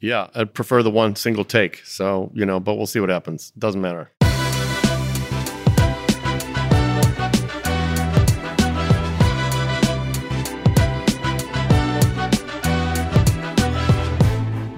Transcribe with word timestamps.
Yeah, 0.00 0.28
I'd 0.32 0.54
prefer 0.54 0.84
the 0.84 0.92
one 0.92 1.16
single 1.16 1.44
take. 1.44 1.78
So, 1.84 2.30
you 2.32 2.46
know, 2.46 2.60
but 2.60 2.76
we'll 2.76 2.86
see 2.86 3.00
what 3.00 3.08
happens. 3.08 3.50
Doesn't 3.58 3.80
matter. 3.80 4.12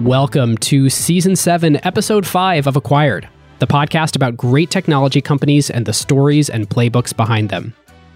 Welcome 0.01 0.57
to 0.57 0.89
Season 0.89 1.35
7, 1.35 1.85
Episode 1.85 2.25
5 2.25 2.65
of 2.65 2.75
Acquired, 2.75 3.29
the 3.59 3.67
podcast 3.67 4.15
about 4.15 4.35
great 4.35 4.71
technology 4.71 5.21
companies 5.21 5.69
and 5.69 5.85
the 5.85 5.93
stories 5.93 6.49
and 6.49 6.67
playbooks 6.67 7.15
behind 7.15 7.49
them. 7.49 7.75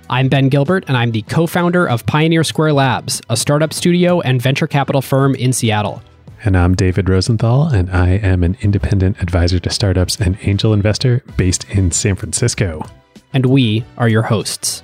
I'm 0.10 0.28
Ben 0.28 0.50
Gilbert, 0.50 0.86
and 0.88 0.98
I'm 0.98 1.12
the 1.12 1.22
co 1.24 1.46
founder 1.46 1.88
of 1.88 2.04
Pioneer 2.08 2.44
Square 2.44 2.74
Labs, 2.74 3.22
a 3.30 3.38
startup 3.38 3.74
studio 3.74 4.22
and 4.22 4.42
venture 4.42 4.66
capital 4.66 5.04
firm 5.04 5.36
in 5.36 5.54
Seattle. 5.54 6.02
And 6.44 6.58
I'm 6.58 6.76
David 6.76 7.10
Rosenthal, 7.10 7.68
and 7.68 7.90
I 7.90 8.10
am 8.10 8.44
an 8.44 8.58
independent 8.62 9.22
advisor 9.22 9.60
to 9.60 9.70
startups 9.70 10.20
and 10.20 10.38
angel 10.42 10.74
investor 10.74 11.24
based 11.38 11.64
in 11.70 11.92
San 11.92 12.16
Francisco. 12.16 12.86
And 13.34 13.46
we 13.46 13.84
are 13.98 14.10
your 14.10 14.24
hosts. 14.24 14.84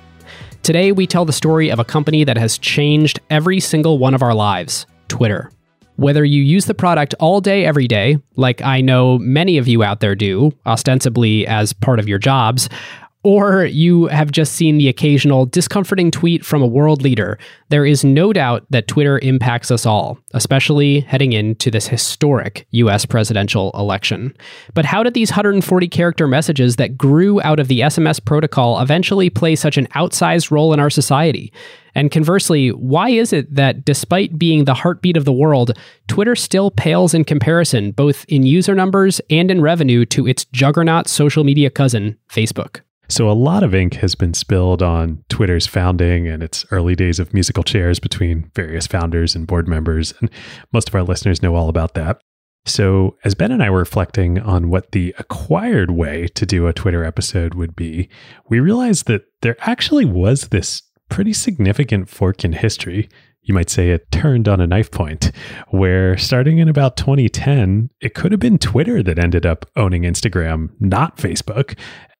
Today, 0.62 0.92
we 0.92 1.06
tell 1.06 1.24
the 1.24 1.32
story 1.32 1.70
of 1.70 1.78
a 1.78 1.84
company 1.84 2.24
that 2.24 2.38
has 2.38 2.58
changed 2.58 3.20
every 3.30 3.60
single 3.60 3.98
one 3.98 4.14
of 4.14 4.22
our 4.22 4.34
lives 4.34 4.86
Twitter. 5.08 5.50
Whether 5.96 6.24
you 6.24 6.42
use 6.42 6.64
the 6.64 6.74
product 6.74 7.14
all 7.20 7.40
day, 7.40 7.64
every 7.64 7.86
day, 7.86 8.18
like 8.36 8.62
I 8.62 8.80
know 8.80 9.18
many 9.18 9.58
of 9.58 9.68
you 9.68 9.82
out 9.82 10.00
there 10.00 10.14
do, 10.14 10.52
ostensibly 10.64 11.46
as 11.46 11.72
part 11.72 11.98
of 11.98 12.08
your 12.08 12.18
jobs, 12.18 12.68
or 13.24 13.64
you 13.64 14.06
have 14.06 14.32
just 14.32 14.54
seen 14.54 14.78
the 14.78 14.88
occasional 14.88 15.46
discomforting 15.46 16.10
tweet 16.10 16.44
from 16.44 16.60
a 16.60 16.66
world 16.66 17.02
leader, 17.02 17.38
there 17.68 17.86
is 17.86 18.04
no 18.04 18.32
doubt 18.32 18.66
that 18.70 18.88
Twitter 18.88 19.18
impacts 19.20 19.70
us 19.70 19.86
all, 19.86 20.18
especially 20.34 21.00
heading 21.00 21.32
into 21.32 21.70
this 21.70 21.86
historic 21.86 22.66
US 22.70 23.06
presidential 23.06 23.70
election. 23.74 24.34
But 24.74 24.84
how 24.84 25.02
did 25.02 25.14
these 25.14 25.30
140 25.30 25.88
character 25.88 26.26
messages 26.26 26.76
that 26.76 26.98
grew 26.98 27.40
out 27.42 27.60
of 27.60 27.68
the 27.68 27.80
SMS 27.80 28.24
protocol 28.24 28.80
eventually 28.80 29.30
play 29.30 29.54
such 29.54 29.76
an 29.76 29.86
outsized 29.88 30.50
role 30.50 30.72
in 30.72 30.80
our 30.80 30.90
society? 30.90 31.52
And 31.94 32.10
conversely, 32.10 32.70
why 32.70 33.10
is 33.10 33.32
it 33.32 33.54
that 33.54 33.84
despite 33.84 34.38
being 34.38 34.64
the 34.64 34.74
heartbeat 34.74 35.16
of 35.16 35.26
the 35.26 35.32
world, 35.32 35.78
Twitter 36.08 36.34
still 36.34 36.70
pales 36.70 37.12
in 37.12 37.24
comparison, 37.24 37.92
both 37.92 38.24
in 38.28 38.46
user 38.46 38.74
numbers 38.74 39.20
and 39.28 39.50
in 39.50 39.60
revenue, 39.60 40.06
to 40.06 40.26
its 40.26 40.46
juggernaut 40.46 41.06
social 41.06 41.44
media 41.44 41.68
cousin, 41.68 42.16
Facebook? 42.30 42.80
So, 43.12 43.28
a 43.28 43.32
lot 43.32 43.62
of 43.62 43.74
ink 43.74 43.96
has 43.96 44.14
been 44.14 44.32
spilled 44.32 44.82
on 44.82 45.22
Twitter's 45.28 45.66
founding 45.66 46.26
and 46.26 46.42
its 46.42 46.64
early 46.70 46.96
days 46.96 47.18
of 47.18 47.34
musical 47.34 47.62
chairs 47.62 48.00
between 48.00 48.50
various 48.54 48.86
founders 48.86 49.34
and 49.34 49.46
board 49.46 49.68
members. 49.68 50.14
And 50.20 50.30
most 50.72 50.88
of 50.88 50.94
our 50.94 51.02
listeners 51.02 51.42
know 51.42 51.54
all 51.54 51.68
about 51.68 51.92
that. 51.92 52.22
So, 52.64 53.18
as 53.22 53.34
Ben 53.34 53.52
and 53.52 53.62
I 53.62 53.68
were 53.68 53.80
reflecting 53.80 54.38
on 54.38 54.70
what 54.70 54.92
the 54.92 55.14
acquired 55.18 55.90
way 55.90 56.26
to 56.28 56.46
do 56.46 56.66
a 56.66 56.72
Twitter 56.72 57.04
episode 57.04 57.52
would 57.52 57.76
be, 57.76 58.08
we 58.48 58.60
realized 58.60 59.08
that 59.08 59.26
there 59.42 59.56
actually 59.60 60.06
was 60.06 60.48
this 60.48 60.80
pretty 61.10 61.34
significant 61.34 62.08
fork 62.08 62.46
in 62.46 62.54
history. 62.54 63.10
You 63.42 63.52
might 63.52 63.68
say 63.68 63.90
it 63.90 64.10
turned 64.10 64.48
on 64.48 64.58
a 64.58 64.66
knife 64.66 64.90
point, 64.90 65.32
where 65.68 66.16
starting 66.16 66.56
in 66.60 66.68
about 66.70 66.96
2010, 66.96 67.90
it 68.00 68.14
could 68.14 68.32
have 68.32 68.40
been 68.40 68.56
Twitter 68.56 69.02
that 69.02 69.18
ended 69.18 69.44
up 69.44 69.66
owning 69.76 70.04
Instagram, 70.04 70.70
not 70.80 71.18
Facebook. 71.18 71.76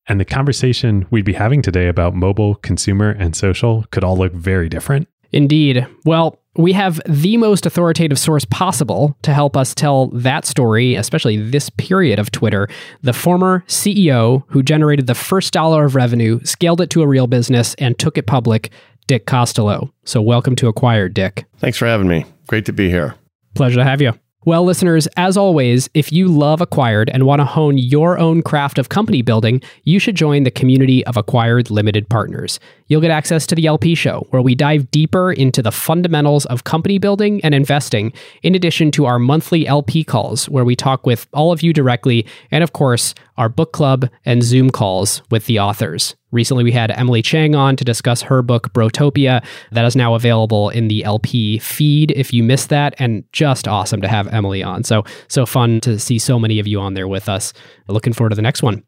And 0.08 0.18
the 0.18 0.24
conversation 0.24 1.06
we'd 1.10 1.24
be 1.24 1.32
having 1.32 1.62
today 1.62 1.88
about 1.88 2.14
mobile, 2.14 2.56
consumer, 2.56 3.10
and 3.10 3.36
social 3.36 3.84
could 3.90 4.04
all 4.04 4.16
look 4.16 4.32
very 4.32 4.68
different. 4.68 5.08
Indeed. 5.32 5.86
Well, 6.04 6.38
we 6.56 6.72
have 6.72 7.00
the 7.08 7.38
most 7.38 7.64
authoritative 7.64 8.18
source 8.18 8.44
possible 8.44 9.16
to 9.22 9.32
help 9.32 9.56
us 9.56 9.74
tell 9.74 10.08
that 10.08 10.44
story, 10.44 10.94
especially 10.94 11.38
this 11.38 11.70
period 11.70 12.18
of 12.18 12.30
Twitter. 12.30 12.68
The 13.00 13.14
former 13.14 13.64
CEO 13.68 14.44
who 14.48 14.62
generated 14.62 15.06
the 15.06 15.14
first 15.14 15.52
dollar 15.52 15.84
of 15.84 15.94
revenue, 15.94 16.40
scaled 16.44 16.82
it 16.82 16.90
to 16.90 17.02
a 17.02 17.06
real 17.06 17.26
business, 17.26 17.74
and 17.76 17.98
took 17.98 18.18
it 18.18 18.26
public, 18.26 18.70
Dick 19.06 19.26
Costolo. 19.26 19.90
So, 20.04 20.20
welcome 20.20 20.54
to 20.56 20.68
Acquired, 20.68 21.14
Dick. 21.14 21.46
Thanks 21.56 21.78
for 21.78 21.86
having 21.86 22.08
me. 22.08 22.26
Great 22.48 22.66
to 22.66 22.72
be 22.72 22.90
here. 22.90 23.14
Pleasure 23.54 23.76
to 23.76 23.84
have 23.84 24.02
you. 24.02 24.12
Well, 24.44 24.64
listeners, 24.64 25.06
as 25.16 25.36
always, 25.36 25.88
if 25.94 26.10
you 26.10 26.26
love 26.26 26.60
Acquired 26.60 27.08
and 27.10 27.26
want 27.26 27.38
to 27.38 27.44
hone 27.44 27.78
your 27.78 28.18
own 28.18 28.42
craft 28.42 28.76
of 28.76 28.88
company 28.88 29.22
building, 29.22 29.62
you 29.84 30.00
should 30.00 30.16
join 30.16 30.42
the 30.42 30.50
community 30.50 31.06
of 31.06 31.16
Acquired 31.16 31.70
Limited 31.70 32.08
Partners. 32.08 32.58
You'll 32.88 33.00
get 33.00 33.12
access 33.12 33.46
to 33.46 33.54
the 33.54 33.66
LP 33.66 33.94
show, 33.94 34.26
where 34.30 34.42
we 34.42 34.56
dive 34.56 34.90
deeper 34.90 35.32
into 35.32 35.62
the 35.62 35.70
fundamentals 35.70 36.44
of 36.46 36.64
company 36.64 36.98
building 36.98 37.40
and 37.44 37.54
investing, 37.54 38.12
in 38.42 38.56
addition 38.56 38.90
to 38.90 39.06
our 39.06 39.20
monthly 39.20 39.64
LP 39.64 40.02
calls, 40.02 40.48
where 40.48 40.64
we 40.64 40.74
talk 40.74 41.06
with 41.06 41.28
all 41.32 41.52
of 41.52 41.62
you 41.62 41.72
directly, 41.72 42.26
and 42.50 42.64
of 42.64 42.72
course, 42.72 43.14
our 43.36 43.48
book 43.48 43.72
club 43.72 44.08
and 44.24 44.42
Zoom 44.42 44.70
calls 44.70 45.22
with 45.30 45.46
the 45.46 45.58
authors. 45.58 46.14
Recently, 46.30 46.64
we 46.64 46.72
had 46.72 46.90
Emily 46.90 47.22
Chang 47.22 47.54
on 47.54 47.76
to 47.76 47.84
discuss 47.84 48.22
her 48.22 48.42
book, 48.42 48.72
Brotopia, 48.72 49.44
that 49.70 49.84
is 49.84 49.96
now 49.96 50.14
available 50.14 50.70
in 50.70 50.88
the 50.88 51.04
LP 51.04 51.58
feed 51.58 52.10
if 52.12 52.32
you 52.32 52.42
missed 52.42 52.70
that, 52.70 52.94
and 52.98 53.24
just 53.32 53.68
awesome 53.68 54.00
to 54.00 54.08
have 54.08 54.28
Emily 54.28 54.62
on. 54.62 54.84
So, 54.84 55.04
so 55.28 55.44
fun 55.46 55.80
to 55.80 55.98
see 55.98 56.18
so 56.18 56.38
many 56.38 56.58
of 56.58 56.66
you 56.66 56.80
on 56.80 56.94
there 56.94 57.08
with 57.08 57.28
us. 57.28 57.52
Looking 57.88 58.12
forward 58.12 58.30
to 58.30 58.36
the 58.36 58.42
next 58.42 58.62
one. 58.62 58.82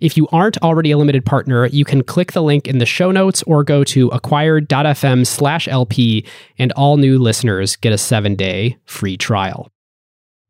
If 0.00 0.16
you 0.16 0.28
aren't 0.30 0.58
already 0.58 0.92
a 0.92 0.98
limited 0.98 1.26
partner, 1.26 1.66
you 1.66 1.84
can 1.84 2.04
click 2.04 2.30
the 2.32 2.42
link 2.42 2.68
in 2.68 2.78
the 2.78 2.86
show 2.86 3.10
notes 3.10 3.42
or 3.44 3.64
go 3.64 3.82
to 3.84 4.08
acquired.fm 4.08 5.26
slash 5.26 5.66
LP, 5.66 6.24
and 6.56 6.70
all 6.72 6.96
new 6.96 7.18
listeners 7.18 7.74
get 7.74 7.92
a 7.92 7.98
seven 7.98 8.36
day 8.36 8.76
free 8.84 9.16
trial. 9.16 9.68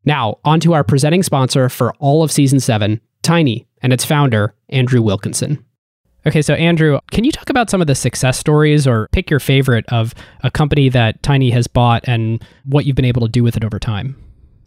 Now, 0.05 0.37
on 0.45 0.59
to 0.61 0.73
our 0.73 0.83
presenting 0.83 1.23
sponsor 1.23 1.67
for 1.67 1.93
all 1.99 2.23
of 2.23 2.31
season 2.31 2.59
seven, 2.59 3.01
Tiny, 3.21 3.67
and 3.81 3.93
its 3.93 4.05
founder, 4.05 4.53
Andrew 4.69 5.01
Wilkinson. 5.01 5.63
Okay, 6.25 6.41
so 6.41 6.53
Andrew, 6.53 6.99
can 7.11 7.23
you 7.23 7.31
talk 7.31 7.49
about 7.49 7.69
some 7.69 7.81
of 7.81 7.87
the 7.87 7.95
success 7.95 8.37
stories 8.37 8.85
or 8.85 9.07
pick 9.11 9.29
your 9.29 9.39
favorite 9.39 9.85
of 9.87 10.13
a 10.43 10.51
company 10.51 10.89
that 10.89 11.21
Tiny 11.23 11.49
has 11.51 11.67
bought 11.67 12.03
and 12.07 12.43
what 12.65 12.85
you've 12.85 12.95
been 12.95 13.05
able 13.05 13.21
to 13.21 13.29
do 13.29 13.43
with 13.43 13.55
it 13.55 13.63
over 13.63 13.79
time? 13.79 14.15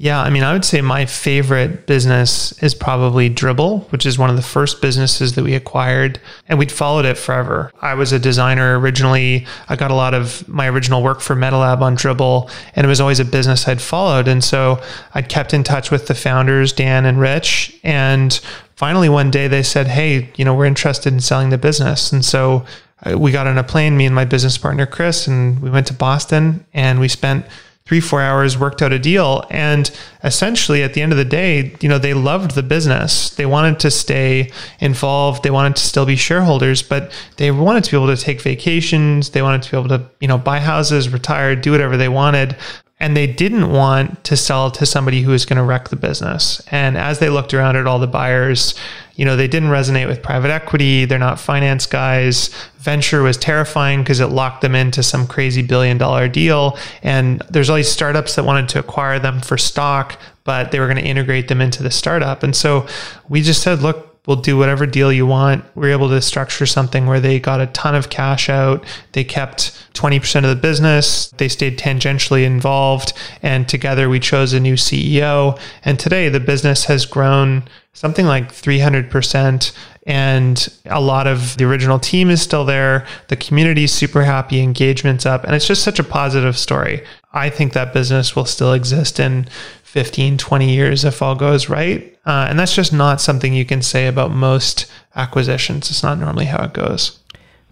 Yeah, 0.02 0.20
I 0.20 0.30
mean, 0.30 0.42
I 0.42 0.52
would 0.52 0.64
say 0.64 0.80
my 0.80 1.06
favorite 1.06 1.86
business 1.86 2.60
is 2.60 2.74
probably 2.74 3.30
Dribbble, 3.30 3.88
which 3.92 4.04
is 4.04 4.18
one 4.18 4.30
of 4.30 4.34
the 4.34 4.42
first 4.42 4.82
businesses 4.82 5.34
that 5.34 5.44
we 5.44 5.54
acquired, 5.54 6.20
and 6.48 6.58
we'd 6.58 6.72
followed 6.72 7.04
it 7.04 7.16
forever. 7.16 7.70
I 7.80 7.94
was 7.94 8.10
a 8.10 8.18
designer 8.18 8.80
originally. 8.80 9.46
I 9.68 9.76
got 9.76 9.92
a 9.92 9.94
lot 9.94 10.12
of 10.12 10.48
my 10.48 10.68
original 10.68 11.04
work 11.04 11.20
for 11.20 11.36
MetaLab 11.36 11.82
on 11.82 11.96
Dribbble, 11.96 12.50
and 12.74 12.84
it 12.84 12.88
was 12.88 13.00
always 13.00 13.20
a 13.20 13.24
business 13.24 13.68
I'd 13.68 13.80
followed. 13.80 14.26
And 14.26 14.42
so 14.42 14.82
I'd 15.14 15.28
kept 15.28 15.54
in 15.54 15.62
touch 15.62 15.92
with 15.92 16.08
the 16.08 16.16
founders, 16.16 16.72
Dan 16.72 17.06
and 17.06 17.20
Rich, 17.20 17.78
and 17.84 18.40
finally 18.74 19.08
one 19.08 19.30
day 19.30 19.46
they 19.46 19.62
said, 19.62 19.86
"Hey, 19.86 20.32
you 20.34 20.44
know, 20.44 20.52
we're 20.52 20.66
interested 20.66 21.12
in 21.12 21.20
selling 21.20 21.50
the 21.50 21.58
business." 21.58 22.10
And 22.10 22.24
so 22.24 22.64
uh, 23.06 23.16
we 23.16 23.30
got 23.30 23.46
on 23.46 23.56
a 23.56 23.62
plane, 23.62 23.96
me 23.96 24.06
and 24.06 24.16
my 24.16 24.24
business 24.24 24.58
partner 24.58 24.84
Chris, 24.84 25.28
and 25.28 25.62
we 25.62 25.70
went 25.70 25.86
to 25.86 25.94
Boston, 25.94 26.66
and 26.74 26.98
we 26.98 27.06
spent 27.06 27.46
three, 27.84 28.00
four 28.00 28.22
hours, 28.22 28.56
worked 28.56 28.80
out 28.80 28.92
a 28.92 28.98
deal. 28.98 29.44
And 29.50 29.90
essentially, 30.22 30.82
at 30.82 30.94
the 30.94 31.02
end 31.02 31.12
of 31.12 31.18
the 31.18 31.24
day, 31.24 31.74
you 31.80 31.88
know, 31.88 31.98
they 31.98 32.14
loved 32.14 32.52
the 32.52 32.62
business. 32.62 33.30
They 33.30 33.46
wanted 33.46 33.80
to 33.80 33.90
stay 33.90 34.50
involved. 34.78 35.42
They 35.42 35.50
wanted 35.50 35.76
to 35.76 35.82
still 35.82 36.06
be 36.06 36.16
shareholders, 36.16 36.82
but 36.82 37.12
they 37.36 37.50
wanted 37.50 37.84
to 37.84 37.90
be 37.90 37.96
able 37.96 38.14
to 38.14 38.20
take 38.20 38.40
vacations. 38.40 39.30
They 39.30 39.42
wanted 39.42 39.62
to 39.62 39.70
be 39.70 39.76
able 39.76 39.88
to, 39.88 40.06
you 40.20 40.28
know, 40.28 40.38
buy 40.38 40.60
houses, 40.60 41.08
retire, 41.08 41.56
do 41.56 41.72
whatever 41.72 41.96
they 41.96 42.08
wanted. 42.08 42.56
And 43.00 43.16
they 43.16 43.26
didn't 43.26 43.72
want 43.72 44.22
to 44.24 44.36
sell 44.36 44.70
to 44.70 44.86
somebody 44.86 45.22
who 45.22 45.32
was 45.32 45.44
going 45.44 45.56
to 45.56 45.64
wreck 45.64 45.88
the 45.88 45.96
business. 45.96 46.62
And 46.70 46.96
as 46.96 47.18
they 47.18 47.30
looked 47.30 47.52
around 47.52 47.74
at 47.76 47.88
all 47.88 47.98
the 47.98 48.06
buyers, 48.06 48.76
you 49.22 49.26
know, 49.26 49.36
they 49.36 49.46
didn't 49.46 49.68
resonate 49.68 50.08
with 50.08 50.20
private 50.20 50.50
equity. 50.50 51.04
They're 51.04 51.16
not 51.16 51.38
finance 51.38 51.86
guys. 51.86 52.50
Venture 52.78 53.22
was 53.22 53.36
terrifying 53.36 54.02
because 54.02 54.18
it 54.18 54.26
locked 54.26 54.62
them 54.62 54.74
into 54.74 55.00
some 55.04 55.28
crazy 55.28 55.62
billion 55.62 55.96
dollar 55.96 56.26
deal. 56.26 56.76
And 57.04 57.40
there's 57.48 57.70
all 57.70 57.76
these 57.76 57.88
startups 57.88 58.34
that 58.34 58.44
wanted 58.44 58.68
to 58.70 58.80
acquire 58.80 59.20
them 59.20 59.40
for 59.40 59.56
stock, 59.56 60.20
but 60.42 60.72
they 60.72 60.80
were 60.80 60.88
going 60.88 60.98
to 60.98 61.08
integrate 61.08 61.46
them 61.46 61.60
into 61.60 61.84
the 61.84 61.90
startup. 61.92 62.42
And 62.42 62.56
so 62.56 62.84
we 63.28 63.42
just 63.42 63.62
said, 63.62 63.80
look, 63.80 64.12
we'll 64.26 64.38
do 64.38 64.58
whatever 64.58 64.86
deal 64.86 65.12
you 65.12 65.24
want. 65.24 65.64
We 65.76 65.82
were 65.82 65.92
able 65.92 66.08
to 66.08 66.20
structure 66.20 66.66
something 66.66 67.06
where 67.06 67.20
they 67.20 67.38
got 67.38 67.60
a 67.60 67.66
ton 67.68 67.94
of 67.94 68.10
cash 68.10 68.48
out. 68.48 68.84
They 69.12 69.22
kept 69.22 69.70
20% 69.94 70.42
of 70.42 70.50
the 70.50 70.56
business. 70.56 71.30
They 71.36 71.48
stayed 71.48 71.78
tangentially 71.78 72.44
involved. 72.44 73.12
And 73.40 73.68
together 73.68 74.08
we 74.08 74.18
chose 74.18 74.52
a 74.52 74.58
new 74.58 74.74
CEO. 74.74 75.56
And 75.84 76.00
today 76.00 76.28
the 76.28 76.40
business 76.40 76.86
has 76.86 77.06
grown 77.06 77.68
something 77.92 78.26
like 78.26 78.52
300%. 78.52 79.72
And 80.04 80.68
a 80.86 81.00
lot 81.00 81.26
of 81.26 81.56
the 81.56 81.64
original 81.64 81.98
team 81.98 82.28
is 82.28 82.42
still 82.42 82.64
there. 82.64 83.06
The 83.28 83.36
community 83.36 83.84
is 83.84 83.92
super 83.92 84.24
happy, 84.24 84.60
engagement's 84.60 85.26
up. 85.26 85.44
And 85.44 85.54
it's 85.54 85.66
just 85.66 85.84
such 85.84 85.98
a 85.98 86.04
positive 86.04 86.58
story. 86.58 87.04
I 87.32 87.50
think 87.50 87.72
that 87.72 87.92
business 87.92 88.34
will 88.34 88.44
still 88.44 88.72
exist 88.72 89.20
in 89.20 89.48
15, 89.84 90.38
20 90.38 90.74
years 90.74 91.04
if 91.04 91.22
all 91.22 91.34
goes 91.34 91.68
right. 91.68 92.18
Uh, 92.26 92.46
and 92.48 92.58
that's 92.58 92.74
just 92.74 92.92
not 92.92 93.20
something 93.20 93.52
you 93.52 93.64
can 93.64 93.82
say 93.82 94.06
about 94.06 94.30
most 94.30 94.90
acquisitions. 95.14 95.90
It's 95.90 96.02
not 96.02 96.18
normally 96.18 96.46
how 96.46 96.64
it 96.64 96.72
goes. 96.72 97.18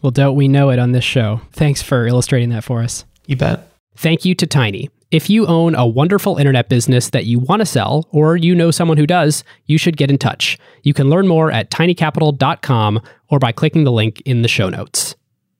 Well, 0.03 0.11
don't 0.11 0.37
we 0.37 0.49
know 0.49 0.71
it 0.71 0.79
on 0.79 0.93
this 0.93 1.05
show? 1.05 1.41
Thanks 1.53 1.83
for 1.83 2.07
illustrating 2.07 2.51
that 2.51 2.65
for 2.65 2.83
us. 2.83 3.05
You 3.27 3.37
bet. 3.37 3.69
Thank 3.97 4.25
you 4.25 4.35
to 4.37 4.47
Tiny. 4.47 4.89
If 5.11 5.29
you 5.29 5.45
own 5.47 5.75
a 5.75 5.85
wonderful 5.85 6.37
internet 6.37 6.69
business 6.69 7.11
that 7.11 7.25
you 7.25 7.41
want 7.41 7.59
to 7.61 7.67
sell, 7.67 8.07
or 8.13 8.37
you 8.37 8.55
know 8.55 8.71
someone 8.71 8.97
who 8.97 9.09
does, 9.09 9.43
you 9.67 9.77
should 9.77 9.97
get 9.97 10.09
in 10.09 10.19
touch. 10.19 10.57
You 10.85 10.95
can 10.95 11.11
learn 11.11 11.27
more 11.27 11.51
at 11.51 11.69
tinycapital.com 11.73 13.03
or 13.29 13.39
by 13.41 13.51
clicking 13.51 13.83
the 13.83 13.91
link 13.91 14.21
in 14.21 14.43
the 14.43 14.49
show 14.49 14.69
notes. 14.69 15.17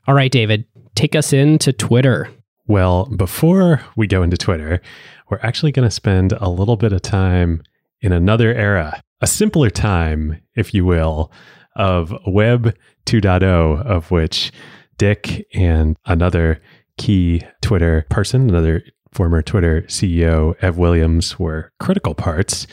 All 0.07 0.15
right, 0.15 0.31
David, 0.31 0.67
take 0.95 1.17
us 1.17 1.33
into 1.33 1.73
Twitter. 1.73 2.31
Well, 2.69 3.07
before 3.07 3.85
we 3.97 4.07
go 4.07 4.23
into 4.23 4.37
Twitter, 4.37 4.81
we're 5.29 5.41
actually 5.43 5.73
going 5.73 5.89
to 5.89 5.95
spend 5.95 6.33
a 6.35 6.49
little 6.49 6.77
bit 6.77 6.93
of 6.93 7.03
time 7.03 7.65
in 8.01 8.13
another 8.13 8.55
era, 8.55 9.03
a 9.21 9.27
simpler 9.27 9.69
time, 9.69 10.41
if 10.55 10.73
you 10.73 10.85
will, 10.85 11.33
of 11.75 12.15
Web 12.25 12.77
2.0, 13.07 13.85
of 13.85 14.13
which 14.13 14.53
Dick 14.97 15.45
and 15.53 15.97
another 16.07 16.63
key 16.99 17.43
Twitter 17.63 18.07
person, 18.11 18.49
another 18.49 18.85
former 19.13 19.43
Twitter 19.43 19.83
CEO, 19.83 20.55
Ev 20.63 20.79
Williams, 20.79 21.39
were 21.39 21.73
critical 21.81 22.15
parts. 22.15 22.67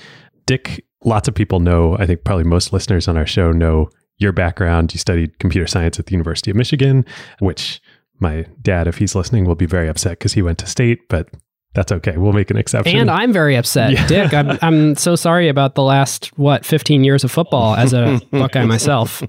Dick, 0.46 0.86
lots 1.04 1.28
of 1.28 1.36
people 1.36 1.60
know, 1.60 1.98
I 1.98 2.06
think 2.06 2.24
probably 2.24 2.44
most 2.44 2.74
listeners 2.74 3.08
on 3.08 3.18
our 3.18 3.26
show 3.26 3.52
know 3.52 3.90
your 4.18 4.32
background. 4.32 4.94
You 4.94 5.00
studied 5.00 5.40
computer 5.40 5.68
science 5.68 6.00
at 6.00 6.08
the 6.08 6.12
University 6.12 6.52
of 6.52 6.58
Michigan, 6.58 7.06
which 7.40 7.82
my 8.20 8.46
dad, 8.62 8.88
if 8.88 8.98
he's 8.98 9.16
listening, 9.16 9.46
will 9.46 9.56
be 9.56 9.66
very 9.66 9.88
upset 9.88 10.14
because 10.14 10.34
he 10.34 10.42
went 10.42 10.58
to 10.60 10.66
state, 10.66 11.08
but 11.10 11.30
that's 11.74 11.92
okay. 11.92 12.18
We'll 12.18 12.34
make 12.34 12.50
an 12.50 12.58
exception. 12.58 12.98
And 12.98 13.12
I'm 13.12 13.32
very 13.32 13.56
upset. 13.56 13.92
Yeah. 13.92 14.08
Dick, 14.08 14.34
I'm, 14.34 14.58
I'm 14.64 14.96
so 14.96 15.16
sorry 15.16 15.48
about 15.48 15.76
the 15.76 15.84
last, 15.84 16.36
what, 16.38 16.66
15 16.66 17.04
years 17.04 17.24
of 17.24 17.32
football 17.32 17.76
as 17.76 17.94
a 17.94 18.20
Buckeye 18.32 18.66
myself. 18.66 19.22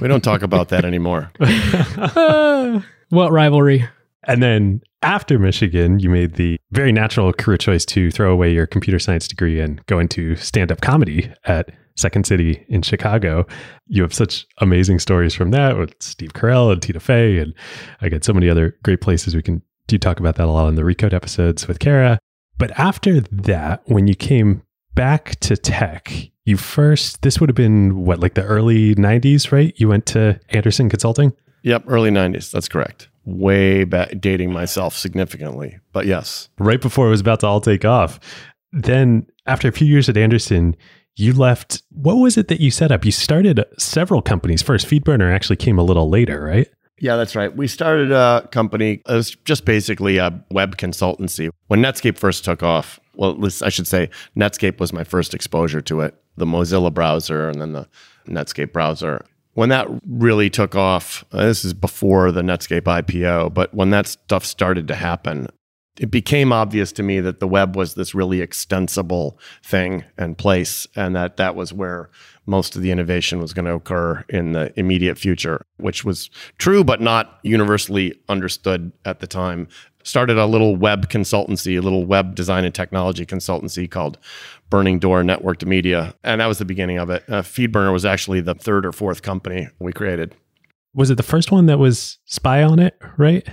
We 0.00 0.08
don't 0.08 0.24
talk 0.24 0.42
about 0.42 0.70
that 0.70 0.84
anymore. 0.84 1.30
what 3.10 3.30
rivalry? 3.30 3.88
And 4.24 4.42
then 4.42 4.80
after 5.02 5.38
Michigan, 5.38 5.98
you 5.98 6.08
made 6.08 6.34
the 6.34 6.58
very 6.70 6.92
natural 6.92 7.32
career 7.32 7.56
choice 7.56 7.84
to 7.86 8.10
throw 8.10 8.32
away 8.32 8.52
your 8.52 8.66
computer 8.66 8.98
science 8.98 9.26
degree 9.26 9.60
and 9.60 9.84
go 9.86 9.98
into 9.98 10.36
stand 10.36 10.70
up 10.70 10.80
comedy 10.80 11.32
at 11.44 11.70
Second 11.96 12.26
City 12.26 12.64
in 12.68 12.82
Chicago. 12.82 13.46
You 13.86 14.02
have 14.02 14.14
such 14.14 14.46
amazing 14.58 14.98
stories 14.98 15.34
from 15.34 15.50
that 15.50 15.76
with 15.76 15.94
Steve 16.00 16.32
Carell 16.32 16.72
and 16.72 16.80
Tina 16.80 17.00
Fey. 17.00 17.38
And 17.38 17.52
I 18.00 18.08
get 18.08 18.24
so 18.24 18.32
many 18.32 18.48
other 18.48 18.76
great 18.82 19.00
places 19.00 19.34
we 19.34 19.42
can 19.42 19.62
do 19.88 19.98
talk 19.98 20.20
about 20.20 20.36
that 20.36 20.46
a 20.46 20.50
lot 20.50 20.66
on 20.66 20.76
the 20.76 20.82
Recode 20.82 21.12
episodes 21.12 21.66
with 21.68 21.78
Kara. 21.80 22.18
But 22.58 22.70
after 22.78 23.20
that, 23.20 23.82
when 23.86 24.06
you 24.06 24.14
came 24.14 24.62
back 24.94 25.36
to 25.40 25.56
tech, 25.56 26.12
you 26.44 26.56
first, 26.56 27.22
this 27.22 27.40
would 27.40 27.48
have 27.48 27.56
been 27.56 28.04
what, 28.04 28.20
like 28.20 28.34
the 28.34 28.44
early 28.44 28.94
90s, 28.94 29.52
right? 29.52 29.74
You 29.76 29.88
went 29.88 30.06
to 30.06 30.40
Andersen 30.50 30.88
Consulting? 30.88 31.32
Yep, 31.62 31.84
early 31.86 32.10
90s. 32.10 32.50
That's 32.50 32.68
correct. 32.68 33.08
Way 33.24 33.84
back, 33.84 34.20
dating 34.20 34.52
myself 34.52 34.96
significantly. 34.96 35.78
But 35.92 36.06
yes. 36.06 36.48
Right 36.58 36.80
before 36.80 37.06
it 37.06 37.10
was 37.10 37.20
about 37.20 37.40
to 37.40 37.46
all 37.46 37.60
take 37.60 37.84
off. 37.84 38.18
Then, 38.72 39.26
after 39.46 39.68
a 39.68 39.72
few 39.72 39.86
years 39.86 40.08
at 40.08 40.16
Andersen, 40.16 40.76
you 41.14 41.32
left. 41.32 41.82
What 41.90 42.14
was 42.14 42.36
it 42.36 42.48
that 42.48 42.60
you 42.60 42.70
set 42.70 42.90
up? 42.90 43.04
You 43.04 43.12
started 43.12 43.64
several 43.78 44.22
companies 44.22 44.62
first. 44.62 44.86
Feedburner 44.86 45.32
actually 45.32 45.56
came 45.56 45.78
a 45.78 45.82
little 45.82 46.08
later, 46.08 46.42
right? 46.42 46.68
Yeah, 46.98 47.16
that's 47.16 47.34
right. 47.34 47.54
We 47.54 47.66
started 47.66 48.12
a 48.12 48.48
company. 48.52 49.02
It 49.08 49.12
was 49.12 49.30
just 49.44 49.64
basically 49.64 50.18
a 50.18 50.42
web 50.50 50.76
consultancy. 50.76 51.50
When 51.66 51.80
Netscape 51.80 52.16
first 52.16 52.44
took 52.44 52.62
off, 52.62 53.00
well, 53.14 53.36
I 53.62 53.68
should 53.68 53.88
say 53.88 54.08
Netscape 54.36 54.78
was 54.78 54.92
my 54.92 55.04
first 55.04 55.34
exposure 55.34 55.80
to 55.82 56.00
it. 56.00 56.14
The 56.36 56.46
Mozilla 56.46 56.94
browser 56.94 57.48
and 57.48 57.60
then 57.60 57.72
the 57.72 57.88
Netscape 58.26 58.72
browser. 58.72 59.24
When 59.54 59.68
that 59.68 59.86
really 60.06 60.48
took 60.48 60.74
off, 60.74 61.24
uh, 61.32 61.44
this 61.44 61.64
is 61.64 61.74
before 61.74 62.32
the 62.32 62.42
Netscape 62.42 62.82
IPO, 62.82 63.52
but 63.52 63.74
when 63.74 63.90
that 63.90 64.06
stuff 64.06 64.44
started 64.44 64.88
to 64.88 64.94
happen, 64.94 65.48
it 65.98 66.10
became 66.10 66.52
obvious 66.52 66.90
to 66.92 67.02
me 67.02 67.20
that 67.20 67.38
the 67.38 67.46
web 67.46 67.76
was 67.76 67.94
this 67.94 68.14
really 68.14 68.40
extensible 68.40 69.38
thing 69.62 70.04
and 70.16 70.38
place, 70.38 70.86
and 70.96 71.14
that 71.14 71.36
that 71.36 71.54
was 71.54 71.72
where 71.72 72.08
most 72.46 72.74
of 72.74 72.82
the 72.82 72.90
innovation 72.90 73.40
was 73.40 73.52
going 73.52 73.66
to 73.66 73.74
occur 73.74 74.24
in 74.30 74.52
the 74.52 74.72
immediate 74.78 75.18
future, 75.18 75.60
which 75.76 76.02
was 76.02 76.30
true 76.56 76.82
but 76.82 77.00
not 77.00 77.38
universally 77.42 78.18
understood 78.28 78.90
at 79.04 79.20
the 79.20 79.26
time. 79.26 79.68
Started 80.02 80.38
a 80.38 80.46
little 80.46 80.74
web 80.74 81.08
consultancy, 81.10 81.78
a 81.78 81.82
little 81.82 82.06
web 82.06 82.34
design 82.34 82.64
and 82.64 82.74
technology 82.74 83.26
consultancy 83.26 83.88
called 83.88 84.18
Burning 84.72 84.98
Door 84.98 85.24
Networked 85.24 85.66
Media, 85.66 86.14
and 86.24 86.40
that 86.40 86.46
was 86.46 86.56
the 86.56 86.64
beginning 86.64 86.96
of 86.96 87.10
it. 87.10 87.22
Uh, 87.28 87.42
Feedburner 87.42 87.92
was 87.92 88.06
actually 88.06 88.40
the 88.40 88.54
third 88.54 88.86
or 88.86 88.92
fourth 88.92 89.20
company 89.20 89.68
we 89.78 89.92
created. 89.92 90.34
Was 90.94 91.10
it 91.10 91.16
the 91.16 91.22
first 91.22 91.52
one 91.52 91.66
that 91.66 91.78
was 91.78 92.16
SpyOnIt, 92.26 92.92
right? 93.18 93.46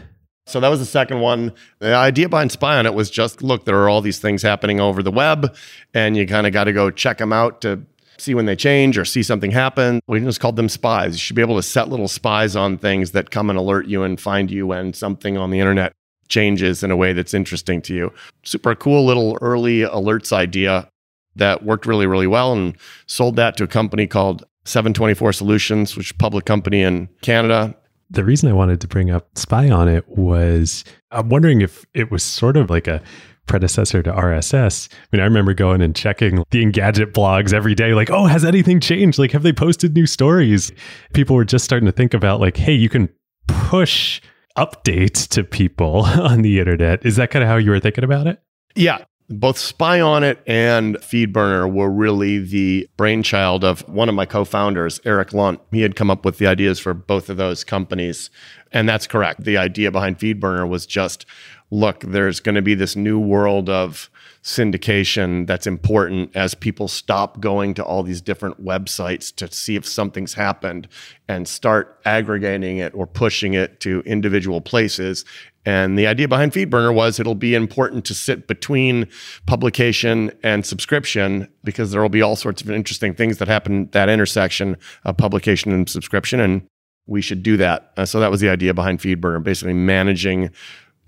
So 0.45 0.61
that 0.61 0.69
was 0.69 0.79
the 0.79 0.85
second 0.85 1.19
one. 1.19 1.51
The 1.79 1.93
idea 1.93 2.29
behind 2.29 2.51
SpyOnIt 2.51 2.93
was 2.93 3.09
just 3.09 3.43
look, 3.43 3.65
there 3.65 3.77
are 3.83 3.89
all 3.89 3.99
these 3.99 4.19
things 4.19 4.41
happening 4.41 4.79
over 4.79 5.03
the 5.03 5.11
web, 5.11 5.53
and 5.93 6.15
you 6.15 6.25
kind 6.25 6.47
of 6.47 6.53
got 6.53 6.63
to 6.63 6.71
go 6.71 6.89
check 6.89 7.17
them 7.17 7.33
out 7.33 7.59
to 7.61 7.81
see 8.17 8.33
when 8.33 8.45
they 8.45 8.55
change 8.55 8.97
or 8.97 9.03
see 9.03 9.21
something 9.21 9.51
happen. 9.51 9.99
We 10.07 10.21
just 10.21 10.39
called 10.39 10.55
them 10.55 10.69
spies. 10.69 11.15
You 11.15 11.19
should 11.19 11.35
be 11.35 11.41
able 11.41 11.57
to 11.57 11.63
set 11.63 11.89
little 11.89 12.07
spies 12.07 12.55
on 12.55 12.77
things 12.77 13.11
that 13.11 13.29
come 13.29 13.49
and 13.49 13.59
alert 13.59 13.87
you 13.87 14.03
and 14.03 14.17
find 14.17 14.49
you 14.49 14.67
when 14.67 14.93
something 14.93 15.37
on 15.37 15.49
the 15.49 15.59
internet 15.59 15.91
changes 16.29 16.81
in 16.81 16.91
a 16.91 16.95
way 16.95 17.11
that's 17.11 17.33
interesting 17.33 17.81
to 17.81 17.93
you. 17.93 18.13
Super 18.43 18.73
cool 18.73 19.05
little 19.05 19.37
early 19.41 19.79
alerts 19.79 20.31
idea 20.31 20.88
that 21.35 21.63
worked 21.63 21.85
really, 21.85 22.07
really 22.07 22.27
well 22.27 22.53
and 22.53 22.75
sold 23.07 23.35
that 23.37 23.57
to 23.57 23.63
a 23.63 23.67
company 23.67 24.07
called 24.07 24.43
724 24.65 25.33
Solutions, 25.33 25.95
which 25.95 26.07
is 26.07 26.11
a 26.11 26.15
public 26.15 26.45
company 26.45 26.81
in 26.81 27.09
Canada 27.21 27.75
the 28.09 28.23
reason 28.23 28.49
I 28.49 28.53
wanted 28.53 28.81
to 28.81 28.87
bring 28.87 29.11
up 29.11 29.33
SpyOnIt 29.35 30.07
was 30.07 30.83
I'm 31.11 31.29
wondering 31.29 31.61
if 31.61 31.85
it 31.93 32.11
was 32.11 32.23
sort 32.23 32.57
of 32.57 32.69
like 32.69 32.87
a 32.87 33.01
predecessor 33.45 34.03
to 34.03 34.11
RSS. 34.11 34.89
I 34.91 34.95
mean, 35.11 35.21
I 35.21 35.25
remember 35.25 35.53
going 35.53 35.81
and 35.81 35.95
checking 35.95 36.43
the 36.51 36.63
Engadget 36.63 37.13
blogs 37.13 37.53
every 37.53 37.75
day, 37.75 37.93
like, 37.93 38.09
oh, 38.09 38.25
has 38.25 38.45
anything 38.45 38.79
changed? 38.79 39.17
Like, 39.17 39.31
have 39.31 39.43
they 39.43 39.53
posted 39.53 39.95
new 39.95 40.05
stories? 40.05 40.71
People 41.13 41.35
were 41.35 41.45
just 41.45 41.65
starting 41.65 41.87
to 41.87 41.91
think 41.91 42.13
about, 42.13 42.39
like, 42.39 42.57
hey, 42.57 42.73
you 42.73 42.89
can 42.89 43.09
push 43.47 44.21
updates 44.57 45.27
to 45.29 45.43
people 45.43 46.01
on 46.05 46.41
the 46.41 46.59
internet. 46.59 47.05
Is 47.05 47.15
that 47.15 47.31
kind 47.31 47.43
of 47.43 47.49
how 47.49 47.57
you 47.57 47.71
were 47.71 47.79
thinking 47.79 48.03
about 48.03 48.27
it? 48.27 48.41
Yeah 48.75 49.03
both 49.29 49.57
SpyOnIt 49.57 50.37
and 50.47 50.97
Feedburner 50.97 51.71
were 51.71 51.89
really 51.89 52.39
the 52.39 52.89
brainchild 52.97 53.63
of 53.63 53.87
one 53.87 54.09
of 54.09 54.15
my 54.15 54.25
co 54.25 54.43
founders, 54.43 54.99
Eric 55.05 55.33
Lunt. 55.33 55.61
He 55.71 55.81
had 55.81 55.95
come 55.95 56.09
up 56.09 56.25
with 56.25 56.39
the 56.39 56.47
ideas 56.47 56.79
for 56.79 56.93
both 56.93 57.29
of 57.29 57.37
those 57.37 57.63
companies. 57.63 58.31
And 58.71 58.89
that's 58.89 59.07
correct. 59.07 59.43
The 59.43 59.57
idea 59.57 59.91
behind 59.91 60.17
Feedburner 60.17 60.67
was 60.67 60.85
just 60.85 61.25
look, 61.71 62.01
there's 62.01 62.39
going 62.39 62.55
to 62.55 62.61
be 62.63 62.73
this 62.73 62.95
new 62.95 63.19
world 63.19 63.69
of 63.69 64.09
syndication 64.41 65.45
that's 65.45 65.67
important 65.67 66.35
as 66.35 66.55
people 66.55 66.87
stop 66.87 67.39
going 67.39 67.73
to 67.73 67.83
all 67.83 68.03
these 68.03 68.21
different 68.21 68.63
websites 68.63 69.35
to 69.35 69.51
see 69.51 69.75
if 69.75 69.85
something's 69.85 70.33
happened 70.33 70.87
and 71.27 71.47
start 71.47 71.99
aggregating 72.05 72.77
it 72.77 72.93
or 72.95 73.05
pushing 73.05 73.53
it 73.53 73.79
to 73.81 74.01
individual 74.05 74.61
places 74.61 75.25
and 75.65 75.99
the 75.99 76.07
idea 76.07 76.27
behind 76.27 76.53
Feedburner 76.53 76.93
was 76.93 77.19
it'll 77.19 77.35
be 77.35 77.53
important 77.53 78.05
to 78.05 78.13
sit 78.13 78.47
between 78.47 79.07
publication 79.45 80.31
and 80.41 80.65
subscription 80.65 81.47
because 81.63 81.91
there 81.91 82.01
will 82.01 82.09
be 82.09 82.21
all 82.21 82.35
sorts 82.35 82.61
of 82.61 82.69
interesting 82.69 83.13
things 83.13 83.37
that 83.37 83.47
happen 83.47 83.89
that 83.91 84.09
intersection 84.09 84.77
of 85.03 85.17
publication 85.17 85.71
and 85.71 85.89
subscription. 85.89 86.39
And 86.39 86.65
we 87.07 87.21
should 87.21 87.43
do 87.43 87.57
that. 87.57 87.91
Uh, 87.97 88.05
so 88.05 88.19
that 88.19 88.31
was 88.31 88.39
the 88.39 88.49
idea 88.49 88.73
behind 88.73 88.99
Feedburner, 88.99 89.43
basically 89.43 89.73
managing 89.73 90.51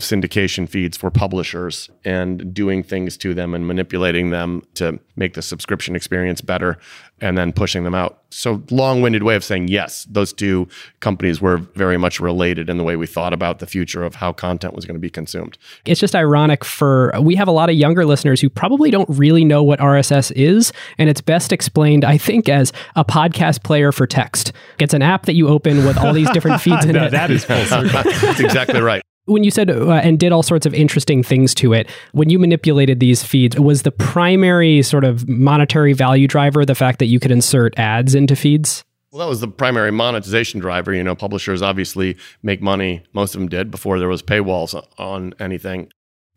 syndication 0.02 0.68
feeds 0.68 0.98
for 0.98 1.10
publishers 1.10 1.90
and 2.04 2.54
doing 2.54 2.84
things 2.84 3.18
to 3.18 3.34
them 3.34 3.54
and 3.54 3.68
manipulating 3.68 4.30
them 4.30 4.64
to 4.76 5.00
make 5.16 5.34
the 5.34 5.42
subscription 5.42 5.96
experience 5.96 6.42
better 6.42 6.78
and 7.22 7.38
then 7.38 7.54
pushing 7.54 7.84
them 7.84 7.94
out. 7.94 8.22
So, 8.32 8.64
long 8.72 9.02
winded 9.02 9.24
way 9.24 9.36
of 9.36 9.44
saying 9.44 9.68
yes, 9.68 10.06
those 10.10 10.34
two 10.34 10.68
companies 11.00 11.42
were 11.42 11.58
very 11.58 11.98
much 11.98 12.20
related 12.20 12.70
in 12.70 12.78
the 12.78 12.84
way 12.84 12.96
we 12.96 13.06
thought 13.06 13.34
about 13.34 13.60
the 13.60 13.68
future 13.68 14.04
of 14.04 14.16
how 14.16 14.34
content 14.34 14.74
was 14.74 14.86
going 14.86 14.96
to 14.96 15.00
be 15.00 15.10
consumed. 15.10 15.58
It's 15.86 16.00
just 16.00 16.16
ironic 16.16 16.66
for 16.66 17.14
we 17.22 17.36
have 17.36 17.48
a 17.48 17.52
lot 17.52 17.70
of 17.70 17.76
younger 17.76 18.06
listeners 18.06 18.42
who 18.42 18.50
probably 18.50 18.90
don't 18.90 19.10
really 19.10 19.46
know 19.46 19.62
what 19.62 19.80
RSS 19.80 20.32
is. 20.36 20.74
And 20.98 21.10
it's 21.10 21.22
best 21.22 21.52
explained, 21.52 22.04
I 22.04 22.18
think, 22.18 22.50
as 22.50 22.74
a 22.96 23.06
podcast 23.06 23.64
player 23.64 23.92
for 23.92 24.08
text. 24.08 24.54
It's 24.80 24.94
an 24.94 25.02
app 25.02 25.26
that 25.26 25.36
you 25.36 25.48
open 25.48 25.86
with 25.86 25.98
all 25.98 26.14
these 26.14 26.30
different 26.32 26.62
feeds 26.62 26.86
in 26.86 26.94
no, 26.94 27.06
it. 27.06 27.12
That 27.12 27.30
is 27.30 27.44
full. 27.46 27.56
That's 27.62 28.40
exactly 28.40 28.82
right 28.82 29.04
when 29.26 29.44
you 29.44 29.52
said 29.52 29.70
uh, 29.70 29.92
and 29.94 30.20
did 30.20 30.32
all 30.32 30.44
sorts 30.44 30.66
of 30.66 30.74
interesting 30.74 31.24
things 31.24 31.54
to 31.56 31.74
it 31.74 31.90
when 32.12 32.30
you 32.30 32.40
manipulated 32.40 33.00
these 33.00 33.24
feeds 33.24 33.60
was 33.60 33.84
the 33.84 33.92
primary 33.92 34.82
sort 34.82 35.04
of 35.04 35.28
monetary 35.28 35.94
value 35.94 36.28
driver 36.28 36.66
the 36.66 36.76
fact 36.76 37.00
that 37.00 37.06
you 37.06 37.20
could 37.20 37.32
insert 37.32 37.78
ads 37.78 38.16
into 38.16 38.36
feeds? 38.36 38.84
Well 39.12 39.20
that 39.20 39.30
was 39.30 39.42
the 39.42 39.48
primary 39.48 39.92
monetization 39.92 40.60
driver. 40.60 40.94
You 40.94 41.04
know 41.04 41.16
publishers 41.16 41.62
obviously 41.62 42.18
make 42.44 42.62
money 42.62 43.04
most 43.14 43.36
of 43.36 43.42
them 43.42 43.50
did 43.50 43.72
before 43.72 44.00
there 44.00 44.10
was 44.10 44.24
paywalls 44.24 44.82
on 44.98 45.34
anything 45.40 45.92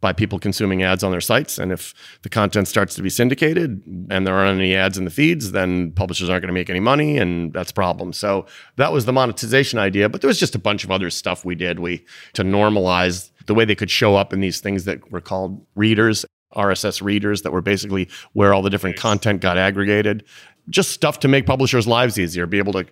by 0.05 0.13
people 0.13 0.39
consuming 0.39 0.83
ads 0.83 1.03
on 1.03 1.13
their 1.13 1.21
sites. 1.23 1.57
And 1.57 1.73
if 1.73 1.95
the 2.21 2.29
content 2.29 2.69
starts 2.69 2.95
to 2.97 3.01
be 3.01 3.09
syndicated 3.09 3.83
and 4.11 4.27
there 4.27 4.35
aren't 4.35 4.61
any 4.61 4.77
ads 4.77 4.99
in 4.99 5.07
the 5.07 5.11
feeds, 5.11 5.53
then 5.53 5.93
publishers 5.93 6.29
aren't 6.29 6.43
going 6.43 6.49
to 6.49 6.61
make 6.61 6.69
any 6.69 6.79
money, 6.79 7.17
and 7.17 7.55
that's 7.55 7.71
a 7.71 7.75
problem. 7.75 8.13
So 8.13 8.45
that 8.77 8.93
was 8.93 9.07
the 9.07 9.15
monetization 9.15 9.79
idea. 9.79 10.11
But 10.11 10.21
there 10.21 10.29
was 10.29 10.39
just 10.39 10.55
a 10.55 10.59
bunch 10.59 10.85
of 10.85 10.91
other 10.91 11.09
stuff 11.09 11.43
we 11.43 11.55
did. 11.55 11.79
We 11.79 12.05
to 12.35 12.43
normalize 12.43 13.31
the 13.47 13.55
way 13.55 13.65
they 13.65 13.75
could 13.75 13.91
show 13.91 14.15
up 14.15 14.35
in 14.35 14.41
these 14.41 14.61
things 14.61 14.85
that 14.85 15.11
were 15.11 15.23
called 15.23 15.65
readers. 15.75 16.27
RSS 16.55 17.03
readers 17.03 17.43
that 17.43 17.51
were 17.51 17.63
basically 17.63 18.09
where 18.35 18.53
all 18.53 18.61
the 18.61 18.71
different 18.71 18.97
content 18.97 19.41
got 19.41 19.57
aggregated. 19.57 20.23
Just 20.69 20.91
stuff 20.91 21.19
to 21.21 21.29
make 21.29 21.47
publishers' 21.47 21.89
lives 21.89 22.19
easier, 22.19 22.47
be 22.47 22.59
able 22.59 22.75
to 22.75 22.85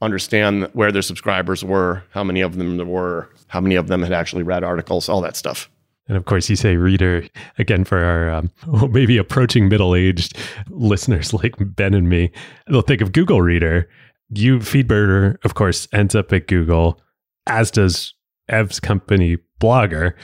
understand 0.00 0.68
where 0.72 0.90
their 0.90 1.02
subscribers 1.02 1.62
were, 1.62 2.02
how 2.10 2.24
many 2.24 2.40
of 2.40 2.56
them 2.56 2.78
there 2.78 2.86
were, 2.86 3.30
how 3.48 3.60
many 3.60 3.76
of 3.76 3.86
them 3.86 4.02
had 4.02 4.12
actually 4.12 4.42
read 4.42 4.64
articles, 4.64 5.08
all 5.08 5.20
that 5.20 5.36
stuff. 5.36 5.70
And 6.08 6.16
of 6.16 6.26
course, 6.26 6.50
you 6.50 6.56
say 6.56 6.76
reader 6.76 7.26
again 7.58 7.84
for 7.84 7.98
our 7.98 8.30
um, 8.30 8.50
well, 8.66 8.88
maybe 8.92 9.16
approaching 9.16 9.68
middle 9.68 9.94
aged 9.94 10.36
listeners 10.68 11.32
like 11.32 11.54
Ben 11.58 11.94
and 11.94 12.08
me. 12.08 12.30
They'll 12.68 12.82
think 12.82 13.00
of 13.00 13.12
Google 13.12 13.40
Reader. 13.40 13.88
You 14.30 14.58
Feedburner, 14.58 15.36
of 15.44 15.54
course, 15.54 15.88
ends 15.92 16.14
up 16.14 16.32
at 16.32 16.46
Google, 16.46 17.00
as 17.46 17.70
does 17.70 18.14
Ev's 18.48 18.80
company 18.80 19.38
Blogger. 19.60 20.14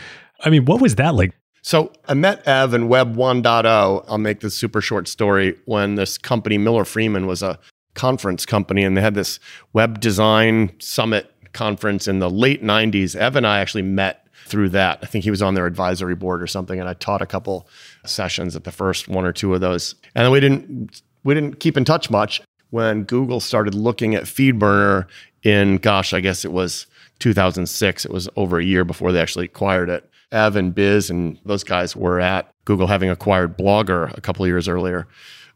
I 0.40 0.50
mean, 0.50 0.64
what 0.64 0.80
was 0.80 0.96
that 0.96 1.14
like? 1.14 1.32
So 1.62 1.92
I 2.08 2.14
met 2.14 2.46
Ev 2.46 2.72
in 2.72 2.88
Web 2.88 3.16
1.0. 3.16 4.04
I'll 4.08 4.18
make 4.18 4.40
this 4.40 4.56
super 4.56 4.80
short 4.80 5.08
story 5.08 5.56
when 5.66 5.94
this 5.96 6.16
company, 6.16 6.56
Miller 6.56 6.84
Freeman, 6.84 7.26
was 7.26 7.42
a 7.42 7.58
conference 7.94 8.46
company 8.46 8.82
and 8.82 8.96
they 8.96 9.02
had 9.02 9.14
this 9.14 9.38
web 9.72 10.00
design 10.00 10.72
summit 10.78 11.30
conference 11.52 12.08
in 12.08 12.18
the 12.18 12.30
late 12.30 12.62
90s. 12.62 13.14
Ev 13.14 13.36
and 13.36 13.46
I 13.46 13.60
actually 13.60 13.82
met 13.82 14.19
through 14.50 14.70
that. 14.70 14.98
I 15.02 15.06
think 15.06 15.24
he 15.24 15.30
was 15.30 15.40
on 15.40 15.54
their 15.54 15.66
advisory 15.66 16.14
board 16.14 16.42
or 16.42 16.46
something, 16.46 16.78
and 16.78 16.88
I 16.88 16.94
taught 16.94 17.22
a 17.22 17.26
couple 17.26 17.68
sessions 18.04 18.56
at 18.56 18.64
the 18.64 18.72
first 18.72 19.08
one 19.08 19.24
or 19.24 19.32
two 19.32 19.54
of 19.54 19.60
those. 19.60 19.94
And 20.14 20.24
then 20.24 20.32
we 20.32 20.40
didn't 20.40 21.02
we 21.24 21.34
didn't 21.34 21.60
keep 21.60 21.76
in 21.76 21.84
touch 21.84 22.10
much 22.10 22.42
when 22.70 23.04
Google 23.04 23.40
started 23.40 23.74
looking 23.74 24.14
at 24.14 24.24
FeedBurner 24.24 25.06
in 25.42 25.78
gosh, 25.78 26.12
I 26.12 26.20
guess 26.20 26.44
it 26.44 26.52
was 26.52 26.86
2006. 27.20 28.04
It 28.04 28.10
was 28.10 28.28
over 28.36 28.58
a 28.58 28.64
year 28.64 28.84
before 28.84 29.12
they 29.12 29.20
actually 29.20 29.46
acquired 29.46 29.88
it. 29.88 30.08
Ev 30.32 30.56
and 30.56 30.74
Biz 30.74 31.10
and 31.10 31.38
those 31.44 31.64
guys 31.64 31.96
were 31.96 32.20
at 32.20 32.52
Google 32.64 32.86
having 32.86 33.10
acquired 33.10 33.58
Blogger 33.58 34.16
a 34.16 34.20
couple 34.20 34.46
years 34.46 34.68
earlier 34.68 35.08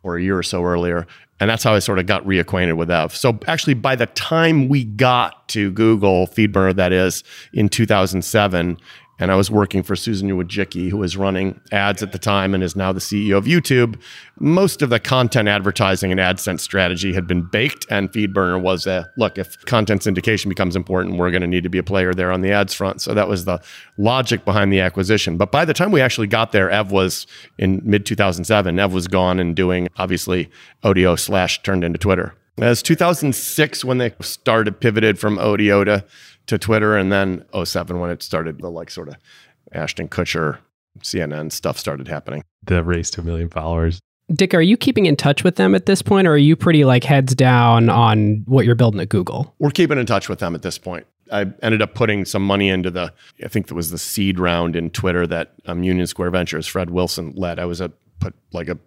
or 0.03 0.17
a 0.17 0.23
year 0.23 0.39
or 0.39 0.43
so 0.43 0.65
earlier. 0.65 1.07
And 1.41 1.51
that's 1.51 1.65
how 1.65 1.75
I 1.75 1.81
sort 1.81 1.99
of 1.99 2.07
got 2.07 2.25
reacquainted 2.25 2.77
with 2.77 2.91
Ev. 2.91 3.15
So 3.15 3.39
actually, 3.47 3.75
by 3.75 3.97
the 3.97 4.07
time 4.07 4.69
we 4.69 4.85
got 4.85 5.49
to 5.49 5.73
Google, 5.73 6.29
FeedBurner, 6.29 6.77
that 6.77 6.93
is, 6.93 7.25
in 7.53 7.69
2007, 7.69 8.79
and 9.19 9.31
I 9.31 9.37
was 9.37 9.51
working 9.51 9.83
for 9.83 9.95
Susan 9.95 10.29
Wojcicki, 10.31 10.91
who 10.91 10.97
was 10.97 11.17
running 11.17 11.61
ads 11.73 12.03
at 12.03 12.13
the 12.13 12.19
time 12.19 12.55
and 12.55 12.63
is 12.63 12.75
now 12.75 12.93
the 12.93 13.01
CEO 13.01 13.37
of 13.37 13.45
YouTube. 13.45 14.01
Most 14.41 14.83
of 14.83 14.91
the 14.91 14.99
content 14.99 15.49
advertising 15.49 16.11
and 16.11 16.21
AdSense 16.21 16.61
strategy 16.61 17.13
had 17.13 17.27
been 17.27 17.43
baked, 17.43 17.87
and 17.91 18.11
FeedBurner 18.11 18.61
was 18.61 18.87
a 18.87 19.11
look, 19.17 19.39
if 19.39 19.65
content 19.67 20.03
syndication 20.03 20.49
becomes 20.49 20.75
important, 20.75 21.17
we're 21.17 21.31
going 21.31 21.43
to 21.43 21.47
need 21.47 21.63
to 21.63 21.69
be 21.69 21.79
a 21.79 21.85
player 21.85 22.13
there 22.13 22.33
on 22.33 22.41
the 22.41 22.51
ads 22.51 22.75
front. 22.75 23.01
So 23.01 23.15
that 23.15 23.29
was 23.29 23.45
the 23.45 23.63
logic 23.97 24.45
behind 24.45 24.73
the 24.73 24.81
acquisition. 24.81 25.37
But 25.37 25.53
by 25.53 25.65
the 25.65 25.75
time 25.75 25.93
we 25.93 26.01
actually 26.01 26.27
got 26.27 26.53
there, 26.53 26.71
Ev 26.71 26.91
was 26.91 27.27
in 27.59 27.81
mid 27.85 28.07
2007, 28.07 28.79
Ev 28.79 28.93
was 28.93 29.07
gone 29.07 29.39
and 29.39 29.55
doing 29.55 29.89
obviously 29.97 30.51
Odeo 30.83 31.19
slash 31.19 31.63
turned 31.63 31.85
into 31.85 31.99
Twitter. 31.99 32.35
As 32.59 32.83
2006 32.83 33.85
when 33.85 33.99
they 33.99 34.15
started 34.21 34.79
pivoted 34.79 35.19
from 35.19 35.39
Odeo 35.39 35.85
to 35.85 36.05
to 36.47 36.59
Twitter, 36.59 36.97
and 36.97 37.11
then 37.11 37.45
07 37.63 37.99
when 38.01 38.11
it 38.11 38.23
started 38.23 38.61
the 38.61 38.71
like 38.71 38.91
sort 38.91 39.09
of 39.09 39.17
Ashton 39.73 40.09
Kutcher 40.09 40.59
CNN 41.01 41.53
stuff 41.53 41.79
started 41.79 42.09
happening. 42.09 42.45
The 42.65 42.83
race 42.83 43.11
to 43.13 43.21
a 43.21 43.25
million 43.25 43.49
followers. 43.49 44.01
Dick, 44.33 44.55
are 44.55 44.63
you 44.63 44.77
keeping 44.77 45.07
in 45.07 45.17
touch 45.17 45.45
with 45.45 45.57
them 45.57 45.75
at 45.75 45.87
this 45.87 46.01
point, 46.01 46.27
or 46.27 46.33
are 46.33 46.39
you 46.39 46.57
pretty 46.57 46.85
like 46.85 47.05
heads 47.05 47.35
down 47.35 47.91
on 47.91 48.43
what 48.47 48.65
you're 48.65 48.75
building 48.75 49.01
at 49.01 49.11
Google? 49.11 49.55
We're 49.59 49.71
keeping 49.71 49.99
in 49.99 50.07
touch 50.07 50.29
with 50.29 50.39
them 50.39 50.55
at 50.55 50.63
this 50.63 50.79
point. 50.79 51.07
I 51.31 51.47
ended 51.63 51.83
up 51.83 51.95
putting 51.95 52.25
some 52.25 52.47
money 52.47 52.69
into 52.69 52.91
the, 52.91 53.13
I 53.43 53.49
think 53.49 53.71
it 53.71 53.75
was 53.75 53.91
the 53.91 53.99
seed 53.99 54.39
round 54.39 54.77
in 54.77 54.91
Twitter 54.91 55.27
that 55.27 55.55
um, 55.67 55.83
Union 55.83 56.07
Square 56.07 56.31
Ventures, 56.31 56.67
Fred 56.67 56.91
Wilson 56.91 57.33
led. 57.35 57.59
I 57.59 57.65
was 57.65 57.81
a 57.81 57.91
put 58.21 58.35
like 58.53 58.69
a 58.69 58.79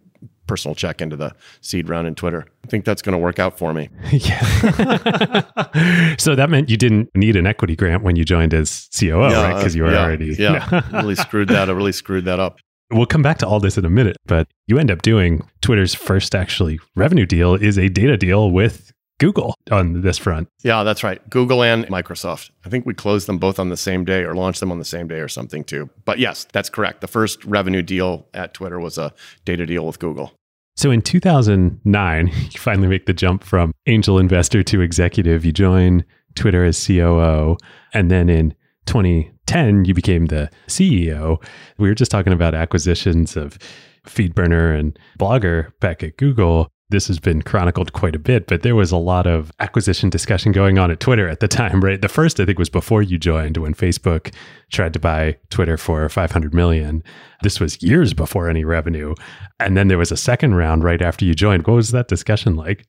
personal 0.47 0.75
check 0.75 1.01
into 1.01 1.15
the 1.15 1.33
seed 1.61 1.89
round 1.89 2.07
in 2.07 2.15
Twitter. 2.15 2.45
I 2.63 2.67
think 2.67 2.85
that's 2.85 3.01
going 3.01 3.13
to 3.13 3.19
work 3.19 3.39
out 3.39 3.57
for 3.57 3.73
me. 3.73 3.89
yeah. 4.11 6.15
so 6.17 6.35
that 6.35 6.49
meant 6.49 6.69
you 6.69 6.77
didn't 6.77 7.09
need 7.15 7.35
an 7.35 7.45
equity 7.45 7.75
grant 7.75 8.03
when 8.03 8.15
you 8.15 8.25
joined 8.25 8.53
as 8.53 8.89
COO, 8.97 9.29
yeah, 9.29 9.43
right? 9.43 9.55
Because 9.55 9.75
you 9.75 9.83
were 9.83 9.91
yeah, 9.91 10.03
already 10.03 10.35
yeah 10.37 10.81
really 11.01 11.15
screwed 11.15 11.49
that. 11.49 11.69
I 11.69 11.73
really 11.73 11.91
screwed 11.91 12.25
that 12.25 12.39
up. 12.39 12.59
We'll 12.89 13.05
come 13.05 13.21
back 13.21 13.37
to 13.39 13.47
all 13.47 13.59
this 13.59 13.77
in 13.77 13.83
a 13.83 13.89
minute, 13.89 14.15
but 14.25 14.47
you 14.67 14.79
end 14.79 14.89
up 14.89 15.01
doing 15.01 15.45
Twitter's 15.61 15.93
first 15.93 16.33
actually 16.33 16.79
revenue 16.95 17.25
deal 17.25 17.53
is 17.53 17.77
a 17.77 17.89
data 17.89 18.15
deal 18.15 18.49
with 18.49 18.93
Google 19.19 19.55
on 19.71 20.01
this 20.01 20.17
front. 20.17 20.47
Yeah, 20.63 20.83
that's 20.83 21.03
right. 21.03 21.27
Google 21.29 21.63
and 21.63 21.87
Microsoft. 21.87 22.51
I 22.65 22.69
think 22.69 22.85
we 22.85 22.93
closed 22.93 23.27
them 23.27 23.39
both 23.39 23.59
on 23.59 23.69
the 23.69 23.77
same 23.77 24.05
day 24.05 24.23
or 24.23 24.35
launched 24.35 24.59
them 24.59 24.71
on 24.71 24.79
the 24.79 24.85
same 24.85 25.07
day 25.07 25.19
or 25.19 25.27
something 25.27 25.63
too. 25.63 25.89
But 26.05 26.19
yes, 26.19 26.45
that's 26.51 26.69
correct. 26.69 27.01
The 27.01 27.07
first 27.07 27.43
revenue 27.43 27.81
deal 27.81 28.27
at 28.33 28.53
Twitter 28.53 28.79
was 28.79 28.97
a 28.97 29.13
data 29.43 29.65
deal 29.65 29.85
with 29.85 29.99
Google. 29.99 30.33
So 30.77 30.91
in 30.91 31.01
2009, 31.01 32.27
you 32.51 32.59
finally 32.59 32.87
make 32.87 33.07
the 33.07 33.13
jump 33.13 33.43
from 33.43 33.73
angel 33.87 34.19
investor 34.19 34.63
to 34.63 34.81
executive. 34.81 35.43
You 35.43 35.51
join 35.51 36.05
Twitter 36.35 36.63
as 36.63 36.85
COO. 36.85 37.57
And 37.93 38.11
then 38.11 38.29
in 38.29 38.53
2010, 38.85 39.85
you 39.85 39.93
became 39.93 40.27
the 40.27 40.49
CEO. 40.67 41.43
We 41.77 41.89
were 41.89 41.95
just 41.95 42.11
talking 42.11 42.31
about 42.31 42.53
acquisitions 42.53 43.35
of 43.35 43.57
Feedburner 44.05 44.79
and 44.79 44.97
Blogger 45.19 45.71
back 45.79 46.03
at 46.03 46.15
Google 46.17 46.71
this 46.89 47.07
has 47.07 47.19
been 47.19 47.41
chronicled 47.41 47.91
quite 47.91 48.15
a 48.15 48.19
bit, 48.19 48.47
but 48.47 48.61
there 48.61 48.75
was 48.75 48.91
a 48.91 48.97
lot 48.97 49.27
of 49.27 49.51
acquisition 49.59 50.09
discussion 50.09 50.53
going 50.53 50.77
on 50.77 50.89
at 50.89 51.01
Twitter 51.01 51.27
at 51.27 51.41
the 51.41 51.47
time, 51.47 51.81
right? 51.81 52.01
The 52.01 52.07
first, 52.07 52.39
I 52.39 52.45
think, 52.45 52.57
was 52.57 52.69
before 52.69 53.01
you 53.01 53.17
joined 53.17 53.57
when 53.57 53.73
Facebook 53.73 54.33
tried 54.71 54.93
to 54.93 54.99
buy 54.99 55.37
Twitter 55.49 55.77
for 55.77 56.07
500 56.07 56.53
million. 56.53 57.03
This 57.43 57.59
was 57.59 57.81
years 57.83 58.13
before 58.13 58.49
any 58.49 58.63
revenue. 58.63 59.15
And 59.59 59.75
then 59.75 59.89
there 59.89 59.97
was 59.97 60.13
a 60.13 60.17
second 60.17 60.55
round 60.55 60.85
right 60.85 61.01
after 61.01 61.25
you 61.25 61.33
joined. 61.33 61.67
What 61.67 61.75
was 61.75 61.91
that 61.91 62.07
discussion 62.07 62.55
like? 62.55 62.87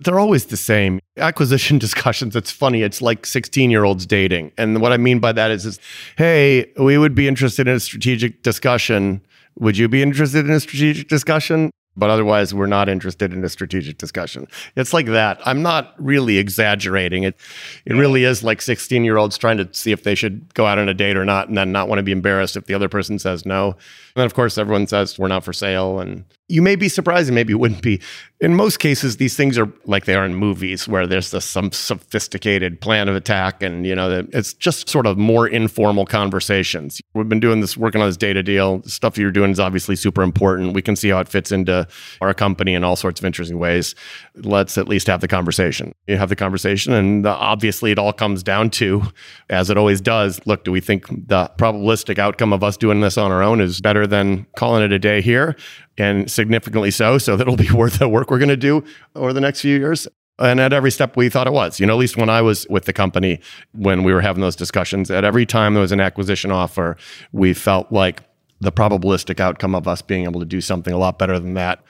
They're 0.00 0.20
always 0.20 0.46
the 0.46 0.56
same. 0.58 1.00
Acquisition 1.16 1.78
discussions, 1.86 2.36
it's 2.36 2.50
funny. 2.50 2.82
It's 2.82 3.00
like 3.00 3.24
16 3.24 3.70
year 3.70 3.84
olds 3.84 4.04
dating. 4.04 4.52
And 4.58 4.82
what 4.82 4.92
I 4.92 4.98
mean 4.98 5.20
by 5.20 5.32
that 5.32 5.50
is, 5.50 5.64
is, 5.64 5.80
hey, 6.16 6.70
we 6.78 6.98
would 6.98 7.14
be 7.14 7.26
interested 7.26 7.66
in 7.66 7.76
a 7.76 7.80
strategic 7.80 8.42
discussion. 8.42 9.22
Would 9.58 9.78
you 9.78 9.88
be 9.88 10.02
interested 10.02 10.44
in 10.44 10.52
a 10.52 10.60
strategic 10.60 11.08
discussion? 11.08 11.70
But 11.98 12.10
otherwise 12.10 12.54
we're 12.54 12.66
not 12.66 12.88
interested 12.88 13.32
in 13.32 13.44
a 13.44 13.48
strategic 13.48 13.98
discussion. 13.98 14.46
It's 14.76 14.94
like 14.94 15.06
that. 15.06 15.40
I'm 15.44 15.62
not 15.62 15.94
really 15.98 16.38
exaggerating. 16.38 17.24
It 17.24 17.36
it 17.84 17.94
really 17.94 18.24
is 18.24 18.44
like 18.44 18.62
16 18.62 19.04
year 19.04 19.16
olds 19.16 19.36
trying 19.36 19.58
to 19.58 19.68
see 19.72 19.92
if 19.92 20.04
they 20.04 20.14
should 20.14 20.54
go 20.54 20.66
out 20.66 20.78
on 20.78 20.88
a 20.88 20.94
date 20.94 21.16
or 21.16 21.24
not, 21.24 21.48
and 21.48 21.56
then 21.56 21.72
not 21.72 21.88
want 21.88 21.98
to 21.98 22.04
be 22.04 22.12
embarrassed 22.12 22.56
if 22.56 22.66
the 22.66 22.74
other 22.74 22.88
person 22.88 23.18
says 23.18 23.44
no. 23.44 23.76
And 24.18 24.22
then 24.22 24.26
of 24.26 24.34
course 24.34 24.58
everyone 24.58 24.88
says 24.88 25.16
we're 25.16 25.28
not 25.28 25.44
for 25.44 25.52
sale, 25.52 26.00
and 26.00 26.24
you 26.48 26.60
may 26.60 26.74
be 26.74 26.88
surprised 26.88 27.28
and 27.28 27.36
maybe 27.36 27.52
you 27.52 27.58
wouldn't 27.58 27.82
be. 27.82 28.00
In 28.40 28.54
most 28.54 28.78
cases, 28.78 29.16
these 29.16 29.36
things 29.36 29.56
are 29.56 29.72
like 29.84 30.06
they 30.06 30.14
are 30.14 30.24
in 30.24 30.34
movies 30.34 30.88
where 30.88 31.06
there's 31.06 31.30
this, 31.30 31.44
some 31.44 31.70
sophisticated 31.70 32.80
plan 32.80 33.08
of 33.08 33.14
attack, 33.14 33.62
and 33.62 33.86
you 33.86 33.94
know 33.94 34.26
it's 34.32 34.54
just 34.54 34.88
sort 34.88 35.06
of 35.06 35.18
more 35.18 35.46
informal 35.46 36.04
conversations. 36.04 37.00
We've 37.14 37.28
been 37.28 37.38
doing 37.38 37.60
this, 37.60 37.76
working 37.76 38.00
on 38.00 38.08
this 38.08 38.16
data 38.16 38.42
deal. 38.42 38.78
The 38.78 38.90
stuff 38.90 39.18
you're 39.18 39.30
doing 39.30 39.52
is 39.52 39.60
obviously 39.60 39.94
super 39.94 40.22
important. 40.22 40.74
We 40.74 40.82
can 40.82 40.96
see 40.96 41.10
how 41.10 41.20
it 41.20 41.28
fits 41.28 41.52
into 41.52 41.86
our 42.20 42.34
company 42.34 42.74
in 42.74 42.82
all 42.82 42.96
sorts 42.96 43.20
of 43.20 43.24
interesting 43.24 43.60
ways. 43.60 43.94
Let's 44.34 44.76
at 44.78 44.88
least 44.88 45.06
have 45.06 45.20
the 45.20 45.28
conversation. 45.28 45.94
You 46.08 46.16
have 46.16 46.28
the 46.28 46.36
conversation, 46.36 46.92
and 46.92 47.24
obviously 47.24 47.92
it 47.92 48.00
all 48.00 48.12
comes 48.12 48.42
down 48.42 48.70
to, 48.70 49.04
as 49.48 49.70
it 49.70 49.78
always 49.78 50.00
does. 50.00 50.40
Look, 50.44 50.64
do 50.64 50.72
we 50.72 50.80
think 50.80 51.06
the 51.08 51.52
probabilistic 51.56 52.18
outcome 52.18 52.52
of 52.52 52.64
us 52.64 52.76
doing 52.76 53.00
this 53.00 53.16
on 53.16 53.30
our 53.30 53.44
own 53.44 53.60
is 53.60 53.80
better 53.80 54.07
than 54.08 54.46
calling 54.56 54.82
it 54.82 54.90
a 54.90 54.98
day 54.98 55.20
here? 55.20 55.54
and 55.98 56.30
significantly 56.30 56.90
so. 56.90 57.18
So 57.18 57.36
that'll 57.36 57.56
be 57.56 57.70
worth 57.72 57.98
the 57.98 58.08
work 58.08 58.30
we're 58.30 58.38
going 58.38 58.48
to 58.48 58.56
do 58.56 58.84
over 59.14 59.32
the 59.32 59.40
next 59.40 59.60
few 59.60 59.76
years. 59.76 60.08
And 60.38 60.60
at 60.60 60.72
every 60.72 60.92
step, 60.92 61.16
we 61.16 61.28
thought 61.28 61.48
it 61.48 61.52
was. 61.52 61.80
You 61.80 61.86
know, 61.86 61.94
at 61.94 61.98
least 61.98 62.16
when 62.16 62.30
I 62.30 62.40
was 62.42 62.64
with 62.70 62.84
the 62.84 62.92
company, 62.92 63.40
when 63.72 64.04
we 64.04 64.14
were 64.14 64.20
having 64.20 64.40
those 64.40 64.54
discussions, 64.54 65.10
at 65.10 65.24
every 65.24 65.44
time 65.44 65.74
there 65.74 65.80
was 65.80 65.90
an 65.90 66.00
acquisition 66.00 66.52
offer, 66.52 66.96
we 67.32 67.52
felt 67.52 67.90
like 67.90 68.22
the 68.60 68.70
probabilistic 68.70 69.40
outcome 69.40 69.74
of 69.74 69.88
us 69.88 70.00
being 70.00 70.24
able 70.24 70.38
to 70.38 70.46
do 70.46 70.60
something 70.60 70.92
a 70.92 70.98
lot 70.98 71.18
better 71.18 71.38
than 71.38 71.54
that 71.54 71.80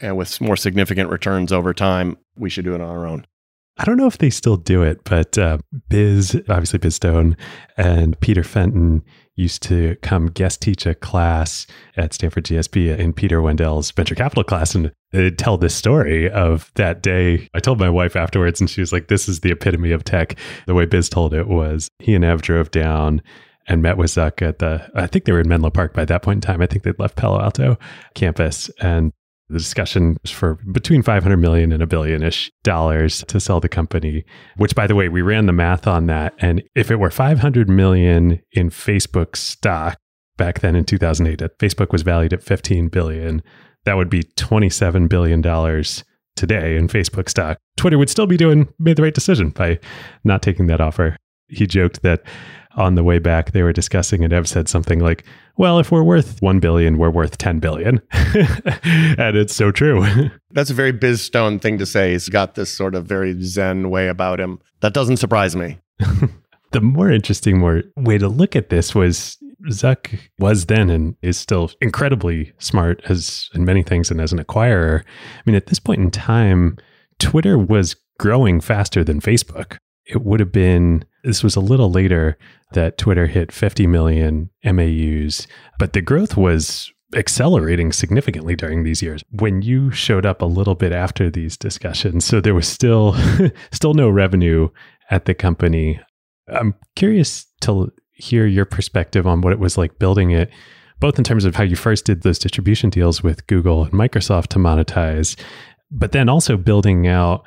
and 0.00 0.16
with 0.16 0.40
more 0.42 0.56
significant 0.56 1.10
returns 1.10 1.52
over 1.52 1.72
time, 1.72 2.18
we 2.36 2.50
should 2.50 2.66
do 2.66 2.74
it 2.74 2.80
on 2.80 2.88
our 2.88 3.06
own. 3.06 3.26
I 3.78 3.84
don't 3.84 3.96
know 3.96 4.06
if 4.06 4.18
they 4.18 4.30
still 4.30 4.56
do 4.56 4.82
it, 4.82 5.04
but 5.04 5.38
uh, 5.38 5.58
Biz, 5.88 6.42
obviously 6.48 6.80
Biz 6.80 6.96
Stone, 6.96 7.36
and 7.76 8.18
Peter 8.20 8.42
Fenton 8.42 9.04
used 9.36 9.62
to 9.62 9.96
come 10.02 10.26
guest 10.26 10.60
teach 10.60 10.84
a 10.84 10.96
class 10.96 11.66
at 11.96 12.12
Stanford 12.12 12.44
GSB 12.44 12.98
in 12.98 13.12
Peter 13.12 13.40
Wendell's 13.40 13.92
venture 13.92 14.16
capital 14.16 14.42
class 14.42 14.74
and 14.74 14.92
they'd 15.12 15.38
tell 15.38 15.56
this 15.56 15.76
story 15.76 16.28
of 16.28 16.72
that 16.74 17.02
day. 17.02 17.48
I 17.54 17.60
told 17.60 17.78
my 17.78 17.88
wife 17.88 18.16
afterwards 18.16 18.60
and 18.60 18.68
she 18.68 18.80
was 18.80 18.92
like, 18.92 19.06
This 19.06 19.28
is 19.28 19.40
the 19.40 19.52
epitome 19.52 19.92
of 19.92 20.02
tech. 20.02 20.34
The 20.66 20.74
way 20.74 20.86
Biz 20.86 21.08
told 21.08 21.34
it 21.34 21.46
was 21.46 21.88
he 22.00 22.16
and 22.16 22.24
Ev 22.24 22.42
drove 22.42 22.72
down 22.72 23.22
and 23.68 23.80
met 23.80 23.96
with 23.96 24.10
Zuck 24.10 24.42
at 24.42 24.58
the, 24.58 24.90
I 24.96 25.06
think 25.06 25.24
they 25.24 25.32
were 25.32 25.40
in 25.40 25.48
Menlo 25.48 25.70
Park 25.70 25.94
by 25.94 26.04
that 26.06 26.22
point 26.22 26.38
in 26.38 26.40
time. 26.40 26.60
I 26.60 26.66
think 26.66 26.82
they'd 26.82 26.98
left 26.98 27.16
Palo 27.16 27.40
Alto 27.40 27.78
campus. 28.14 28.70
And 28.80 29.12
the 29.48 29.58
discussion 29.58 30.16
was 30.22 30.30
for 30.30 30.56
between 30.72 31.02
500 31.02 31.36
million 31.38 31.72
and 31.72 31.82
a 31.82 31.86
billion 31.86 32.22
ish 32.22 32.50
dollars 32.62 33.24
to 33.28 33.40
sell 33.40 33.60
the 33.60 33.68
company, 33.68 34.24
which 34.56 34.74
by 34.74 34.86
the 34.86 34.94
way, 34.94 35.08
we 35.08 35.22
ran 35.22 35.46
the 35.46 35.52
math 35.52 35.86
on 35.86 36.06
that. 36.06 36.34
And 36.38 36.62
if 36.74 36.90
it 36.90 36.96
were 36.96 37.10
500 37.10 37.68
million 37.68 38.40
in 38.52 38.70
Facebook 38.70 39.36
stock 39.36 39.98
back 40.36 40.60
then 40.60 40.76
in 40.76 40.84
2008, 40.84 41.38
Facebook 41.58 41.92
was 41.92 42.02
valued 42.02 42.32
at 42.32 42.42
15 42.42 42.88
billion. 42.88 43.42
That 43.84 43.96
would 43.96 44.10
be 44.10 44.24
27 44.36 45.08
billion 45.08 45.40
dollars 45.40 46.04
today 46.36 46.76
in 46.76 46.86
Facebook 46.86 47.28
stock. 47.28 47.58
Twitter 47.76 47.98
would 47.98 48.10
still 48.10 48.26
be 48.26 48.36
doing 48.36 48.68
made 48.78 48.96
the 48.96 49.02
right 49.02 49.14
decision 49.14 49.50
by 49.50 49.78
not 50.24 50.42
taking 50.42 50.66
that 50.66 50.80
offer. 50.80 51.16
He 51.48 51.66
joked 51.66 52.02
that 52.02 52.22
on 52.78 52.94
the 52.94 53.04
way 53.04 53.18
back 53.18 53.50
they 53.50 53.62
were 53.62 53.72
discussing 53.72 54.24
and 54.24 54.32
Ev 54.32 54.48
said 54.48 54.68
something 54.68 55.00
like, 55.00 55.24
"Well, 55.56 55.78
if 55.78 55.90
we're 55.90 56.02
worth 56.02 56.40
1 56.40 56.60
billion, 56.60 56.96
we're 56.96 57.10
worth 57.10 57.36
10 57.36 57.58
billion." 57.58 58.00
and 58.12 59.36
it's 59.36 59.54
so 59.54 59.70
true. 59.70 60.30
That's 60.50 60.70
a 60.70 60.74
very 60.74 60.92
Biz 60.92 61.20
Stone 61.20 61.58
thing 61.58 61.78
to 61.78 61.86
say. 61.86 62.12
He's 62.12 62.28
got 62.28 62.54
this 62.54 62.70
sort 62.70 62.94
of 62.94 63.06
very 63.06 63.36
zen 63.42 63.90
way 63.90 64.08
about 64.08 64.40
him. 64.40 64.60
That 64.80 64.94
doesn't 64.94 65.18
surprise 65.18 65.56
me. 65.56 65.78
the 66.70 66.80
more 66.80 67.10
interesting 67.10 67.58
more 67.58 67.82
way 67.96 68.18
to 68.18 68.28
look 68.28 68.54
at 68.54 68.70
this 68.70 68.94
was 68.94 69.36
Zuck 69.66 70.18
was 70.38 70.66
then 70.66 70.88
and 70.88 71.16
is 71.20 71.36
still 71.36 71.70
incredibly 71.80 72.52
smart 72.58 73.02
as 73.08 73.50
in 73.54 73.64
many 73.64 73.82
things 73.82 74.10
and 74.10 74.20
as 74.20 74.32
an 74.32 74.42
acquirer. 74.42 75.00
I 75.02 75.42
mean, 75.46 75.56
at 75.56 75.66
this 75.66 75.80
point 75.80 76.00
in 76.00 76.10
time, 76.10 76.78
Twitter 77.18 77.58
was 77.58 77.96
growing 78.18 78.60
faster 78.60 79.02
than 79.02 79.20
Facebook. 79.20 79.78
It 80.08 80.22
would 80.22 80.40
have 80.40 80.52
been, 80.52 81.04
this 81.22 81.42
was 81.42 81.56
a 81.56 81.60
little 81.60 81.90
later 81.90 82.38
that 82.72 82.98
Twitter 82.98 83.26
hit 83.26 83.52
50 83.52 83.86
million 83.86 84.50
MAUs, 84.64 85.46
but 85.78 85.92
the 85.92 86.00
growth 86.00 86.36
was 86.36 86.90
accelerating 87.14 87.92
significantly 87.92 88.54
during 88.54 88.84
these 88.84 89.00
years 89.00 89.22
when 89.30 89.62
you 89.62 89.90
showed 89.90 90.26
up 90.26 90.42
a 90.42 90.46
little 90.46 90.74
bit 90.74 90.92
after 90.92 91.30
these 91.30 91.56
discussions 91.56 92.22
so 92.22 92.38
there 92.38 92.54
was 92.54 92.68
still 92.68 93.16
still 93.72 93.94
no 93.94 94.10
revenue 94.10 94.68
at 95.08 95.24
the 95.24 95.32
company 95.32 95.98
i'm 96.48 96.74
curious 96.96 97.46
to 97.62 97.90
hear 98.18 98.46
your 98.46 98.64
perspective 98.64 99.26
on 99.26 99.40
what 99.40 99.52
it 99.52 99.58
was 99.58 99.78
like 99.78 99.98
building 99.98 100.30
it, 100.32 100.50
both 101.00 101.18
in 101.18 101.24
terms 101.24 101.44
of 101.44 101.54
how 101.54 101.62
you 101.62 101.76
first 101.76 102.04
did 102.04 102.22
those 102.22 102.38
distribution 102.38 102.90
deals 102.90 103.22
with 103.22 103.46
Google 103.46 103.84
and 103.84 103.92
Microsoft 103.92 104.48
to 104.48 104.58
monetize, 104.58 105.38
but 105.90 106.12
then 106.12 106.28
also 106.28 106.56
building 106.56 107.06
out 107.06 107.44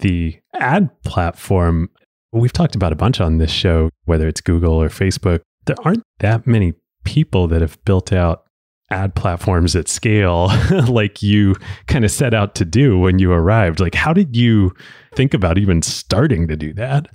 the 0.00 0.36
ad 0.54 0.90
platform. 1.04 1.90
We've 2.34 2.52
talked 2.52 2.74
about 2.74 2.92
a 2.92 2.96
bunch 2.96 3.20
on 3.20 3.38
this 3.38 3.52
show, 3.52 3.90
whether 4.06 4.26
it's 4.26 4.40
Google 4.40 4.74
or 4.74 4.88
Facebook. 4.88 5.40
There 5.66 5.76
aren't 5.84 6.02
that 6.18 6.48
many 6.48 6.74
people 7.04 7.46
that 7.48 7.60
have 7.60 7.82
built 7.84 8.12
out 8.12 8.44
ad 8.90 9.14
platforms 9.14 9.76
at 9.76 9.88
scale 9.88 10.50
like 10.88 11.22
you 11.22 11.54
kind 11.86 12.04
of 12.04 12.10
set 12.10 12.34
out 12.34 12.56
to 12.56 12.64
do 12.64 12.98
when 12.98 13.20
you 13.20 13.30
arrived. 13.30 13.78
Like, 13.78 13.94
how 13.94 14.12
did 14.12 14.36
you 14.36 14.74
think 15.14 15.32
about 15.32 15.58
even 15.58 15.80
starting 15.80 16.48
to 16.48 16.56
do 16.56 16.74
that? 16.74 17.06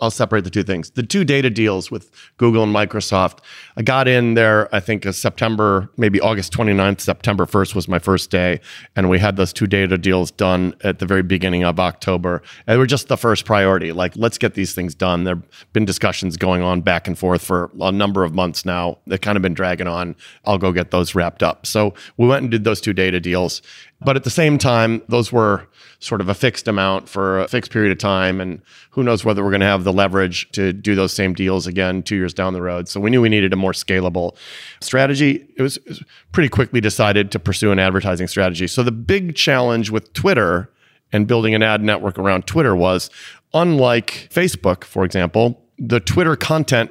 I'll 0.00 0.10
separate 0.10 0.44
the 0.44 0.50
two 0.50 0.62
things. 0.62 0.90
The 0.90 1.02
two 1.02 1.24
data 1.24 1.50
deals 1.50 1.90
with 1.90 2.10
Google 2.36 2.62
and 2.62 2.74
Microsoft, 2.74 3.38
I 3.76 3.82
got 3.82 4.08
in 4.08 4.34
there, 4.34 4.74
I 4.74 4.80
think, 4.80 5.04
uh, 5.04 5.12
September, 5.12 5.90
maybe 5.96 6.20
August 6.20 6.52
29th, 6.52 7.00
September 7.00 7.46
1st 7.46 7.74
was 7.74 7.88
my 7.88 7.98
first 7.98 8.30
day. 8.30 8.60
And 8.96 9.10
we 9.10 9.18
had 9.18 9.36
those 9.36 9.52
two 9.52 9.66
data 9.66 9.98
deals 9.98 10.30
done 10.30 10.74
at 10.82 10.98
the 10.98 11.06
very 11.06 11.22
beginning 11.22 11.64
of 11.64 11.78
October. 11.78 12.42
And 12.66 12.74
they 12.74 12.78
were 12.78 12.86
just 12.86 13.08
the 13.08 13.16
first 13.16 13.44
priority. 13.44 13.92
Like, 13.92 14.16
let's 14.16 14.38
get 14.38 14.54
these 14.54 14.74
things 14.74 14.94
done. 14.94 15.24
There 15.24 15.36
have 15.36 15.72
been 15.72 15.84
discussions 15.84 16.36
going 16.36 16.62
on 16.62 16.80
back 16.80 17.06
and 17.06 17.18
forth 17.18 17.42
for 17.42 17.70
a 17.80 17.92
number 17.92 18.24
of 18.24 18.34
months 18.34 18.64
now. 18.64 18.98
They've 19.06 19.20
kind 19.20 19.36
of 19.36 19.42
been 19.42 19.54
dragging 19.54 19.86
on. 19.86 20.16
I'll 20.44 20.58
go 20.58 20.72
get 20.72 20.90
those 20.90 21.14
wrapped 21.14 21.42
up. 21.42 21.66
So 21.66 21.94
we 22.16 22.26
went 22.26 22.42
and 22.42 22.50
did 22.50 22.64
those 22.64 22.80
two 22.80 22.92
data 22.92 23.20
deals. 23.20 23.62
But 24.02 24.16
at 24.16 24.24
the 24.24 24.30
same 24.30 24.56
time, 24.56 25.02
those 25.08 25.30
were 25.30 25.68
sort 25.98 26.22
of 26.22 26.28
a 26.30 26.34
fixed 26.34 26.66
amount 26.66 27.08
for 27.08 27.40
a 27.40 27.48
fixed 27.48 27.70
period 27.70 27.92
of 27.92 27.98
time. 27.98 28.40
And 28.40 28.62
who 28.90 29.02
knows 29.02 29.24
whether 29.24 29.44
we're 29.44 29.50
going 29.50 29.60
to 29.60 29.66
have 29.66 29.84
the 29.84 29.92
leverage 29.92 30.50
to 30.52 30.72
do 30.72 30.94
those 30.94 31.12
same 31.12 31.34
deals 31.34 31.66
again 31.66 32.02
two 32.02 32.16
years 32.16 32.32
down 32.32 32.54
the 32.54 32.62
road. 32.62 32.88
So 32.88 32.98
we 32.98 33.10
knew 33.10 33.20
we 33.20 33.28
needed 33.28 33.52
a 33.52 33.56
more 33.56 33.72
scalable 33.72 34.36
strategy. 34.80 35.46
It 35.56 35.62
was, 35.62 35.76
it 35.78 35.88
was 35.88 36.02
pretty 36.32 36.48
quickly 36.48 36.80
decided 36.80 37.30
to 37.32 37.38
pursue 37.38 37.72
an 37.72 37.78
advertising 37.78 38.26
strategy. 38.26 38.66
So 38.66 38.82
the 38.82 38.92
big 38.92 39.36
challenge 39.36 39.90
with 39.90 40.12
Twitter 40.14 40.70
and 41.12 41.26
building 41.26 41.54
an 41.54 41.62
ad 41.62 41.82
network 41.82 42.18
around 42.18 42.46
Twitter 42.46 42.74
was 42.74 43.10
unlike 43.52 44.28
Facebook, 44.32 44.84
for 44.84 45.04
example, 45.04 45.62
the 45.78 46.00
Twitter 46.00 46.36
content 46.36 46.90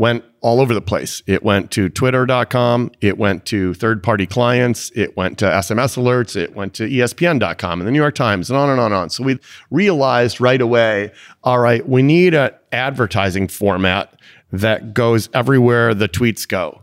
went 0.00 0.24
all 0.40 0.62
over 0.62 0.72
the 0.72 0.80
place. 0.80 1.22
It 1.26 1.42
went 1.42 1.70
to 1.72 1.90
twitter.com, 1.90 2.92
it 3.02 3.18
went 3.18 3.44
to 3.46 3.74
third 3.74 4.02
party 4.02 4.26
clients, 4.26 4.90
it 4.94 5.14
went 5.14 5.36
to 5.40 5.44
SMS 5.44 5.98
alerts, 5.98 6.36
it 6.36 6.56
went 6.56 6.72
to 6.74 6.88
ESPN.com 6.88 7.80
and 7.80 7.86
the 7.86 7.92
New 7.92 7.98
York 7.98 8.14
Times 8.14 8.48
and 8.48 8.58
on 8.58 8.70
and 8.70 8.80
on 8.80 8.86
and 8.86 8.94
on. 8.94 9.10
So 9.10 9.22
we 9.22 9.38
realized 9.70 10.40
right 10.40 10.60
away 10.60 11.12
all 11.44 11.58
right, 11.58 11.86
we 11.86 12.02
need 12.02 12.32
an 12.32 12.50
advertising 12.72 13.46
format 13.46 14.18
that 14.50 14.94
goes 14.94 15.28
everywhere 15.34 15.92
the 15.92 16.08
tweets 16.08 16.48
go. 16.48 16.80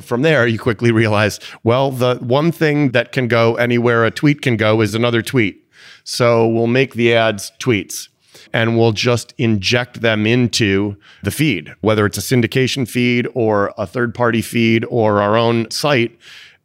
From 0.00 0.22
there, 0.22 0.46
you 0.46 0.58
quickly 0.58 0.90
realize, 0.90 1.40
well, 1.64 1.90
the 1.90 2.16
one 2.16 2.50
thing 2.50 2.92
that 2.92 3.12
can 3.12 3.28
go 3.28 3.56
anywhere 3.56 4.06
a 4.06 4.10
tweet 4.10 4.40
can 4.40 4.56
go 4.56 4.80
is 4.80 4.94
another 4.94 5.20
tweet. 5.20 5.62
So 6.02 6.48
we'll 6.48 6.66
make 6.66 6.94
the 6.94 7.14
ads 7.14 7.52
tweets 7.58 8.08
and 8.54 8.78
we'll 8.78 8.92
just 8.92 9.34
inject 9.36 10.00
them 10.00 10.26
into 10.26 10.96
the 11.24 11.32
feed, 11.32 11.74
whether 11.80 12.06
it's 12.06 12.16
a 12.16 12.20
syndication 12.20 12.88
feed 12.88 13.26
or 13.34 13.74
a 13.76 13.84
third 13.84 14.14
party 14.14 14.40
feed 14.40 14.86
or 14.88 15.20
our 15.20 15.36
own 15.36 15.68
site. 15.72 16.16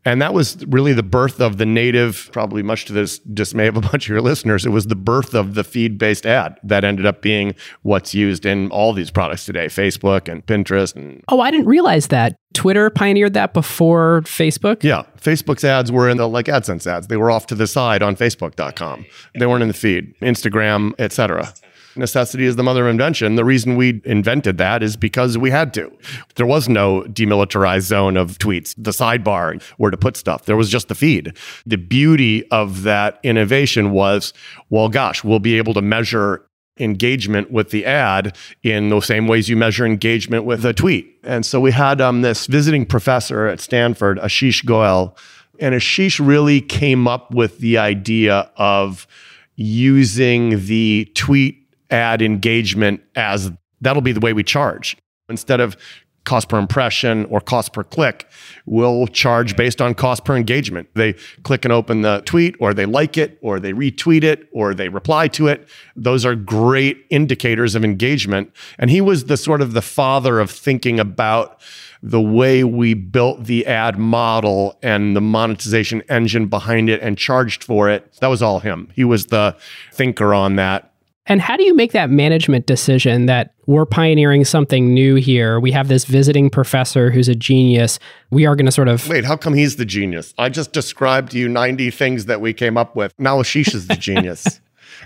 And 0.05 0.21
that 0.21 0.33
was 0.33 0.63
really 0.67 0.93
the 0.93 1.03
birth 1.03 1.41
of 1.41 1.57
the 1.57 1.65
native, 1.65 2.29
probably 2.31 2.63
much 2.63 2.85
to 2.85 2.93
the 2.93 3.19
dismay 3.33 3.67
of 3.67 3.75
a 3.75 3.81
bunch 3.91 4.05
of 4.05 4.09
your 4.09 4.21
listeners. 4.21 4.65
It 4.65 4.69
was 4.69 4.85
the 4.85 4.95
birth 4.95 5.33
of 5.33 5.55
the 5.55 5.63
feed 5.63 5.97
based 5.97 6.27
ad 6.27 6.57
that 6.63 6.83
ended 6.83 7.07
up 7.07 7.23
being 7.23 7.55
what's 7.81 8.13
used 8.13 8.45
in 8.45 8.69
all 8.69 8.93
these 8.93 9.09
products 9.09 9.45
today 9.45 9.65
Facebook 9.65 10.31
and 10.31 10.45
Pinterest. 10.45 10.95
And 10.95 11.23
oh, 11.27 11.41
I 11.41 11.49
didn't 11.49 11.65
realize 11.65 12.07
that. 12.07 12.37
Twitter 12.53 12.89
pioneered 12.89 13.33
that 13.33 13.53
before 13.53 14.21
Facebook? 14.25 14.83
Yeah. 14.83 15.03
Facebook's 15.19 15.63
ads 15.63 15.91
were 15.91 16.07
in 16.07 16.17
the 16.17 16.29
like 16.29 16.45
AdSense 16.45 16.85
ads. 16.87 17.07
They 17.07 17.17
were 17.17 17.31
off 17.31 17.47
to 17.47 17.55
the 17.55 17.67
side 17.67 18.03
on 18.03 18.15
Facebook.com. 18.15 19.05
They 19.37 19.45
weren't 19.45 19.63
in 19.63 19.67
the 19.67 19.73
feed, 19.73 20.15
Instagram, 20.21 20.93
etc 20.99 21.51
necessity 21.99 22.45
is 22.45 22.55
the 22.55 22.63
mother 22.63 22.85
of 22.85 22.91
invention. 22.91 23.35
The 23.35 23.45
reason 23.45 23.75
we 23.75 24.01
invented 24.05 24.57
that 24.57 24.81
is 24.81 24.97
because 24.97 25.37
we 25.37 25.51
had 25.51 25.73
to. 25.75 25.91
There 26.35 26.45
was 26.45 26.67
no 26.67 27.01
demilitarized 27.03 27.81
zone 27.81 28.17
of 28.17 28.37
tweets, 28.39 28.73
the 28.77 28.91
sidebar 28.91 29.61
where 29.77 29.91
to 29.91 29.97
put 29.97 30.17
stuff. 30.17 30.45
There 30.45 30.57
was 30.57 30.69
just 30.69 30.87
the 30.87 30.95
feed. 30.95 31.37
The 31.65 31.77
beauty 31.77 32.49
of 32.49 32.83
that 32.83 33.19
innovation 33.23 33.91
was, 33.91 34.33
well, 34.69 34.89
gosh, 34.89 35.23
we'll 35.23 35.39
be 35.39 35.57
able 35.57 35.73
to 35.75 35.81
measure 35.81 36.45
engagement 36.79 37.51
with 37.51 37.71
the 37.71 37.85
ad 37.85 38.35
in 38.63 38.89
the 38.89 39.01
same 39.01 39.27
ways 39.27 39.49
you 39.49 39.57
measure 39.57 39.85
engagement 39.85 40.45
with 40.45 40.65
a 40.65 40.73
tweet. 40.73 41.19
And 41.23 41.45
so 41.45 41.59
we 41.59 41.71
had 41.71 42.01
um, 42.01 42.21
this 42.21 42.47
visiting 42.47 42.85
professor 42.85 43.47
at 43.47 43.59
Stanford, 43.59 44.17
Ashish 44.19 44.65
Goel, 44.65 45.15
and 45.59 45.75
Ashish 45.75 46.25
really 46.25 46.61
came 46.61 47.07
up 47.07 47.33
with 47.33 47.59
the 47.59 47.77
idea 47.77 48.49
of 48.55 49.07
using 49.55 50.65
the 50.65 51.11
tweet 51.15 51.58
ad 51.89 52.21
engagement 52.21 53.01
as 53.15 53.51
that'll 53.81 54.01
be 54.01 54.11
the 54.11 54.19
way 54.19 54.33
we 54.33 54.43
charge. 54.43 54.97
Instead 55.29 55.59
of 55.59 55.77
cost 56.25 56.49
per 56.49 56.59
impression 56.59 57.25
or 57.25 57.39
cost 57.39 57.73
per 57.73 57.83
click, 57.83 58.27
we'll 58.65 59.07
charge 59.07 59.55
based 59.55 59.81
on 59.81 59.95
cost 59.95 60.25
per 60.25 60.35
engagement. 60.35 60.87
They 60.93 61.13
click 61.43 61.65
and 61.65 61.71
open 61.71 62.01
the 62.01 62.21
tweet, 62.25 62.55
or 62.59 62.73
they 62.73 62.85
like 62.85 63.17
it, 63.17 63.39
or 63.41 63.59
they 63.59 63.73
retweet 63.73 64.23
it, 64.23 64.47
or 64.51 64.73
they 64.73 64.89
reply 64.89 65.27
to 65.29 65.47
it. 65.47 65.67
Those 65.95 66.25
are 66.25 66.35
great 66.35 67.05
indicators 67.09 67.73
of 67.73 67.83
engagement. 67.83 68.51
And 68.77 68.91
he 68.91 69.01
was 69.01 69.25
the 69.25 69.37
sort 69.37 69.61
of 69.61 69.73
the 69.73 69.81
father 69.81 70.39
of 70.39 70.51
thinking 70.51 70.99
about 70.99 71.61
the 72.03 72.21
way 72.21 72.63
we 72.63 72.93
built 72.93 73.45
the 73.45 73.65
ad 73.65 73.97
model 73.97 74.77
and 74.83 75.15
the 75.15 75.21
monetization 75.21 76.03
engine 76.09 76.47
behind 76.47 76.89
it 76.89 77.01
and 77.01 77.17
charged 77.17 77.63
for 77.63 77.89
it. 77.89 78.13
That 78.19 78.27
was 78.27 78.41
all 78.41 78.59
him. 78.59 78.89
He 78.93 79.03
was 79.03 79.27
the 79.27 79.55
thinker 79.93 80.33
on 80.33 80.57
that. 80.57 80.93
And 81.29 81.41
how 81.41 81.55
do 81.55 81.63
you 81.63 81.75
make 81.75 81.91
that 81.91 82.09
management 82.09 82.65
decision 82.65 83.27
that 83.27 83.53
we're 83.67 83.85
pioneering 83.85 84.43
something 84.43 84.93
new 84.93 85.15
here? 85.15 85.59
We 85.59 85.71
have 85.71 85.87
this 85.87 86.03
visiting 86.03 86.49
professor 86.49 87.11
who's 87.11 87.29
a 87.29 87.35
genius. 87.35 87.99
We 88.31 88.47
are 88.47 88.55
going 88.55 88.65
to 88.65 88.71
sort 88.71 88.87
of. 88.87 89.07
Wait, 89.07 89.25
how 89.25 89.37
come 89.37 89.53
he's 89.53 89.75
the 89.75 89.85
genius? 89.85 90.33
I 90.39 90.49
just 90.49 90.73
described 90.73 91.31
to 91.33 91.37
you 91.37 91.47
90 91.47 91.91
things 91.91 92.25
that 92.25 92.41
we 92.41 92.51
came 92.51 92.77
up 92.77 92.95
with. 92.95 93.13
Now 93.19 93.37
Ashish 93.37 93.75
is 93.75 93.85
the 93.87 93.95
genius. 93.99 94.59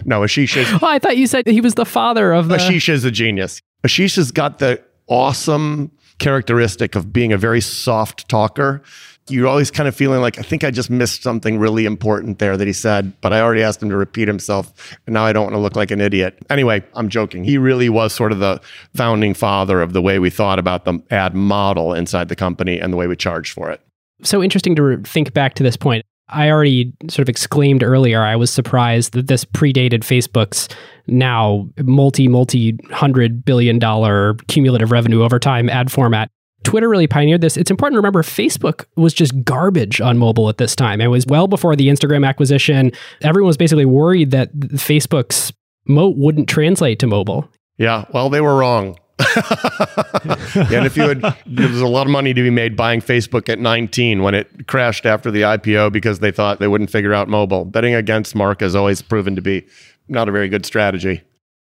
no, 0.05 0.21
Ashish 0.21 0.55
is. 0.55 0.67
Oh, 0.81 0.87
I 0.87 0.97
thought 0.97 1.17
you 1.17 1.27
said 1.27 1.45
he 1.45 1.59
was 1.59 1.75
the 1.75 1.85
father 1.85 2.31
of 2.31 2.47
the. 2.47 2.55
Ashish 2.55 2.87
is 2.87 3.03
a 3.03 3.11
genius. 3.11 3.61
Ashish 3.85 4.15
has 4.15 4.31
got 4.31 4.59
the 4.59 4.81
awesome 5.07 5.91
characteristic 6.19 6.95
of 6.95 7.11
being 7.11 7.33
a 7.33 7.37
very 7.37 7.59
soft 7.59 8.29
talker 8.29 8.81
you're 9.29 9.47
always 9.47 9.71
kind 9.71 9.87
of 9.87 9.95
feeling 9.95 10.21
like, 10.21 10.37
I 10.37 10.41
think 10.41 10.63
I 10.63 10.71
just 10.71 10.89
missed 10.89 11.23
something 11.23 11.57
really 11.57 11.85
important 11.85 12.39
there 12.39 12.57
that 12.57 12.67
he 12.67 12.73
said, 12.73 13.13
but 13.21 13.31
I 13.31 13.39
already 13.39 13.63
asked 13.63 13.81
him 13.81 13.89
to 13.89 13.95
repeat 13.95 14.27
himself. 14.27 14.97
And 15.07 15.13
now 15.13 15.25
I 15.25 15.31
don't 15.31 15.43
want 15.43 15.55
to 15.55 15.59
look 15.59 15.75
like 15.75 15.91
an 15.91 16.01
idiot. 16.01 16.37
Anyway, 16.49 16.83
I'm 16.93 17.07
joking. 17.07 17.43
He 17.43 17.57
really 17.57 17.89
was 17.89 18.13
sort 18.13 18.31
of 18.31 18.39
the 18.39 18.59
founding 18.95 19.33
father 19.33 19.81
of 19.81 19.93
the 19.93 20.01
way 20.01 20.19
we 20.19 20.29
thought 20.29 20.59
about 20.59 20.85
the 20.85 21.01
ad 21.09 21.35
model 21.35 21.93
inside 21.93 22.27
the 22.27 22.35
company 22.35 22.79
and 22.79 22.91
the 22.91 22.97
way 22.97 23.07
we 23.07 23.15
charged 23.15 23.53
for 23.53 23.71
it. 23.71 23.81
So 24.23 24.43
interesting 24.43 24.75
to 24.75 25.01
think 25.03 25.33
back 25.33 25.53
to 25.55 25.63
this 25.63 25.77
point. 25.77 26.05
I 26.29 26.49
already 26.49 26.93
sort 27.09 27.23
of 27.23 27.29
exclaimed 27.29 27.83
earlier, 27.83 28.21
I 28.21 28.35
was 28.35 28.49
surprised 28.49 29.13
that 29.13 29.27
this 29.27 29.43
predated 29.45 29.99
Facebook's 29.99 30.69
now 31.05 31.67
multi, 31.81 32.27
multi 32.27 32.77
hundred 32.91 33.43
billion 33.43 33.77
dollar 33.77 34.35
cumulative 34.47 34.91
revenue 34.91 35.21
over 35.21 35.37
time 35.37 35.69
ad 35.69 35.91
format. 35.91 36.29
Twitter 36.63 36.89
really 36.89 37.07
pioneered 37.07 37.41
this. 37.41 37.57
It's 37.57 37.71
important 37.71 37.95
to 37.95 37.99
remember 37.99 38.23
Facebook 38.23 38.85
was 38.95 39.13
just 39.13 39.43
garbage 39.43 40.01
on 40.01 40.17
mobile 40.17 40.49
at 40.49 40.57
this 40.57 40.75
time. 40.75 41.01
It 41.01 41.07
was 41.07 41.25
well 41.27 41.47
before 41.47 41.75
the 41.75 41.87
Instagram 41.87 42.27
acquisition. 42.27 42.91
Everyone 43.21 43.47
was 43.47 43.57
basically 43.57 43.85
worried 43.85 44.31
that 44.31 44.53
Facebook's 44.53 45.53
moat 45.85 46.17
wouldn't 46.17 46.49
translate 46.49 46.99
to 46.99 47.07
mobile. 47.07 47.49
Yeah, 47.77 48.05
well, 48.13 48.29
they 48.29 48.41
were 48.41 48.57
wrong. 48.57 48.97
and 49.19 50.85
if 50.85 50.97
you 50.97 51.03
had, 51.03 51.21
there 51.45 51.69
was 51.69 51.81
a 51.81 51.87
lot 51.87 52.07
of 52.07 52.11
money 52.11 52.33
to 52.33 52.41
be 52.41 52.49
made 52.49 52.75
buying 52.75 52.99
Facebook 52.99 53.47
at 53.47 53.59
19 53.59 54.23
when 54.23 54.33
it 54.33 54.67
crashed 54.67 55.05
after 55.05 55.29
the 55.31 55.41
IPO 55.41 55.91
because 55.91 56.19
they 56.19 56.31
thought 56.31 56.59
they 56.59 56.67
wouldn't 56.67 56.89
figure 56.89 57.13
out 57.13 57.27
mobile. 57.27 57.63
Betting 57.63 57.93
against 57.93 58.35
Mark 58.35 58.61
has 58.61 58.75
always 58.75 59.01
proven 59.01 59.35
to 59.35 59.41
be 59.41 59.65
not 60.07 60.27
a 60.27 60.31
very 60.31 60.49
good 60.49 60.65
strategy. 60.65 61.21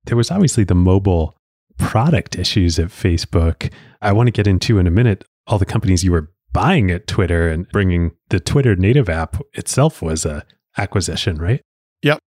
There 0.05 0.17
was 0.17 0.31
obviously 0.31 0.63
the 0.63 0.75
mobile 0.75 1.36
product 1.77 2.37
issues 2.37 2.79
at 2.79 2.87
Facebook. 2.87 3.71
I 4.01 4.11
want 4.11 4.27
to 4.27 4.31
get 4.31 4.47
into 4.47 4.79
in 4.79 4.87
a 4.87 4.91
minute 4.91 5.23
all 5.47 5.57
the 5.57 5.65
companies 5.65 6.03
you 6.03 6.11
were 6.11 6.31
buying 6.53 6.91
at 6.91 7.07
Twitter 7.07 7.49
and 7.49 7.67
bringing 7.69 8.11
the 8.29 8.39
Twitter 8.39 8.75
native 8.75 9.09
app 9.09 9.41
itself 9.53 10.01
was 10.01 10.25
a 10.25 10.43
acquisition, 10.77 11.37
right? 11.37 11.61
Yep. 12.03 12.19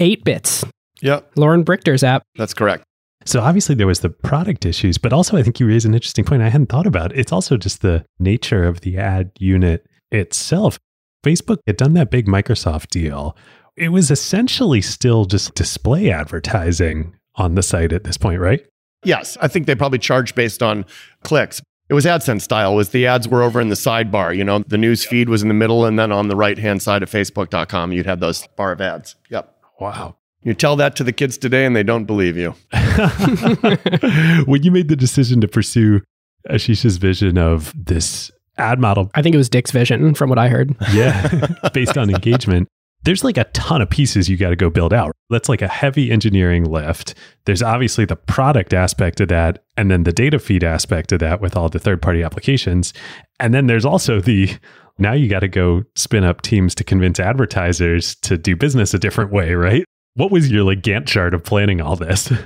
Atebits. 0.00 0.68
Yep. 1.00 1.32
Loren 1.36 1.64
Brichter's 1.64 2.04
app. 2.04 2.22
That's 2.36 2.54
correct. 2.54 2.84
So 3.24 3.40
obviously 3.40 3.74
there 3.74 3.86
was 3.86 4.00
the 4.00 4.10
product 4.10 4.66
issues, 4.66 4.98
but 4.98 5.12
also 5.12 5.36
I 5.36 5.42
think 5.42 5.60
you 5.60 5.66
raise 5.66 5.84
an 5.84 5.94
interesting 5.94 6.24
point 6.24 6.42
I 6.42 6.48
hadn't 6.48 6.68
thought 6.68 6.86
about. 6.86 7.16
It's 7.16 7.32
also 7.32 7.56
just 7.56 7.82
the 7.82 8.04
nature 8.18 8.64
of 8.64 8.80
the 8.80 8.98
ad 8.98 9.30
unit 9.38 9.86
itself. 10.10 10.78
Facebook 11.24 11.58
had 11.66 11.76
done 11.76 11.94
that 11.94 12.10
big 12.10 12.26
Microsoft 12.26 12.88
deal. 12.88 13.36
It 13.76 13.90
was 13.90 14.10
essentially 14.10 14.82
still 14.82 15.24
just 15.24 15.54
display 15.54 16.10
advertising 16.10 17.14
on 17.36 17.54
the 17.54 17.62
site 17.62 17.92
at 17.92 18.04
this 18.04 18.16
point, 18.16 18.40
right? 18.40 18.66
Yes, 19.04 19.36
I 19.40 19.48
think 19.48 19.66
they 19.66 19.74
probably 19.74 19.98
charge 19.98 20.34
based 20.34 20.62
on 20.62 20.84
clicks. 21.22 21.60
It 21.88 21.94
was 21.94 22.04
AdSense 22.06 22.42
style. 22.42 22.74
Was 22.74 22.90
the 22.90 23.06
ads 23.06 23.28
were 23.28 23.42
over 23.42 23.60
in 23.60 23.68
the 23.68 23.74
sidebar? 23.74 24.34
You 24.34 24.44
know, 24.44 24.60
the 24.60 24.78
news 24.78 25.04
feed 25.04 25.28
was 25.28 25.42
in 25.42 25.48
the 25.48 25.54
middle, 25.54 25.84
and 25.84 25.98
then 25.98 26.10
on 26.10 26.28
the 26.28 26.36
right 26.36 26.56
hand 26.56 26.80
side 26.80 27.02
of 27.02 27.10
Facebook.com, 27.10 27.92
you'd 27.92 28.06
have 28.06 28.20
those 28.20 28.46
bar 28.56 28.72
of 28.72 28.80
ads. 28.80 29.16
Yep. 29.28 29.54
Wow. 29.80 30.16
You 30.42 30.54
tell 30.54 30.76
that 30.76 30.96
to 30.96 31.04
the 31.04 31.12
kids 31.12 31.36
today, 31.36 31.66
and 31.66 31.76
they 31.76 31.82
don't 31.82 32.04
believe 32.04 32.36
you. 32.36 32.50
when 34.46 34.62
you 34.62 34.70
made 34.70 34.88
the 34.88 34.96
decision 34.96 35.40
to 35.40 35.48
pursue 35.48 36.00
Ashish's 36.48 36.96
vision 36.96 37.38
of 37.38 37.72
this 37.76 38.30
ad 38.56 38.78
model, 38.78 39.10
I 39.14 39.22
think 39.22 39.34
it 39.34 39.38
was 39.38 39.48
Dick's 39.48 39.70
vision, 39.70 40.14
from 40.14 40.30
what 40.30 40.38
I 40.38 40.48
heard. 40.48 40.74
yeah, 40.92 41.46
based 41.74 41.98
on 41.98 42.10
engagement, 42.10 42.68
there's 43.04 43.24
like 43.24 43.36
a 43.36 43.44
ton 43.44 43.82
of 43.82 43.90
pieces 43.90 44.28
you 44.28 44.36
got 44.36 44.50
to 44.50 44.56
go 44.56 44.70
build 44.70 44.92
out. 44.92 45.12
That's 45.30 45.48
like 45.48 45.62
a 45.62 45.68
heavy 45.68 46.10
engineering 46.10 46.64
lift. 46.64 47.14
There's 47.44 47.62
obviously 47.62 48.04
the 48.04 48.16
product 48.16 48.72
aspect 48.72 49.20
of 49.20 49.28
that, 49.28 49.64
and 49.76 49.90
then 49.90 50.04
the 50.04 50.12
data 50.12 50.38
feed 50.38 50.62
aspect 50.62 51.12
of 51.12 51.20
that 51.20 51.40
with 51.40 51.56
all 51.56 51.68
the 51.68 51.78
third 51.78 52.02
party 52.02 52.22
applications. 52.22 52.92
And 53.40 53.52
then 53.52 53.66
there's 53.66 53.84
also 53.84 54.20
the 54.20 54.50
now 54.98 55.12
you 55.12 55.28
got 55.28 55.40
to 55.40 55.48
go 55.48 55.82
spin 55.96 56.24
up 56.24 56.42
teams 56.42 56.74
to 56.76 56.84
convince 56.84 57.18
advertisers 57.18 58.14
to 58.16 58.36
do 58.38 58.54
business 58.54 58.94
a 58.94 58.98
different 58.98 59.32
way, 59.32 59.54
right? 59.54 59.84
What 60.14 60.30
was 60.30 60.50
your 60.50 60.64
like 60.64 60.82
Gantt 60.82 61.06
chart 61.06 61.34
of 61.34 61.42
planning 61.42 61.80
all 61.80 61.96
this? 61.96 62.32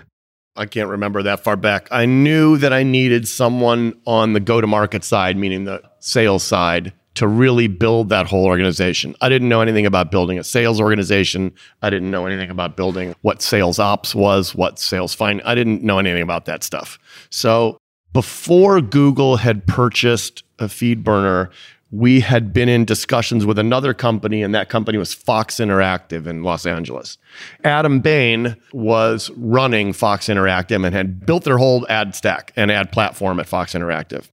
I 0.56 0.64
can't 0.64 0.88
remember 0.88 1.22
that 1.22 1.40
far 1.40 1.56
back. 1.56 1.88
I 1.90 2.06
knew 2.06 2.56
that 2.58 2.72
I 2.72 2.82
needed 2.82 3.28
someone 3.28 4.00
on 4.06 4.32
the 4.32 4.40
go 4.40 4.60
to 4.60 4.66
market 4.66 5.04
side, 5.04 5.36
meaning 5.36 5.64
the 5.64 5.82
sales 6.00 6.42
side, 6.42 6.94
to 7.16 7.26
really 7.26 7.66
build 7.66 8.08
that 8.10 8.26
whole 8.26 8.44
organization. 8.44 9.14
I 9.20 9.28
didn't 9.28 9.48
know 9.48 9.60
anything 9.60 9.86
about 9.86 10.10
building 10.10 10.38
a 10.38 10.44
sales 10.44 10.80
organization. 10.80 11.52
I 11.82 11.90
didn't 11.90 12.10
know 12.10 12.26
anything 12.26 12.50
about 12.50 12.76
building 12.76 13.14
what 13.22 13.42
sales 13.42 13.78
ops 13.78 14.14
was, 14.14 14.54
what 14.54 14.78
sales 14.78 15.14
fine. 15.14 15.40
I 15.44 15.54
didn't 15.54 15.82
know 15.82 15.98
anything 15.98 16.22
about 16.22 16.44
that 16.44 16.62
stuff. 16.62 16.98
So 17.30 17.78
before 18.12 18.80
Google 18.80 19.36
had 19.36 19.66
purchased 19.66 20.44
a 20.58 20.66
Feedburner, 20.66 21.50
we 21.90 22.20
had 22.20 22.52
been 22.52 22.68
in 22.68 22.84
discussions 22.84 23.46
with 23.46 23.58
another 23.58 23.94
company, 23.94 24.42
and 24.42 24.54
that 24.54 24.68
company 24.68 24.98
was 24.98 25.14
Fox 25.14 25.56
Interactive 25.56 26.26
in 26.26 26.42
Los 26.42 26.66
Angeles. 26.66 27.16
Adam 27.64 28.00
Bain 28.00 28.56
was 28.72 29.30
running 29.36 29.92
Fox 29.92 30.26
Interactive 30.26 30.84
and 30.84 30.94
had 30.94 31.24
built 31.24 31.44
their 31.44 31.58
whole 31.58 31.86
ad 31.88 32.14
stack 32.14 32.52
and 32.56 32.70
ad 32.70 32.90
platform 32.90 33.38
at 33.38 33.46
Fox 33.46 33.72
Interactive. 33.72 34.28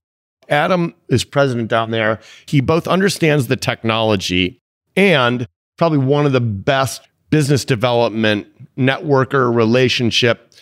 Adam 0.48 0.94
is 1.08 1.24
president 1.24 1.68
down 1.68 1.90
there. 1.90 2.20
He 2.46 2.60
both 2.60 2.86
understands 2.86 3.46
the 3.46 3.56
technology 3.56 4.60
and 4.96 5.46
probably 5.76 5.98
one 5.98 6.26
of 6.26 6.32
the 6.32 6.40
best 6.40 7.06
business 7.30 7.64
development, 7.64 8.46
networker, 8.76 9.54
relationship 9.54 10.52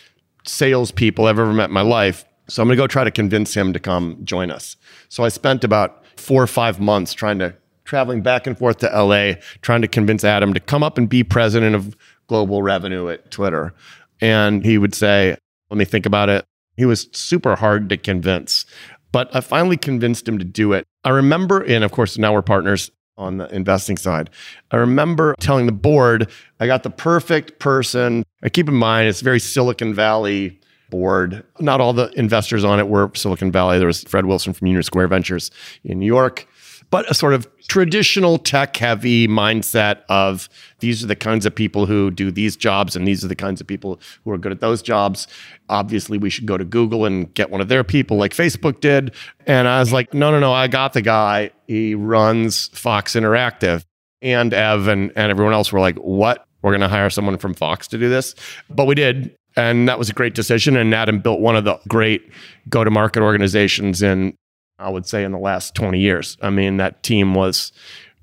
salespeople 0.45 1.25
I've 1.25 1.39
ever 1.39 1.53
met 1.53 1.69
in 1.69 1.73
my 1.73 1.81
life. 1.81 2.25
So 2.47 2.61
I'm 2.61 2.67
going 2.67 2.77
to 2.77 2.83
go 2.83 2.87
try 2.87 3.03
to 3.03 3.11
convince 3.11 3.53
him 3.53 3.73
to 3.73 3.79
come 3.79 4.17
join 4.23 4.51
us. 4.51 4.75
So 5.09 5.23
I 5.23 5.29
spent 5.29 5.63
about 5.63 6.03
four 6.17 6.41
or 6.41 6.47
five 6.47 6.79
months 6.79 7.13
trying 7.13 7.39
to 7.39 7.55
traveling 7.85 8.21
back 8.21 8.47
and 8.47 8.57
forth 8.57 8.77
to 8.79 8.87
LA, 8.87 9.33
trying 9.61 9.81
to 9.81 9.87
convince 9.87 10.23
Adam 10.23 10.53
to 10.53 10.59
come 10.59 10.83
up 10.83 10.97
and 10.97 11.07
be 11.07 11.23
president 11.23 11.75
of 11.75 11.95
global 12.27 12.61
revenue 12.61 13.09
at 13.09 13.29
Twitter. 13.31 13.73
And 14.21 14.63
he 14.65 14.77
would 14.77 14.95
say, 14.95 15.37
Let 15.69 15.77
me 15.77 15.85
think 15.85 16.05
about 16.05 16.29
it. 16.29 16.45
He 16.75 16.85
was 16.85 17.07
super 17.11 17.55
hard 17.55 17.89
to 17.89 17.97
convince. 17.97 18.65
But 19.13 19.33
I 19.33 19.39
finally 19.39 19.77
convinced 19.77 20.27
him 20.27 20.37
to 20.39 20.43
do 20.43 20.73
it. 20.73 20.85
I 21.05 21.09
remember, 21.09 21.63
and 21.63 21.85
of 21.85 21.91
course, 21.93 22.17
now 22.17 22.33
we're 22.33 22.41
partners 22.41 22.91
on 23.15 23.37
the 23.37 23.47
investing 23.55 23.95
side. 23.95 24.29
I 24.71 24.77
remember 24.77 25.35
telling 25.39 25.67
the 25.67 25.71
board, 25.71 26.29
I 26.59 26.67
got 26.67 26.83
the 26.83 26.89
perfect 26.89 27.59
person. 27.59 28.25
I 28.41 28.49
keep 28.49 28.67
in 28.67 28.73
mind, 28.73 29.07
it's 29.07 29.21
very 29.21 29.39
Silicon 29.39 29.93
Valley 29.93 30.59
board. 30.89 31.43
Not 31.59 31.79
all 31.79 31.93
the 31.93 32.11
investors 32.19 32.63
on 32.63 32.79
it 32.79 32.87
were 32.87 33.11
Silicon 33.13 33.51
Valley. 33.51 33.77
There 33.77 33.87
was 33.87 34.03
Fred 34.03 34.25
Wilson 34.25 34.51
from 34.51 34.67
Union 34.67 34.83
Square 34.83 35.07
Ventures 35.07 35.51
in 35.83 35.99
New 35.99 36.07
York 36.07 36.47
but 36.93 37.09
a 37.09 37.15
sort 37.15 37.33
of 37.33 37.47
traditional 37.67 38.37
tech 38.37 38.77
heavy 38.77 39.27
mindset 39.27 40.01
of 40.09 40.47
these 40.77 41.03
are 41.03 41.07
the 41.07 41.15
kinds 41.15 41.43
of 41.43 41.55
people 41.55 41.87
who 41.87 42.11
do 42.11 42.29
these 42.29 42.55
jobs 42.55 42.95
and 42.95 43.07
these 43.07 43.25
are 43.25 43.27
the 43.27 43.35
kinds 43.35 43.59
of 43.59 43.65
people 43.65 43.99
who 44.23 44.29
are 44.29 44.37
good 44.37 44.51
at 44.51 44.59
those 44.59 44.79
jobs. 44.83 45.25
Obviously, 45.69 46.19
we 46.19 46.29
should 46.29 46.45
go 46.45 46.55
to 46.55 46.63
Google 46.63 47.05
and 47.05 47.33
get 47.33 47.49
one 47.49 47.61
of 47.61 47.67
their 47.67 47.83
people 47.83 48.17
like 48.17 48.31
Facebook 48.31 48.79
did. 48.79 49.11
And 49.47 49.67
I 49.67 49.79
was 49.79 49.91
like, 49.91 50.13
no, 50.13 50.29
no, 50.29 50.39
no, 50.39 50.53
I 50.53 50.67
got 50.67 50.93
the 50.93 51.01
guy. 51.01 51.49
He 51.65 51.95
runs 51.95 52.67
Fox 52.77 53.15
Interactive. 53.15 53.83
And 54.21 54.53
Ev 54.53 54.87
and, 54.87 55.11
and 55.15 55.31
everyone 55.31 55.53
else 55.53 55.71
were 55.71 55.79
like, 55.79 55.97
what? 55.97 56.45
We're 56.61 56.73
going 56.73 56.81
to 56.81 56.89
hire 56.89 57.09
someone 57.09 57.39
from 57.39 57.55
Fox 57.55 57.87
to 57.87 57.97
do 57.97 58.07
this. 58.07 58.35
But 58.69 58.85
we 58.85 58.93
did. 58.93 59.35
And 59.57 59.89
that 59.89 59.97
was 59.97 60.11
a 60.11 60.13
great 60.13 60.35
decision. 60.35 60.77
And 60.77 60.93
Adam 60.93 61.21
built 61.21 61.39
one 61.39 61.55
of 61.55 61.63
the 61.63 61.79
great 61.87 62.31
go 62.69 62.83
to 62.83 62.91
market 62.91 63.23
organizations 63.23 64.03
in 64.03 64.37
I 64.83 64.89
would 64.89 65.05
say, 65.05 65.23
in 65.23 65.31
the 65.31 65.39
last 65.39 65.75
20 65.75 65.99
years. 65.99 66.37
I 66.41 66.49
mean, 66.49 66.77
that 66.77 67.03
team 67.03 67.33
was 67.33 67.71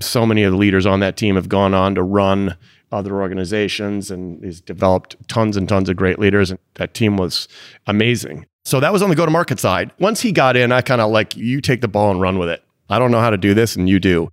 so 0.00 0.24
many 0.24 0.42
of 0.42 0.52
the 0.52 0.58
leaders 0.58 0.86
on 0.86 1.00
that 1.00 1.16
team 1.16 1.34
have 1.34 1.48
gone 1.48 1.74
on 1.74 1.94
to 1.94 2.02
run 2.02 2.56
other 2.92 3.20
organizations 3.20 4.10
and 4.10 4.42
he's 4.42 4.60
developed 4.60 5.16
tons 5.28 5.56
and 5.56 5.68
tons 5.68 5.88
of 5.88 5.96
great 5.96 6.18
leaders. 6.18 6.50
And 6.50 6.58
that 6.74 6.94
team 6.94 7.16
was 7.16 7.48
amazing. 7.86 8.46
So 8.64 8.80
that 8.80 8.92
was 8.92 9.02
on 9.02 9.10
the 9.10 9.16
go 9.16 9.24
to 9.24 9.30
market 9.30 9.58
side. 9.58 9.92
Once 9.98 10.20
he 10.20 10.32
got 10.32 10.56
in, 10.56 10.72
I 10.72 10.80
kind 10.80 11.00
of 11.00 11.10
like, 11.10 11.36
you 11.36 11.60
take 11.60 11.80
the 11.80 11.88
ball 11.88 12.10
and 12.10 12.20
run 12.20 12.38
with 12.38 12.48
it. 12.48 12.62
I 12.88 12.98
don't 12.98 13.10
know 13.10 13.20
how 13.20 13.30
to 13.30 13.36
do 13.36 13.54
this, 13.54 13.76
and 13.76 13.88
you 13.88 14.00
do. 14.00 14.30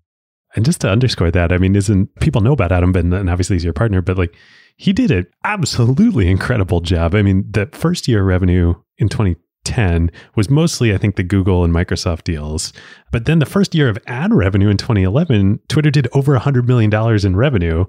And 0.55 0.65
just 0.65 0.81
to 0.81 0.89
underscore 0.89 1.31
that, 1.31 1.51
I 1.51 1.59
mean, 1.59 1.75
isn't 1.75 2.13
people 2.19 2.41
know 2.41 2.53
about 2.53 2.71
Adam 2.71 2.91
Bain, 2.91 3.13
and 3.13 3.29
obviously 3.29 3.55
he's 3.55 3.63
your 3.63 3.73
partner, 3.73 4.01
but 4.01 4.17
like 4.17 4.35
he 4.77 4.93
did 4.93 5.11
an 5.11 5.27
absolutely 5.43 6.27
incredible 6.29 6.81
job. 6.81 7.13
I 7.13 7.21
mean, 7.21 7.45
that 7.51 7.75
first 7.75 8.07
year 8.07 8.23
revenue 8.23 8.73
in 8.97 9.09
20 9.09 9.35
10 9.67 10.09
was 10.35 10.49
mostly, 10.49 10.93
I 10.93 10.97
think, 10.97 11.17
the 11.17 11.23
Google 11.23 11.65
and 11.65 11.73
Microsoft 11.73 12.23
deals. 12.23 12.71
But 13.11 13.25
then 13.25 13.39
the 13.39 13.45
first 13.45 13.75
year 13.75 13.89
of 13.89 13.97
ad 14.07 14.33
revenue 14.33 14.69
in 14.69 14.77
2011, 14.77 15.59
Twitter 15.67 15.91
did 15.91 16.07
over 16.13 16.37
$100 16.37 16.65
million 16.65 16.91
in 17.25 17.35
revenue 17.35 17.85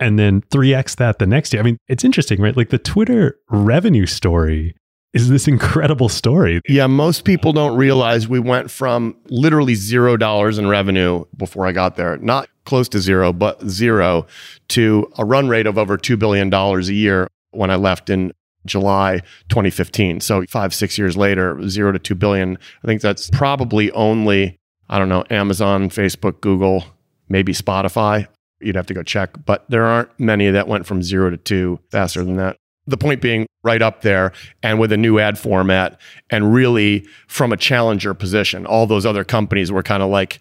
and 0.00 0.18
then 0.18 0.40
3x 0.40 0.96
that 0.96 1.18
the 1.18 1.26
next 1.26 1.52
year. 1.52 1.60
I 1.60 1.64
mean, 1.64 1.76
it's 1.88 2.04
interesting, 2.04 2.40
right? 2.40 2.56
Like 2.56 2.70
the 2.70 2.78
Twitter 2.78 3.38
revenue 3.50 4.06
story 4.06 4.74
is 5.12 5.28
this 5.28 5.46
incredible 5.46 6.08
story. 6.08 6.62
Yeah, 6.66 6.86
most 6.86 7.24
people 7.24 7.52
don't 7.52 7.76
realize 7.76 8.26
we 8.26 8.38
went 8.38 8.70
from 8.70 9.14
literally 9.28 9.74
zero 9.74 10.16
dollars 10.16 10.56
in 10.56 10.68
revenue 10.68 11.24
before 11.36 11.66
I 11.66 11.72
got 11.72 11.96
there, 11.96 12.16
not 12.18 12.48
close 12.64 12.88
to 12.90 13.00
zero, 13.00 13.32
but 13.32 13.62
zero, 13.68 14.26
to 14.68 15.12
a 15.18 15.24
run 15.24 15.48
rate 15.48 15.66
of 15.66 15.76
over 15.76 15.98
$2 15.98 16.18
billion 16.18 16.52
a 16.54 16.80
year 16.92 17.28
when 17.50 17.70
I 17.70 17.76
left 17.76 18.08
in 18.08 18.32
July 18.66 19.20
2015. 19.48 20.20
So 20.20 20.44
five, 20.48 20.74
six 20.74 20.98
years 20.98 21.16
later, 21.16 21.60
zero 21.68 21.92
to 21.92 21.98
two 21.98 22.14
billion. 22.14 22.58
I 22.82 22.86
think 22.86 23.00
that's 23.00 23.30
probably 23.30 23.90
only 23.92 24.58
I 24.90 24.98
don't 24.98 25.08
know, 25.08 25.24
Amazon, 25.30 25.88
Facebook, 25.88 26.40
Google, 26.40 26.84
maybe 27.28 27.52
Spotify. 27.52 28.26
You'd 28.60 28.74
have 28.74 28.88
to 28.88 28.94
go 28.94 29.04
check, 29.04 29.30
but 29.46 29.64
there 29.70 29.84
aren't 29.84 30.10
many 30.18 30.50
that 30.50 30.66
went 30.66 30.84
from 30.84 31.02
zero 31.02 31.30
to 31.30 31.36
two 31.36 31.78
faster 31.90 32.24
than 32.24 32.36
that. 32.36 32.56
The 32.88 32.96
point 32.96 33.22
being, 33.22 33.46
right 33.62 33.82
up 33.82 34.02
there 34.02 34.32
and 34.62 34.80
with 34.80 34.90
a 34.90 34.96
new 34.96 35.18
ad 35.18 35.38
format, 35.38 36.00
and 36.28 36.52
really 36.52 37.06
from 37.28 37.52
a 37.52 37.56
challenger 37.56 38.14
position. 38.14 38.66
All 38.66 38.86
those 38.86 39.06
other 39.06 39.22
companies 39.22 39.70
were 39.70 39.82
kind 39.82 40.02
of 40.02 40.10
like, 40.10 40.40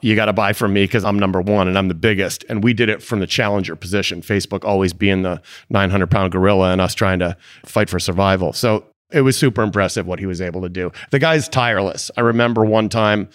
you 0.00 0.16
got 0.16 0.26
to 0.26 0.32
buy 0.32 0.52
from 0.52 0.72
me 0.72 0.84
because 0.84 1.04
I'm 1.04 1.18
number 1.18 1.40
one 1.40 1.68
and 1.68 1.76
I'm 1.76 1.88
the 1.88 1.94
biggest. 1.94 2.44
And 2.48 2.62
we 2.64 2.72
did 2.72 2.88
it 2.88 3.02
from 3.02 3.20
the 3.20 3.26
challenger 3.26 3.76
position, 3.76 4.22
Facebook 4.22 4.64
always 4.64 4.92
being 4.92 5.22
the 5.22 5.42
900 5.68 6.10
pound 6.10 6.32
gorilla 6.32 6.72
and 6.72 6.80
us 6.80 6.94
trying 6.94 7.18
to 7.20 7.36
fight 7.64 7.88
for 7.88 7.98
survival. 7.98 8.52
So 8.52 8.84
it 9.12 9.22
was 9.22 9.36
super 9.36 9.62
impressive 9.62 10.06
what 10.06 10.18
he 10.18 10.26
was 10.26 10.40
able 10.40 10.62
to 10.62 10.68
do. 10.68 10.92
The 11.10 11.18
guy's 11.18 11.48
tireless. 11.48 12.10
I 12.16 12.20
remember 12.20 12.64
one 12.64 12.88
time, 12.88 13.28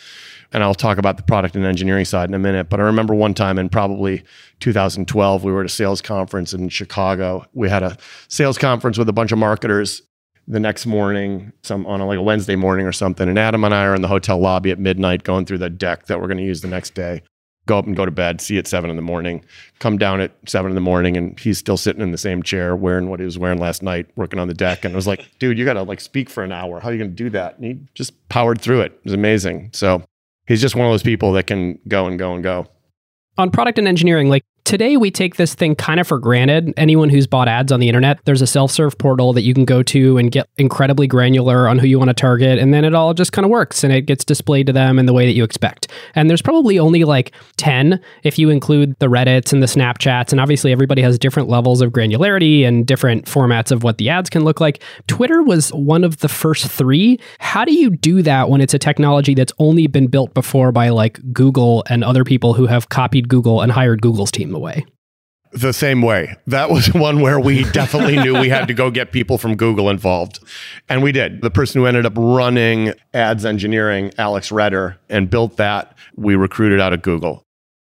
and 0.54 0.63
I'll 0.63 0.73
talk 0.73 0.97
about 0.97 1.17
the 1.17 1.23
product 1.23 1.56
and 1.56 1.65
engineering 1.65 2.06
side 2.06 2.30
in 2.30 2.34
a 2.34 2.39
minute, 2.39 2.69
but 2.69 2.80
I 2.80 2.84
remember 2.84 3.13
one 3.13 3.34
time 3.34 3.60
in 3.60 3.67
probably 3.69 4.23
2012, 4.62 5.43
we 5.43 5.51
were 5.51 5.62
at 5.62 5.65
a 5.65 5.69
sales 5.69 6.01
conference 6.01 6.54
in 6.54 6.69
Chicago. 6.69 7.45
We 7.54 7.69
had 7.69 7.84
a 7.84 7.97
sales 8.30 8.58
conference 8.58 8.97
with 8.97 9.10
a 9.10 9.13
bunch 9.13 9.32
of 9.32 9.38
marketers 9.38 10.01
the 10.47 10.60
next 10.60 10.86
morning, 10.86 11.51
some 11.63 11.86
on 11.86 12.01
a, 12.01 12.08
like 12.08 12.17
a 12.17 12.21
Wednesday 12.21 12.55
morning 12.55 12.86
or 12.86 12.91
something. 12.91 13.27
And 13.27 13.39
Adam 13.39 13.63
and 13.63 13.73
I 13.73 13.86
are 13.86 13.95
in 13.95 14.01
the 14.01 14.08
hotel 14.08 14.38
lobby 14.38 14.71
at 14.71 14.79
midnight 14.79 15.23
going 15.23 15.45
through 15.45 15.58
the 15.58 15.69
deck 15.69 16.05
that 16.05 16.21
we're 16.21 16.27
going 16.27 16.38
to 16.38 16.43
use 16.43 16.62
the 16.62 16.67
next 16.67 16.93
day. 16.93 17.23
Go 17.67 17.79
up 17.79 17.88
and 17.88 17.95
go 17.95 18.05
to 18.05 18.12
bed, 18.12 18.41
see 18.41 18.60
at 18.60 18.67
seven 18.67 18.91
in 18.91 18.95
the 18.95 19.01
morning, 19.01 19.43
come 19.79 19.97
down 19.97 20.21
at 20.21 20.31
seven 20.45 20.69
in 20.69 20.75
the 20.75 20.81
morning, 20.81 21.17
and 21.17 21.39
he's 21.39 21.58
still 21.58 21.77
sitting 21.77 22.03
in 22.03 22.12
the 22.12 22.17
same 22.17 22.43
chair 22.43 22.75
wearing 22.75 23.10
what 23.10 23.19
he 23.19 23.25
was 23.25 23.39
wearing 23.39 23.58
last 23.58 23.81
night, 23.81 24.05
working 24.15 24.38
on 24.38 24.47
the 24.47 24.53
deck. 24.53 24.86
And 24.86 24.93
I 24.93 24.95
was 24.95 25.08
like, 25.08 25.27
dude, 25.39 25.58
you 25.58 25.65
got 25.65 25.73
to 25.73 25.81
like 25.81 25.99
speak 25.99 26.29
for 26.29 26.43
an 26.43 26.51
hour. 26.51 26.79
How 26.79 26.89
are 26.89 26.91
you 26.91 26.99
going 26.99 27.10
to 27.10 27.15
do 27.15 27.31
that? 27.31 27.58
And 27.58 27.65
he 27.65 27.79
just 27.95 28.29
powered 28.29 28.62
through 28.62 28.81
it. 28.81 28.91
It 28.91 29.05
was 29.05 29.13
amazing. 29.13 29.71
So 29.73 30.03
he's 30.45 30.62
just 30.62 30.75
one 30.75 30.86
of 30.86 30.93
those 30.93 31.01
people 31.01 31.31
that 31.34 31.47
can 31.47 31.79
go 31.88 32.05
and 32.05 32.19
go 32.19 32.36
and 32.36 32.43
go. 32.43 32.67
On 33.39 33.49
product 33.49 33.79
and 33.79 33.88
engineering, 33.88 34.29
like 34.29 34.45
Today, 34.65 34.97
we 34.97 35.12
take 35.12 35.36
this 35.36 35.54
thing 35.54 35.75
kind 35.75 35.99
of 35.99 36.08
for 36.08 36.17
granted. 36.17 36.73
Anyone 36.75 37.10
who's 37.10 37.28
bought 37.28 37.47
ads 37.47 37.71
on 37.71 37.80
the 37.80 37.88
internet, 37.88 38.19
there's 38.25 38.41
a 38.41 38.47
self 38.47 38.71
serve 38.71 38.97
portal 38.97 39.32
that 39.34 39.43
you 39.43 39.54
can 39.54 39.63
go 39.63 39.84
to 39.84 40.17
and 40.17 40.32
get 40.32 40.49
incredibly 40.58 41.06
granular 41.06 41.67
on 41.67 41.78
who 41.78 41.86
you 41.86 41.99
want 41.99 42.10
to 42.10 42.15
target. 42.15 42.58
And 42.58 42.73
then 42.73 42.84
it 42.84 42.95
all 42.95 43.13
just 43.13 43.32
kind 43.32 43.45
of 43.45 43.51
works 43.51 43.84
and 43.84 43.93
it 43.93 44.08
gets 44.08 44.25
displayed 44.25 44.65
to 44.65 44.73
them 44.73 44.97
in 44.97 45.06
the 45.06 45.13
way 45.13 45.28
that 45.28 45.34
you 45.34 45.43
expect. 45.43 45.88
And 46.15 46.32
there's 46.32 46.41
probably 46.41 46.80
only 46.80 47.04
like 47.04 47.32
10 47.58 48.01
if 48.23 48.39
you 48.39 48.49
include 48.49 48.97
the 48.97 49.06
Reddits 49.06 49.54
and 49.54 49.62
the 49.62 49.67
Snapchats. 49.67 50.32
And 50.32 50.41
obviously, 50.41 50.71
everybody 50.71 51.04
has 51.04 51.19
different 51.19 51.47
levels 51.47 51.82
of 51.82 51.91
granularity 51.91 52.65
and 52.65 52.88
different 52.88 53.25
formats 53.25 53.71
of 53.71 53.84
what 53.84 53.99
the 53.99 54.10
ads 54.10 54.32
can 54.32 54.43
look 54.43 54.60
like. 54.60 54.82
Twitter 55.06 55.43
was 55.43 55.69
one 55.73 56.04
of 56.04 56.17
the 56.17 56.28
first 56.28 56.65
three. 56.71 57.19
How 57.38 57.65
do 57.65 57.71
you 57.71 57.91
do 57.91 58.23
that 58.23 58.49
when 58.49 58.62
it's 58.62 58.73
a 58.73 58.80
technology 58.80 59.36
that's 59.36 59.54
only 59.60 59.86
been 59.86 60.08
built 60.08 60.34
before 60.34 60.71
by 60.71 60.89
like 60.89 61.19
Google 61.32 61.84
and 61.88 62.04
other 62.04 62.23
people 62.23 62.56
who 62.56 62.65
have 62.65 62.89
copied 62.89 63.30
Google 63.30 63.62
and 63.62 63.71
hired 63.71 64.01
Google's 64.01 64.32
team? 64.32 64.54
The 64.55 64.59
way? 64.59 64.85
The 65.51 65.73
same 65.73 66.01
way. 66.01 66.37
That 66.47 66.69
was 66.69 66.93
one 66.93 67.19
where 67.19 67.41
we 67.41 67.69
definitely 67.71 68.15
knew 68.15 68.39
we 68.39 68.47
had 68.47 68.69
to 68.69 68.73
go 68.73 68.89
get 68.89 69.11
people 69.11 69.37
from 69.37 69.57
Google 69.57 69.89
involved. 69.89 70.39
And 70.87 71.03
we 71.03 71.11
did. 71.11 71.41
The 71.41 71.51
person 71.51 71.81
who 71.81 71.87
ended 71.87 72.05
up 72.05 72.13
running 72.15 72.93
ads 73.13 73.43
engineering, 73.43 74.13
Alex 74.17 74.51
Roetter, 74.51 74.95
and 75.09 75.29
built 75.29 75.57
that, 75.57 75.97
we 76.15 76.37
recruited 76.37 76.79
out 76.79 76.93
of 76.93 77.01
Google 77.01 77.43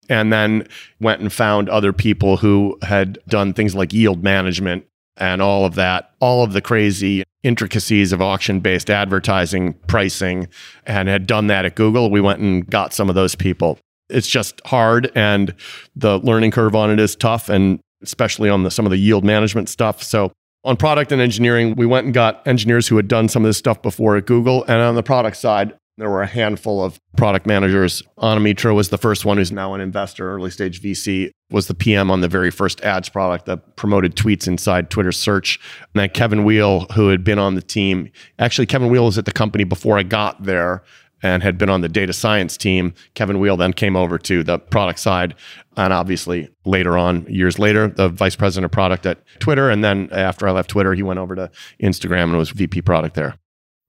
and 0.09 0.33
then 0.33 0.69
went 1.01 1.21
and 1.21 1.33
found 1.33 1.69
other 1.69 1.93
people 1.93 2.37
who 2.37 2.79
had 2.83 3.19
done 3.27 3.53
things 3.53 3.75
like 3.75 3.93
yield 3.93 4.23
management 4.23 4.87
and 5.17 5.43
all 5.43 5.65
of 5.65 5.75
that, 5.75 6.13
all 6.21 6.45
of 6.45 6.53
the 6.53 6.61
crazy 6.61 7.25
intricacies 7.43 8.13
of 8.13 8.23
auction 8.23 8.61
based 8.61 8.89
advertising 8.89 9.73
pricing, 9.89 10.47
and 10.87 11.09
had 11.09 11.27
done 11.27 11.49
that 11.49 11.65
at 11.65 11.75
Google. 11.75 12.09
We 12.09 12.21
went 12.21 12.39
and 12.39 12.65
got 12.71 12.93
some 12.93 13.09
of 13.09 13.17
those 13.17 13.35
people 13.35 13.81
it's 14.13 14.29
just 14.29 14.61
hard 14.67 15.11
and 15.15 15.55
the 15.97 16.19
learning 16.19 16.51
curve 16.51 16.75
on 16.75 16.91
it 16.91 17.01
is 17.01 17.17
tough 17.17 17.49
and 17.49 17.81
especially 18.03 18.51
on 18.51 18.63
the, 18.63 18.71
some 18.71 18.85
of 18.85 18.91
the 18.91 18.99
yield 18.99 19.25
management 19.25 19.69
stuff. 19.69 20.03
So 20.03 20.33
on 20.65 20.77
product 20.77 21.13
and 21.13 21.21
engineering, 21.21 21.75
we 21.75 21.87
went 21.87 22.05
and 22.05 22.15
got 22.15 22.47
engineers 22.47 22.89
who 22.89 22.97
had 22.97 23.09
done 23.09 23.29
some 23.29 23.45
of 23.45 23.49
this 23.49 23.59
stuff 23.59 23.83
before 23.83 24.17
at 24.17 24.27
Google. 24.27 24.65
And 24.65 24.81
on 24.81 24.95
the 24.95 25.03
product 25.03 25.37
side, 25.37 25.75
there 25.99 26.09
were 26.09 26.23
a 26.23 26.27
handful 26.27 26.83
of 26.83 26.99
product 27.17 27.47
managers. 27.47 28.03
Ana 28.19 28.41
Mitra 28.41 28.75
was 28.75 28.89
the 28.89 28.99
first 28.99 29.25
one 29.25 29.37
who's 29.37 29.53
now 29.53 29.75
an 29.75 29.81
investor, 29.81 30.33
early 30.35 30.51
stage 30.51 30.81
VC, 30.81 31.31
was 31.51 31.67
the 31.67 31.75
PM 31.75 32.11
on 32.11 32.23
the 32.23 32.29
very 32.29 32.51
first 32.51 32.81
ads 32.81 33.09
product 33.09 33.45
that 33.47 33.77
promoted 33.77 34.17
tweets 34.17 34.47
inside 34.47 34.89
Twitter 34.89 35.13
search. 35.13 35.61
And 35.95 36.01
then 36.01 36.09
Kevin 36.09 36.45
Weil, 36.45 36.87
who 36.95 37.09
had 37.09 37.25
been 37.25 37.39
on 37.39 37.57
the 37.57 37.63
team. 37.63 38.11
Actually, 38.39 38.67
Kevin 38.67 38.91
Weil 38.91 39.05
was 39.05 39.19
at 39.19 39.27
the 39.27 39.33
company 39.33 39.65
before 39.65 39.99
I 39.99 40.03
got 40.03 40.43
there 40.43 40.83
and 41.23 41.43
had 41.43 41.59
been 41.59 41.71
on 41.71 41.81
the 41.81 41.89
data 41.89 42.13
science 42.13 42.57
team. 42.57 42.95
Kevin 43.15 43.41
Weil 43.41 43.57
then 43.57 43.73
came 43.73 43.97
over 43.97 44.19
to 44.19 44.43
the 44.43 44.59
product 44.59 44.99
side. 44.99 45.35
And 45.77 45.93
obviously, 45.93 46.49
later 46.65 46.99
on, 46.99 47.25
years 47.29 47.59
later, 47.59 47.89
the 47.89 48.09
vice 48.09 48.37
president 48.37 48.67
of 48.67 48.73
product 48.73 49.07
at 49.07 49.25
Twitter. 49.39 49.71
And 49.71 49.83
then 49.83 50.09
after 50.13 50.49
I 50.49 50.51
left 50.51 50.71
Twitter, 50.71 50.95
he 50.95 51.03
went 51.03 51.19
over 51.19 51.35
to 51.35 51.51
Instagram 51.83 52.25
and 52.25 52.39
was 52.39 52.51
VP 52.51 52.83
product 52.83 53.15
there. 53.15 53.37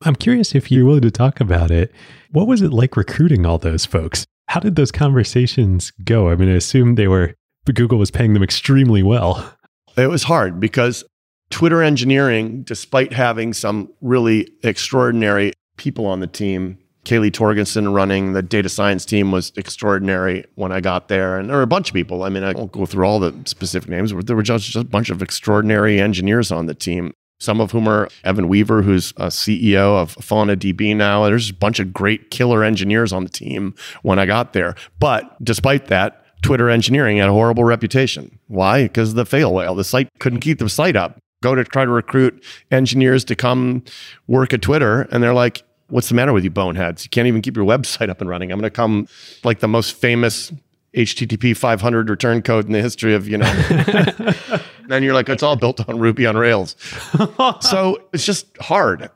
I'm 0.05 0.15
curious 0.15 0.53
if 0.53 0.71
you're 0.71 0.85
willing 0.85 1.01
to 1.01 1.11
talk 1.11 1.39
about 1.39 1.71
it. 1.71 1.91
What 2.31 2.47
was 2.47 2.61
it 2.61 2.71
like 2.71 2.97
recruiting 2.97 3.45
all 3.45 3.57
those 3.57 3.85
folks? 3.85 4.25
How 4.47 4.59
did 4.59 4.75
those 4.75 4.91
conversations 4.91 5.91
go? 6.03 6.29
I 6.29 6.35
mean, 6.35 6.49
I 6.49 6.55
assume 6.55 6.95
they 6.95 7.07
were, 7.07 7.35
Google 7.65 7.97
was 7.97 8.11
paying 8.11 8.33
them 8.33 8.43
extremely 8.43 9.01
well. 9.01 9.55
It 9.95 10.07
was 10.07 10.23
hard 10.23 10.59
because 10.59 11.03
Twitter 11.49 11.81
engineering, 11.81 12.63
despite 12.63 13.13
having 13.13 13.53
some 13.53 13.93
really 14.01 14.49
extraordinary 14.63 15.53
people 15.77 16.05
on 16.05 16.19
the 16.19 16.27
team, 16.27 16.77
Kaylee 17.05 17.31
Torgensen 17.31 17.93
running 17.93 18.33
the 18.33 18.41
data 18.41 18.69
science 18.69 19.05
team 19.05 19.31
was 19.31 19.51
extraordinary 19.55 20.45
when 20.55 20.71
I 20.71 20.79
got 20.79 21.09
there. 21.09 21.37
And 21.37 21.49
there 21.49 21.57
were 21.57 21.63
a 21.63 21.67
bunch 21.67 21.89
of 21.89 21.93
people. 21.93 22.23
I 22.23 22.29
mean, 22.29 22.43
I 22.43 22.53
won't 22.53 22.71
go 22.71 22.85
through 22.85 23.05
all 23.05 23.19
the 23.19 23.33
specific 23.45 23.89
names, 23.89 24.13
but 24.13 24.27
there 24.27 24.35
were 24.35 24.43
just, 24.43 24.65
just 24.65 24.77
a 24.77 24.83
bunch 24.83 25.09
of 25.09 25.21
extraordinary 25.21 25.99
engineers 25.99 26.51
on 26.51 26.65
the 26.65 26.73
team. 26.73 27.13
Some 27.39 27.59
of 27.59 27.71
whom 27.71 27.89
are 27.89 28.07
Evan 28.23 28.47
Weaver, 28.47 28.83
who's 28.83 29.11
a 29.17 29.27
CEO 29.27 30.01
of 30.01 30.11
Fauna 30.11 30.55
DB 30.55 30.95
now. 30.95 31.25
There's 31.25 31.49
a 31.49 31.53
bunch 31.53 31.79
of 31.79 31.91
great 31.91 32.31
killer 32.31 32.63
engineers 32.63 33.11
on 33.11 33.23
the 33.25 33.29
team 33.29 33.75
when 34.01 34.17
I 34.17 34.25
got 34.25 34.53
there. 34.53 34.75
But 34.99 35.43
despite 35.43 35.87
that, 35.87 36.23
Twitter 36.41 36.69
engineering 36.69 37.17
had 37.17 37.29
a 37.29 37.33
horrible 37.33 37.65
reputation. 37.65 38.39
Why? 38.47 38.83
Because 38.83 39.13
the 39.15 39.25
fail 39.25 39.53
whale. 39.53 39.75
The 39.75 39.83
site 39.83 40.07
couldn't 40.19 40.39
keep 40.39 40.59
the 40.59 40.69
site 40.69 40.95
up. 40.95 41.19
Go 41.41 41.55
to 41.55 41.65
try 41.65 41.83
to 41.83 41.91
recruit 41.91 42.41
engineers 42.71 43.25
to 43.25 43.35
come 43.35 43.83
work 44.27 44.53
at 44.53 44.61
Twitter, 44.61 45.01
and 45.11 45.21
they're 45.21 45.33
like, 45.33 45.63
what's 45.93 46.09
the 46.09 46.15
matter 46.15 46.33
with 46.33 46.43
you 46.43 46.49
boneheads? 46.49 47.05
You 47.05 47.09
can't 47.11 47.27
even 47.27 47.43
keep 47.43 47.55
your 47.55 47.65
website 47.65 48.09
up 48.09 48.19
and 48.19 48.27
running. 48.27 48.51
I'm 48.51 48.59
going 48.59 48.69
to 48.69 48.75
come 48.75 49.07
like 49.43 49.59
the 49.59 49.67
most 49.67 49.95
famous 49.95 50.51
HTTP 50.95 51.55
500 51.55 52.09
return 52.09 52.41
code 52.41 52.65
in 52.65 52.71
the 52.71 52.81
history 52.81 53.13
of, 53.13 53.27
you 53.27 53.37
know. 53.37 53.53
then 54.87 55.03
you're 55.03 55.13
like, 55.13 55.29
it's 55.29 55.43
all 55.43 55.55
built 55.55 55.87
on 55.87 55.99
Ruby 55.99 56.25
on 56.25 56.35
Rails. 56.35 56.75
so 57.61 58.01
it's 58.11 58.25
just 58.25 58.57
hard. 58.57 59.11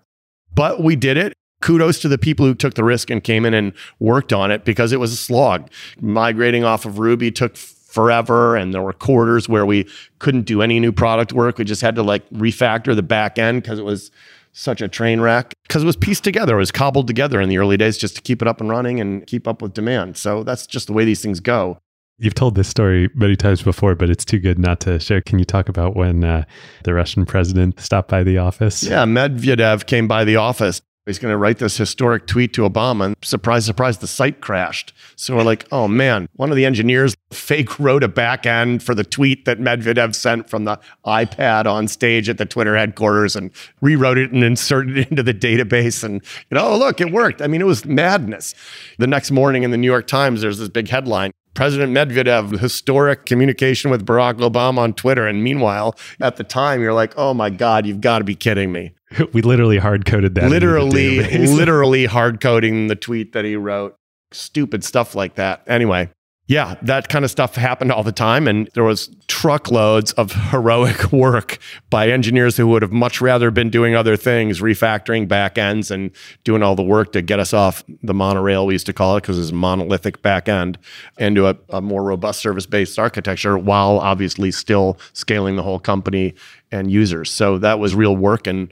But 0.54 0.84
we 0.84 0.96
did 0.96 1.18
it. 1.18 1.34
Kudos 1.62 2.00
to 2.02 2.08
the 2.08 2.20
people 2.20 2.46
who 2.46 2.54
took 2.54 2.76
the 2.76 2.84
risk 2.84 3.10
and 3.10 3.24
came 3.24 3.44
in 3.44 3.56
and 3.56 3.74
worked 4.00 4.32
on 4.32 4.52
it 4.52 4.64
because 4.64 4.92
it 4.92 5.00
was 5.00 5.12
a 5.12 5.18
slog. 5.18 5.72
Migrating 6.00 6.64
off 6.64 6.86
of 6.86 7.00
Ruby 7.00 7.32
took 7.32 7.58
forever 7.58 8.56
and 8.56 8.72
there 8.72 8.84
were 8.84 8.94
quarters 8.94 9.50
where 9.50 9.66
we 9.66 9.90
couldn't 10.20 10.44
do 10.44 10.62
any 10.62 10.80
new 10.80 10.92
product 10.92 11.34
work. 11.34 11.58
We 11.58 11.66
just 11.66 11.82
had 11.82 11.96
to 11.96 12.04
like 12.04 12.30
refactor 12.30 12.96
the 12.96 13.02
back 13.02 13.40
end 13.40 13.64
because 13.64 13.80
it 13.80 13.86
was 13.86 14.12
such 14.58 14.82
a 14.82 14.88
train 14.88 15.22
wreck 15.22 15.54
because 15.68 15.84
it 15.84 15.86
was 15.86 15.96
pieced 15.96 16.24
together. 16.24 16.56
It 16.56 16.60
was 16.60 16.72
cobbled 16.72 17.08
together 17.08 17.40
in 17.40 17.50
the 17.50 17.58
early 17.58 17.78
days 17.78 17.98
just 17.98 18.16
to 18.16 18.22
keep 18.22 18.42
it 18.42 18.48
up 18.48 18.60
and 18.60 18.70
running 18.70 19.00
and 19.00 19.26
keep 19.28 19.48
up 19.48 19.62
with 19.62 19.74
demand. 19.74 20.18
So 20.18 20.44
that's 20.44 20.66
just 20.66 20.88
the 20.88 20.94
way 20.94 21.06
these 21.06 21.22
things 21.22 21.40
go. 21.40 21.78
You've 22.20 22.34
told 22.34 22.56
this 22.56 22.68
story 22.68 23.12
many 23.14 23.36
times 23.36 23.62
before, 23.62 23.94
but 23.94 24.10
it's 24.10 24.26
too 24.26 24.40
good 24.40 24.58
not 24.58 24.80
to 24.82 25.00
share. 25.00 25.22
Can 25.22 25.38
you 25.38 25.46
talk 25.46 25.70
about 25.70 25.96
when 25.96 26.24
uh, 26.24 26.46
the 26.84 26.96
Russian 26.96 27.28
president 27.28 27.80
stopped 27.80 28.10
by 28.10 28.24
the 28.24 28.40
office? 28.40 28.82
Yeah, 28.82 29.06
Medvedev 29.06 29.86
came 29.86 30.08
by 30.08 30.24
the 30.24 30.38
office 30.38 30.82
He's 31.08 31.20
going 31.20 31.32
to 31.32 31.38
write 31.38 31.60
this 31.60 31.78
historic 31.78 32.28
tweet 32.28 32.52
to 32.54 32.70
Obama, 32.70 33.06
and 33.06 33.16
surprise, 33.22 33.66
surprise, 33.66 34.00
the 34.00 34.08
site 34.08 34.42
crashed. 34.42 34.94
So 35.16 35.38
we're 35.38 35.44
like, 35.44 35.66
oh 35.72 35.88
man, 35.88 36.28
one 36.36 36.50
of 36.50 36.58
the 36.58 36.66
engineers 36.66 37.16
fake 37.32 37.80
wrote 37.80 38.04
a 38.04 38.10
back 38.10 38.46
end 38.46 38.84
for 38.84 38.94
the 38.94 39.06
tweet 39.06 39.46
that 39.46 39.58
Medvedev 39.58 40.14
sent 40.14 40.50
from 40.50 40.66
the 40.66 40.78
iPad 41.06 41.66
on 41.66 41.88
stage 41.88 42.28
at 42.28 42.38
the 42.38 42.46
Twitter 42.46 42.76
headquarters 42.76 43.38
and 43.38 43.52
rewrote 43.80 44.18
it 44.18 44.34
and 44.34 44.44
inserted 44.44 44.98
it 44.98 45.10
into 45.10 45.24
the 45.24 45.34
database. 45.34 46.04
And, 46.04 46.16
you 46.50 46.56
know, 46.56 46.68
oh, 46.68 46.78
look, 46.78 47.00
it 47.00 47.14
worked. 47.14 47.42
I 47.42 47.48
mean, 47.48 47.62
it 47.62 47.68
was 47.68 47.86
madness. 47.86 48.54
The 48.98 49.08
next 49.08 49.32
morning 49.32 49.64
in 49.64 49.72
the 49.72 49.78
New 49.78 49.88
York 49.88 50.08
Times, 50.08 50.42
there's 50.42 50.60
this 50.60 50.70
big 50.70 50.90
headline 50.90 51.32
President 51.54 51.92
Medvedev, 51.92 52.60
historic 52.60 53.26
communication 53.26 53.90
with 53.90 54.06
Barack 54.06 54.40
Obama 54.40 54.80
on 54.80 54.94
Twitter. 54.94 55.26
And 55.26 55.44
meanwhile, 55.44 55.96
at 56.20 56.36
the 56.36 56.44
time, 56.44 56.82
you're 56.82 56.94
like, 56.94 57.14
oh 57.18 57.34
my 57.34 57.50
God, 57.50 57.88
you've 57.88 58.02
got 58.02 58.20
to 58.20 58.24
be 58.24 58.36
kidding 58.36 58.72
me. 58.72 58.92
We 59.34 59.42
literally 59.42 59.78
hard 59.78 60.06
coded 60.06 60.36
that. 60.36 60.50
Literally, 60.50 61.20
literally 61.48 62.06
hard 62.06 62.42
coding 62.42 62.88
the 62.88 62.96
tweet 62.96 63.34
that 63.34 63.46
he 63.46 63.56
wrote. 63.56 63.96
Stupid 64.32 64.84
stuff 64.84 65.16
like 65.16 65.36
that. 65.36 65.64
Anyway, 65.68 66.10
yeah, 66.48 66.76
that 66.82 67.10
kind 67.10 67.26
of 67.26 67.32
stuff 67.32 67.56
happened 67.56 67.92
all 67.92 68.04
the 68.04 68.14
time. 68.14 68.48
And 68.48 68.70
there 68.74 68.84
was 68.86 69.14
truckloads 69.28 70.14
of 70.14 70.32
heroic 70.32 71.12
work 71.12 71.58
by 71.90 72.10
engineers 72.10 72.56
who 72.56 72.68
would 72.68 72.82
have 72.82 72.94
much 72.94 73.20
rather 73.20 73.52
been 73.52 73.70
doing 73.70 73.96
other 73.96 74.16
things, 74.16 74.62
refactoring 74.62 75.28
backends 75.28 75.92
and 75.92 76.10
doing 76.46 76.64
all 76.64 76.76
the 76.76 76.84
work 76.84 77.12
to 77.12 77.22
get 77.22 77.40
us 77.40 77.54
off 77.54 77.84
the 78.02 78.14
monorail, 78.14 78.66
we 78.66 78.76
used 78.76 78.86
to 78.86 78.94
call 78.94 79.18
it, 79.18 79.22
because 79.22 79.38
it's 79.38 79.52
monolithic 79.52 80.22
backend, 80.22 80.78
into 81.18 81.48
a, 81.48 81.58
a 81.70 81.82
more 81.82 82.04
robust 82.04 82.40
service 82.40 82.66
based 82.66 82.98
architecture 82.98 83.58
while 83.58 84.00
obviously 84.00 84.50
still 84.50 84.98
scaling 85.12 85.58
the 85.58 85.64
whole 85.64 85.80
company 85.80 86.34
and 86.72 86.90
users. 86.90 87.30
So 87.30 87.58
that 87.58 87.80
was 87.80 87.94
real 87.94 88.16
work. 88.16 88.48
And 88.48 88.72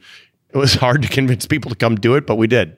it 0.56 0.58
was 0.58 0.76
hard 0.76 1.02
to 1.04 1.10
convince 1.10 1.46
people 1.46 1.70
to 1.70 1.76
come 1.76 1.96
do 1.96 2.16
it, 2.16 2.26
but 2.26 2.38
we 2.38 2.48
did. 2.48 2.78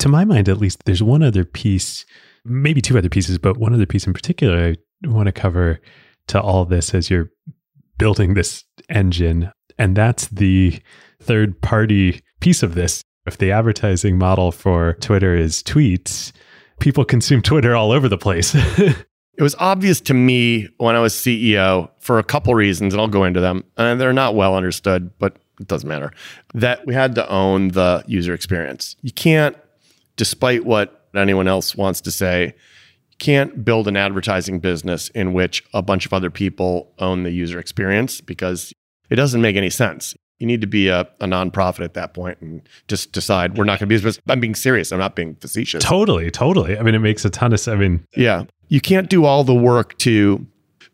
To 0.00 0.08
my 0.08 0.24
mind, 0.24 0.48
at 0.48 0.58
least, 0.58 0.84
there's 0.84 1.02
one 1.02 1.22
other 1.22 1.44
piece 1.44 2.04
maybe 2.44 2.80
two 2.80 2.98
other 2.98 3.08
pieces, 3.08 3.38
but 3.38 3.56
one 3.56 3.72
other 3.72 3.86
piece 3.86 4.06
in 4.06 4.12
particular 4.12 4.74
I 5.04 5.08
want 5.08 5.26
to 5.26 5.32
cover 5.32 5.80
to 6.28 6.40
all 6.40 6.64
this 6.64 6.94
as 6.94 7.10
you're 7.10 7.30
building 7.98 8.34
this 8.34 8.64
engine. 8.88 9.50
And 9.78 9.96
that's 9.96 10.28
the 10.28 10.80
third 11.20 11.60
party 11.60 12.20
piece 12.40 12.62
of 12.62 12.74
this. 12.74 13.02
If 13.26 13.38
the 13.38 13.52
advertising 13.52 14.18
model 14.18 14.50
for 14.50 14.94
Twitter 14.94 15.36
is 15.36 15.62
tweets, 15.62 16.32
people 16.80 17.04
consume 17.04 17.42
Twitter 17.42 17.76
all 17.76 17.92
over 17.92 18.08
the 18.08 18.18
place. 18.18 18.54
it 18.54 19.06
was 19.40 19.54
obvious 19.58 20.00
to 20.02 20.14
me 20.14 20.68
when 20.78 20.96
I 20.96 21.00
was 21.00 21.14
CEO 21.14 21.90
for 22.00 22.18
a 22.18 22.24
couple 22.24 22.54
reasons, 22.54 22.94
and 22.94 23.00
I'll 23.00 23.08
go 23.08 23.24
into 23.24 23.40
them. 23.40 23.64
And 23.76 24.00
they're 24.00 24.12
not 24.12 24.34
well 24.34 24.56
understood, 24.56 25.16
but 25.18 25.36
it 25.62 25.68
doesn't 25.68 25.88
matter. 25.88 26.12
That 26.54 26.86
we 26.86 26.94
had 26.94 27.14
to 27.14 27.28
own 27.30 27.68
the 27.68 28.04
user 28.06 28.34
experience. 28.34 28.96
You 29.00 29.12
can't, 29.12 29.56
despite 30.16 30.64
what 30.64 31.08
anyone 31.14 31.48
else 31.48 31.74
wants 31.74 32.00
to 32.02 32.10
say, 32.10 32.54
you 33.10 33.16
can't 33.18 33.64
build 33.64 33.88
an 33.88 33.96
advertising 33.96 34.60
business 34.60 35.08
in 35.10 35.32
which 35.32 35.64
a 35.72 35.82
bunch 35.82 36.04
of 36.04 36.12
other 36.12 36.30
people 36.30 36.92
own 36.98 37.22
the 37.22 37.30
user 37.30 37.58
experience 37.58 38.20
because 38.20 38.72
it 39.08 39.16
doesn't 39.16 39.40
make 39.40 39.56
any 39.56 39.70
sense. 39.70 40.14
You 40.38 40.46
need 40.46 40.60
to 40.60 40.66
be 40.66 40.88
a, 40.88 41.02
a 41.20 41.26
nonprofit 41.26 41.84
at 41.84 41.94
that 41.94 42.14
point 42.14 42.38
and 42.40 42.68
just 42.88 43.12
decide 43.12 43.56
we're 43.56 43.64
not 43.64 43.78
going 43.78 43.88
to 43.88 44.00
be. 44.00 44.18
I'm 44.28 44.40
being 44.40 44.56
serious. 44.56 44.90
I'm 44.90 44.98
not 44.98 45.14
being 45.14 45.36
facetious. 45.36 45.84
Totally, 45.84 46.30
totally. 46.32 46.76
I 46.76 46.82
mean, 46.82 46.96
it 46.96 46.98
makes 46.98 47.24
a 47.24 47.30
ton 47.30 47.52
of 47.52 47.60
sense. 47.60 47.72
I 47.72 47.78
mean, 47.78 48.04
yeah, 48.16 48.44
you 48.68 48.80
can't 48.80 49.08
do 49.08 49.24
all 49.24 49.44
the 49.44 49.54
work 49.54 49.96
to 49.98 50.44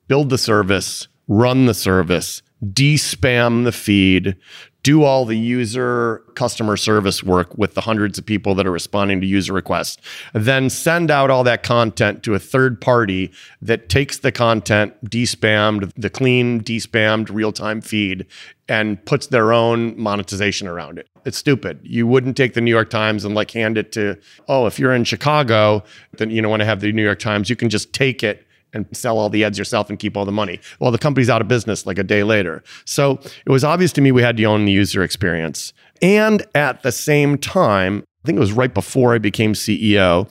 build 0.06 0.28
the 0.28 0.36
service, 0.36 1.08
run 1.28 1.66
the 1.66 1.74
service, 1.74 2.42
de-spam 2.72 3.64
the 3.64 3.72
feed, 3.72 4.36
do 4.82 5.02
all 5.02 5.24
the 5.24 5.36
user 5.36 6.22
customer 6.34 6.76
service 6.76 7.22
work 7.22 7.56
with 7.58 7.74
the 7.74 7.80
hundreds 7.80 8.18
of 8.18 8.24
people 8.24 8.54
that 8.54 8.66
are 8.66 8.70
responding 8.72 9.20
to 9.20 9.26
user 9.26 9.52
requests, 9.52 9.98
then 10.32 10.70
send 10.70 11.10
out 11.10 11.30
all 11.30 11.44
that 11.44 11.62
content 11.62 12.22
to 12.22 12.34
a 12.34 12.38
third 12.38 12.80
party 12.80 13.30
that 13.60 13.88
takes 13.88 14.18
the 14.18 14.32
content, 14.32 14.94
despammed, 15.04 15.92
the 15.96 16.08
clean, 16.08 16.60
despammed 16.62 17.28
real 17.30 17.52
time 17.52 17.80
feed, 17.80 18.24
and 18.68 19.04
puts 19.04 19.26
their 19.26 19.52
own 19.52 19.98
monetization 20.00 20.66
around 20.68 20.98
it. 20.98 21.08
It's 21.24 21.38
stupid. 21.38 21.80
You 21.82 22.06
wouldn't 22.06 22.36
take 22.36 22.54
the 22.54 22.60
New 22.60 22.70
York 22.70 22.88
Times 22.88 23.24
and 23.24 23.34
like 23.34 23.50
hand 23.50 23.76
it 23.76 23.92
to, 23.92 24.18
oh, 24.48 24.66
if 24.66 24.78
you're 24.78 24.94
in 24.94 25.04
Chicago, 25.04 25.82
then 26.16 26.30
you 26.30 26.40
don't 26.40 26.50
want 26.50 26.60
to 26.60 26.66
have 26.66 26.80
the 26.80 26.92
New 26.92 27.04
York 27.04 27.18
Times, 27.18 27.50
you 27.50 27.56
can 27.56 27.68
just 27.68 27.92
take 27.92 28.22
it 28.22 28.46
and 28.72 28.86
sell 28.92 29.18
all 29.18 29.28
the 29.28 29.44
ads 29.44 29.58
yourself 29.58 29.88
and 29.88 29.98
keep 29.98 30.16
all 30.16 30.24
the 30.24 30.32
money. 30.32 30.60
Well, 30.80 30.90
the 30.90 30.98
company's 30.98 31.30
out 31.30 31.40
of 31.40 31.48
business 31.48 31.86
like 31.86 31.98
a 31.98 32.02
day 32.02 32.22
later. 32.22 32.62
So 32.84 33.18
it 33.46 33.50
was 33.50 33.64
obvious 33.64 33.92
to 33.94 34.00
me 34.00 34.12
we 34.12 34.22
had 34.22 34.36
to 34.36 34.44
own 34.44 34.64
the 34.64 34.72
user 34.72 35.02
experience. 35.02 35.72
And 36.02 36.44
at 36.54 36.82
the 36.82 36.92
same 36.92 37.38
time, 37.38 38.04
I 38.24 38.26
think 38.26 38.36
it 38.36 38.40
was 38.40 38.52
right 38.52 38.72
before 38.72 39.14
I 39.14 39.18
became 39.18 39.54
CEO, 39.54 40.28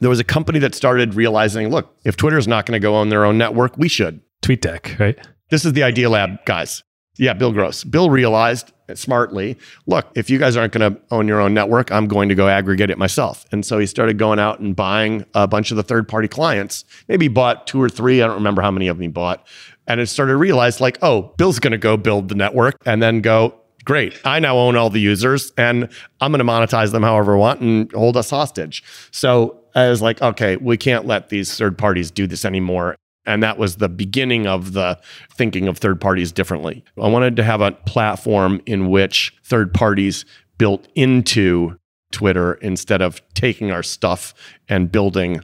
there 0.00 0.10
was 0.10 0.20
a 0.20 0.24
company 0.24 0.58
that 0.60 0.74
started 0.74 1.14
realizing 1.14 1.70
look, 1.70 1.96
if 2.04 2.16
Twitter's 2.16 2.48
not 2.48 2.66
going 2.66 2.80
to 2.80 2.84
go 2.84 2.94
on 2.94 3.08
their 3.08 3.24
own 3.24 3.38
network, 3.38 3.76
we 3.76 3.88
should. 3.88 4.20
TweetDeck, 4.42 4.98
right? 4.98 5.18
This 5.50 5.64
is 5.64 5.72
the 5.72 5.82
Idealab 5.82 6.44
guys. 6.44 6.82
Yeah, 7.18 7.32
Bill 7.32 7.52
Gross. 7.52 7.84
Bill 7.84 8.10
realized 8.10 8.72
smartly, 8.94 9.56
look, 9.86 10.06
if 10.14 10.30
you 10.30 10.38
guys 10.38 10.56
aren't 10.56 10.72
going 10.72 10.94
to 10.94 11.00
own 11.10 11.26
your 11.26 11.40
own 11.40 11.54
network, 11.54 11.90
I'm 11.90 12.06
going 12.06 12.28
to 12.28 12.34
go 12.34 12.48
aggregate 12.48 12.90
it 12.90 12.98
myself. 12.98 13.46
And 13.52 13.64
so 13.64 13.78
he 13.78 13.86
started 13.86 14.18
going 14.18 14.38
out 14.38 14.60
and 14.60 14.76
buying 14.76 15.24
a 15.34 15.46
bunch 15.46 15.70
of 15.70 15.76
the 15.76 15.82
third 15.82 16.08
party 16.08 16.28
clients. 16.28 16.84
Maybe 17.08 17.28
bought 17.28 17.66
two 17.66 17.82
or 17.82 17.88
three. 17.88 18.22
I 18.22 18.26
don't 18.26 18.36
remember 18.36 18.62
how 18.62 18.70
many 18.70 18.88
of 18.88 18.96
them 18.96 19.02
he 19.02 19.08
bought. 19.08 19.46
And 19.86 20.00
it 20.00 20.06
started 20.06 20.32
to 20.32 20.36
realize, 20.36 20.80
like, 20.80 20.98
oh, 21.02 21.34
Bill's 21.36 21.58
going 21.58 21.72
to 21.72 21.78
go 21.78 21.96
build 21.96 22.28
the 22.28 22.34
network 22.34 22.76
and 22.84 23.02
then 23.02 23.20
go, 23.20 23.54
great. 23.84 24.20
I 24.24 24.40
now 24.40 24.58
own 24.58 24.76
all 24.76 24.90
the 24.90 25.00
users 25.00 25.52
and 25.56 25.88
I'm 26.20 26.32
going 26.32 26.44
to 26.44 26.52
monetize 26.52 26.92
them 26.92 27.02
however 27.02 27.36
I 27.36 27.38
want 27.38 27.60
and 27.60 27.92
hold 27.92 28.16
us 28.16 28.30
hostage. 28.30 28.82
So 29.12 29.60
I 29.74 29.88
was 29.88 30.02
like, 30.02 30.20
okay, 30.20 30.56
we 30.56 30.76
can't 30.76 31.06
let 31.06 31.28
these 31.28 31.56
third 31.56 31.78
parties 31.78 32.10
do 32.10 32.26
this 32.26 32.44
anymore. 32.44 32.96
And 33.26 33.42
that 33.42 33.58
was 33.58 33.76
the 33.76 33.88
beginning 33.88 34.46
of 34.46 34.72
the 34.72 34.98
thinking 35.34 35.68
of 35.68 35.78
third 35.78 36.00
parties 36.00 36.32
differently. 36.32 36.84
I 37.00 37.08
wanted 37.08 37.36
to 37.36 37.42
have 37.42 37.60
a 37.60 37.72
platform 37.72 38.60
in 38.66 38.88
which 38.88 39.34
third 39.44 39.74
parties 39.74 40.24
built 40.58 40.86
into 40.94 41.76
Twitter 42.12 42.54
instead 42.54 43.02
of 43.02 43.20
taking 43.34 43.70
our 43.70 43.82
stuff 43.82 44.32
and 44.68 44.90
building 44.90 45.40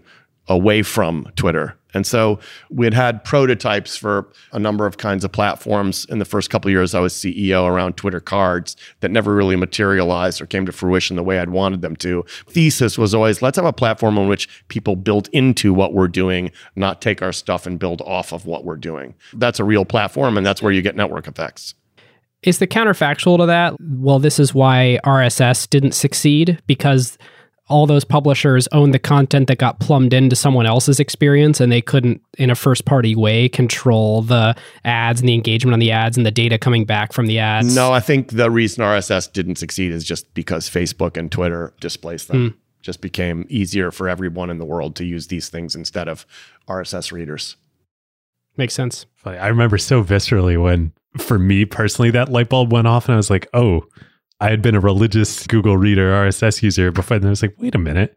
away 0.49 0.83
from 0.83 1.27
Twitter. 1.37 1.77
And 1.95 2.07
so 2.07 2.39
we 2.71 2.87
had 2.87 2.95
had 2.95 3.25
prototypes 3.25 3.97
for 3.97 4.29
a 4.53 4.59
number 4.59 4.87
of 4.87 4.99
kinds 4.99 5.25
of 5.25 5.33
platforms 5.33 6.05
in 6.07 6.19
the 6.19 6.25
first 6.25 6.51
couple 6.51 6.71
years 6.71 6.95
I 6.95 7.01
was 7.01 7.13
CEO 7.13 7.67
around 7.67 7.97
Twitter 7.97 8.21
cards 8.21 8.77
that 9.01 9.11
never 9.11 9.35
really 9.35 9.57
materialized 9.57 10.41
or 10.41 10.47
came 10.47 10.67
to 10.67 10.73
fruition 10.73 11.17
the 11.17 11.23
way 11.23 11.39
I'd 11.39 11.51
wanted 11.51 11.83
them 11.83 11.97
to. 11.97 12.25
Thesis 12.49 12.99
was 12.99 13.15
always 13.15 13.43
let's 13.43 13.57
have 13.57 13.65
a 13.65 13.73
platform 13.73 14.19
on 14.19 14.29
which 14.29 14.49
people 14.69 14.97
build 14.97 15.29
into 15.33 15.73
what 15.75 15.93
we're 15.93 16.09
doing, 16.09 16.51
not 16.77 17.03
take 17.03 17.23
our 17.23 17.33
stuff 17.33 17.67
and 17.67 17.79
build 17.79 18.01
off 18.03 18.33
of 18.33 18.47
what 18.47 18.65
we're 18.65 18.77
doing. 18.77 19.15
That's 19.35 19.61
a 19.61 19.65
real 19.65 19.85
platform 19.85 20.37
and 20.37 20.47
that's 20.47 20.63
where 20.63 20.73
you 20.73 20.83
get 20.83 20.97
network 20.97 21.27
effects. 21.27 21.75
Is 22.43 22.59
the 22.59 22.67
counterfactual 22.67 23.39
to 23.39 23.47
that? 23.47 23.77
Well, 23.81 24.19
this 24.19 24.41
is 24.41 24.53
why 24.53 24.99
RSS 25.05 25.71
didn't 25.71 25.93
succeed 25.93 26.61
because 26.67 27.17
all 27.73 27.87
those 27.87 28.05
publishers 28.05 28.69
owned 28.73 28.93
the 28.93 28.99
content 28.99 29.49
that 29.49 29.57
got 29.57 29.81
plumbed 29.81 30.13
into 30.13 30.37
someone 30.37 30.67
else's 30.67 31.01
experience 31.01 31.59
and 31.59 31.73
they 31.73 31.81
couldn't 31.81 32.21
in 32.37 32.51
a 32.51 32.55
first 32.55 32.85
party 32.85 33.17
way 33.17 33.49
control 33.49 34.21
the 34.21 34.55
ads 34.85 35.21
and 35.21 35.29
the 35.29 35.33
engagement 35.33 35.73
on 35.73 35.81
the 35.81 35.91
ads 35.91 36.19
and 36.19 36.27
the 36.27 36.31
data 36.31 36.59
coming 36.59 36.85
back 36.85 37.15
from 37.15 37.27
the 37.27 37.39
ads 37.39 37.75
no 37.75 37.91
i 37.91 37.99
think 37.99 38.33
the 38.33 38.51
reason 38.51 38.85
rss 38.85 39.33
didn't 39.33 39.57
succeed 39.57 39.91
is 39.91 40.05
just 40.05 40.33
because 40.35 40.69
facebook 40.69 41.17
and 41.17 41.33
twitter 41.33 41.73
displaced 41.81 42.29
them 42.29 42.51
mm. 42.51 42.55
just 42.83 43.01
became 43.01 43.47
easier 43.49 43.91
for 43.91 44.07
everyone 44.07 44.51
in 44.51 44.59
the 44.59 44.67
world 44.67 44.95
to 44.95 45.05
use 45.07 45.29
these 45.29 45.49
things 45.49 45.75
instead 45.75 46.09
of 46.09 46.27
rss 46.69 47.11
readers 47.11 47.57
makes 48.59 48.75
sense 48.75 49.07
Funny. 49.17 49.39
i 49.39 49.49
remember 49.49 49.79
so 49.79 50.05
viscerally 50.05 50.63
when 50.63 50.93
for 51.17 51.39
me 51.39 51.65
personally 51.65 52.11
that 52.11 52.29
light 52.29 52.51
bulb 52.51 52.71
went 52.71 52.87
off 52.87 53.07
and 53.07 53.15
i 53.15 53.17
was 53.17 53.31
like 53.31 53.49
oh 53.55 53.87
I 54.43 54.51
had 54.51 54.61
been 54.61 54.75
a 54.75 54.81
religious 54.81 55.47
Google 55.47 55.77
Reader 55.77 56.11
RSS 56.11 56.65
user 56.65 56.91
before, 56.91 57.17
and 57.17 57.27
I 57.27 57.31
was 57.31 57.43
like, 57.43 57.55
wait 57.59 57.77
a 57.77 57.79
minute, 57.79 58.17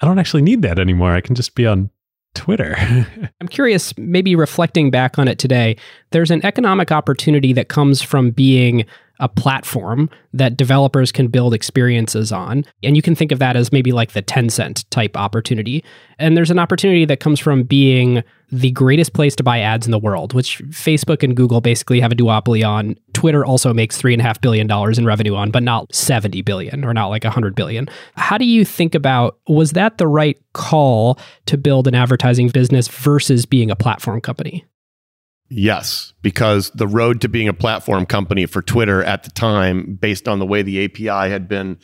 I 0.00 0.06
don't 0.06 0.20
actually 0.20 0.42
need 0.42 0.62
that 0.62 0.78
anymore. 0.78 1.12
I 1.12 1.20
can 1.20 1.34
just 1.34 1.56
be 1.56 1.66
on 1.66 1.90
Twitter. 2.36 2.76
I'm 3.40 3.48
curious, 3.48 3.92
maybe 3.98 4.36
reflecting 4.36 4.92
back 4.92 5.18
on 5.18 5.26
it 5.26 5.40
today, 5.40 5.76
there's 6.12 6.30
an 6.30 6.44
economic 6.46 6.92
opportunity 6.92 7.52
that 7.54 7.68
comes 7.68 8.00
from 8.00 8.30
being 8.30 8.86
a 9.20 9.28
platform 9.28 10.10
that 10.32 10.56
developers 10.56 11.10
can 11.10 11.28
build 11.28 11.54
experiences 11.54 12.32
on. 12.32 12.64
And 12.82 12.96
you 12.96 13.02
can 13.02 13.14
think 13.14 13.32
of 13.32 13.38
that 13.38 13.56
as 13.56 13.72
maybe 13.72 13.92
like 13.92 14.12
the 14.12 14.22
Tencent 14.22 14.84
type 14.90 15.16
opportunity. 15.16 15.84
And 16.18 16.36
there's 16.36 16.50
an 16.50 16.58
opportunity 16.58 17.04
that 17.06 17.20
comes 17.20 17.40
from 17.40 17.62
being 17.62 18.22
the 18.52 18.70
greatest 18.70 19.12
place 19.12 19.34
to 19.36 19.42
buy 19.42 19.60
ads 19.60 19.86
in 19.86 19.90
the 19.90 19.98
world, 19.98 20.32
which 20.32 20.62
Facebook 20.66 21.22
and 21.22 21.36
Google 21.36 21.60
basically 21.60 22.00
have 22.00 22.12
a 22.12 22.14
duopoly 22.14 22.66
on. 22.66 22.96
Twitter 23.12 23.44
also 23.44 23.74
makes 23.74 24.00
$3.5 24.00 24.40
billion 24.40 24.70
in 24.70 25.04
revenue 25.04 25.34
on, 25.34 25.50
but 25.50 25.62
not 25.62 25.92
70 25.94 26.42
billion 26.42 26.84
or 26.84 26.94
not 26.94 27.08
like 27.08 27.24
100 27.24 27.54
billion. 27.54 27.88
How 28.14 28.38
do 28.38 28.44
you 28.44 28.64
think 28.64 28.94
about 28.94 29.38
was 29.48 29.72
that 29.72 29.98
the 29.98 30.06
right 30.06 30.38
call 30.52 31.18
to 31.46 31.56
build 31.56 31.88
an 31.88 31.94
advertising 31.94 32.48
business 32.50 32.86
versus 32.88 33.46
being 33.46 33.70
a 33.70 33.76
platform 33.76 34.20
company? 34.20 34.64
Yes, 35.48 36.12
because 36.22 36.70
the 36.70 36.88
road 36.88 37.20
to 37.20 37.28
being 37.28 37.48
a 37.48 37.54
platform 37.54 38.04
company 38.04 38.46
for 38.46 38.62
Twitter 38.62 39.02
at 39.04 39.22
the 39.22 39.30
time, 39.30 39.94
based 39.94 40.26
on 40.26 40.38
the 40.38 40.46
way 40.46 40.62
the 40.62 40.84
API 40.84 41.30
had 41.30 41.48
been 41.48 41.78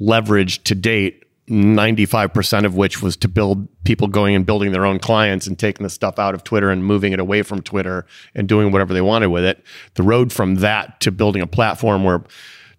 leveraged 0.00 0.64
to 0.64 0.74
date, 0.74 1.24
95% 1.48 2.66
of 2.66 2.74
which 2.74 3.00
was 3.00 3.16
to 3.16 3.28
build 3.28 3.68
people 3.84 4.08
going 4.08 4.34
and 4.34 4.44
building 4.44 4.72
their 4.72 4.84
own 4.84 4.98
clients 4.98 5.46
and 5.46 5.58
taking 5.58 5.84
the 5.84 5.90
stuff 5.90 6.18
out 6.18 6.34
of 6.34 6.44
Twitter 6.44 6.70
and 6.70 6.84
moving 6.84 7.12
it 7.12 7.20
away 7.20 7.42
from 7.42 7.62
Twitter 7.62 8.04
and 8.34 8.48
doing 8.48 8.72
whatever 8.72 8.92
they 8.92 9.00
wanted 9.00 9.28
with 9.28 9.44
it. 9.44 9.64
The 9.94 10.02
road 10.02 10.32
from 10.32 10.56
that 10.56 11.00
to 11.02 11.12
building 11.12 11.40
a 11.40 11.46
platform 11.46 12.04
where 12.04 12.24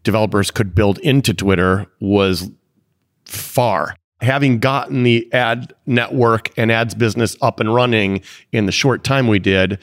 developers 0.04 0.52
could 0.52 0.76
build 0.76 1.00
into 1.00 1.34
Twitter 1.34 1.88
was 2.00 2.52
far 3.26 3.96
having 4.22 4.60
gotten 4.60 5.04
the 5.04 5.32
ad 5.34 5.74
network 5.86 6.50
and 6.58 6.72
ads 6.72 6.96
business 6.96 7.36
up 7.42 7.60
and 7.60 7.74
running 7.74 8.22
in 8.52 8.66
the 8.66 8.72
short 8.72 9.04
time 9.04 9.28
we 9.28 9.40
did, 9.40 9.80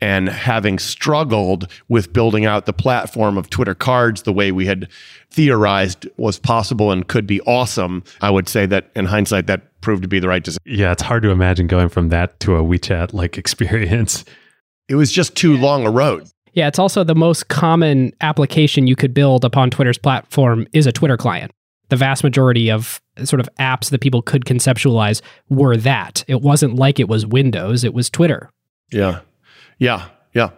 and 0.00 0.28
having 0.28 0.78
struggled 0.78 1.70
with 1.88 2.12
building 2.12 2.46
out 2.46 2.66
the 2.66 2.72
platform 2.72 3.36
of 3.36 3.50
Twitter 3.50 3.74
cards 3.74 4.22
the 4.22 4.32
way 4.32 4.52
we 4.52 4.66
had 4.66 4.88
theorized 5.30 6.08
was 6.16 6.38
possible 6.38 6.90
and 6.90 7.08
could 7.08 7.26
be 7.26 7.40
awesome, 7.42 8.04
I 8.20 8.30
would 8.30 8.48
say 8.48 8.66
that 8.66 8.90
in 8.94 9.06
hindsight, 9.06 9.46
that 9.48 9.80
proved 9.80 10.02
to 10.02 10.08
be 10.08 10.20
the 10.20 10.28
right 10.28 10.42
decision. 10.42 10.62
Yeah, 10.64 10.92
it's 10.92 11.02
hard 11.02 11.22
to 11.24 11.30
imagine 11.30 11.66
going 11.66 11.88
from 11.88 12.08
that 12.10 12.38
to 12.40 12.56
a 12.56 12.62
WeChat 12.62 13.12
like 13.12 13.38
experience. 13.38 14.24
It 14.88 14.94
was 14.94 15.12
just 15.12 15.34
too 15.36 15.56
long 15.56 15.86
a 15.86 15.90
road. 15.90 16.28
Yeah, 16.54 16.66
it's 16.66 16.78
also 16.78 17.04
the 17.04 17.14
most 17.14 17.48
common 17.48 18.12
application 18.20 18.86
you 18.86 18.96
could 18.96 19.14
build 19.14 19.44
upon 19.44 19.70
Twitter's 19.70 19.98
platform 19.98 20.66
is 20.72 20.86
a 20.86 20.92
Twitter 20.92 21.16
client. 21.16 21.52
The 21.88 21.96
vast 21.96 22.24
majority 22.24 22.70
of 22.70 23.00
sort 23.24 23.40
of 23.40 23.48
apps 23.58 23.90
that 23.90 24.00
people 24.00 24.22
could 24.22 24.44
conceptualize 24.44 25.20
were 25.48 25.76
that. 25.76 26.24
It 26.26 26.42
wasn't 26.42 26.76
like 26.76 26.98
it 26.98 27.08
was 27.08 27.26
Windows, 27.26 27.84
it 27.84 27.94
was 27.94 28.10
Twitter. 28.10 28.50
Yeah. 28.90 29.20
Yeah. 29.78 30.08
Yeah. 30.34 30.50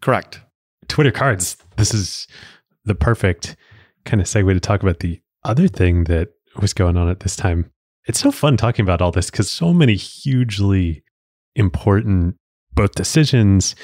Correct. 0.00 0.40
Twitter 0.88 1.10
cards. 1.10 1.56
This 1.76 1.92
is 1.92 2.26
the 2.84 2.94
perfect 2.94 3.56
kind 4.04 4.20
of 4.20 4.26
segue 4.26 4.52
to 4.52 4.60
talk 4.60 4.82
about 4.82 5.00
the 5.00 5.20
other 5.44 5.68
thing 5.68 6.04
that 6.04 6.28
was 6.60 6.72
going 6.72 6.96
on 6.96 7.08
at 7.08 7.20
this 7.20 7.36
time. 7.36 7.70
It's 8.06 8.20
so 8.20 8.30
fun 8.30 8.56
talking 8.56 8.82
about 8.82 9.02
all 9.02 9.12
this 9.12 9.30
because 9.30 9.50
so 9.50 9.72
many 9.74 9.94
hugely 9.94 11.02
important 11.54 12.36
both 12.74 12.94
decisions 12.94 13.74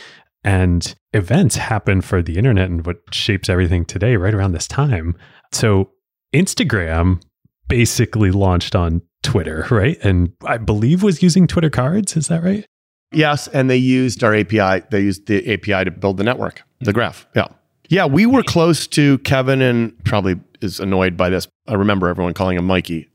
and 0.44 0.94
events 1.12 1.56
happen 1.56 2.00
for 2.00 2.22
the 2.22 2.36
internet 2.36 2.70
and 2.70 2.86
what 2.86 2.98
shapes 3.12 3.48
everything 3.48 3.84
today 3.84 4.16
right 4.16 4.34
around 4.34 4.52
this 4.52 4.68
time. 4.68 5.16
So 5.52 5.90
Instagram 6.34 7.22
basically 7.68 8.30
launched 8.30 8.74
on 8.74 9.02
Twitter, 9.22 9.66
right? 9.70 9.98
And 10.02 10.32
I 10.44 10.58
believe 10.58 11.02
was 11.02 11.22
using 11.22 11.46
Twitter 11.46 11.70
cards. 11.70 12.16
Is 12.16 12.28
that 12.28 12.42
right? 12.42 12.66
Yes. 13.12 13.48
And 13.48 13.70
they 13.70 13.76
used 13.76 14.24
our 14.24 14.34
API. 14.34 14.86
They 14.90 15.00
used 15.00 15.26
the 15.26 15.52
API 15.52 15.84
to 15.84 15.90
build 15.90 16.16
the 16.16 16.24
network, 16.24 16.62
the 16.80 16.86
mm-hmm. 16.86 16.94
graph. 16.94 17.26
Yeah. 17.34 17.48
Yeah. 17.88 18.06
We 18.06 18.26
were 18.26 18.42
close 18.42 18.86
to 18.88 19.18
Kevin 19.18 19.62
and 19.62 20.04
probably 20.04 20.40
is 20.60 20.80
annoyed 20.80 21.16
by 21.16 21.30
this. 21.30 21.46
I 21.68 21.74
remember 21.74 22.08
everyone 22.08 22.34
calling 22.34 22.58
him 22.58 22.66
Mikey. 22.66 23.08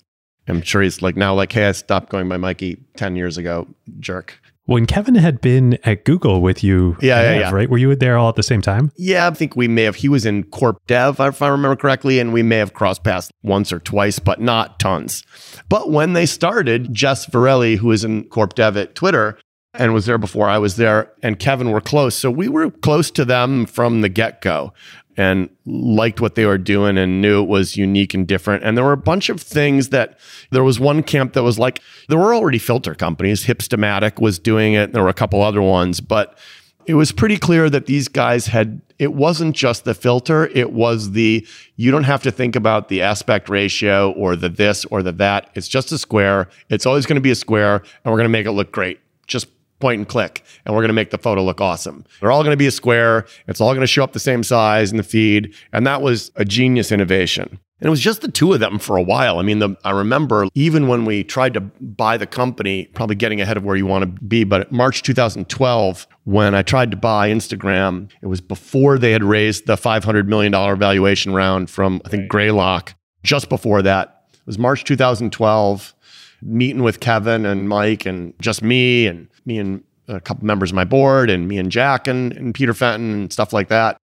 I'm 0.48 0.62
sure 0.62 0.82
he's 0.82 1.02
like 1.02 1.16
now, 1.16 1.36
like, 1.36 1.52
hey, 1.52 1.68
I 1.68 1.72
stopped 1.74 2.10
going 2.10 2.28
by 2.28 2.38
Mikey 2.38 2.84
10 2.96 3.16
years 3.16 3.38
ago, 3.38 3.68
jerk. 4.00 4.40
When 4.66 4.86
Kevin 4.86 5.16
had 5.16 5.42
been 5.42 5.80
at 5.84 6.06
Google 6.06 6.42
with 6.42 6.64
you, 6.64 6.96
Yeah, 7.02 7.24
yeah, 7.24 7.40
yeah. 7.40 7.52
right? 7.52 7.68
Were 7.68 7.80
you 7.80 7.96
there 7.96 8.18
all 8.20 8.30
at 8.30 8.36
the 8.36 8.44
same 8.44 8.62
time? 8.62 8.92
Yeah, 8.98 9.28
I 9.28 9.32
think 9.32 9.56
we 9.56 9.68
may 9.68 9.84
have. 9.84 9.96
He 9.96 10.08
was 10.10 10.28
in 10.28 10.44
Corp 10.44 10.78
Dev, 10.86 11.20
if 11.20 11.42
I 11.42 11.48
remember 11.48 11.76
correctly, 11.76 12.20
and 12.20 12.32
we 12.32 12.44
may 12.44 12.58
have 12.58 12.74
crossed 12.76 13.04
paths 13.04 13.32
once 13.42 13.74
or 13.74 13.80
twice, 13.80 14.20
but 14.20 14.40
not 14.40 14.80
tons. 14.80 15.24
But 15.70 15.90
when 15.90 16.14
they 16.14 16.28
started, 16.28 16.94
Jess 16.94 17.26
Verrilli, 17.26 17.78
who 17.78 17.92
is 17.92 18.04
in 18.04 18.26
Corp 18.26 18.54
Dev 18.54 18.78
at 18.78 18.94
Twitter 18.94 19.40
and 19.74 19.94
was 19.94 20.06
there 20.06 20.18
before 20.18 20.50
I 20.50 20.58
was 20.58 20.78
there, 20.78 21.12
and 21.22 21.38
Kevin 21.38 21.72
were 21.72 21.82
close. 21.82 22.16
So 22.16 22.32
we 22.32 22.48
were 22.48 22.72
close 22.72 23.12
to 23.12 23.26
them 23.26 23.66
from 23.66 24.02
the 24.02 24.10
get 24.10 24.42
go 24.42 24.74
and 25.20 25.50
liked 25.66 26.22
what 26.22 26.36
they 26.36 26.46
were 26.46 26.58
doing 26.58 26.98
and 26.98 27.22
knew 27.22 27.44
it 27.44 27.48
was 27.48 27.76
unique 27.76 28.14
and 28.14 28.26
different. 28.26 28.64
And 28.64 28.78
there 28.78 28.86
were 28.86 28.94
a 28.94 28.98
bunch 28.98 29.28
of 29.28 29.42
things 29.42 29.90
that 29.90 30.18
there 30.50 30.64
was 30.64 30.80
one 30.80 31.04
camp 31.04 31.34
that 31.34 31.44
was 31.44 31.60
like, 31.60 31.82
there 32.08 32.18
were 32.18 32.34
already 32.34 32.58
filter 32.58 32.96
companies. 32.96 33.46
Hipstamatic 33.46 34.22
was 34.22 34.40
doing 34.40 34.74
it. 34.74 34.94
There 34.94 35.04
were 35.04 35.10
a 35.10 35.14
couple 35.14 35.42
other 35.42 35.62
ones, 35.62 36.00
but 36.00 36.38
it 36.86 36.94
was 36.94 37.12
pretty 37.12 37.38
clear 37.38 37.70
that 37.70 37.86
these 37.86 38.08
guys 38.08 38.48
had 38.48 38.82
it 38.98 39.14
wasn't 39.14 39.56
just 39.56 39.86
the 39.86 39.94
filter 39.94 40.48
it 40.48 40.74
was 40.74 41.12
the 41.12 41.46
you 41.76 41.92
don't 41.92 42.06
have 42.06 42.24
to 42.24 42.32
think 42.32 42.56
about 42.56 42.88
the 42.88 43.02
aspect 43.02 43.48
ratio 43.48 44.12
or 44.14 44.36
the 44.36 44.50
this 44.50 44.86
or 44.86 45.04
the 45.04 45.12
that 45.12 45.50
it's 45.54 45.68
just 45.68 45.92
a 45.92 45.98
square 46.00 46.50
it's 46.70 46.88
always 46.88 47.06
going 47.06 47.16
to 47.16 47.22
be 47.22 47.30
a 47.30 47.36
square 47.36 47.76
and 47.76 48.06
we're 48.12 48.18
going 48.18 48.24
to 48.24 48.30
make 48.30 48.48
it 48.48 48.54
look 48.54 48.72
great 48.72 49.00
just 49.28 49.48
point 49.80 50.00
and 50.00 50.08
click 50.08 50.44
and 50.66 50.76
we're 50.76 50.82
going 50.82 50.90
to 50.90 50.94
make 50.94 51.12
the 51.12 51.18
photo 51.18 51.44
look 51.44 51.62
awesome 51.62 52.06
they're 52.20 52.32
all 52.32 52.44
going 52.44 52.54
to 52.54 52.58
be 52.58 52.68
a 52.68 52.72
square 52.72 53.26
it's 53.48 53.62
all 53.62 53.72
going 53.72 53.82
to 53.82 53.88
show 53.88 54.04
up 54.04 54.14
the 54.14 54.20
same 54.20 54.44
size 54.44 54.92
in 54.92 54.98
the 54.98 55.04
feed 55.04 55.54
and 55.72 55.86
that 55.88 56.02
was 56.02 56.32
a 56.36 56.46
genius 56.46 56.92
innovation 56.92 57.60
and 57.82 57.88
it 57.88 57.90
was 57.90 58.02
just 58.02 58.22
the 58.22 58.30
two 58.30 58.52
of 58.54 58.60
them 58.60 58.78
for 58.78 58.98
a 58.98 59.02
while. 59.02 59.40
I 59.40 59.42
mean, 59.42 59.60
the, 59.60 59.76
I 59.86 59.92
remember 59.92 60.48
even 60.54 60.88
when 60.88 61.06
we 61.06 61.24
tried 61.24 61.54
to 61.54 61.62
buy 61.62 62.18
the 62.18 62.28
company, 62.28 62.86
probably 62.94 63.16
getting 63.16 63.40
ahead 63.40 63.56
of 63.56 63.64
where 63.64 63.78
you 63.78 63.86
want 63.86 64.04
to 64.04 64.22
be, 64.26 64.44
but 64.44 64.72
March 64.72 65.02
2012, 65.02 66.08
when 66.26 66.56
I 66.56 66.62
tried 66.62 66.92
to 66.92 66.98
buy 66.98 67.30
Instagram, 67.30 68.10
it 68.22 68.28
was 68.28 68.42
before 68.42 68.98
they 68.98 69.12
had 69.12 69.24
raised 69.24 69.66
the 69.66 69.76
$500 69.76 70.28
million 70.28 70.52
valuation 70.78 71.34
round 71.34 71.70
from, 71.70 72.02
I 72.06 72.10
think, 72.10 72.30
Greylock. 72.30 72.96
Just 73.24 73.48
before 73.48 73.82
that, 73.82 74.26
it 74.34 74.46
was 74.46 74.58
March 74.58 74.84
2012, 74.84 75.94
meeting 76.42 76.84
with 76.84 77.00
Kevin 77.00 77.46
and 77.46 77.70
Mike 77.70 78.06
and 78.06 78.34
just 78.42 78.62
me 78.62 79.08
and 79.08 79.30
me 79.46 79.60
and 79.60 79.84
a 80.08 80.20
couple 80.20 80.46
members 80.46 80.72
of 80.72 80.76
my 80.76 80.84
board 80.84 81.30
and 81.30 81.48
me 81.48 81.58
and 81.58 81.72
Jack 81.72 82.08
and, 82.08 82.34
and 82.34 82.54
Peter 82.54 82.74
Fenton 82.74 83.12
and 83.14 83.34
stuff 83.34 83.54
like 83.54 83.68
that. 83.70 83.98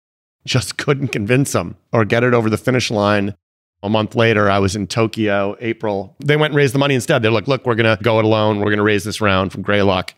Just 0.44 0.76
couldn't 0.78 1.08
convince 1.08 1.52
them 1.52 1.76
or 1.92 2.04
get 2.04 2.24
it 2.24 2.34
over 2.34 2.50
the 2.50 2.58
finish 2.58 2.90
line. 2.90 3.34
A 3.84 3.88
month 3.88 4.14
later, 4.14 4.48
I 4.48 4.60
was 4.60 4.76
in 4.76 4.86
Tokyo, 4.86 5.56
April. 5.60 6.14
They 6.20 6.36
went 6.36 6.52
and 6.52 6.56
raised 6.56 6.72
the 6.72 6.78
money 6.78 6.94
instead. 6.94 7.22
They're 7.22 7.32
like, 7.32 7.48
look, 7.48 7.66
we're 7.66 7.74
going 7.74 7.96
to 7.96 8.02
go 8.02 8.20
it 8.20 8.24
alone. 8.24 8.58
We're 8.58 8.66
going 8.66 8.76
to 8.76 8.84
raise 8.84 9.02
this 9.02 9.20
round 9.20 9.50
from 9.50 9.62
Greylock. 9.62 10.14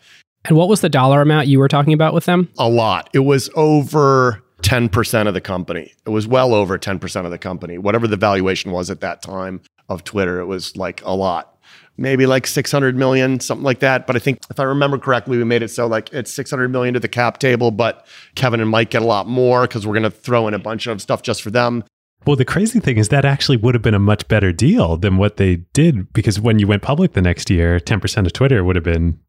And 0.47 0.55
what 0.55 0.69
was 0.69 0.81
the 0.81 0.89
dollar 0.89 1.21
amount 1.21 1.47
you 1.47 1.57
were 1.57 1.67
talking 1.67 1.93
about 1.93 2.13
with 2.13 2.25
them? 2.25 2.49
A 2.59 2.69
lot. 2.69 3.09
It 3.13 3.19
was 3.19 3.49
over 3.55 4.43
10% 4.61 5.27
of 5.27 5.33
the 5.33 5.41
company. 5.41 5.93
It 6.05 6.09
was 6.09 6.27
well 6.27 6.53
over 6.53 6.77
10% 6.77 7.25
of 7.25 7.31
the 7.31 7.39
company. 7.39 7.79
Whatever 7.79 8.07
the 8.07 8.17
valuation 8.17 8.71
was 8.71 8.91
at 8.91 9.01
that 9.01 9.23
time 9.23 9.61
of 9.89 10.03
Twitter, 10.03 10.39
it 10.39 10.45
was 10.45 10.75
like 10.75 11.03
a 11.03 11.15
lot. 11.15 11.54
Maybe 11.97 12.25
like 12.25 12.45
600 12.45 12.95
million, 12.97 13.39
something 13.39 13.63
like 13.63 13.79
that. 13.79 14.05
But 14.05 14.15
I 14.15 14.19
think 14.19 14.39
if 14.49 14.59
I 14.59 14.63
remember 14.63 14.97
correctly, 14.97 15.37
we 15.37 15.43
made 15.45 15.63
it 15.63 15.69
so 15.69 15.87
like 15.87 16.11
it's 16.13 16.31
600 16.31 16.69
million 16.69 16.93
to 16.93 16.99
the 16.99 17.07
cap 17.07 17.37
table, 17.37 17.71
but 17.71 18.05
Kevin 18.35 18.59
and 18.59 18.69
Mike 18.69 18.89
get 18.89 19.01
a 19.01 19.05
lot 19.05 19.27
more 19.27 19.61
because 19.61 19.87
we're 19.87 19.93
going 19.93 20.03
to 20.03 20.11
throw 20.11 20.47
in 20.47 20.53
a 20.53 20.59
bunch 20.59 20.87
of 20.87 21.01
stuff 21.01 21.21
just 21.21 21.41
for 21.41 21.51
them. 21.51 21.83
Well, 22.25 22.35
the 22.35 22.45
crazy 22.45 22.79
thing 22.79 22.97
is 22.97 23.09
that 23.09 23.23
actually 23.23 23.57
would 23.57 23.75
have 23.75 23.83
been 23.83 23.93
a 23.93 23.99
much 23.99 24.27
better 24.27 24.51
deal 24.51 24.97
than 24.97 25.17
what 25.17 25.37
they 25.37 25.57
did 25.73 26.11
because 26.11 26.39
when 26.39 26.57
you 26.59 26.67
went 26.67 26.81
public 26.81 27.13
the 27.13 27.21
next 27.21 27.49
year, 27.49 27.79
10% 27.79 28.25
of 28.25 28.33
Twitter 28.33 28.63
would 28.63 28.75
have 28.75 28.83
been 28.83 29.19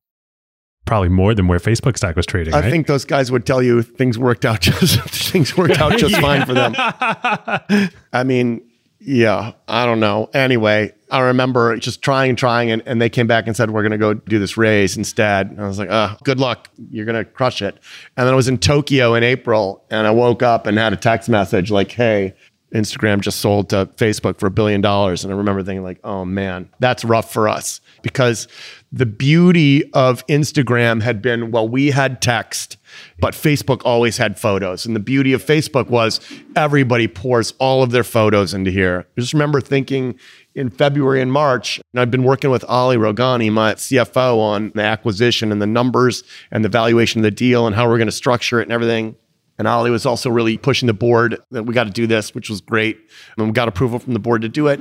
probably 0.86 1.08
more 1.08 1.34
than 1.34 1.46
where 1.46 1.58
Facebook 1.58 1.98
stock 1.98 2.16
was 2.16 2.24
trading. 2.24 2.54
I 2.54 2.60
right? 2.60 2.70
think 2.70 2.86
those 2.86 3.04
guys 3.04 3.30
would 3.30 3.44
tell 3.44 3.62
you 3.62 3.82
things 3.82 4.18
worked 4.18 4.46
out 4.46 4.60
just 4.62 5.00
things 5.10 5.56
worked 5.56 5.78
out 5.78 5.92
just 5.98 6.16
fine 6.16 6.46
for 6.46 6.54
them. 6.54 6.74
I 6.76 8.24
mean, 8.24 8.65
yeah, 8.98 9.52
I 9.68 9.86
don't 9.86 10.00
know. 10.00 10.30
Anyway, 10.32 10.92
I 11.10 11.20
remember 11.20 11.76
just 11.76 12.02
trying 12.02 12.30
and 12.30 12.38
trying, 12.38 12.70
and, 12.70 12.82
and 12.86 13.00
they 13.00 13.08
came 13.08 13.26
back 13.26 13.46
and 13.46 13.56
said, 13.56 13.70
We're 13.70 13.82
going 13.82 13.92
to 13.92 13.98
go 13.98 14.14
do 14.14 14.38
this 14.38 14.56
race 14.56 14.96
instead. 14.96 15.50
And 15.50 15.60
I 15.60 15.66
was 15.66 15.78
like, 15.78 15.90
good 16.24 16.40
luck. 16.40 16.70
You're 16.90 17.04
going 17.04 17.22
to 17.22 17.30
crush 17.30 17.62
it. 17.62 17.78
And 18.16 18.26
then 18.26 18.32
I 18.32 18.36
was 18.36 18.48
in 18.48 18.58
Tokyo 18.58 19.14
in 19.14 19.22
April, 19.22 19.84
and 19.90 20.06
I 20.06 20.10
woke 20.10 20.42
up 20.42 20.66
and 20.66 20.78
had 20.78 20.92
a 20.92 20.96
text 20.96 21.28
message 21.28 21.70
like, 21.70 21.92
Hey, 21.92 22.34
Instagram 22.74 23.20
just 23.20 23.40
sold 23.40 23.70
to 23.70 23.86
Facebook 23.96 24.38
for 24.38 24.46
a 24.46 24.50
billion 24.50 24.80
dollars. 24.80 25.24
And 25.24 25.32
I 25.32 25.36
remember 25.36 25.62
thinking, 25.62 25.84
like, 25.84 26.00
oh 26.04 26.24
man, 26.24 26.68
that's 26.80 27.04
rough 27.04 27.32
for 27.32 27.48
us. 27.48 27.80
Because 28.02 28.48
the 28.92 29.06
beauty 29.06 29.90
of 29.92 30.26
Instagram 30.26 31.02
had 31.02 31.20
been, 31.20 31.50
well, 31.50 31.68
we 31.68 31.90
had 31.90 32.22
text, 32.22 32.76
but 33.18 33.34
Facebook 33.34 33.82
always 33.84 34.16
had 34.16 34.38
photos. 34.38 34.86
And 34.86 34.94
the 34.94 35.00
beauty 35.00 35.32
of 35.32 35.44
Facebook 35.44 35.88
was 35.88 36.20
everybody 36.54 37.08
pours 37.08 37.52
all 37.58 37.82
of 37.82 37.90
their 37.90 38.04
photos 38.04 38.54
into 38.54 38.70
here. 38.70 39.06
I 39.16 39.20
just 39.20 39.32
remember 39.32 39.60
thinking 39.60 40.18
in 40.54 40.70
February 40.70 41.20
and 41.20 41.32
March, 41.32 41.80
and 41.92 42.00
I've 42.00 42.10
been 42.10 42.22
working 42.22 42.50
with 42.50 42.64
Ali 42.68 42.96
Rowghani, 42.96 43.52
my 43.52 43.74
CFO, 43.74 44.38
on 44.38 44.72
the 44.74 44.82
acquisition 44.82 45.52
and 45.52 45.60
the 45.60 45.66
numbers 45.66 46.22
and 46.50 46.64
the 46.64 46.68
valuation 46.68 47.20
of 47.20 47.24
the 47.24 47.30
deal 47.30 47.66
and 47.66 47.74
how 47.74 47.88
we're 47.88 47.98
going 47.98 48.06
to 48.06 48.12
structure 48.12 48.60
it 48.60 48.64
and 48.64 48.72
everything. 48.72 49.16
And 49.58 49.66
Ali 49.66 49.90
was 49.90 50.04
also 50.04 50.30
really 50.30 50.58
pushing 50.58 50.86
the 50.86 50.94
board 50.94 51.38
that 51.50 51.64
we 51.64 51.74
got 51.74 51.84
to 51.84 51.90
do 51.90 52.06
this, 52.06 52.34
which 52.34 52.50
was 52.50 52.60
great. 52.60 52.98
And 53.36 53.46
we 53.46 53.52
got 53.52 53.68
approval 53.68 53.98
from 53.98 54.12
the 54.12 54.18
board 54.18 54.42
to 54.42 54.48
do 54.48 54.68
it. 54.68 54.80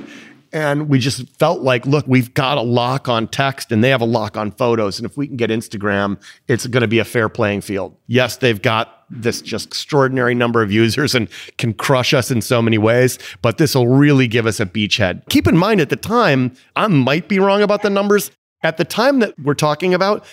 And 0.56 0.88
we 0.88 1.00
just 1.00 1.28
felt 1.38 1.64
like, 1.64 1.86
look, 1.86 2.06
we've 2.08 2.34
got 2.34 2.58
a 2.58 2.62
lock 2.62 3.10
on 3.10 3.28
text 3.28 3.74
and 3.74 3.84
they 3.84 3.90
have 3.90 4.00
a 4.00 4.06
lock 4.06 4.38
on 4.38 4.52
photos. 4.52 4.98
And 4.98 5.06
if 5.06 5.18
we 5.18 5.28
can 5.28 5.36
get 5.36 5.50
Instagram, 5.50 6.18
it's 6.48 6.66
going 6.66 6.80
to 6.80 6.88
be 6.88 7.00
a 7.00 7.04
fair 7.04 7.28
playing 7.28 7.60
field. 7.60 7.94
Yes, 8.08 8.38
they've 8.38 8.62
got 8.62 9.04
this 9.10 9.42
just 9.42 9.68
extraordinary 9.68 10.34
number 10.34 10.62
of 10.62 10.72
users 10.72 11.14
and 11.14 11.28
can 11.58 11.74
crush 11.74 12.14
us 12.14 12.32
in 12.32 12.42
so 12.42 12.62
many 12.62 12.78
ways, 12.78 13.20
but 13.42 13.58
this 13.58 13.76
will 13.76 13.90
really 13.90 14.30
give 14.30 14.46
us 14.46 14.62
a 14.62 14.66
beachhead. 14.66 15.28
Keep 15.28 15.46
in 15.48 15.58
mind 15.58 15.82
at 15.82 15.90
the 15.90 15.98
time, 15.98 16.54
I 16.78 16.88
might 16.88 17.28
be 17.28 17.38
wrong 17.38 17.62
about 17.62 17.82
the 17.82 17.90
numbers. 17.90 18.32
At 18.64 18.78
the 18.78 18.86
time 18.86 19.20
that 19.20 19.38
we're 19.38 19.56
talking 19.56 19.94
about, 19.94 20.24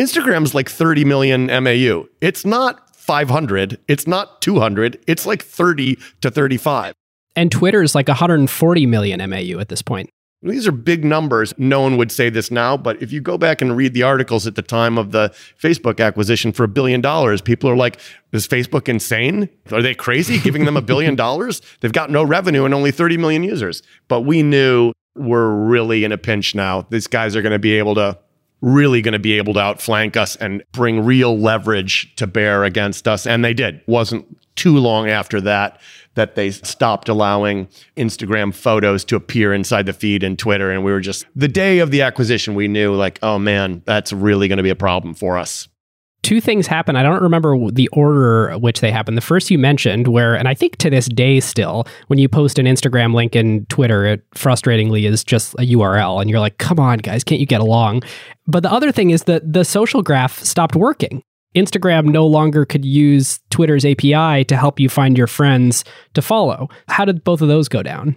Instagram's 0.00 0.52
like 0.52 0.68
30 0.68 1.04
million 1.04 1.46
MAU. 1.46 2.06
It's 2.20 2.44
not 2.44 2.96
500. 2.96 3.78
It's 3.86 4.08
not 4.08 4.42
200. 4.42 5.00
It's 5.06 5.26
like 5.26 5.44
30 5.44 5.96
to 6.22 6.30
35. 6.32 6.92
And 7.36 7.50
Twitter 7.50 7.82
is 7.82 7.94
like 7.94 8.08
140 8.08 8.86
million 8.86 9.30
MAU 9.30 9.58
at 9.60 9.68
this 9.68 9.82
point. 9.82 10.10
These 10.42 10.66
are 10.66 10.72
big 10.72 11.04
numbers. 11.04 11.52
No 11.58 11.82
one 11.82 11.98
would 11.98 12.10
say 12.10 12.30
this 12.30 12.50
now, 12.50 12.74
but 12.74 13.02
if 13.02 13.12
you 13.12 13.20
go 13.20 13.36
back 13.36 13.60
and 13.60 13.76
read 13.76 13.92
the 13.92 14.04
articles 14.04 14.46
at 14.46 14.54
the 14.54 14.62
time 14.62 14.96
of 14.96 15.12
the 15.12 15.34
Facebook 15.60 16.00
acquisition 16.00 16.50
for 16.50 16.64
a 16.64 16.68
billion 16.68 17.02
dollars, 17.02 17.42
people 17.42 17.68
are 17.68 17.76
like, 17.76 18.00
is 18.32 18.48
Facebook 18.48 18.88
insane? 18.88 19.50
Are 19.70 19.82
they 19.82 19.94
crazy 19.94 20.38
giving 20.38 20.64
them 20.64 20.78
a 20.78 20.82
billion 20.82 21.14
dollars? 21.16 21.60
They've 21.80 21.92
got 21.92 22.10
no 22.10 22.24
revenue 22.24 22.64
and 22.64 22.72
only 22.72 22.90
30 22.90 23.18
million 23.18 23.42
users. 23.42 23.82
But 24.08 24.22
we 24.22 24.42
knew 24.42 24.92
we're 25.14 25.50
really 25.50 26.04
in 26.04 26.12
a 26.12 26.18
pinch 26.18 26.54
now. 26.54 26.86
These 26.88 27.06
guys 27.06 27.36
are 27.36 27.42
going 27.42 27.52
to 27.52 27.58
be 27.58 27.76
able 27.76 27.94
to 27.96 28.18
really 28.62 29.02
going 29.02 29.12
to 29.12 29.18
be 29.18 29.36
able 29.36 29.54
to 29.54 29.60
outflank 29.60 30.16
us 30.16 30.36
and 30.36 30.62
bring 30.72 31.04
real 31.04 31.38
leverage 31.38 32.14
to 32.16 32.26
bear 32.26 32.64
against 32.64 33.08
us. 33.08 33.26
And 33.26 33.44
they 33.44 33.54
did. 33.54 33.80
Wasn't 33.86 34.26
too 34.60 34.76
long 34.76 35.08
after 35.08 35.40
that 35.40 35.80
that 36.16 36.34
they 36.34 36.50
stopped 36.50 37.08
allowing 37.08 37.66
Instagram 37.96 38.52
photos 38.52 39.06
to 39.06 39.16
appear 39.16 39.54
inside 39.54 39.86
the 39.86 39.92
feed 39.94 40.22
in 40.22 40.36
Twitter. 40.36 40.70
And 40.70 40.84
we 40.84 40.92
were 40.92 41.00
just, 41.00 41.24
the 41.34 41.48
day 41.48 41.78
of 41.78 41.90
the 41.90 42.02
acquisition, 42.02 42.54
we 42.54 42.68
knew 42.68 42.94
like, 42.94 43.18
oh 43.22 43.38
man, 43.38 43.80
that's 43.86 44.12
really 44.12 44.48
going 44.48 44.58
to 44.58 44.62
be 44.62 44.68
a 44.68 44.76
problem 44.76 45.14
for 45.14 45.38
us 45.38 45.66
two 46.22 46.38
things 46.38 46.66
happen. 46.66 46.96
I 46.96 47.02
don't 47.02 47.22
remember 47.22 47.56
the 47.70 47.88
order 47.88 48.52
which 48.58 48.80
they 48.80 48.90
happened. 48.90 49.16
The 49.16 49.22
first 49.22 49.50
you 49.50 49.58
mentioned, 49.58 50.08
where, 50.08 50.34
and 50.34 50.48
I 50.48 50.54
think 50.54 50.76
to 50.76 50.90
this 50.90 51.08
day 51.08 51.40
still, 51.40 51.86
when 52.08 52.18
you 52.18 52.28
post 52.28 52.58
an 52.58 52.66
Instagram 52.66 53.14
link 53.14 53.34
in 53.34 53.64
Twitter, 53.66 54.04
it 54.04 54.30
frustratingly 54.32 55.08
is 55.08 55.24
just 55.24 55.54
a 55.54 55.62
URL. 55.62 56.20
And 56.20 56.28
you're 56.28 56.38
like, 56.38 56.58
come 56.58 56.78
on, 56.78 56.98
guys, 56.98 57.24
can't 57.24 57.40
you 57.40 57.46
get 57.46 57.62
along? 57.62 58.02
But 58.46 58.62
the 58.62 58.70
other 58.70 58.92
thing 58.92 59.10
is 59.10 59.24
that 59.24 59.50
the 59.50 59.64
social 59.64 60.02
graph 60.02 60.38
stopped 60.40 60.76
working. 60.76 61.22
Instagram 61.54 62.06
no 62.06 62.26
longer 62.26 62.64
could 62.64 62.84
use 62.84 63.40
Twitter's 63.50 63.84
API 63.84 64.44
to 64.44 64.56
help 64.56 64.78
you 64.78 64.88
find 64.88 65.18
your 65.18 65.26
friends 65.26 65.84
to 66.14 66.22
follow. 66.22 66.68
How 66.88 67.04
did 67.04 67.24
both 67.24 67.42
of 67.42 67.48
those 67.48 67.68
go 67.68 67.82
down? 67.82 68.16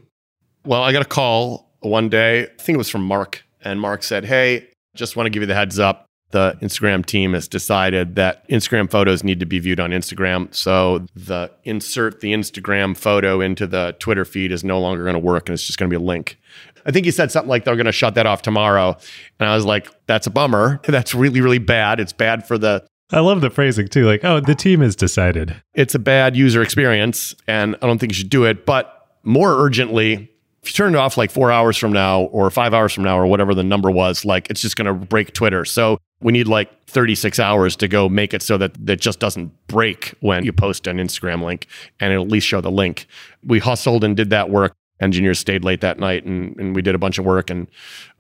Well, 0.66 0.84
I 0.84 0.92
got 0.92 1.02
a 1.02 1.06
call 1.10 1.72
one 1.80 2.10
day. 2.10 2.44
I 2.44 2.62
think 2.62 2.76
it 2.76 2.78
was 2.78 2.90
from 2.90 3.06
Mark. 3.06 3.44
And 3.62 3.80
Mark 3.82 4.04
said, 4.04 4.26
Hey, 4.26 4.70
just 4.96 5.16
want 5.16 5.26
to 5.26 5.30
give 5.30 5.42
you 5.42 5.48
the 5.48 5.56
heads 5.56 5.80
up. 5.80 6.06
The 6.32 6.58
Instagram 6.62 7.06
team 7.06 7.34
has 7.34 7.48
decided 7.48 8.16
that 8.16 8.48
Instagram 8.50 8.90
photos 8.90 9.24
need 9.24 9.40
to 9.40 9.46
be 9.46 9.60
viewed 9.60 9.80
on 9.80 9.92
Instagram. 9.92 10.54
So 10.54 11.06
the 11.16 11.52
insert 11.64 12.22
the 12.22 12.34
Instagram 12.34 12.98
photo 12.98 13.40
into 13.40 13.68
the 13.68 13.96
Twitter 14.00 14.26
feed 14.26 14.52
is 14.52 14.64
no 14.64 14.80
longer 14.80 15.04
going 15.04 15.14
to 15.14 15.20
work 15.20 15.48
and 15.48 15.54
it's 15.54 15.64
just 15.64 15.78
going 15.78 15.92
to 15.92 15.96
be 15.96 16.04
a 16.04 16.06
link. 16.06 16.40
I 16.86 16.92
think 16.92 17.06
he 17.06 17.12
said 17.12 17.32
something 17.32 17.50
like 17.50 17.66
they're 17.66 17.76
going 17.76 17.86
to 17.86 17.92
shut 17.92 18.16
that 18.16 18.26
off 18.26 18.42
tomorrow. 18.42 18.98
And 19.40 19.48
I 19.48 19.56
was 19.56 19.64
like, 19.64 19.88
that's 20.08 20.26
a 20.28 20.32
bummer. 20.32 20.82
That's 20.88 21.16
really, 21.16 21.40
really 21.40 21.60
bad. 21.60 22.00
It's 22.00 22.14
bad 22.14 22.48
for 22.48 22.58
the 22.58 22.86
I 23.14 23.20
love 23.20 23.42
the 23.42 23.52
phrasing 23.52 23.88
too. 23.88 24.06
Like, 24.08 24.26
oh, 24.26 24.40
the 24.40 24.56
team 24.56 24.82
has 24.82 24.96
decided. 24.96 25.56
It's 25.76 25.94
a 25.94 26.00
bad 26.00 26.36
user 26.36 26.64
experience, 26.64 27.36
and 27.48 27.76
I 27.82 27.88
don't 27.88 28.00
think 28.00 28.12
you 28.12 28.16
should 28.16 28.30
do 28.30 28.44
it. 28.46 28.66
But 28.66 29.08
more 29.22 29.54
urgently, 29.64 30.32
if 30.64 30.70
you 30.70 30.74
turn 30.74 30.96
it 30.96 30.98
off 30.98 31.16
like 31.16 31.30
four 31.30 31.52
hours 31.52 31.78
from 31.78 31.94
now 31.94 32.24
or 32.24 32.50
five 32.50 32.74
hours 32.74 32.92
from 32.92 33.04
now 33.04 33.20
or 33.20 33.28
whatever 33.28 33.54
the 33.54 33.64
number 33.64 33.92
was, 33.92 34.26
like 34.26 34.50
it's 34.50 34.62
just 34.62 34.76
going 34.76 34.88
to 34.88 34.94
break 34.94 35.34
Twitter. 35.34 35.64
So 35.64 36.00
we 36.22 36.32
need 36.32 36.48
like 36.48 36.86
36 36.88 37.38
hours 37.38 37.76
to 37.76 37.88
go 37.88 38.10
make 38.10 38.34
it 38.34 38.42
so 38.42 38.58
that 38.58 38.74
that 38.86 39.00
just 39.00 39.20
doesn't 39.20 39.52
break 39.68 40.16
when 40.22 40.44
you 40.44 40.54
post 40.54 40.88
an 40.88 40.98
Instagram 40.98 41.44
link 41.44 41.68
and 42.00 42.14
it'll 42.14 42.26
at 42.26 42.32
least 42.32 42.48
show 42.48 42.62
the 42.62 42.72
link. 42.72 43.08
We 43.44 43.60
hustled 43.60 44.04
and 44.04 44.18
did 44.18 44.30
that 44.32 44.50
work. 44.50 44.74
Engineers 45.02 45.38
stayed 45.38 45.64
late 45.66 45.82
that 45.82 46.00
night 46.00 46.24
and, 46.24 46.58
and 46.58 46.76
we 46.76 46.82
did 46.82 46.96
a 46.96 47.00
bunch 47.00 47.20
of 47.20 47.26
work. 47.26 47.50
And 47.50 47.68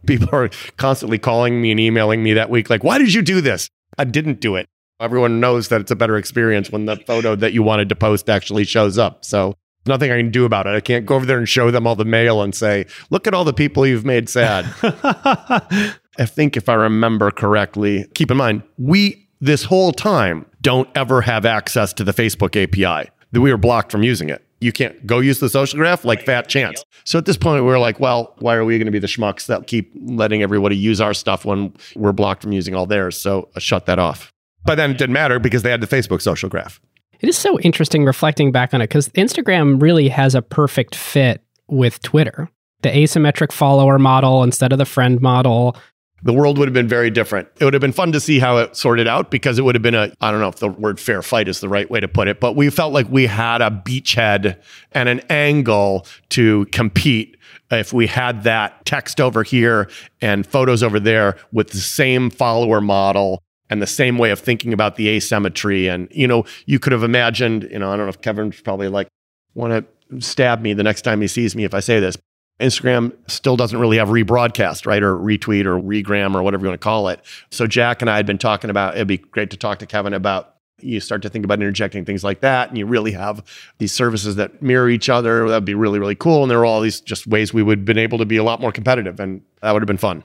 people 0.06 0.28
are 0.34 0.50
constantly 0.78 1.18
calling 1.18 1.62
me 1.62 1.72
and 1.72 1.80
emailing 1.80 2.22
me 2.22 2.34
that 2.34 2.50
week, 2.50 2.70
like, 2.70 2.84
why 2.84 2.98
did 2.98 3.14
you 3.14 3.22
do 3.22 3.39
this? 3.41 3.70
I 3.98 4.04
didn't 4.04 4.41
do 4.41 4.56
it. 4.58 4.68
Everyone 5.00 5.39
knows 5.39 5.68
that 5.70 5.82
it's 5.82 5.91
a 5.91 5.96
better 5.96 6.18
experience 6.18 6.72
when 6.72 6.86
the 6.86 6.98
photo 6.98 7.36
that 7.36 7.54
you 7.54 7.64
wanted 7.64 7.89
to 7.89 7.96
post 7.96 8.30
actually 8.30 8.64
shows 8.64 8.98
up. 8.98 9.26
So 9.26 9.56
nothing 9.86 10.12
I 10.12 10.18
can 10.18 10.32
do 10.32 10.46
about 10.46 10.68
it. 10.68 10.76
I 10.76 10.80
can't 10.80 11.06
go 11.06 11.16
over 11.16 11.26
there 11.26 11.38
and 11.38 11.48
show 11.48 11.72
them 11.72 11.88
all 11.88 11.96
the 11.96 12.06
mail 12.06 12.41
and 12.41 12.54
say, 12.54 12.86
look 13.10 13.28
at 13.28 13.34
all 13.34 13.44
the 13.44 13.54
people 13.54 13.86
you've 13.86 14.06
made 14.06 14.30
sad. 14.30 14.66
I 14.84 16.26
think 16.26 16.56
if 16.56 16.70
I 16.70 16.76
remember 16.76 17.32
correctly, 17.32 18.06
keep 18.14 18.32
in 18.32 18.38
mind, 18.38 18.64
we 18.78 19.28
this 19.41 19.64
whole 19.66 19.91
time 19.91 20.46
don't 20.62 20.89
ever 20.96 21.22
have 21.22 21.46
access 21.46 21.91
to 21.94 22.04
the 22.04 22.14
Facebook 22.14 22.56
API. 22.62 23.10
That 23.32 23.41
we 23.41 23.52
were 23.52 23.58
blocked 23.58 23.91
from 23.91 24.04
using 24.04 24.30
it. 24.30 24.46
You 24.62 24.72
can't 24.72 25.06
go 25.08 25.20
use 25.20 25.39
the 25.39 25.50
social 25.50 25.78
graph 25.78 26.06
like 26.06 26.24
fat 26.24 26.48
chance. 26.48 26.86
So 27.04 27.18
at 27.18 27.26
this 27.26 27.36
point, 27.36 27.66
we 27.66 27.72
are 27.72 27.80
like, 27.80 28.00
well, 28.00 28.36
why 28.38 28.56
are 28.56 28.64
we 28.64 28.78
going 28.78 28.86
to 28.86 28.91
be 28.91 29.00
the 29.00 29.08
schmucks 29.08 29.48
that 29.48 29.68
keep 29.68 29.91
letting 29.96 30.44
everybody 30.44 30.78
use 30.78 31.02
our 31.02 31.14
stuff 31.14 31.44
when 31.44 31.74
we're 31.96 32.14
blocked 32.14 32.44
from 32.44 32.52
using 32.52 32.76
all 32.76 32.86
theirs? 32.86 33.20
So 33.20 33.50
I 33.56 33.60
shut 33.60 33.88
that 33.88 33.98
off. 34.00 34.33
But 34.66 34.76
then 34.76 34.91
it 34.91 34.97
didn't 34.97 35.14
matter 35.14 35.39
because 35.39 35.64
they 35.64 35.72
had 35.72 35.82
the 35.82 35.88
Facebook 35.88 36.22
social 36.22 36.49
graph. 36.49 36.80
It 37.20 37.30
is 37.30 37.38
so 37.38 37.59
interesting 37.61 38.03
reflecting 38.05 38.51
back 38.51 38.74
on 38.74 38.82
it 38.82 38.89
because 38.89 39.09
Instagram 39.09 39.82
really 39.82 40.09
has 40.09 40.36
a 40.36 40.41
perfect 40.41 40.93
fit 40.95 41.41
with 41.68 42.01
Twitter. 42.01 42.49
The 42.82 42.89
asymmetric 42.89 43.53
follower 43.53 43.97
model 43.97 44.43
instead 44.43 44.74
of 44.74 44.78
the 44.78 44.86
friend 44.86 45.22
model. 45.22 45.78
The 46.24 46.34
world 46.34 46.57
would 46.57 46.68
have 46.68 46.74
been 46.74 46.88
very 46.88 47.09
different. 47.09 47.47
It 47.59 47.66
would 47.66 47.74
have 47.74 47.82
been 47.82 47.93
fun 47.93 48.11
to 48.14 48.20
see 48.20 48.39
how 48.39 48.57
it 48.57 48.76
sorted 48.76 49.07
out 49.07 49.32
because 49.32 49.57
it 49.57 49.64
would 49.64 49.76
have 49.76 49.82
been 49.82 49.95
a, 49.95 50.11
I 50.20 50.32
don't 50.32 50.41
know 50.41 50.49
if 50.49 50.57
the 50.57 50.70
word 50.70 50.99
fair 50.99 51.22
fight 51.22 51.47
is 51.47 51.59
the 51.59 51.70
right 51.70 51.89
way 51.89 51.99
to 51.99 52.07
put 52.07 52.28
it, 52.28 52.39
but 52.39 52.57
we 52.57 52.70
felt 52.70 52.93
like 52.93 53.07
we 53.09 53.26
had 53.26 53.61
a 53.61 53.70
beachhead 53.70 54.57
and 54.91 55.07
an 55.09 55.22
angle 55.30 56.05
to 56.30 56.66
compete 56.68 57.38
if 57.72 57.93
we 57.93 58.07
had 58.07 58.43
that 58.43 58.86
text 58.86 59.20
over 59.20 59.43
here 59.43 59.89
and 60.22 60.45
photos 60.45 60.84
over 60.84 60.99
there 60.99 61.38
with 61.51 61.70
the 61.72 61.78
same 61.78 62.30
follower 62.30 62.82
model 62.82 63.41
and 63.74 63.82
the 63.82 63.88
same 63.88 64.17
way 64.17 64.32
of 64.32 64.39
thinking 64.39 64.71
about 64.71 64.95
the 64.95 65.09
asymmetry. 65.09 65.88
And, 65.88 66.07
you 66.11 66.28
know, 66.28 66.45
you 66.65 66.80
could 66.80 66.93
have 66.93 67.03
imagined, 67.03 67.63
you 67.63 67.80
know, 67.80 67.91
I 67.91 67.97
don't 67.97 68.05
know 68.05 68.09
if 68.09 68.21
Kevin's 68.21 68.61
probably 68.61 68.88
like, 68.88 69.07
want 69.55 69.86
to 70.09 70.21
stab 70.21 70.61
me 70.61 70.74
the 70.74 70.84
next 70.84 71.01
time 71.01 71.21
he 71.21 71.28
sees 71.28 71.55
me 71.55 71.63
if 71.63 71.74
I 71.74 71.80
say 71.80 71.99
this. 71.99 72.17
Instagram 72.61 73.13
still 73.28 73.57
doesn't 73.57 73.80
really 73.80 73.97
have 73.97 74.09
rebroadcast, 74.09 74.86
right? 74.86 75.01
Or 75.01 75.17
retweet 75.17 75.65
or 75.65 75.80
regram 75.80 76.36
or 76.36 76.43
whatever 76.43 76.63
you 76.63 76.69
want 76.69 76.80
to 76.80 76.84
call 76.84 77.07
it. 77.09 77.19
So 77.49 77.65
Jack 77.65 78.01
and 78.01 78.09
I 78.09 78.15
had 78.15 78.26
been 78.26 78.38
talking 78.38 78.69
about 78.69 78.95
it'd 78.95 79.07
be 79.07 79.17
great 79.17 79.49
to 79.49 79.57
talk 79.57 79.80
to 79.80 79.86
Kevin 79.86 80.13
about 80.13 80.53
you 80.80 80.99
start 80.99 81.21
to 81.24 81.30
think 81.30 81.45
about 81.45 81.59
interjecting 81.61 82.05
things 82.05 82.24
like 82.24 82.41
that 82.41 82.69
and 82.69 82.78
you 82.78 82.86
really 82.86 83.11
have 83.11 83.43
these 83.78 83.93
services 83.93 84.36
that 84.36 84.61
mirror 84.61 84.89
each 84.89 85.07
other 85.07 85.47
that'd 85.47 85.63
be 85.63 85.76
really 85.76 85.97
really 85.99 86.15
cool 86.15 86.41
and 86.41 86.51
there 86.51 86.59
are 86.59 86.65
all 86.65 86.82
these 86.82 86.99
just 86.99 87.26
ways 87.26 87.53
we 87.53 87.63
would 87.63 87.80
have 87.80 87.86
been 87.86 87.97
able 87.97 88.17
to 88.17 88.26
be 88.26 88.38
a 88.38 88.43
lot 88.43 88.59
more 88.59 88.71
competitive 88.71 89.19
and 89.19 89.41
that 89.61 89.71
would 89.71 89.82
have 89.82 89.88
been 89.88 89.97
fun 89.97 90.24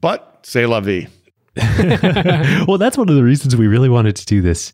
but 0.00 0.40
say 0.42 0.66
la 0.66 0.80
vie 0.80 1.06
well, 2.66 2.78
that's 2.78 2.98
one 2.98 3.08
of 3.08 3.14
the 3.14 3.24
reasons 3.24 3.56
we 3.56 3.66
really 3.66 3.88
wanted 3.88 4.16
to 4.16 4.26
do 4.26 4.40
this 4.40 4.72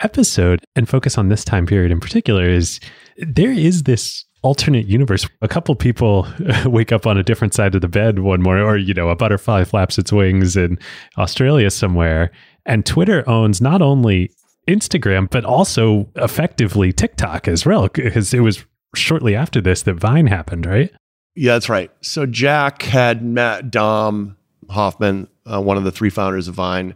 episode 0.00 0.64
and 0.74 0.88
focus 0.88 1.18
on 1.18 1.28
this 1.28 1.44
time 1.44 1.66
period 1.66 1.92
in 1.92 2.00
particular 2.00 2.48
is 2.48 2.80
there 3.18 3.52
is 3.52 3.84
this 3.84 4.24
alternate 4.42 4.86
universe. 4.86 5.26
A 5.40 5.48
couple 5.48 5.74
people 5.74 6.26
wake 6.66 6.92
up 6.92 7.06
on 7.06 7.16
a 7.16 7.22
different 7.22 7.54
side 7.54 7.74
of 7.74 7.80
the 7.80 7.88
bed 7.88 8.18
one 8.18 8.42
morning, 8.42 8.64
or, 8.64 8.76
you 8.76 8.94
know, 8.94 9.08
a 9.08 9.16
butterfly 9.16 9.64
flaps 9.64 9.98
its 9.98 10.12
wings 10.12 10.56
in 10.56 10.78
Australia 11.16 11.70
somewhere. 11.70 12.30
And 12.66 12.84
Twitter 12.84 13.28
owns 13.28 13.60
not 13.60 13.82
only 13.82 14.30
Instagram, 14.68 15.30
but 15.30 15.44
also 15.44 16.08
effectively 16.16 16.92
TikTok 16.92 17.48
as 17.48 17.64
well, 17.64 17.88
because 17.88 18.34
it 18.34 18.40
was 18.40 18.64
shortly 18.94 19.34
after 19.34 19.60
this 19.60 19.82
that 19.82 19.94
Vine 19.94 20.26
happened, 20.26 20.66
right? 20.66 20.92
Yeah, 21.34 21.54
that's 21.54 21.68
right. 21.68 21.90
So 22.02 22.26
Jack 22.26 22.82
had 22.82 23.24
met 23.24 23.70
Dom 23.70 24.36
Hofmann, 24.70 25.28
uh, 25.46 25.60
one 25.60 25.76
of 25.76 25.84
the 25.84 25.92
three 25.92 26.10
founders 26.10 26.48
of 26.48 26.54
Vine, 26.54 26.94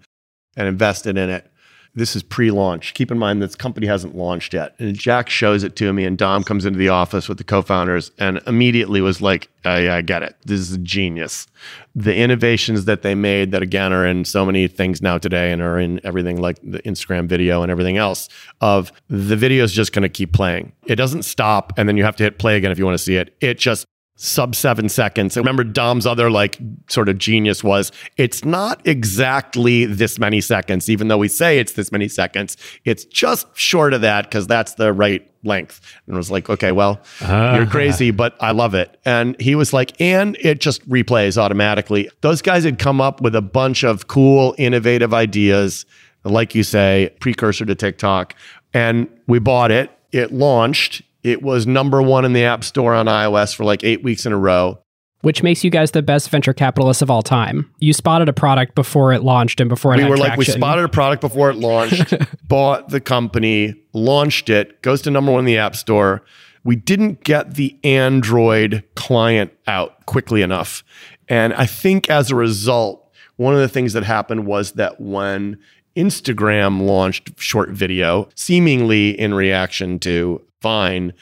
and 0.57 0.69
invested 0.69 1.17
in 1.19 1.31
it. 1.31 1.51
This 1.95 2.15
is 2.15 2.23
pre-launch. 2.23 2.93
Keep 2.93 3.11
in 3.11 3.19
mind 3.19 3.41
this 3.41 3.55
company 3.55 3.87
hasn't 3.87 4.15
launched 4.15 4.53
yet. 4.53 4.75
And 4.79 4.95
Jack 4.95 5.31
shows 5.31 5.65
it 5.65 5.77
to 5.77 5.95
me, 5.95 6.05
and 6.05 6.19
Dom 6.19 6.45
comes 6.45 6.67
into 6.67 6.79
the 6.79 6.91
office 6.91 7.27
with 7.27 7.39
the 7.39 7.45
co-founders, 7.45 8.11
and 8.19 8.39
immediately 8.47 9.01
was 9.01 9.23
like, 9.23 9.49
"I, 9.65 9.89
I 9.89 10.03
get 10.03 10.23
it. 10.23 10.37
This 10.45 10.61
is 10.61 10.77
genius." 10.83 11.47
The 11.95 12.15
innovations 12.15 12.85
that 12.85 13.01
they 13.01 13.15
made, 13.15 13.51
that 13.53 13.63
again 13.63 13.95
are 13.95 14.07
in 14.07 14.27
so 14.27 14.45
many 14.45 14.69
things 14.69 15.01
now 15.01 15.17
today, 15.17 15.51
and 15.51 15.63
are 15.63 15.79
in 15.79 15.99
everything 16.05 16.39
like 16.39 16.59
the 16.63 16.83
Instagram 16.83 17.29
video 17.29 17.63
and 17.63 17.73
everything 17.73 17.97
else. 17.97 18.29
Of 18.61 18.93
the 19.09 19.37
video 19.37 19.65
is 19.65 19.73
just 19.73 19.95
going 19.95 20.03
to 20.03 20.11
keep 20.11 20.35
playing. 20.35 20.73
It 20.85 20.97
doesn't 20.97 21.23
stop, 21.23 21.73
and 21.79 21.89
then 21.89 21.97
you 21.97 22.05
have 22.05 22.17
to 22.17 22.25
hit 22.25 22.39
play 22.39 22.59
again 22.59 22.71
if 22.71 22.79
you 22.79 22.85
want 22.85 22.99
to 22.99 23.03
see 23.03 23.17
it. 23.17 23.35
It 23.41 23.59
just 23.59 23.87
sub 24.17 24.55
seven 24.55 24.89
seconds. 24.89 25.37
I 25.37 25.41
remember 25.41 25.63
Dom's 25.63 26.07
other 26.07 26.31
like 26.31 26.59
sort 26.89 27.09
of 27.09 27.19
genius 27.19 27.63
was 27.63 27.93
it's 28.17 28.45
not 28.45 28.81
exactly 28.87 29.85
this 29.85 30.19
many 30.19 30.41
seconds, 30.41 30.89
even 30.89 31.09
though 31.09 31.19
we 31.19 31.29
say 31.29 31.59
it's 31.59 31.75
this 31.75 31.93
many 31.93 32.09
seconds. 32.09 32.57
It's 32.85 33.05
just 33.05 33.47
short 33.55 33.93
of 33.93 34.01
that 34.01 34.25
because 34.25 34.47
that's 34.47 34.75
the 34.75 34.93
right 34.93 35.31
length. 35.45 35.81
And 36.07 36.17
I 36.17 36.19
was 36.19 36.31
like, 36.31 36.49
okay, 36.49 36.73
well, 36.73 37.01
uh. 37.21 37.55
you're 37.57 37.67
crazy, 37.67 38.11
but 38.11 38.37
I 38.41 38.53
love 38.53 38.75
it. 38.75 38.99
And 39.05 39.39
he 39.41 39.55
was 39.55 39.73
like, 39.73 39.99
and 40.01 40.37
it 40.41 40.61
just 40.61 40.87
replays 40.89 41.37
automatically. 41.37 42.11
Those 42.23 42.43
guys 42.43 42.65
had 42.65 42.79
come 42.79 43.01
up 43.01 43.21
with 43.21 43.37
a 43.37 43.43
bunch 43.43 43.85
of 43.85 44.09
cool, 44.09 44.55
innovative 44.57 45.13
ideas, 45.13 45.85
like 46.25 46.55
you 46.55 46.63
say, 46.63 47.15
precursor 47.21 47.67
to 47.67 47.75
TikTok. 47.75 48.35
And 48.73 49.09
we 49.27 49.39
bought 49.39 49.71
it. 49.71 49.91
It 50.11 50.33
launched 50.33 51.03
it 51.23 51.43
was 51.43 51.67
number 51.67 52.01
one 52.03 52.25
in 52.25 52.33
the 52.33 52.45
App 52.45 52.65
Store 52.65 52.95
on 52.95 53.07
iOS 53.07 53.55
for 53.55 53.65
like 53.65 53.85
eight 53.85 54.03
weeks 54.03 54.27
in 54.27 54.33
a 54.33 54.39
row. 54.39 54.79
Which 55.23 55.43
makes 55.43 55.65
you 55.65 55.71
guys 55.71 55.91
the 55.91 56.03
best 56.03 56.29
venture 56.31 56.53
capitalists 56.53 57.03
of 57.03 57.11
all 57.11 57.23
time. 57.23 57.69
You 57.81 57.93
spotted 57.93 58.29
a 58.29 58.33
product 58.33 58.75
before 58.75 59.13
it 59.13 59.23
launched 59.23 59.61
and 59.61 59.69
before 59.69 59.95
it 59.95 60.05
we 60.05 60.09
were 60.09 60.17
like, 60.17 60.39
we 60.39 60.45
spotted 60.45 60.85
a 60.85 60.89
product 60.89 61.21
before 61.21 61.51
it 61.51 61.57
launched, 61.57 62.15
bought 62.49 62.91
the 62.91 63.01
company, 63.01 63.75
launched 63.93 64.51
it, 64.51 64.83
goes 64.83 65.03
to 65.03 65.11
number 65.11 65.33
one 65.33 65.41
in 65.41 65.45
the 65.47 65.59
App 65.59 65.75
Store. 65.75 66.23
We 66.63 66.77
didn't 66.77 67.25
get 67.25 67.55
the 67.55 67.77
Android 67.83 68.85
client 68.95 69.53
out 69.67 70.05
quickly 70.07 70.43
enough. 70.43 70.85
And 71.29 71.55
I 71.55 71.67
think 71.67 72.09
as 72.11 72.31
a 72.31 72.37
result, 72.37 73.11
one 73.37 73.55
of 73.55 73.61
the 73.61 73.69
things 73.69 73.95
that 73.95 74.05
happened 74.05 74.47
was 74.47 74.73
that 74.73 75.01
when 75.01 75.59
Instagram 75.97 76.87
launched 76.87 77.41
short 77.41 77.71
video, 77.71 78.29
seemingly 78.35 79.19
in 79.19 79.35
reaction 79.35 79.99
to 80.01 80.43
Vine, 80.67 81.13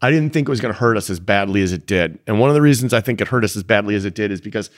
I 0.00 0.12
didn't 0.12 0.30
think 0.32 0.46
it 0.46 0.50
was 0.50 0.60
going 0.60 0.72
to 0.72 0.78
hurt 0.78 0.96
us 0.96 1.10
as 1.10 1.18
badly 1.18 1.60
as 1.60 1.72
it 1.72 1.86
did. 1.86 2.20
And 2.28 2.38
one 2.38 2.50
of 2.50 2.54
the 2.54 2.62
reasons 2.62 2.94
I 2.94 3.00
think 3.00 3.20
it 3.20 3.26
hurt 3.26 3.42
us 3.42 3.56
as 3.56 3.64
badly 3.64 3.96
as 3.96 4.04
it 4.04 4.14
did 4.14 4.30
is 4.30 4.40
because 4.40 4.70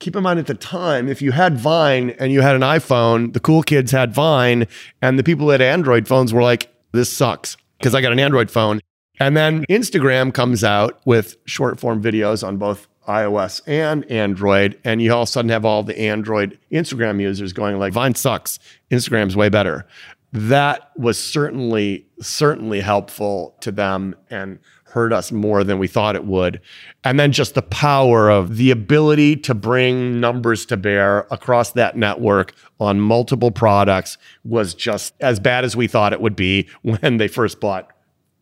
keep 0.00 0.14
in 0.14 0.22
mind 0.22 0.38
at 0.38 0.46
the 0.46 0.54
time, 0.54 1.08
if 1.08 1.22
you 1.22 1.32
had 1.32 1.58
Vine 1.58 2.10
and 2.18 2.30
you 2.30 2.42
had 2.42 2.54
an 2.54 2.60
iPhone, 2.60 3.32
the 3.32 3.40
cool 3.40 3.62
kids 3.62 3.90
had 3.90 4.12
Vine, 4.12 4.66
and 5.00 5.18
the 5.18 5.22
people 5.22 5.46
that 5.46 5.60
had 5.60 5.72
Android 5.72 6.06
phones 6.06 6.34
were 6.34 6.42
like, 6.42 6.70
this 6.92 7.10
sucks 7.10 7.56
because 7.78 7.94
I 7.94 8.02
got 8.02 8.12
an 8.12 8.18
Android 8.18 8.50
phone. 8.50 8.80
And 9.18 9.34
then 9.34 9.64
Instagram 9.70 10.34
comes 10.34 10.62
out 10.62 11.00
with 11.06 11.36
short 11.46 11.80
form 11.80 12.02
videos 12.02 12.46
on 12.46 12.58
both 12.58 12.86
iOS 13.08 13.60
and 13.66 14.10
Android. 14.10 14.78
And 14.84 15.00
you 15.00 15.12
all 15.12 15.22
of 15.22 15.28
a 15.28 15.32
sudden 15.32 15.50
have 15.50 15.64
all 15.64 15.82
the 15.82 15.98
Android 15.98 16.58
Instagram 16.70 17.20
users 17.20 17.52
going 17.52 17.78
like, 17.78 17.92
Vine 17.92 18.14
sucks. 18.14 18.58
Instagram's 18.90 19.36
way 19.36 19.48
better. 19.48 19.86
That 20.32 20.92
was 20.96 21.18
certainly, 21.18 22.06
certainly 22.20 22.80
helpful 22.80 23.56
to 23.60 23.72
them 23.72 24.14
and 24.30 24.58
hurt 24.84 25.12
us 25.12 25.32
more 25.32 25.64
than 25.64 25.78
we 25.78 25.88
thought 25.88 26.16
it 26.16 26.24
would. 26.24 26.60
And 27.04 27.18
then 27.18 27.32
just 27.32 27.54
the 27.54 27.62
power 27.62 28.28
of 28.28 28.56
the 28.56 28.70
ability 28.70 29.36
to 29.36 29.54
bring 29.54 30.20
numbers 30.20 30.66
to 30.66 30.76
bear 30.76 31.26
across 31.30 31.72
that 31.72 31.96
network 31.96 32.54
on 32.78 33.00
multiple 33.00 33.50
products 33.50 34.18
was 34.44 34.74
just 34.74 35.14
as 35.20 35.40
bad 35.40 35.64
as 35.64 35.76
we 35.76 35.86
thought 35.86 36.12
it 36.12 36.20
would 36.20 36.36
be 36.36 36.68
when 36.82 37.16
they 37.16 37.28
first 37.28 37.60
bought 37.60 37.90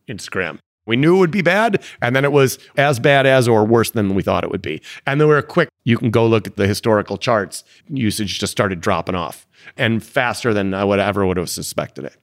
Instagram. 0.07 0.59
We 0.89 0.95
knew 0.95 1.17
it 1.17 1.19
would 1.19 1.31
be 1.31 1.43
bad, 1.43 1.83
and 2.01 2.15
then 2.15 2.25
it 2.25 2.31
was 2.31 2.57
as 2.75 2.99
bad 2.99 3.27
as 3.27 3.47
or 3.47 3.63
worse 3.63 3.91
than 3.91 4.15
we 4.15 4.23
thought 4.23 4.43
it 4.43 4.49
would 4.49 4.63
be. 4.63 4.81
And 5.05 5.21
then 5.21 5.27
we 5.27 5.35
were 5.35 5.41
quick. 5.43 5.69
You 5.83 5.99
can 5.99 6.09
go 6.09 6.25
look 6.25 6.47
at 6.47 6.55
the 6.55 6.65
historical 6.65 7.15
charts. 7.17 7.63
Usage 7.89 8.39
just 8.39 8.51
started 8.51 8.81
dropping 8.81 9.13
off 9.13 9.45
and 9.77 10.03
faster 10.03 10.51
than 10.51 10.73
I 10.73 10.83
would 10.83 10.99
ever 10.99 11.27
would 11.27 11.37
have 11.37 11.49
suspected 11.49 12.05
it. 12.05 12.15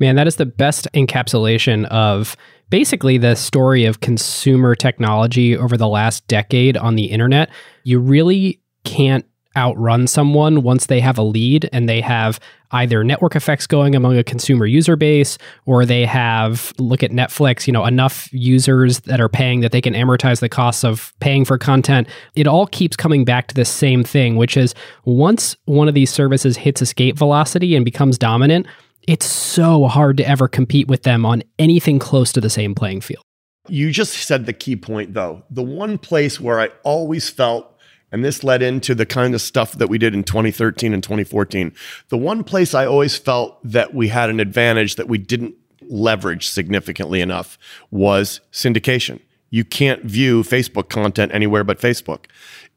Man, 0.00 0.16
that 0.16 0.26
is 0.26 0.34
the 0.34 0.46
best 0.46 0.88
encapsulation 0.94 1.84
of 1.86 2.36
basically 2.70 3.18
the 3.18 3.36
story 3.36 3.84
of 3.84 4.00
consumer 4.00 4.74
technology 4.74 5.56
over 5.56 5.76
the 5.76 5.88
last 5.88 6.26
decade 6.26 6.76
on 6.76 6.96
the 6.96 7.06
internet. 7.06 7.50
You 7.84 8.00
really 8.00 8.60
can't 8.84 9.26
outrun 9.58 10.06
someone 10.06 10.62
once 10.62 10.86
they 10.86 11.00
have 11.00 11.18
a 11.18 11.22
lead 11.22 11.68
and 11.72 11.88
they 11.88 12.00
have 12.00 12.38
either 12.70 13.02
network 13.02 13.34
effects 13.34 13.66
going 13.66 13.94
among 13.94 14.16
a 14.16 14.22
consumer 14.22 14.66
user 14.66 14.94
base 14.94 15.36
or 15.66 15.84
they 15.84 16.04
have 16.04 16.72
look 16.78 17.02
at 17.02 17.10
Netflix, 17.10 17.66
you 17.66 17.72
know, 17.72 17.84
enough 17.84 18.28
users 18.32 19.00
that 19.00 19.20
are 19.20 19.28
paying 19.28 19.60
that 19.60 19.72
they 19.72 19.80
can 19.80 19.94
amortize 19.94 20.40
the 20.40 20.48
costs 20.48 20.84
of 20.84 21.12
paying 21.20 21.44
for 21.44 21.58
content. 21.58 22.06
It 22.34 22.46
all 22.46 22.66
keeps 22.66 22.96
coming 22.96 23.24
back 23.24 23.48
to 23.48 23.54
the 23.54 23.64
same 23.64 24.04
thing, 24.04 24.36
which 24.36 24.56
is 24.56 24.74
once 25.04 25.56
one 25.64 25.88
of 25.88 25.94
these 25.94 26.10
services 26.10 26.56
hits 26.56 26.80
escape 26.80 27.16
velocity 27.18 27.74
and 27.74 27.84
becomes 27.84 28.16
dominant, 28.16 28.66
it's 29.06 29.26
so 29.26 29.86
hard 29.86 30.18
to 30.18 30.28
ever 30.28 30.46
compete 30.46 30.86
with 30.86 31.02
them 31.02 31.24
on 31.26 31.42
anything 31.58 31.98
close 31.98 32.32
to 32.32 32.40
the 32.40 32.50
same 32.50 32.74
playing 32.74 33.00
field. 33.00 33.24
You 33.68 33.90
just 33.90 34.14
said 34.14 34.46
the 34.46 34.52
key 34.52 34.76
point 34.76 35.14
though. 35.14 35.42
The 35.50 35.62
one 35.62 35.98
place 35.98 36.40
where 36.40 36.60
I 36.60 36.68
always 36.84 37.28
felt 37.28 37.77
and 38.10 38.24
this 38.24 38.42
led 38.42 38.62
into 38.62 38.94
the 38.94 39.06
kind 39.06 39.34
of 39.34 39.40
stuff 39.40 39.72
that 39.72 39.88
we 39.88 39.98
did 39.98 40.14
in 40.14 40.24
2013 40.24 40.94
and 40.94 41.02
2014. 41.02 41.72
The 42.08 42.16
one 42.16 42.44
place 42.44 42.74
I 42.74 42.86
always 42.86 43.16
felt 43.16 43.58
that 43.64 43.94
we 43.94 44.08
had 44.08 44.30
an 44.30 44.40
advantage 44.40 44.96
that 44.96 45.08
we 45.08 45.18
didn't 45.18 45.54
leverage 45.82 46.48
significantly 46.48 47.20
enough 47.20 47.58
was 47.90 48.40
syndication. 48.52 49.20
You 49.50 49.64
can't 49.64 50.04
view 50.04 50.42
Facebook 50.42 50.88
content 50.88 51.32
anywhere 51.34 51.64
but 51.64 51.80
Facebook. 51.80 52.26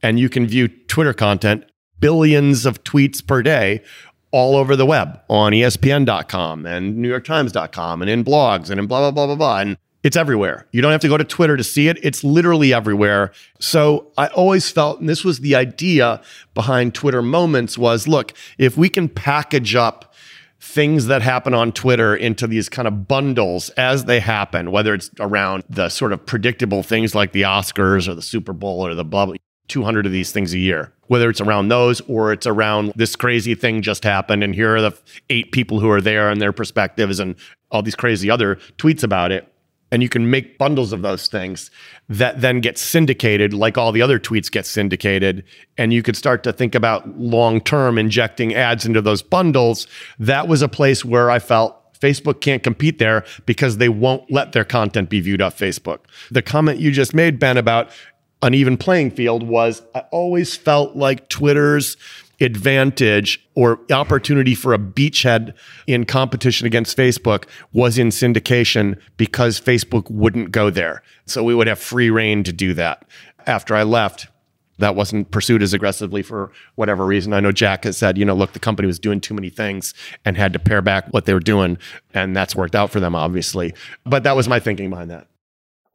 And 0.01 0.19
you 0.19 0.29
can 0.29 0.47
view 0.47 0.67
Twitter 0.67 1.13
content, 1.13 1.65
billions 1.99 2.65
of 2.65 2.83
tweets 2.83 3.25
per 3.25 3.41
day, 3.41 3.83
all 4.31 4.55
over 4.55 4.75
the 4.75 4.85
web 4.85 5.19
on 5.29 5.51
ESPN.com 5.51 6.65
and 6.65 6.97
NewYorkTimes.com 6.97 8.01
and 8.01 8.09
in 8.09 8.23
blogs 8.23 8.69
and 8.69 8.79
in 8.79 8.87
blah, 8.87 8.99
blah, 8.99 9.11
blah, 9.11 9.27
blah, 9.27 9.35
blah. 9.35 9.59
And 9.59 9.77
it's 10.03 10.15
everywhere. 10.15 10.65
You 10.71 10.81
don't 10.81 10.91
have 10.91 11.01
to 11.01 11.07
go 11.07 11.17
to 11.17 11.23
Twitter 11.23 11.57
to 11.57 11.63
see 11.63 11.87
it. 11.87 11.99
It's 12.01 12.23
literally 12.23 12.73
everywhere. 12.73 13.31
So 13.59 14.11
I 14.17 14.27
always 14.27 14.69
felt, 14.69 14.99
and 14.99 15.07
this 15.07 15.23
was 15.23 15.39
the 15.39 15.55
idea 15.55 16.21
behind 16.53 16.95
Twitter 16.95 17.21
Moments 17.21 17.77
was, 17.77 18.07
look, 18.07 18.33
if 18.57 18.77
we 18.77 18.89
can 18.89 19.09
package 19.09 19.75
up 19.75 20.13
things 20.59 21.07
that 21.07 21.21
happen 21.21 21.53
on 21.53 21.71
Twitter 21.71 22.15
into 22.15 22.47
these 22.47 22.69
kind 22.69 22.87
of 22.87 23.07
bundles 23.07 23.69
as 23.71 24.05
they 24.05 24.19
happen, 24.19 24.71
whether 24.71 24.93
it's 24.93 25.09
around 25.19 25.63
the 25.69 25.89
sort 25.89 26.13
of 26.13 26.25
predictable 26.25 26.83
things 26.83 27.15
like 27.15 27.31
the 27.31 27.41
Oscars 27.43 28.07
or 28.07 28.13
the 28.13 28.21
Super 28.21 28.53
Bowl 28.53 28.85
or 28.85 28.93
the 28.93 29.03
blah 29.03 29.33
200 29.67 30.05
of 30.05 30.11
these 30.11 30.31
things 30.31 30.53
a 30.53 30.57
year, 30.57 30.91
whether 31.07 31.29
it's 31.29 31.41
around 31.41 31.69
those 31.69 32.01
or 32.01 32.33
it's 32.33 32.45
around 32.45 32.91
this 32.95 33.15
crazy 33.15 33.55
thing 33.55 33.81
just 33.81 34.03
happened. 34.03 34.43
And 34.43 34.53
here 34.53 34.75
are 34.75 34.81
the 34.81 34.97
eight 35.29 35.51
people 35.51 35.79
who 35.79 35.89
are 35.89 36.01
there 36.01 36.29
and 36.29 36.41
their 36.41 36.51
perspectives 36.51 37.19
and 37.19 37.35
all 37.71 37.81
these 37.81 37.95
crazy 37.95 38.29
other 38.29 38.57
tweets 38.77 39.03
about 39.03 39.31
it 39.31 39.50
and 39.91 40.01
you 40.01 40.09
can 40.09 40.29
make 40.29 40.57
bundles 40.57 40.93
of 40.93 41.01
those 41.01 41.27
things 41.27 41.69
that 42.07 42.41
then 42.41 42.61
get 42.61 42.77
syndicated 42.77 43.53
like 43.53 43.77
all 43.77 43.91
the 43.91 44.01
other 44.01 44.19
tweets 44.19 44.51
get 44.51 44.65
syndicated 44.65 45.43
and 45.77 45.93
you 45.93 46.01
could 46.01 46.15
start 46.15 46.43
to 46.43 46.53
think 46.53 46.75
about 46.75 47.17
long 47.19 47.59
term 47.61 47.97
injecting 47.97 48.53
ads 48.55 48.85
into 48.85 49.01
those 49.01 49.21
bundles 49.21 49.87
that 50.19 50.47
was 50.47 50.61
a 50.61 50.69
place 50.69 51.03
where 51.03 51.29
i 51.29 51.39
felt 51.39 51.77
Facebook 52.01 52.41
can't 52.41 52.63
compete 52.63 52.97
there 52.97 53.23
because 53.45 53.77
they 53.77 53.87
won't 53.87 54.29
let 54.31 54.53
their 54.53 54.65
content 54.65 55.07
be 55.07 55.21
viewed 55.21 55.39
off 55.39 55.55
Facebook. 55.57 55.99
The 56.31 56.41
comment 56.41 56.79
you 56.79 56.91
just 56.91 57.13
made, 57.13 57.37
Ben, 57.37 57.57
about 57.57 57.91
uneven 58.41 58.75
playing 58.75 59.11
field 59.11 59.43
was 59.43 59.81
I 59.93 59.99
always 60.11 60.55
felt 60.55 60.95
like 60.95 61.29
Twitter's 61.29 61.95
advantage 62.41 63.45
or 63.55 63.79
opportunity 63.91 64.55
for 64.55 64.73
a 64.73 64.79
beachhead 64.79 65.53
in 65.87 66.05
competition 66.05 66.67
against 66.67 66.97
Facebook 66.97 67.45
was 67.73 67.97
in 67.97 68.09
syndication 68.09 68.99
because 69.17 69.59
Facebook 69.59 70.09
wouldn't 70.09 70.51
go 70.51 70.69
there. 70.69 71.03
So 71.25 71.43
we 71.43 71.55
would 71.55 71.67
have 71.67 71.79
free 71.79 72.09
reign 72.09 72.43
to 72.43 72.53
do 72.53 72.73
that. 72.73 73.05
After 73.47 73.75
I 73.75 73.83
left, 73.83 74.27
that 74.77 74.95
wasn't 74.95 75.31
pursued 75.31 75.61
as 75.61 75.73
aggressively 75.73 76.23
for 76.23 76.51
whatever 76.75 77.05
reason. 77.05 77.33
I 77.33 77.39
know 77.39 77.51
Jack 77.51 77.83
has 77.83 77.97
said, 77.97 78.17
you 78.17 78.25
know, 78.25 78.33
look, 78.33 78.53
the 78.53 78.59
company 78.59 78.87
was 78.87 78.99
doing 78.99 79.21
too 79.21 79.33
many 79.33 79.49
things 79.49 79.93
and 80.25 80.35
had 80.35 80.53
to 80.53 80.59
pare 80.59 80.81
back 80.81 81.07
what 81.11 81.25
they 81.25 81.33
were 81.33 81.39
doing. 81.39 81.77
And 82.13 82.35
that's 82.35 82.55
worked 82.55 82.75
out 82.75 82.89
for 82.89 82.99
them, 82.99 83.15
obviously. 83.15 83.73
But 84.05 84.23
that 84.23 84.35
was 84.35 84.47
my 84.47 84.59
thinking 84.59 84.89
behind 84.89 85.11
that. 85.11 85.27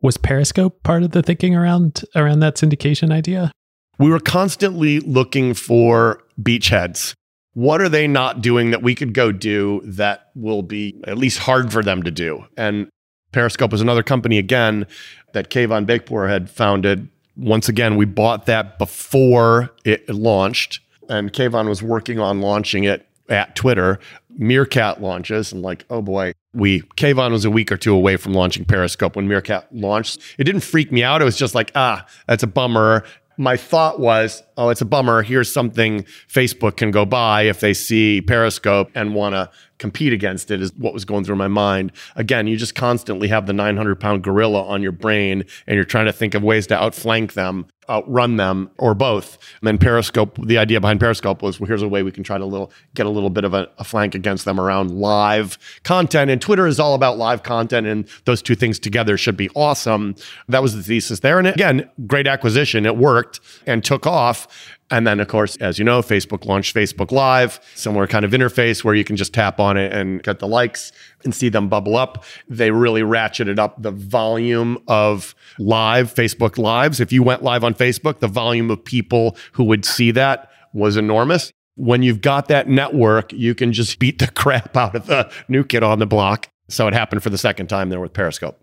Was 0.02 0.16
Periscope 0.16 0.82
part 0.82 1.02
of 1.02 1.10
the 1.10 1.22
thinking 1.22 1.56
around 1.56 2.04
around 2.14 2.40
that 2.40 2.56
syndication 2.56 3.10
idea? 3.10 3.50
We 3.98 4.10
were 4.10 4.20
constantly 4.20 5.00
looking 5.00 5.54
for 5.54 6.22
beachheads. 6.40 7.14
What 7.54 7.80
are 7.80 7.88
they 7.88 8.06
not 8.06 8.42
doing 8.42 8.70
that 8.70 8.82
we 8.82 8.94
could 8.94 9.14
go 9.14 9.32
do 9.32 9.80
that 9.84 10.30
will 10.34 10.62
be 10.62 11.00
at 11.04 11.16
least 11.16 11.38
hard 11.38 11.72
for 11.72 11.82
them 11.82 12.02
to 12.02 12.10
do? 12.10 12.44
And 12.56 12.88
Periscope 13.32 13.72
was 13.72 13.80
another 13.80 14.02
company 14.02 14.36
again 14.38 14.86
that 15.32 15.48
Kayvon 15.50 15.86
Beykpour 15.86 16.28
had 16.28 16.50
founded. 16.50 17.08
Once 17.36 17.68
again, 17.68 17.96
we 17.96 18.04
bought 18.04 18.46
that 18.46 18.78
before 18.78 19.70
it 19.84 20.08
launched, 20.10 20.80
and 21.08 21.32
Kayvon 21.32 21.68
was 21.68 21.82
working 21.82 22.18
on 22.18 22.40
launching 22.42 22.84
it 22.84 23.06
at 23.28 23.56
Twitter. 23.56 23.98
Meerkat 24.38 25.00
launches, 25.00 25.52
and 25.52 25.62
like, 25.62 25.86
oh 25.88 26.02
boy, 26.02 26.32
we 26.52 26.82
Kayvon 26.98 27.32
was 27.32 27.46
a 27.46 27.50
week 27.50 27.72
or 27.72 27.78
two 27.78 27.94
away 27.94 28.18
from 28.18 28.34
launching 28.34 28.66
Periscope 28.66 29.16
when 29.16 29.28
Meerkat 29.28 29.74
launched. 29.74 30.20
It 30.38 30.44
didn't 30.44 30.60
freak 30.62 30.92
me 30.92 31.02
out. 31.02 31.22
It 31.22 31.24
was 31.24 31.38
just 31.38 31.54
like, 31.54 31.72
ah, 31.74 32.06
that's 32.26 32.42
a 32.42 32.46
bummer 32.46 33.04
my 33.36 33.56
thought 33.56 34.00
was, 34.00 34.42
oh, 34.56 34.70
it's 34.70 34.80
a 34.80 34.86
bummer. 34.86 35.22
Here's 35.22 35.52
something 35.52 36.04
Facebook 36.28 36.76
can 36.76 36.90
go 36.90 37.04
buy 37.04 37.42
if 37.42 37.60
they 37.60 37.74
see 37.74 38.20
Periscope 38.20 38.90
and 38.94 39.14
want 39.14 39.34
to 39.34 39.50
compete 39.78 40.12
against 40.12 40.50
it, 40.50 40.60
is 40.60 40.72
what 40.74 40.94
was 40.94 41.04
going 41.04 41.24
through 41.24 41.36
my 41.36 41.48
mind. 41.48 41.92
Again, 42.14 42.46
you 42.46 42.56
just 42.56 42.74
constantly 42.74 43.28
have 43.28 43.46
the 43.46 43.52
900 43.52 44.00
pound 44.00 44.22
gorilla 44.22 44.64
on 44.64 44.82
your 44.82 44.92
brain 44.92 45.44
and 45.66 45.74
you're 45.74 45.84
trying 45.84 46.06
to 46.06 46.12
think 46.12 46.34
of 46.34 46.42
ways 46.42 46.66
to 46.68 46.80
outflank 46.80 47.34
them 47.34 47.66
outrun 47.88 48.36
them 48.36 48.70
or 48.78 48.94
both. 48.94 49.38
And 49.60 49.68
then 49.68 49.78
Periscope, 49.78 50.38
the 50.44 50.58
idea 50.58 50.80
behind 50.80 51.00
Periscope 51.00 51.42
was, 51.42 51.60
well, 51.60 51.68
here's 51.68 51.82
a 51.82 51.88
way 51.88 52.02
we 52.02 52.12
can 52.12 52.24
try 52.24 52.38
to 52.38 52.44
little 52.44 52.72
get 52.94 53.06
a 53.06 53.10
little 53.10 53.30
bit 53.30 53.44
of 53.44 53.54
a, 53.54 53.68
a, 53.78 53.84
flank 53.84 54.14
against 54.14 54.44
them 54.44 54.60
around 54.60 54.90
live 54.90 55.58
content. 55.84 56.30
And 56.30 56.40
Twitter 56.40 56.66
is 56.66 56.80
all 56.80 56.94
about 56.94 57.18
live 57.18 57.42
content, 57.42 57.86
and 57.86 58.08
those 58.24 58.42
two 58.42 58.54
things 58.54 58.78
together 58.78 59.16
should 59.16 59.36
be 59.36 59.48
awesome. 59.54 60.16
That 60.48 60.62
was 60.62 60.74
the 60.74 60.82
thesis 60.82 61.20
there. 61.20 61.38
And 61.38 61.48
again, 61.48 61.88
great 62.06 62.26
acquisition. 62.26 62.86
It 62.86 62.96
worked 62.96 63.40
and 63.66 63.84
took 63.84 64.06
off. 64.06 64.75
And 64.90 65.06
then, 65.06 65.18
of 65.18 65.26
course, 65.26 65.56
as 65.56 65.78
you 65.78 65.84
know, 65.84 66.00
Facebook 66.00 66.44
launched 66.44 66.74
Facebook 66.74 67.10
Live, 67.10 67.58
similar 67.74 68.06
kind 68.06 68.24
of 68.24 68.30
interface 68.30 68.84
where 68.84 68.94
you 68.94 69.02
can 69.02 69.16
just 69.16 69.34
tap 69.34 69.58
on 69.58 69.76
it 69.76 69.92
and 69.92 70.22
get 70.22 70.38
the 70.38 70.46
likes 70.46 70.92
and 71.24 71.34
see 71.34 71.48
them 71.48 71.68
bubble 71.68 71.96
up. 71.96 72.24
They 72.48 72.70
really 72.70 73.02
ratcheted 73.02 73.58
up 73.58 73.82
the 73.82 73.90
volume 73.90 74.78
of 74.86 75.34
live 75.58 76.14
Facebook 76.14 76.56
Lives. 76.56 77.00
If 77.00 77.12
you 77.12 77.24
went 77.24 77.42
live 77.42 77.64
on 77.64 77.74
Facebook, 77.74 78.20
the 78.20 78.28
volume 78.28 78.70
of 78.70 78.84
people 78.84 79.36
who 79.52 79.64
would 79.64 79.84
see 79.84 80.12
that 80.12 80.50
was 80.72 80.96
enormous. 80.96 81.52
When 81.74 82.02
you've 82.02 82.20
got 82.20 82.46
that 82.48 82.68
network, 82.68 83.32
you 83.32 83.54
can 83.54 83.72
just 83.72 83.98
beat 83.98 84.20
the 84.20 84.28
crap 84.28 84.76
out 84.76 84.94
of 84.94 85.06
the 85.06 85.30
new 85.48 85.64
kid 85.64 85.82
on 85.82 85.98
the 85.98 86.06
block. 86.06 86.48
So 86.68 86.86
it 86.86 86.94
happened 86.94 87.22
for 87.22 87.30
the 87.30 87.38
second 87.38 87.66
time 87.66 87.90
there 87.90 88.00
with 88.00 88.12
Periscope. 88.12 88.60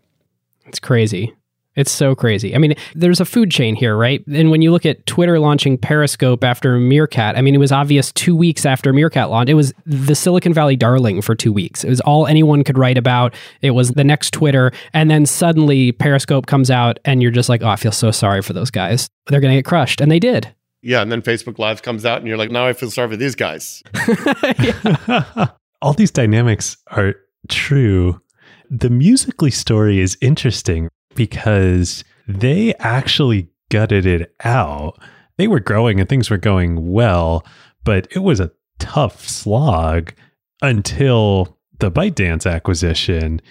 It's 0.66 0.80
crazy. 0.80 1.34
It's 1.76 1.92
so 1.92 2.14
crazy. 2.14 2.54
I 2.54 2.60
mean, 2.60 2.76
there's 2.94 3.20
a 3.20 3.26
food 3.26 3.50
chain 3.50 3.76
here, 3.76 3.98
right? 3.98 4.26
And 4.28 4.52
when 4.52 4.62
you 4.62 4.72
look 4.72 4.86
at 4.86 5.06
Twitter 5.08 5.40
launching 5.40 5.78
Periscope 5.78 6.44
after 6.44 6.78
Meerkat, 6.78 7.36
I 7.36 7.42
mean, 7.42 7.56
it 7.56 7.60
was 7.60 7.72
obvious 7.72 8.12
two 8.12 8.36
weeks 8.36 8.66
after 8.66 8.94
Meerkat 8.94 9.32
launched. 9.32 9.50
It 9.50 9.56
was 9.56 9.74
the 9.86 10.14
Silicon 10.14 10.54
Valley 10.54 10.76
darling 10.76 11.22
for 11.22 11.34
two 11.34 11.52
weeks. 11.52 11.84
It 11.84 11.90
was 11.90 12.00
all 12.02 12.28
anyone 12.28 12.64
could 12.64 12.78
write 12.78 12.98
about. 12.98 13.34
It 13.62 13.72
was 13.72 13.92
the 13.92 14.04
next 14.04 14.34
Twitter. 14.34 14.72
And 14.94 15.10
then 15.10 15.26
suddenly 15.26 15.92
Periscope 15.92 16.46
comes 16.46 16.70
out, 16.70 17.00
and 17.06 17.24
you're 17.24 17.32
just 17.32 17.50
like, 17.50 17.64
oh, 17.64 17.70
I 17.70 17.76
feel 17.76 17.92
so 17.92 18.12
sorry 18.12 18.44
for 18.44 18.54
those 18.54 18.70
guys. 18.70 19.10
They're 19.28 19.42
going 19.42 19.54
to 19.54 19.58
get 19.58 19.66
crushed. 19.66 20.00
And 20.00 20.12
they 20.12 20.20
did. 20.20 20.54
Yeah, 20.84 21.02
and 21.02 21.12
then 21.12 21.22
Facebook 21.22 21.58
Live 21.58 21.82
comes 21.82 22.06
out, 22.06 22.20
and 22.20 22.28
you're 22.28 22.38
like, 22.38 22.52
now 22.52 22.68
I 22.68 22.74
feel 22.74 22.92
sorry 22.92 23.10
for 23.10 23.18
these 23.18 23.36
guys. 23.36 23.82
All 25.82 25.94
these 25.94 26.12
dynamics 26.12 26.78
are 26.88 27.16
true. 27.48 28.22
The 28.70 28.90
Musical.ly 28.90 29.50
story 29.50 30.00
is 30.00 30.18
interesting 30.22 30.90
because 31.16 32.04
they 32.28 32.74
actually 32.76 33.50
gutted 33.70 34.06
it 34.06 34.34
out. 34.44 35.00
They 35.38 35.48
were 35.48 35.60
growing 35.60 36.00
and 36.00 36.08
things 36.08 36.30
were 36.30 36.38
going 36.38 36.92
well, 36.92 37.46
but 37.84 38.08
it 38.12 38.20
was 38.20 38.40
a 38.40 38.52
tough 38.80 39.28
slog 39.28 40.14
until 40.62 41.58
the 41.80 41.92
ByteDance 41.92 42.50
acquisition. 42.50 43.42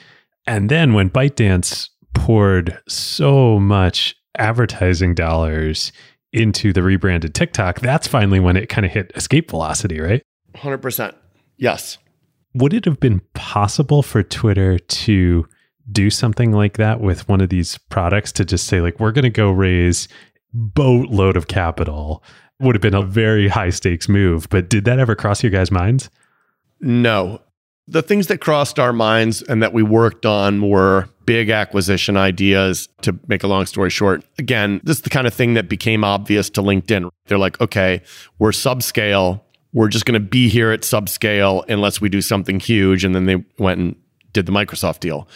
And 0.46 0.68
then 0.68 0.94
when 0.94 1.10
ByteDance 1.10 1.88
poured 2.14 2.78
so 2.88 3.58
much 3.58 4.14
advertising 4.38 5.14
dollars 5.14 5.92
into 6.32 6.72
the 6.72 6.82
rebranded 6.82 7.34
TikTok, 7.34 7.80
that's 7.80 8.06
finally 8.06 8.40
when 8.40 8.56
it 8.56 8.68
kind 8.68 8.86
of 8.86 8.92
hit 8.92 9.12
escape 9.14 9.50
velocity, 9.50 10.00
right? 10.00 10.22
100%. 10.54 11.14
Yes. 11.56 11.98
Would 12.54 12.74
it 12.74 12.84
have 12.84 13.00
been 13.00 13.20
possible 13.34 14.02
for 14.02 14.22
Twitter 14.22 14.78
to 14.78 15.46
do 15.92 16.10
something 16.10 16.52
like 16.52 16.76
that 16.78 17.00
with 17.00 17.28
one 17.28 17.40
of 17.40 17.48
these 17.48 17.78
products 17.78 18.32
to 18.32 18.44
just 18.44 18.66
say, 18.66 18.80
like, 18.80 18.98
we're 19.00 19.12
going 19.12 19.24
to 19.24 19.30
go 19.30 19.50
raise 19.50 20.08
boatload 20.52 21.36
of 21.36 21.48
capital? 21.48 22.22
Would 22.60 22.74
have 22.74 22.82
been 22.82 22.94
a 22.94 23.02
very 23.02 23.48
high 23.48 23.70
stakes 23.70 24.08
move. 24.08 24.48
But 24.48 24.68
did 24.68 24.84
that 24.84 24.98
ever 24.98 25.14
cross 25.14 25.42
your 25.42 25.50
guys' 25.50 25.70
minds? 25.70 26.10
No. 26.80 27.40
The 27.88 28.02
things 28.02 28.28
that 28.28 28.38
crossed 28.38 28.78
our 28.78 28.92
minds 28.92 29.42
and 29.42 29.62
that 29.62 29.72
we 29.72 29.82
worked 29.82 30.24
on 30.24 30.68
were 30.68 31.08
big 31.26 31.50
acquisition 31.50 32.16
ideas. 32.16 32.88
To 33.02 33.18
make 33.26 33.42
a 33.42 33.48
long 33.48 33.66
story 33.66 33.90
short, 33.90 34.24
again, 34.38 34.80
this 34.84 34.98
is 34.98 35.02
the 35.02 35.10
kind 35.10 35.26
of 35.26 35.34
thing 35.34 35.54
that 35.54 35.68
became 35.68 36.04
obvious 36.04 36.48
to 36.50 36.62
LinkedIn. 36.62 37.10
They're 37.26 37.38
like, 37.38 37.60
okay, 37.60 38.02
we're 38.38 38.52
subscale. 38.52 39.40
We're 39.72 39.88
just 39.88 40.04
going 40.04 40.14
to 40.14 40.20
be 40.20 40.48
here 40.48 40.70
at 40.70 40.82
subscale 40.82 41.64
unless 41.68 42.00
we 42.00 42.08
do 42.08 42.20
something 42.20 42.60
huge. 42.60 43.04
And 43.04 43.14
then 43.14 43.26
they 43.26 43.44
went 43.58 43.80
and 43.80 43.96
did 44.32 44.46
the 44.46 44.52
Microsoft 44.52 45.00
deal. 45.00 45.28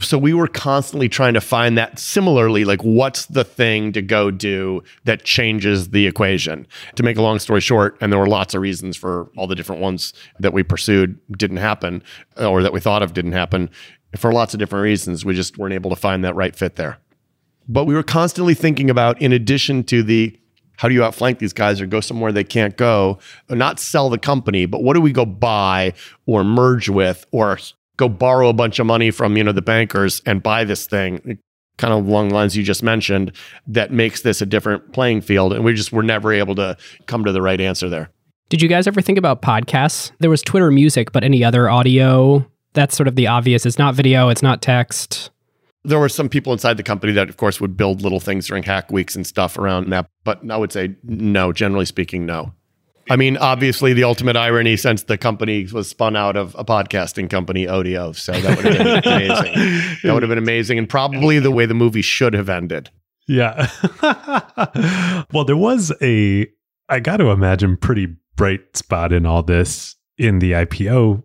So 0.00 0.18
we 0.18 0.34
were 0.34 0.48
constantly 0.48 1.08
trying 1.08 1.34
to 1.34 1.40
find 1.40 1.78
that 1.78 1.98
similarly, 1.98 2.64
like 2.64 2.82
what's 2.82 3.26
the 3.26 3.44
thing 3.44 3.92
to 3.92 4.02
go 4.02 4.30
do 4.30 4.82
that 5.04 5.24
changes 5.24 5.90
the 5.90 6.06
equation? 6.06 6.66
To 6.96 7.02
make 7.02 7.16
a 7.16 7.22
long 7.22 7.38
story 7.38 7.60
short, 7.60 7.96
and 8.00 8.12
there 8.12 8.18
were 8.18 8.28
lots 8.28 8.54
of 8.54 8.60
reasons 8.60 8.96
for 8.96 9.30
all 9.36 9.46
the 9.46 9.54
different 9.54 9.80
ones 9.80 10.12
that 10.40 10.52
we 10.52 10.62
pursued 10.62 11.18
didn't 11.38 11.58
happen 11.58 12.02
or 12.36 12.62
that 12.62 12.72
we 12.72 12.80
thought 12.80 13.02
of 13.02 13.14
didn't 13.14 13.32
happen 13.32 13.70
for 14.16 14.32
lots 14.32 14.52
of 14.52 14.58
different 14.58 14.82
reasons. 14.82 15.24
We 15.24 15.34
just 15.34 15.58
weren't 15.58 15.74
able 15.74 15.90
to 15.90 15.96
find 15.96 16.24
that 16.24 16.34
right 16.34 16.54
fit 16.54 16.76
there. 16.76 16.98
But 17.66 17.84
we 17.84 17.94
were 17.94 18.02
constantly 18.02 18.54
thinking 18.54 18.90
about, 18.90 19.20
in 19.22 19.32
addition 19.32 19.84
to 19.84 20.02
the 20.02 20.38
how 20.76 20.88
do 20.88 20.94
you 20.94 21.04
outflank 21.04 21.38
these 21.38 21.52
guys 21.52 21.80
or 21.80 21.86
go 21.86 22.00
somewhere 22.00 22.32
they 22.32 22.44
can't 22.44 22.76
go, 22.76 23.18
not 23.48 23.78
sell 23.78 24.10
the 24.10 24.18
company, 24.18 24.66
but 24.66 24.82
what 24.82 24.94
do 24.94 25.00
we 25.00 25.12
go 25.12 25.24
buy 25.24 25.94
or 26.26 26.42
merge 26.42 26.88
with 26.88 27.24
or 27.30 27.58
go 27.96 28.08
borrow 28.08 28.48
a 28.48 28.52
bunch 28.52 28.78
of 28.78 28.86
money 28.86 29.10
from 29.10 29.36
you 29.36 29.44
know 29.44 29.52
the 29.52 29.62
bankers 29.62 30.22
and 30.26 30.42
buy 30.42 30.64
this 30.64 30.86
thing 30.86 31.38
kind 31.76 31.92
of 31.92 32.06
along 32.06 32.28
the 32.28 32.34
lines 32.34 32.56
you 32.56 32.62
just 32.62 32.82
mentioned 32.82 33.32
that 33.66 33.90
makes 33.90 34.22
this 34.22 34.40
a 34.40 34.46
different 34.46 34.92
playing 34.92 35.20
field. 35.20 35.52
And 35.52 35.64
we 35.64 35.74
just 35.74 35.92
were 35.92 36.02
never 36.02 36.32
able 36.32 36.54
to 36.56 36.76
come 37.06 37.24
to 37.24 37.32
the 37.32 37.42
right 37.42 37.60
answer 37.60 37.88
there. 37.88 38.10
Did 38.48 38.62
you 38.62 38.68
guys 38.68 38.86
ever 38.86 39.00
think 39.00 39.18
about 39.18 39.42
podcasts? 39.42 40.12
There 40.20 40.30
was 40.30 40.42
twitter 40.42 40.70
music 40.70 41.12
but 41.12 41.24
any 41.24 41.42
other 41.42 41.68
audio? 41.68 42.48
That's 42.74 42.96
sort 42.96 43.08
of 43.08 43.16
the 43.16 43.26
obvious. 43.26 43.66
It's 43.66 43.78
not 43.78 43.94
video 43.94 44.28
it's 44.28 44.42
not 44.42 44.62
text. 44.62 45.30
There 45.86 45.98
were 45.98 46.08
some 46.08 46.28
people 46.28 46.52
inside 46.52 46.76
the 46.76 46.82
company 46.82 47.12
that 47.12 47.28
of 47.28 47.36
course 47.36 47.60
would 47.60 47.76
build 47.76 48.02
little 48.02 48.20
things 48.20 48.46
during 48.46 48.62
hack 48.62 48.90
weeks 48.90 49.16
and 49.16 49.26
stuff 49.26 49.58
around 49.58 49.90
that 49.90 50.08
but 50.24 50.40
i 50.50 50.56
would 50.56 50.72
say 50.72 50.96
no 51.02 51.52
generally 51.52 51.84
speaking 51.84 52.24
no 52.24 52.54
I 53.10 53.16
mean, 53.16 53.36
obviously, 53.36 53.92
the 53.92 54.04
ultimate 54.04 54.36
irony 54.36 54.76
since 54.76 55.02
the 55.02 55.18
company 55.18 55.66
was 55.72 55.88
spun 55.88 56.16
out 56.16 56.36
of 56.36 56.54
a 56.58 56.64
podcasting 56.64 57.28
company, 57.28 57.66
Odeo. 57.66 58.16
So 58.16 58.32
that 58.32 58.56
would 58.56 58.74
have 58.74 59.02
been 59.02 59.12
amazing. 59.12 59.54
That 60.02 60.14
would 60.14 60.22
have 60.22 60.30
been 60.30 60.38
amazing, 60.38 60.78
and 60.78 60.88
probably 60.88 61.38
the 61.38 61.50
way 61.50 61.66
the 61.66 61.74
movie 61.74 62.02
should 62.02 62.34
have 62.34 62.48
ended. 62.48 62.90
Yeah. 63.26 63.70
well, 65.32 65.44
there 65.44 65.56
was 65.56 65.92
a, 66.02 66.46
I 66.88 67.00
got 67.00 67.18
to 67.18 67.30
imagine, 67.30 67.76
pretty 67.76 68.16
bright 68.36 68.76
spot 68.76 69.12
in 69.12 69.26
all 69.26 69.42
this 69.42 69.96
in 70.18 70.38
the 70.38 70.52
IPO 70.52 71.22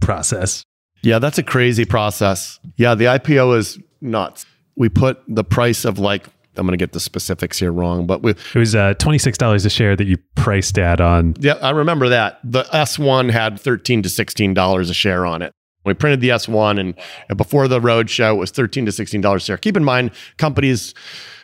process. 0.00 0.64
Yeah, 1.02 1.18
that's 1.18 1.38
a 1.38 1.42
crazy 1.42 1.84
process. 1.84 2.58
Yeah, 2.76 2.94
the 2.94 3.04
IPO 3.04 3.56
is 3.56 3.78
nuts. 4.00 4.46
We 4.76 4.88
put 4.88 5.18
the 5.28 5.44
price 5.44 5.84
of 5.84 5.98
like 5.98 6.26
I'm 6.58 6.66
going 6.66 6.78
to 6.78 6.82
get 6.82 6.92
the 6.92 7.00
specifics 7.00 7.58
here 7.58 7.72
wrong, 7.72 8.06
but 8.06 8.22
we, 8.22 8.32
it 8.32 8.54
was 8.54 8.74
uh, 8.74 8.94
$26 8.94 9.64
a 9.64 9.70
share 9.70 9.96
that 9.96 10.06
you 10.06 10.18
priced 10.34 10.78
at 10.78 11.00
on. 11.00 11.34
Yeah, 11.38 11.54
I 11.54 11.70
remember 11.70 12.08
that. 12.08 12.40
The 12.44 12.64
S1 12.64 13.30
had 13.30 13.60
13 13.60 14.02
to 14.02 14.08
$16 14.08 14.80
a 14.90 14.94
share 14.94 15.24
on 15.24 15.42
it. 15.42 15.52
We 15.84 15.94
printed 15.94 16.20
the 16.20 16.30
S1 16.30 16.78
and, 16.78 16.94
and 17.28 17.38
before 17.38 17.66
the 17.66 17.80
road 17.80 18.10
show, 18.10 18.34
it 18.34 18.38
was 18.38 18.50
13 18.50 18.86
to 18.86 18.92
$16 18.92 19.34
a 19.34 19.40
share. 19.40 19.56
Keep 19.56 19.76
in 19.76 19.84
mind, 19.84 20.10
company's 20.36 20.92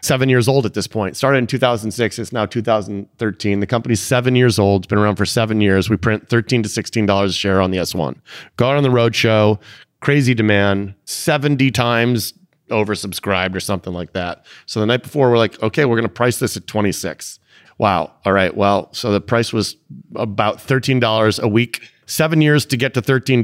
seven 0.03 0.29
years 0.29 0.49
old 0.49 0.67
at 0.67 0.75
this 0.75 0.87
point. 0.87 1.17
Started 1.17 1.39
in 1.39 1.47
2006. 1.47 2.19
It's 2.19 2.33
now 2.33 2.45
2013. 2.45 3.61
The 3.61 3.67
company's 3.67 4.03
seven 4.03 4.37
years 4.37 4.59
old. 4.59 4.83
It's 4.83 4.91
been 4.91 4.99
around 4.99 5.17
for 5.17 5.25
seven 5.25 5.61
years. 5.61 5.89
We 5.89 5.97
print 5.97 6.29
13 6.29 6.63
to 6.63 6.69
$16 6.69 7.25
a 7.25 7.33
share 7.33 7.61
on 7.61 7.71
the 7.71 7.79
S1. 7.79 8.17
Go 8.57 8.69
out 8.69 8.77
on 8.77 8.83
the 8.83 8.91
road 8.91 9.17
show, 9.17 9.59
crazy 10.01 10.35
demand, 10.35 10.95
70 11.07 11.71
times 11.71 12.35
oversubscribed 12.71 13.55
or 13.55 13.61
something 13.61 13.93
like 13.93 14.13
that. 14.13 14.45
So 14.67 14.81
the 14.81 14.87
night 14.87 15.03
before, 15.03 15.31
we're 15.31 15.39
like, 15.39 15.63
okay, 15.63 15.85
we're 15.85 15.97
going 15.97 16.09
to 16.09 16.15
price 16.15 16.39
this 16.39 16.57
at 16.57 16.67
26. 16.67 17.39
Wow. 17.79 18.13
All 18.25 18.33
right. 18.33 18.57
Well, 18.57 18.93
so 18.93 19.13
the 19.13 19.21
price 19.21 19.53
was 19.53 19.77
about 20.15 20.59
$13 20.59 21.41
a 21.41 21.49
week, 21.49 21.83
seven 22.07 22.41
years 22.41 22.65
to 22.67 22.77
get 22.77 22.95
to 22.95 23.03
$13, 23.03 23.43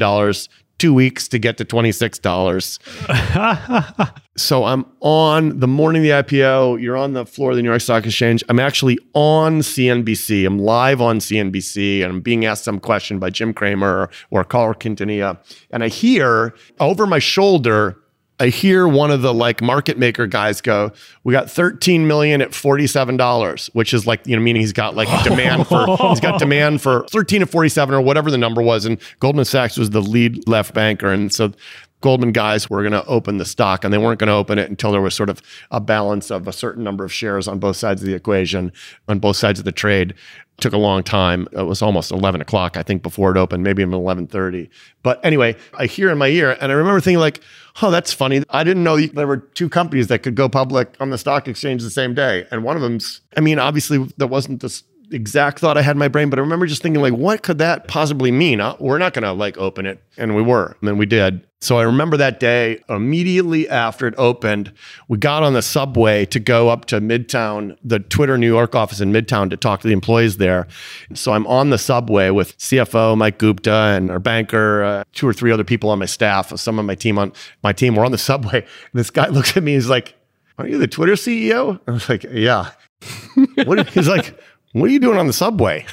two 0.81 0.93
weeks 0.95 1.29
to 1.29 1.39
get 1.39 1.59
to 1.59 1.65
$26. 1.65 2.79
so 4.37 4.65
I'm 4.65 4.87
on 5.01 5.59
the 5.59 5.69
morning 5.69 6.07
of 6.07 6.27
the 6.27 6.37
IPO. 6.37 6.81
You're 6.81 6.97
on 6.97 7.13
the 7.13 7.27
floor 7.27 7.51
of 7.51 7.57
the 7.57 7.63
New 7.63 7.69
York 7.69 7.83
Stock 7.83 8.07
Exchange. 8.07 8.43
I'm 8.49 8.59
actually 8.59 8.99
on 9.13 9.61
CNBC. 9.61 10.47
I'm 10.47 10.59
live 10.59 11.03
on 11.03 11.19
CNBC 11.19 12.03
and 12.03 12.13
I'm 12.13 12.21
being 12.21 12.47
asked 12.47 12.65
some 12.65 12.81
question 12.81 13.19
by 13.19 13.31
Jim 13.31 13.53
Cramer 13.53 14.03
or, 14.03 14.11
or 14.31 14.45
Carl 14.45 14.75
Quintanilla. 14.75 15.39
And 15.71 15.85
I 15.85 15.89
hear 15.89 16.55
over 16.81 17.07
my 17.07 17.19
shoulder, 17.19 17.99
I 18.41 18.49
hear 18.49 18.89
one 18.89 19.11
of 19.11 19.21
the 19.21 19.35
like 19.35 19.61
market 19.61 19.99
maker 19.99 20.27
guys 20.27 20.63
go, 20.63 20.93
"We 21.25 21.33
got 21.33 21.51
13 21.51 22.07
million 22.07 22.41
at 22.41 22.55
47 22.55 23.19
dollars," 23.19 23.69
which 23.75 23.93
is 23.93 24.07
like 24.07 24.27
you 24.27 24.35
know 24.35 24.43
meaning 24.43 24.61
he's 24.61 24.73
got 24.73 24.97
like 24.97 25.09
demand 25.25 25.67
for 25.67 25.97
he's 26.09 26.21
got 26.21 26.39
demand 26.39 26.81
for 26.81 27.07
13 27.09 27.41
to 27.41 27.47
47 27.47 27.95
or 27.95 28.01
whatever 28.01 28.31
the 28.31 28.39
number 28.39 28.63
was, 28.63 28.87
and 28.87 28.99
Goldman 29.21 29.45
Sachs 29.45 29.77
was 29.77 29.91
the 29.91 30.01
lead 30.01 30.49
left 30.49 30.73
banker, 30.73 31.13
and 31.13 31.33
so 31.33 31.53
Goldman 32.01 32.33
guys 32.33 32.71
were 32.71 32.81
going 32.81 32.93
to 32.93 33.05
open 33.07 33.37
the 33.37 33.45
stock 33.45 33.85
and 33.85 33.93
they 33.93 33.99
weren't 33.99 34.19
going 34.19 34.29
to 34.29 34.35
open 34.35 34.59
it 34.59 34.71
until 34.71 34.93
there 34.93 35.01
was 35.01 35.15
sort 35.15 35.29
of 35.29 35.43
a 35.71 35.81
balance 35.81 36.31
of 36.31 36.49
a 36.49 36.53
certain 36.53 36.83
number 36.83 37.05
of 37.05 37.13
shares 37.13 37.47
on 37.47 37.59
both 37.59 37.77
sides 37.77 38.03
of 38.03 38.07
the 38.07 38.15
equation, 38.15 38.73
on 39.09 39.19
both 39.19 39.37
sides 39.37 39.59
of 39.59 39.65
the 39.65 39.73
trade. 39.73 40.13
It 40.13 40.61
took 40.61 40.73
a 40.73 40.79
long 40.79 41.03
time. 41.03 41.47
It 41.53 41.63
was 41.63 41.83
almost 41.83 42.11
11 42.11 42.41
o'clock, 42.41 42.77
I 42.77 42.83
think, 42.83 43.03
before 43.03 43.31
it 43.31 43.37
opened, 43.37 43.63
maybe 43.63 43.83
even 43.83 43.95
11.30. 43.95 44.69
But 45.03 45.25
anyway, 45.25 45.57
I 45.75 45.87
hear 45.87 46.11
in 46.11 46.19
my 46.19 46.29
ear 46.29 46.57
and 46.61 46.73
I 46.73 46.75
remember 46.75 47.01
thinking 47.01 47.21
like, 47.21 47.41
oh, 47.83 47.91
that's 47.91 48.13
funny. 48.13 48.43
I 48.51 48.65
didn't 48.65 48.85
know 48.85 48.99
there 48.99 49.27
were 49.27 49.39
two 49.39 49.69
companies 49.69 50.09
that 50.09 50.23
could 50.23 50.35
go 50.35 50.49
public 50.49 50.95
on 51.01 51.11
the 51.11 51.19
stock 51.19 51.49
exchange 51.49 51.83
the 51.83 51.91
same 51.91 52.15
day. 52.15 52.47
And 52.51 52.65
one 52.65 52.77
of 52.77 52.83
them's, 52.83 53.21
I 53.37 53.41
mean, 53.41 53.59
obviously 53.59 54.07
that 54.17 54.29
wasn't 54.29 54.61
this 54.61 54.85
exact 55.11 55.59
thought 55.59 55.77
I 55.77 55.83
had 55.83 55.93
in 55.93 55.99
my 55.99 56.09
brain, 56.09 56.31
but 56.31 56.39
I 56.39 56.43
remember 56.43 56.67
just 56.67 56.83
thinking 56.83 57.03
like, 57.03 57.15
what 57.15 57.43
could 57.43 57.59
that 57.59 57.89
possibly 57.89 58.31
mean? 58.31 58.61
Uh, 58.61 58.77
we're 58.79 58.99
not 58.99 59.13
going 59.13 59.25
to 59.25 59.33
like 59.33 59.59
open 59.59 59.87
it. 59.87 60.03
And 60.17 60.35
we 60.35 60.43
were, 60.43 60.77
and 60.81 60.89
then 60.89 60.99
we 60.99 61.07
did. 61.07 61.47
So 61.63 61.79
I 61.79 61.83
remember 61.83 62.17
that 62.17 62.41
day 62.41 62.83
immediately 62.89 63.69
after 63.69 64.07
it 64.07 64.15
opened, 64.17 64.73
we 65.09 65.19
got 65.19 65.43
on 65.43 65.53
the 65.53 65.61
subway 65.61 66.25
to 66.27 66.41
go 66.41 66.71
up 66.71 66.87
to 66.87 67.01
Midtown, 67.01 67.77
the 67.85 67.99
Twitter 67.99 68.39
New 68.39 68.47
York 68.47 68.75
office 68.75 69.01
in 69.01 69.13
Midtown 69.13 69.51
to 69.51 69.59
talk 69.59 69.81
to 69.81 69.87
the 69.87 69.93
employees 69.93 70.39
there. 70.39 70.67
So 71.13 71.33
I'm 71.33 71.47
on 71.47 71.69
the 71.69 71.77
subway 71.77 72.31
with 72.31 72.57
CFO 72.57 73.17
Mike 73.17 73.37
Gupta 73.39 73.75
and 73.75 74.11
our 74.11 74.19
banker, 74.19 74.83
uh, 74.83 75.05
two 75.13 75.29
or 75.29 75.35
three 75.35 75.53
other 75.53 75.65
people 75.65 75.91
on 75.91 75.99
my 75.99 76.07
staff, 76.07 76.59
some 76.59 76.79
of 76.79 76.87
my 76.87 76.95
team 76.95 77.19
on 77.19 77.33
my 77.63 77.75
team 77.75 77.95
were 77.95 78.07
on 78.07 78.13
the 78.13 78.19
subway. 78.31 78.61
And 78.61 78.99
this 78.99 79.11
guy 79.11 79.29
looks 79.29 79.55
at 79.55 79.63
me, 79.63 79.75
he's 79.75 79.89
like, 79.89 80.15
"Are 80.57 80.67
you 80.67 80.79
the 80.79 80.89
Twitter 80.89 81.13
CEO?" 81.13 81.79
I 81.87 81.91
was 81.91 82.09
like, 82.09 82.25
"Yeah." 82.25 82.71
what, 83.65 83.89
he's 83.91 84.09
like, 84.09 84.39
"What 84.73 84.89
are 84.91 84.93
you 84.93 85.01
doing 85.01 85.19
on 85.19 85.27
the 85.27 85.33
subway?" 85.33 85.87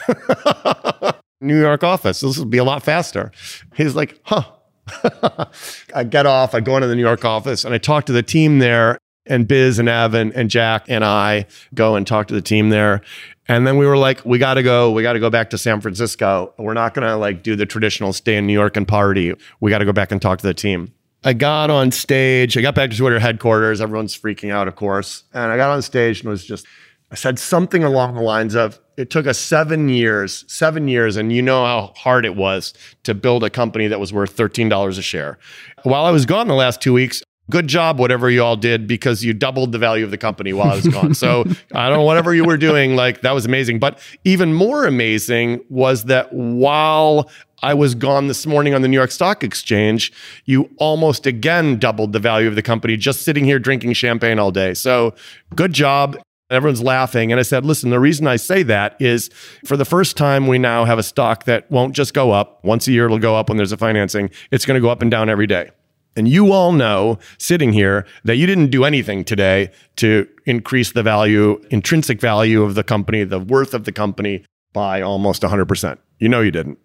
New 1.42 1.60
York 1.60 1.84
office. 1.84 2.22
This 2.22 2.38
will 2.38 2.46
be 2.46 2.58
a 2.58 2.64
lot 2.64 2.84
faster. 2.84 3.32
He's 3.76 3.96
like, 3.96 4.20
"Huh." 4.24 4.44
I 5.96 6.04
get 6.06 6.26
off, 6.26 6.56
I 6.56 6.62
go 6.62 6.76
into 6.78 6.88
the 6.88 6.96
New 6.96 7.02
York 7.02 7.26
office 7.26 7.66
and 7.66 7.74
I 7.74 7.78
talk 7.78 8.06
to 8.06 8.14
the 8.14 8.24
team 8.24 8.60
there. 8.60 8.98
And 9.30 9.46
Biz 9.46 9.78
and 9.78 9.90
Evan 9.90 10.32
and 10.32 10.50
Jack 10.50 10.86
and 10.88 11.04
I 11.04 11.48
go 11.74 11.96
and 11.98 12.08
talk 12.08 12.28
to 12.28 12.34
the 12.34 12.42
team 12.42 12.70
there. 12.70 13.02
And 13.50 13.68
then 13.68 13.78
we 13.78 13.86
were 13.86 13.98
like, 13.98 14.26
we 14.26 14.38
got 14.38 14.54
to 14.54 14.64
go. 14.64 14.92
We 14.92 15.04
got 15.04 15.14
to 15.14 15.20
go 15.20 15.30
back 15.30 15.50
to 15.50 15.58
San 15.58 15.82
Francisco. 15.82 16.54
We're 16.58 16.74
not 16.74 16.94
going 16.94 17.06
to 17.06 17.18
like 17.18 17.44
do 17.44 17.58
the 17.58 17.66
traditional 17.66 18.14
stay 18.14 18.38
in 18.38 18.48
New 18.48 18.54
York 18.54 18.78
and 18.78 18.88
party. 18.88 19.34
We 19.60 19.70
got 19.70 19.80
to 19.80 19.86
go 19.86 19.92
back 19.92 20.14
and 20.14 20.22
talk 20.22 20.40
to 20.40 20.48
the 20.48 20.54
team. 20.54 20.94
I 21.26 21.34
got 21.34 21.70
on 21.70 21.92
stage. 21.92 22.58
I 22.58 22.62
got 22.62 22.76
back 22.76 22.90
to 22.92 22.98
Twitter 22.98 23.20
headquarters. 23.20 23.82
Everyone's 23.82 24.18
freaking 24.18 24.52
out, 24.52 24.70
of 24.70 24.76
course. 24.76 25.24
And 25.34 25.52
I 25.52 25.58
got 25.58 25.72
on 25.72 25.82
stage 25.82 26.22
and 26.22 26.30
was 26.30 26.46
just, 26.46 26.66
I 27.12 27.16
said 27.16 27.40
something 27.40 27.84
along 27.84 28.16
the 28.16 28.22
lines 28.22 28.56
of, 28.56 28.80
It 28.98 29.10
took 29.10 29.28
us 29.28 29.38
seven 29.38 29.90
years, 29.90 30.44
seven 30.48 30.88
years, 30.88 31.16
and 31.16 31.32
you 31.32 31.42
know 31.42 31.64
how 31.64 31.94
hard 31.96 32.26
it 32.26 32.36
was 32.36 32.74
to 33.04 33.14
build 33.14 33.44
a 33.44 33.50
company 33.50 33.88
that 33.88 34.00
was 34.00 34.12
worth 34.12 34.36
$13 34.36 34.98
a 34.98 35.02
share. 35.02 35.38
While 35.84 36.06
I 36.06 36.12
was 36.12 36.26
gone 36.26 36.48
the 36.48 36.56
last 36.56 36.82
two 36.82 36.94
weeks, 36.94 37.24
good 37.50 37.68
job, 37.68 38.00
whatever 38.00 38.30
you 38.30 38.44
all 38.44 38.58
did, 38.58 38.88
because 38.88 39.24
you 39.24 39.34
doubled 39.34 39.72
the 39.72 39.78
value 39.78 40.04
of 40.04 40.12
the 40.12 40.18
company 40.18 40.52
while 40.52 40.72
I 40.72 40.76
was 40.76 40.88
gone. 40.88 41.14
So 41.14 41.46
I 41.74 41.88
don't 41.88 42.00
know, 42.00 42.04
whatever 42.04 42.34
you 42.34 42.44
were 42.44 42.58
doing, 42.58 42.96
like 42.96 43.22
that 43.22 43.32
was 43.32 43.46
amazing. 43.46 43.80
But 43.80 44.00
even 44.26 44.54
more 44.54 44.86
amazing 44.86 45.64
was 45.70 46.06
that 46.06 46.34
while 46.34 47.30
I 47.64 47.74
was 47.74 47.96
gone 47.96 48.28
this 48.28 48.46
morning 48.46 48.74
on 48.74 48.82
the 48.82 48.88
New 48.88 48.98
York 48.98 49.12
Stock 49.12 49.44
Exchange, 49.44 50.12
you 50.46 50.70
almost 50.78 51.26
again 51.26 51.80
doubled 51.80 52.14
the 52.14 52.20
value 52.20 52.48
of 52.48 52.56
the 52.56 52.62
company 52.62 52.98
just 52.98 53.24
sitting 53.24 53.46
here 53.46 53.60
drinking 53.60 53.94
champagne 53.94 54.40
all 54.40 54.52
day. 54.52 54.74
So 54.74 55.16
good 55.56 55.74
job. 55.74 56.18
Everyone's 56.50 56.82
laughing. 56.82 57.32
And 57.32 57.40
I 57.40 57.44
said, 57.44 57.66
listen, 57.66 57.90
the 57.90 58.00
reason 58.00 58.26
I 58.26 58.38
say 58.38 58.64
that 58.64 58.96
is 59.02 59.30
for 59.66 59.76
the 59.76 59.84
first 59.84 60.16
time, 60.16 60.48
we 60.48 60.58
now 60.58 60.86
have 60.86 60.98
a 60.98 61.04
stock 61.04 61.44
that 61.44 61.70
won't 61.70 61.94
just 61.94 62.14
go 62.14 62.32
up. 62.32 62.64
Once 62.64 62.88
a 62.88 62.94
year, 62.94 63.06
it'll 63.06 63.20
go 63.20 63.36
up 63.36 63.50
when 63.50 63.58
there's 63.58 63.74
a 63.74 63.78
financing. 63.78 64.30
It's 64.50 64.66
going 64.66 64.76
to 64.76 64.82
go 64.82 64.90
up 64.90 65.02
and 65.02 65.12
down 65.12 65.30
every 65.30 65.48
day. 65.48 65.72
And 66.16 66.28
you 66.28 66.52
all 66.52 66.72
know 66.72 67.20
sitting 67.38 67.74
here 67.74 68.06
that 68.24 68.38
you 68.38 68.48
didn't 68.48 68.72
do 68.72 68.86
anything 68.86 69.24
today 69.24 69.72
to 69.98 70.28
increase 70.46 70.94
the 70.94 71.04
value, 71.04 71.62
intrinsic 71.70 72.20
value 72.20 72.64
of 72.64 72.76
the 72.76 72.84
company, 72.84 73.24
the 73.24 73.40
worth 73.40 73.74
of 73.74 73.84
the 73.84 73.92
company 73.92 74.44
by 74.78 75.02
almost 75.02 75.42
100%. 75.42 75.98
You 76.20 76.30
know 76.30 76.42
you 76.42 76.52
didn't. 76.52 76.78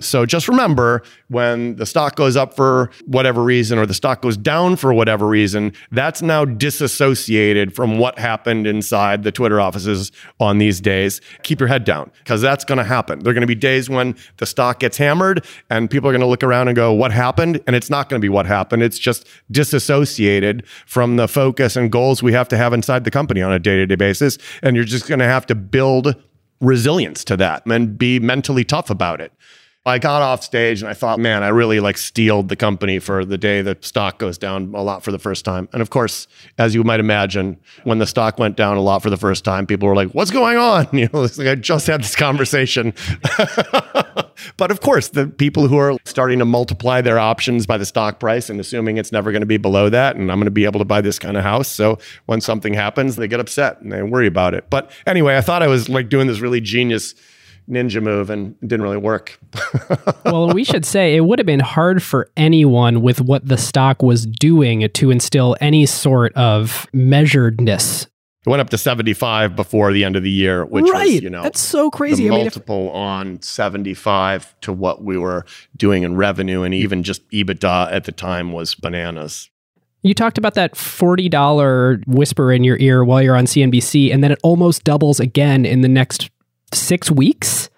So 0.00 0.26
just 0.26 0.48
remember 0.48 1.02
when 1.28 1.76
the 1.76 1.86
stock 1.86 2.14
goes 2.14 2.36
up 2.36 2.54
for 2.54 2.90
whatever 3.06 3.42
reason 3.42 3.78
or 3.78 3.86
the 3.86 3.94
stock 3.94 4.22
goes 4.22 4.36
down 4.36 4.76
for 4.76 4.92
whatever 4.92 5.26
reason, 5.26 5.72
that's 5.90 6.20
now 6.20 6.44
disassociated 6.44 7.74
from 7.74 7.98
what 7.98 8.18
happened 8.18 8.66
inside 8.66 9.24
the 9.24 9.32
Twitter 9.32 9.60
offices 9.60 10.12
on 10.40 10.58
these 10.58 10.80
days. 10.80 11.20
Keep 11.42 11.60
your 11.60 11.68
head 11.68 11.84
down 11.84 12.10
because 12.18 12.40
that's 12.40 12.64
going 12.64 12.78
to 12.78 12.84
happen. 12.84 13.18
There 13.20 13.30
are 13.30 13.34
going 13.34 13.42
to 13.42 13.46
be 13.46 13.54
days 13.54 13.88
when 13.90 14.14
the 14.36 14.46
stock 14.46 14.78
gets 14.80 14.96
hammered 14.98 15.44
and 15.70 15.90
people 15.90 16.08
are 16.08 16.12
going 16.12 16.20
to 16.20 16.26
look 16.26 16.42
around 16.42 16.68
and 16.68 16.76
go, 16.76 16.92
What 16.92 17.12
happened? 17.12 17.60
And 17.66 17.74
it's 17.74 17.90
not 17.90 18.08
going 18.08 18.20
to 18.20 18.24
be 18.24 18.30
what 18.30 18.46
happened. 18.46 18.82
It's 18.82 18.98
just 18.98 19.26
disassociated 19.50 20.66
from 20.86 21.16
the 21.16 21.28
focus 21.28 21.76
and 21.76 21.90
goals 21.90 22.22
we 22.22 22.32
have 22.32 22.48
to 22.48 22.56
have 22.58 22.72
inside 22.72 23.04
the 23.04 23.10
company 23.10 23.40
on 23.42 23.52
a 23.52 23.58
day 23.58 23.76
to 23.76 23.86
day 23.86 23.96
basis. 23.96 24.38
And 24.62 24.76
you're 24.76 24.84
just 24.84 25.08
going 25.08 25.20
to 25.20 25.26
have 25.26 25.46
to 25.46 25.54
build 25.54 26.14
resilience 26.60 27.24
to 27.24 27.36
that 27.36 27.64
and 27.66 27.98
be 27.98 28.18
mentally 28.18 28.64
tough 28.64 28.90
about 28.90 29.20
it. 29.20 29.32
I 29.86 29.98
got 29.98 30.20
off 30.20 30.42
stage 30.42 30.82
and 30.82 30.90
I 30.90 30.94
thought, 30.94 31.18
man, 31.18 31.42
I 31.42 31.48
really 31.48 31.80
like 31.80 31.96
steeled 31.96 32.48
the 32.48 32.56
company 32.56 32.98
for 32.98 33.24
the 33.24 33.38
day 33.38 33.62
the 33.62 33.76
stock 33.80 34.18
goes 34.18 34.36
down 34.36 34.74
a 34.74 34.82
lot 34.82 35.02
for 35.02 35.10
the 35.10 35.18
first 35.18 35.44
time. 35.44 35.68
And 35.72 35.80
of 35.80 35.88
course, 35.88 36.28
as 36.58 36.74
you 36.74 36.84
might 36.84 37.00
imagine, 37.00 37.58
when 37.84 37.98
the 37.98 38.06
stock 38.06 38.38
went 38.38 38.56
down 38.56 38.76
a 38.76 38.82
lot 38.82 39.02
for 39.02 39.08
the 39.08 39.16
first 39.16 39.44
time, 39.44 39.66
people 39.66 39.88
were 39.88 39.96
like, 39.96 40.10
what's 40.10 40.30
going 40.30 40.58
on? 40.58 40.88
You 40.98 41.08
know, 41.12 41.22
like 41.22 41.46
I 41.46 41.54
just 41.54 41.86
had 41.86 42.02
this 42.02 42.16
conversation. 42.16 42.92
but 44.56 44.70
of 44.70 44.80
course, 44.80 45.08
the 45.08 45.26
people 45.26 45.68
who 45.68 45.78
are 45.78 45.96
starting 46.04 46.38
to 46.38 46.44
multiply 46.44 47.00
their 47.00 47.18
options 47.18 47.66
by 47.66 47.78
the 47.78 47.86
stock 47.86 48.20
price 48.20 48.50
and 48.50 48.60
assuming 48.60 48.96
it's 48.96 49.12
never 49.12 49.32
going 49.32 49.42
to 49.42 49.46
be 49.46 49.56
below 49.56 49.88
that 49.90 50.16
and 50.16 50.30
I'm 50.30 50.38
going 50.38 50.46
to 50.46 50.50
be 50.50 50.64
able 50.64 50.78
to 50.78 50.84
buy 50.84 51.00
this 51.00 51.18
kind 51.18 51.36
of 51.36 51.42
house. 51.42 51.68
So 51.68 51.98
when 52.26 52.40
something 52.40 52.74
happens, 52.74 53.16
they 53.16 53.28
get 53.28 53.40
upset 53.40 53.80
and 53.80 53.92
they 53.92 54.02
worry 54.02 54.26
about 54.26 54.54
it. 54.54 54.68
But 54.70 54.90
anyway, 55.06 55.36
I 55.36 55.40
thought 55.40 55.62
I 55.62 55.68
was 55.68 55.88
like 55.88 56.08
doing 56.08 56.26
this 56.26 56.40
really 56.40 56.60
genius 56.60 57.14
ninja 57.68 58.02
move 58.02 58.30
and 58.30 58.56
it 58.62 58.68
didn't 58.68 58.82
really 58.82 58.96
work. 58.96 59.38
well, 60.24 60.52
we 60.52 60.64
should 60.64 60.84
say 60.84 61.16
it 61.16 61.20
would 61.20 61.38
have 61.38 61.46
been 61.46 61.60
hard 61.60 62.02
for 62.02 62.30
anyone 62.36 63.02
with 63.02 63.20
what 63.20 63.46
the 63.46 63.58
stock 63.58 64.02
was 64.02 64.26
doing 64.26 64.88
to 64.88 65.10
instill 65.10 65.56
any 65.60 65.86
sort 65.86 66.32
of 66.34 66.86
measuredness. 66.94 68.06
It 68.48 68.50
went 68.50 68.62
up 68.62 68.70
to 68.70 68.78
75 68.78 69.54
before 69.54 69.92
the 69.92 70.04
end 70.04 70.16
of 70.16 70.22
the 70.22 70.30
year, 70.30 70.64
which 70.64 70.86
right. 70.90 71.04
was, 71.04 71.20
you 71.20 71.28
know, 71.28 71.42
that's 71.42 71.60
so 71.60 71.90
crazy. 71.90 72.22
The 72.22 72.30
I 72.30 72.36
mean, 72.36 72.44
multiple 72.44 72.88
if- 72.88 72.94
on 72.94 73.42
75 73.42 74.58
to 74.62 74.72
what 74.72 75.04
we 75.04 75.18
were 75.18 75.44
doing 75.76 76.02
in 76.02 76.16
revenue 76.16 76.62
and 76.62 76.72
even 76.72 77.02
just 77.02 77.28
EBITDA 77.30 77.92
at 77.92 78.04
the 78.04 78.12
time 78.12 78.52
was 78.52 78.74
bananas. 78.74 79.50
You 80.02 80.14
talked 80.14 80.38
about 80.38 80.54
that 80.54 80.76
$40 80.76 82.04
whisper 82.06 82.50
in 82.50 82.64
your 82.64 82.78
ear 82.78 83.04
while 83.04 83.20
you're 83.20 83.36
on 83.36 83.44
CNBC, 83.44 84.10
and 84.14 84.24
then 84.24 84.32
it 84.32 84.38
almost 84.42 84.82
doubles 84.82 85.20
again 85.20 85.66
in 85.66 85.82
the 85.82 85.88
next 85.88 86.30
six 86.72 87.10
weeks. 87.10 87.68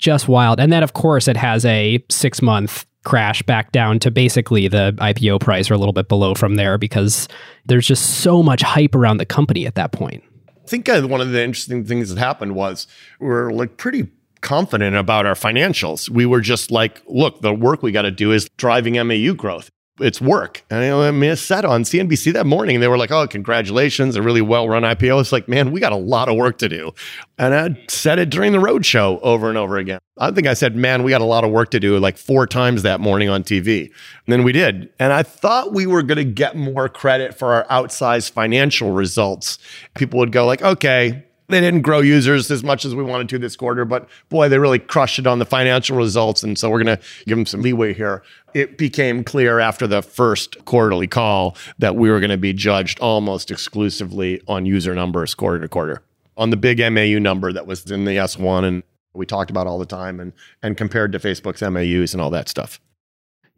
Just 0.00 0.28
wild. 0.28 0.58
And 0.58 0.72
then, 0.72 0.82
of 0.82 0.94
course, 0.94 1.28
it 1.28 1.36
has 1.36 1.64
a 1.64 2.02
six 2.08 2.42
month 2.42 2.86
crash 3.04 3.42
back 3.42 3.72
down 3.72 3.98
to 4.00 4.10
basically 4.10 4.66
the 4.68 4.94
IPO 4.98 5.40
price 5.40 5.70
or 5.70 5.74
a 5.74 5.78
little 5.78 5.92
bit 5.92 6.08
below 6.08 6.34
from 6.34 6.56
there 6.56 6.76
because 6.76 7.28
there's 7.66 7.86
just 7.86 8.20
so 8.20 8.42
much 8.42 8.62
hype 8.62 8.94
around 8.94 9.18
the 9.18 9.26
company 9.26 9.66
at 9.66 9.74
that 9.74 9.92
point. 9.92 10.22
I 10.48 10.68
think 10.68 10.88
uh, 10.88 11.02
one 11.02 11.20
of 11.20 11.30
the 11.30 11.42
interesting 11.42 11.84
things 11.84 12.10
that 12.10 12.18
happened 12.18 12.54
was 12.54 12.86
we're 13.18 13.52
like 13.52 13.76
pretty 13.76 14.08
confident 14.40 14.96
about 14.96 15.26
our 15.26 15.34
financials. 15.34 16.08
We 16.08 16.26
were 16.26 16.40
just 16.40 16.70
like, 16.70 17.02
look, 17.06 17.40
the 17.40 17.54
work 17.54 17.82
we 17.82 17.92
got 17.92 18.02
to 18.02 18.10
do 18.10 18.32
is 18.32 18.48
driving 18.56 18.94
MAU 19.06 19.34
growth 19.34 19.70
it's 20.00 20.20
work. 20.20 20.64
And 20.70 20.82
I 20.82 21.10
mean, 21.10 21.30
I 21.30 21.34
said 21.34 21.64
on 21.64 21.84
CNBC 21.84 22.32
that 22.32 22.46
morning, 22.46 22.80
they 22.80 22.88
were 22.88 22.98
like, 22.98 23.10
oh, 23.10 23.26
congratulations, 23.26 24.16
a 24.16 24.22
really 24.22 24.40
well 24.40 24.68
run 24.68 24.82
IPO. 24.82 25.20
It's 25.20 25.32
like, 25.32 25.48
man, 25.48 25.72
we 25.72 25.80
got 25.80 25.92
a 25.92 25.96
lot 25.96 26.28
of 26.28 26.36
work 26.36 26.58
to 26.58 26.68
do. 26.68 26.92
And 27.38 27.54
I 27.54 27.84
said 27.88 28.18
it 28.18 28.30
during 28.30 28.52
the 28.52 28.58
roadshow 28.58 29.20
over 29.22 29.48
and 29.48 29.56
over 29.56 29.78
again. 29.78 30.00
I 30.18 30.30
think 30.30 30.46
I 30.46 30.54
said, 30.54 30.76
man, 30.76 31.02
we 31.02 31.10
got 31.10 31.20
a 31.20 31.26
lot 31.26 31.44
of 31.44 31.50
work 31.50 31.70
to 31.70 31.80
do 31.80 31.98
like 31.98 32.18
four 32.18 32.46
times 32.46 32.82
that 32.82 33.00
morning 33.00 33.28
on 33.28 33.42
TV. 33.42 33.84
And 33.84 33.92
then 34.26 34.42
we 34.42 34.52
did. 34.52 34.90
And 34.98 35.12
I 35.12 35.22
thought 35.22 35.72
we 35.72 35.86
were 35.86 36.02
going 36.02 36.18
to 36.18 36.24
get 36.24 36.56
more 36.56 36.88
credit 36.88 37.38
for 37.38 37.54
our 37.54 37.66
outsized 37.66 38.32
financial 38.32 38.92
results. 38.92 39.58
People 39.94 40.18
would 40.18 40.32
go 40.32 40.44
like, 40.46 40.62
okay, 40.62 41.24
they 41.50 41.60
didn't 41.60 41.82
grow 41.82 42.00
users 42.00 42.50
as 42.50 42.62
much 42.62 42.84
as 42.84 42.94
we 42.94 43.02
wanted 43.02 43.28
to 43.30 43.38
this 43.38 43.56
quarter, 43.56 43.84
but 43.84 44.08
boy, 44.28 44.48
they 44.48 44.58
really 44.58 44.78
crushed 44.78 45.18
it 45.18 45.26
on 45.26 45.38
the 45.38 45.44
financial 45.44 45.96
results. 45.96 46.42
And 46.42 46.58
so 46.58 46.70
we're 46.70 46.82
going 46.82 46.98
to 46.98 47.02
give 47.26 47.36
them 47.36 47.46
some 47.46 47.62
leeway 47.62 47.92
here. 47.92 48.22
It 48.54 48.78
became 48.78 49.22
clear 49.22 49.60
after 49.60 49.86
the 49.86 50.02
first 50.02 50.64
quarterly 50.64 51.06
call 51.06 51.56
that 51.78 51.96
we 51.96 52.10
were 52.10 52.20
going 52.20 52.30
to 52.30 52.38
be 52.38 52.52
judged 52.52 52.98
almost 53.00 53.50
exclusively 53.50 54.40
on 54.48 54.66
user 54.66 54.94
numbers 54.94 55.34
quarter 55.34 55.60
to 55.60 55.68
quarter. 55.68 56.02
On 56.36 56.50
the 56.50 56.56
big 56.56 56.78
MAU 56.78 57.18
number 57.18 57.52
that 57.52 57.66
was 57.66 57.90
in 57.90 58.04
the 58.04 58.12
S1 58.12 58.64
and 58.64 58.82
we 59.12 59.26
talked 59.26 59.50
about 59.50 59.66
all 59.66 59.78
the 59.78 59.86
time 59.86 60.20
and 60.20 60.32
and 60.62 60.76
compared 60.76 61.12
to 61.12 61.18
Facebook's 61.18 61.62
MAUs 61.62 62.14
and 62.14 62.20
all 62.20 62.30
that 62.30 62.48
stuff. 62.48 62.80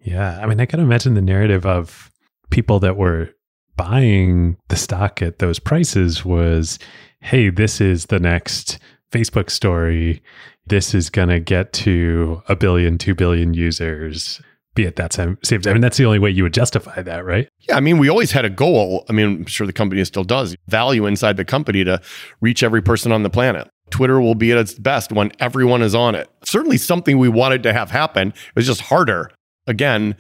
Yeah, 0.01 0.41
I 0.43 0.47
mean, 0.47 0.61
I 0.61 0.67
can 0.67 0.81
imagine 0.81 1.15
the 1.15 1.23
narrative 1.23 1.65
of 1.65 2.11
people 2.51 2.81
that 2.81 2.97
were 2.97 3.31
buying 3.77 4.57
the 4.69 4.77
stock 4.77 5.23
at 5.23 5.39
those 5.39 5.59
prices 5.59 6.25
was 6.25 6.79
hey, 7.23 7.51
this 7.51 7.81
is 7.81 8.07
the 8.07 8.19
next 8.19 8.79
Facebook 9.11 9.51
story. 9.51 10.23
This 10.67 10.95
is 10.95 11.11
going 11.11 11.29
to 11.29 11.41
get 11.41 11.73
to 11.75 12.43
a 12.49 12.57
billion, 12.57 12.99
two 12.99 13.15
billion 13.15 13.55
users. 13.55 14.41
Be 14.75 14.85
it 14.85 14.97
that 14.97 15.13
same. 15.13 15.39
I 15.51 15.73
mean, 15.73 15.81
that's 15.81 15.99
the 15.99 16.07
only 16.07 16.19
way 16.19 16.31
you 16.31 16.43
would 16.45 16.55
justify 16.55 17.03
that, 17.03 17.25
right? 17.25 17.49
Yeah. 17.69 17.77
I 17.77 17.81
mean, 17.81 17.99
we 17.99 18.09
always 18.09 18.33
had 18.33 18.45
a 18.45 18.51
goal. 18.51 19.05
I 19.09 19.13
mean, 19.13 19.27
I'm 19.27 19.47
sure 19.47 19.67
the 19.67 19.73
company 19.73 20.03
still 20.05 20.25
does 20.25 20.57
value 20.67 21.05
inside 21.05 21.37
the 21.37 21.45
company 21.45 21.85
to 21.85 22.01
reach 22.41 22.63
every 22.63 22.81
person 22.81 23.13
on 23.13 23.23
the 23.23 23.31
planet. 23.31 23.69
Twitter 23.91 24.21
will 24.21 24.35
be 24.35 24.51
at 24.51 24.59
its 24.59 24.75
best 24.75 25.13
when 25.13 25.31
everyone 25.39 25.83
is 25.83 25.95
on 25.95 26.15
it. 26.15 26.31
Certainly 26.45 26.79
something 26.79 27.19
we 27.19 27.29
wanted 27.29 27.63
to 27.65 27.75
have 27.75 27.91
happen. 27.91 28.29
It 28.29 28.57
was 28.57 28.67
just 28.67 28.81
harder. 28.83 29.31
Again, 29.67 30.17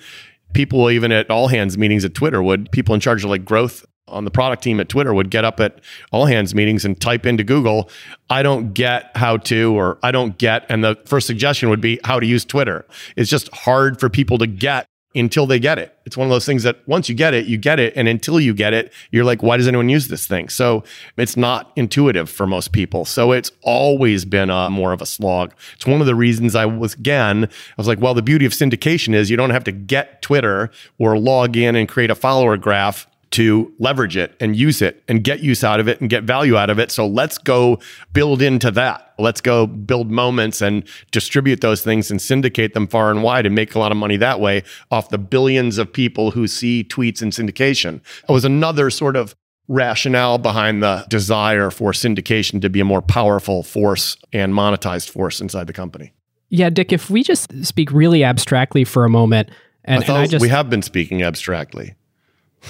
people 0.52 0.90
even 0.90 1.10
at 1.12 1.30
all 1.30 1.48
hands 1.48 1.78
meetings 1.78 2.04
at 2.04 2.14
Twitter 2.14 2.42
would 2.42 2.70
people 2.72 2.94
in 2.94 3.00
charge 3.00 3.24
of 3.24 3.30
like 3.30 3.44
growth 3.44 3.86
on 4.08 4.24
the 4.24 4.30
product 4.30 4.62
team 4.62 4.80
at 4.80 4.88
Twitter 4.88 5.14
would 5.14 5.30
get 5.30 5.44
up 5.44 5.60
at 5.60 5.80
all 6.10 6.26
hands 6.26 6.54
meetings 6.54 6.84
and 6.84 7.00
type 7.00 7.26
into 7.26 7.44
Google, 7.44 7.88
I 8.30 8.42
don't 8.42 8.74
get 8.74 9.16
how 9.16 9.36
to, 9.38 9.76
or 9.76 9.98
I 10.02 10.10
don't 10.10 10.36
get. 10.38 10.66
And 10.68 10.82
the 10.82 10.96
first 11.06 11.26
suggestion 11.26 11.70
would 11.70 11.80
be 11.80 12.00
how 12.04 12.20
to 12.20 12.26
use 12.26 12.44
Twitter. 12.44 12.86
It's 13.16 13.30
just 13.30 13.52
hard 13.54 14.00
for 14.00 14.08
people 14.08 14.38
to 14.38 14.46
get 14.46 14.86
until 15.14 15.46
they 15.46 15.58
get 15.58 15.78
it. 15.78 15.94
It's 16.06 16.16
one 16.16 16.26
of 16.26 16.30
those 16.30 16.46
things 16.46 16.62
that 16.62 16.78
once 16.88 17.08
you 17.08 17.14
get 17.14 17.34
it, 17.34 17.44
you 17.44 17.58
get 17.58 17.78
it. 17.78 17.92
And 17.96 18.08
until 18.08 18.40
you 18.40 18.54
get 18.54 18.72
it, 18.72 18.92
you're 19.10 19.24
like, 19.24 19.42
why 19.42 19.58
does 19.58 19.68
anyone 19.68 19.90
use 19.90 20.08
this 20.08 20.26
thing? 20.26 20.48
So 20.48 20.84
it's 21.18 21.36
not 21.36 21.70
intuitive 21.76 22.30
for 22.30 22.46
most 22.46 22.72
people. 22.72 23.04
So 23.04 23.32
it's 23.32 23.52
always 23.62 24.24
been 24.24 24.48
a, 24.48 24.70
more 24.70 24.92
of 24.92 25.02
a 25.02 25.06
slog. 25.06 25.52
It's 25.74 25.86
one 25.86 26.00
of 26.00 26.06
the 26.06 26.14
reasons 26.14 26.54
I 26.54 26.64
was, 26.64 26.94
again, 26.94 27.44
I 27.44 27.48
was 27.76 27.86
like, 27.86 28.00
well, 28.00 28.14
the 28.14 28.22
beauty 28.22 28.46
of 28.46 28.52
syndication 28.52 29.14
is 29.14 29.30
you 29.30 29.36
don't 29.36 29.50
have 29.50 29.64
to 29.64 29.72
get 29.72 30.22
Twitter 30.22 30.70
or 30.98 31.18
log 31.18 31.56
in 31.58 31.76
and 31.76 31.88
create 31.88 32.10
a 32.10 32.14
follower 32.14 32.56
graph 32.56 33.06
to 33.32 33.72
leverage 33.78 34.16
it 34.16 34.34
and 34.40 34.56
use 34.56 34.82
it 34.82 35.02
and 35.08 35.24
get 35.24 35.40
use 35.40 35.64
out 35.64 35.80
of 35.80 35.88
it 35.88 36.00
and 36.00 36.08
get 36.08 36.24
value 36.24 36.56
out 36.56 36.70
of 36.70 36.78
it. 36.78 36.90
So 36.90 37.06
let's 37.06 37.38
go 37.38 37.78
build 38.12 38.42
into 38.42 38.70
that. 38.72 39.14
Let's 39.18 39.40
go 39.40 39.66
build 39.66 40.10
moments 40.10 40.60
and 40.60 40.84
distribute 41.10 41.60
those 41.60 41.82
things 41.82 42.10
and 42.10 42.20
syndicate 42.20 42.74
them 42.74 42.86
far 42.86 43.10
and 43.10 43.22
wide 43.22 43.46
and 43.46 43.54
make 43.54 43.74
a 43.74 43.78
lot 43.78 43.92
of 43.92 43.98
money 43.98 44.16
that 44.18 44.40
way 44.40 44.62
off 44.90 45.08
the 45.10 45.18
billions 45.18 45.78
of 45.78 45.92
people 45.92 46.32
who 46.32 46.46
see 46.46 46.84
tweets 46.84 47.22
and 47.22 47.32
syndication. 47.32 48.00
It 48.28 48.32
was 48.32 48.44
another 48.44 48.90
sort 48.90 49.16
of 49.16 49.34
rationale 49.68 50.38
behind 50.38 50.82
the 50.82 51.06
desire 51.08 51.70
for 51.70 51.92
syndication 51.92 52.60
to 52.60 52.68
be 52.68 52.80
a 52.80 52.84
more 52.84 53.02
powerful 53.02 53.62
force 53.62 54.16
and 54.32 54.52
monetized 54.52 55.08
force 55.08 55.40
inside 55.40 55.66
the 55.66 55.72
company. 55.72 56.12
Yeah, 56.48 56.68
Dick, 56.68 56.92
if 56.92 57.08
we 57.08 57.22
just 57.22 57.64
speak 57.64 57.90
really 57.92 58.22
abstractly 58.22 58.84
for 58.84 59.04
a 59.04 59.08
moment, 59.08 59.48
and, 59.84 60.04
I 60.04 60.06
and 60.06 60.16
I 60.18 60.26
just 60.26 60.42
we 60.42 60.48
have 60.48 60.68
been 60.68 60.82
speaking 60.82 61.22
abstractly. 61.22 61.94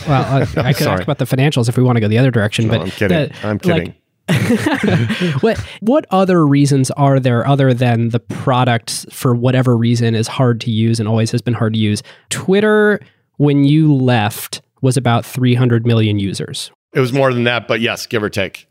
Well, 0.06 0.22
I, 0.22 0.40
I 0.68 0.72
could 0.72 0.86
ask 0.86 1.02
about 1.02 1.18
the 1.18 1.24
financials 1.24 1.68
if 1.68 1.76
we 1.76 1.82
want 1.82 1.96
to 1.96 2.00
go 2.00 2.08
the 2.08 2.18
other 2.18 2.30
direction, 2.30 2.66
No, 2.66 2.78
but 2.78 2.80
I'm 2.82 2.90
kidding. 2.90 3.32
I'm 3.42 3.58
kidding. 3.58 3.86
Like, 3.86 3.96
what 5.42 5.58
what 5.80 6.06
other 6.10 6.46
reasons 6.46 6.90
are 6.92 7.18
there 7.18 7.46
other 7.46 7.74
than 7.74 8.10
the 8.10 8.20
product 8.20 9.06
for 9.10 9.34
whatever 9.34 9.76
reason 9.76 10.14
is 10.14 10.28
hard 10.28 10.60
to 10.60 10.70
use 10.70 11.00
and 11.00 11.08
always 11.08 11.32
has 11.32 11.42
been 11.42 11.54
hard 11.54 11.74
to 11.74 11.78
use? 11.78 12.02
Twitter 12.30 13.00
when 13.38 13.64
you 13.64 13.92
left 13.92 14.62
was 14.80 14.96
about 14.96 15.24
300 15.24 15.86
million 15.86 16.18
users. 16.18 16.70
It 16.92 17.00
was 17.00 17.12
more 17.12 17.32
than 17.32 17.44
that, 17.44 17.66
but 17.66 17.80
yes, 17.80 18.06
give 18.06 18.22
or 18.22 18.28
take. 18.28 18.68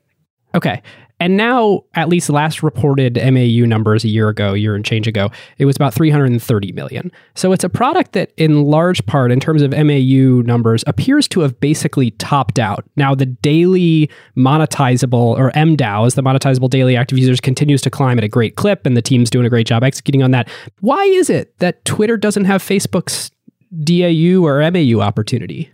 Okay. 0.55 0.81
And 1.21 1.37
now, 1.37 1.83
at 1.93 2.09
least 2.09 2.31
last 2.31 2.63
reported 2.63 3.15
MAU 3.15 3.67
numbers 3.67 4.03
a 4.03 4.07
year 4.07 4.27
ago, 4.27 4.53
year 4.53 4.73
and 4.73 4.83
change 4.83 5.07
ago, 5.07 5.29
it 5.59 5.65
was 5.65 5.75
about 5.75 5.93
330 5.93 6.71
million. 6.71 7.11
So 7.35 7.51
it's 7.51 7.63
a 7.63 7.69
product 7.69 8.13
that, 8.13 8.31
in 8.37 8.63
large 8.63 9.05
part, 9.05 9.31
in 9.31 9.39
terms 9.39 9.61
of 9.61 9.69
MAU 9.69 10.41
numbers, 10.41 10.83
appears 10.87 11.27
to 11.27 11.41
have 11.41 11.59
basically 11.59 12.09
topped 12.09 12.57
out. 12.57 12.85
Now, 12.95 13.13
the 13.13 13.27
daily 13.27 14.09
monetizable, 14.35 15.37
or 15.37 15.51
MDAUs, 15.51 16.15
the 16.15 16.23
monetizable 16.23 16.71
daily 16.71 16.97
active 16.97 17.19
users, 17.19 17.39
continues 17.39 17.83
to 17.83 17.91
climb 17.91 18.17
at 18.17 18.23
a 18.23 18.27
great 18.27 18.55
clip, 18.55 18.87
and 18.87 18.97
the 18.97 19.01
team's 19.03 19.29
doing 19.29 19.45
a 19.45 19.49
great 19.49 19.67
job 19.67 19.83
executing 19.83 20.23
on 20.23 20.31
that. 20.31 20.49
Why 20.79 21.03
is 21.03 21.29
it 21.29 21.55
that 21.59 21.85
Twitter 21.85 22.17
doesn't 22.17 22.45
have 22.45 22.63
Facebook's 22.63 23.29
DAU 23.83 24.43
or 24.43 24.59
MAU 24.71 25.01
opportunity? 25.01 25.69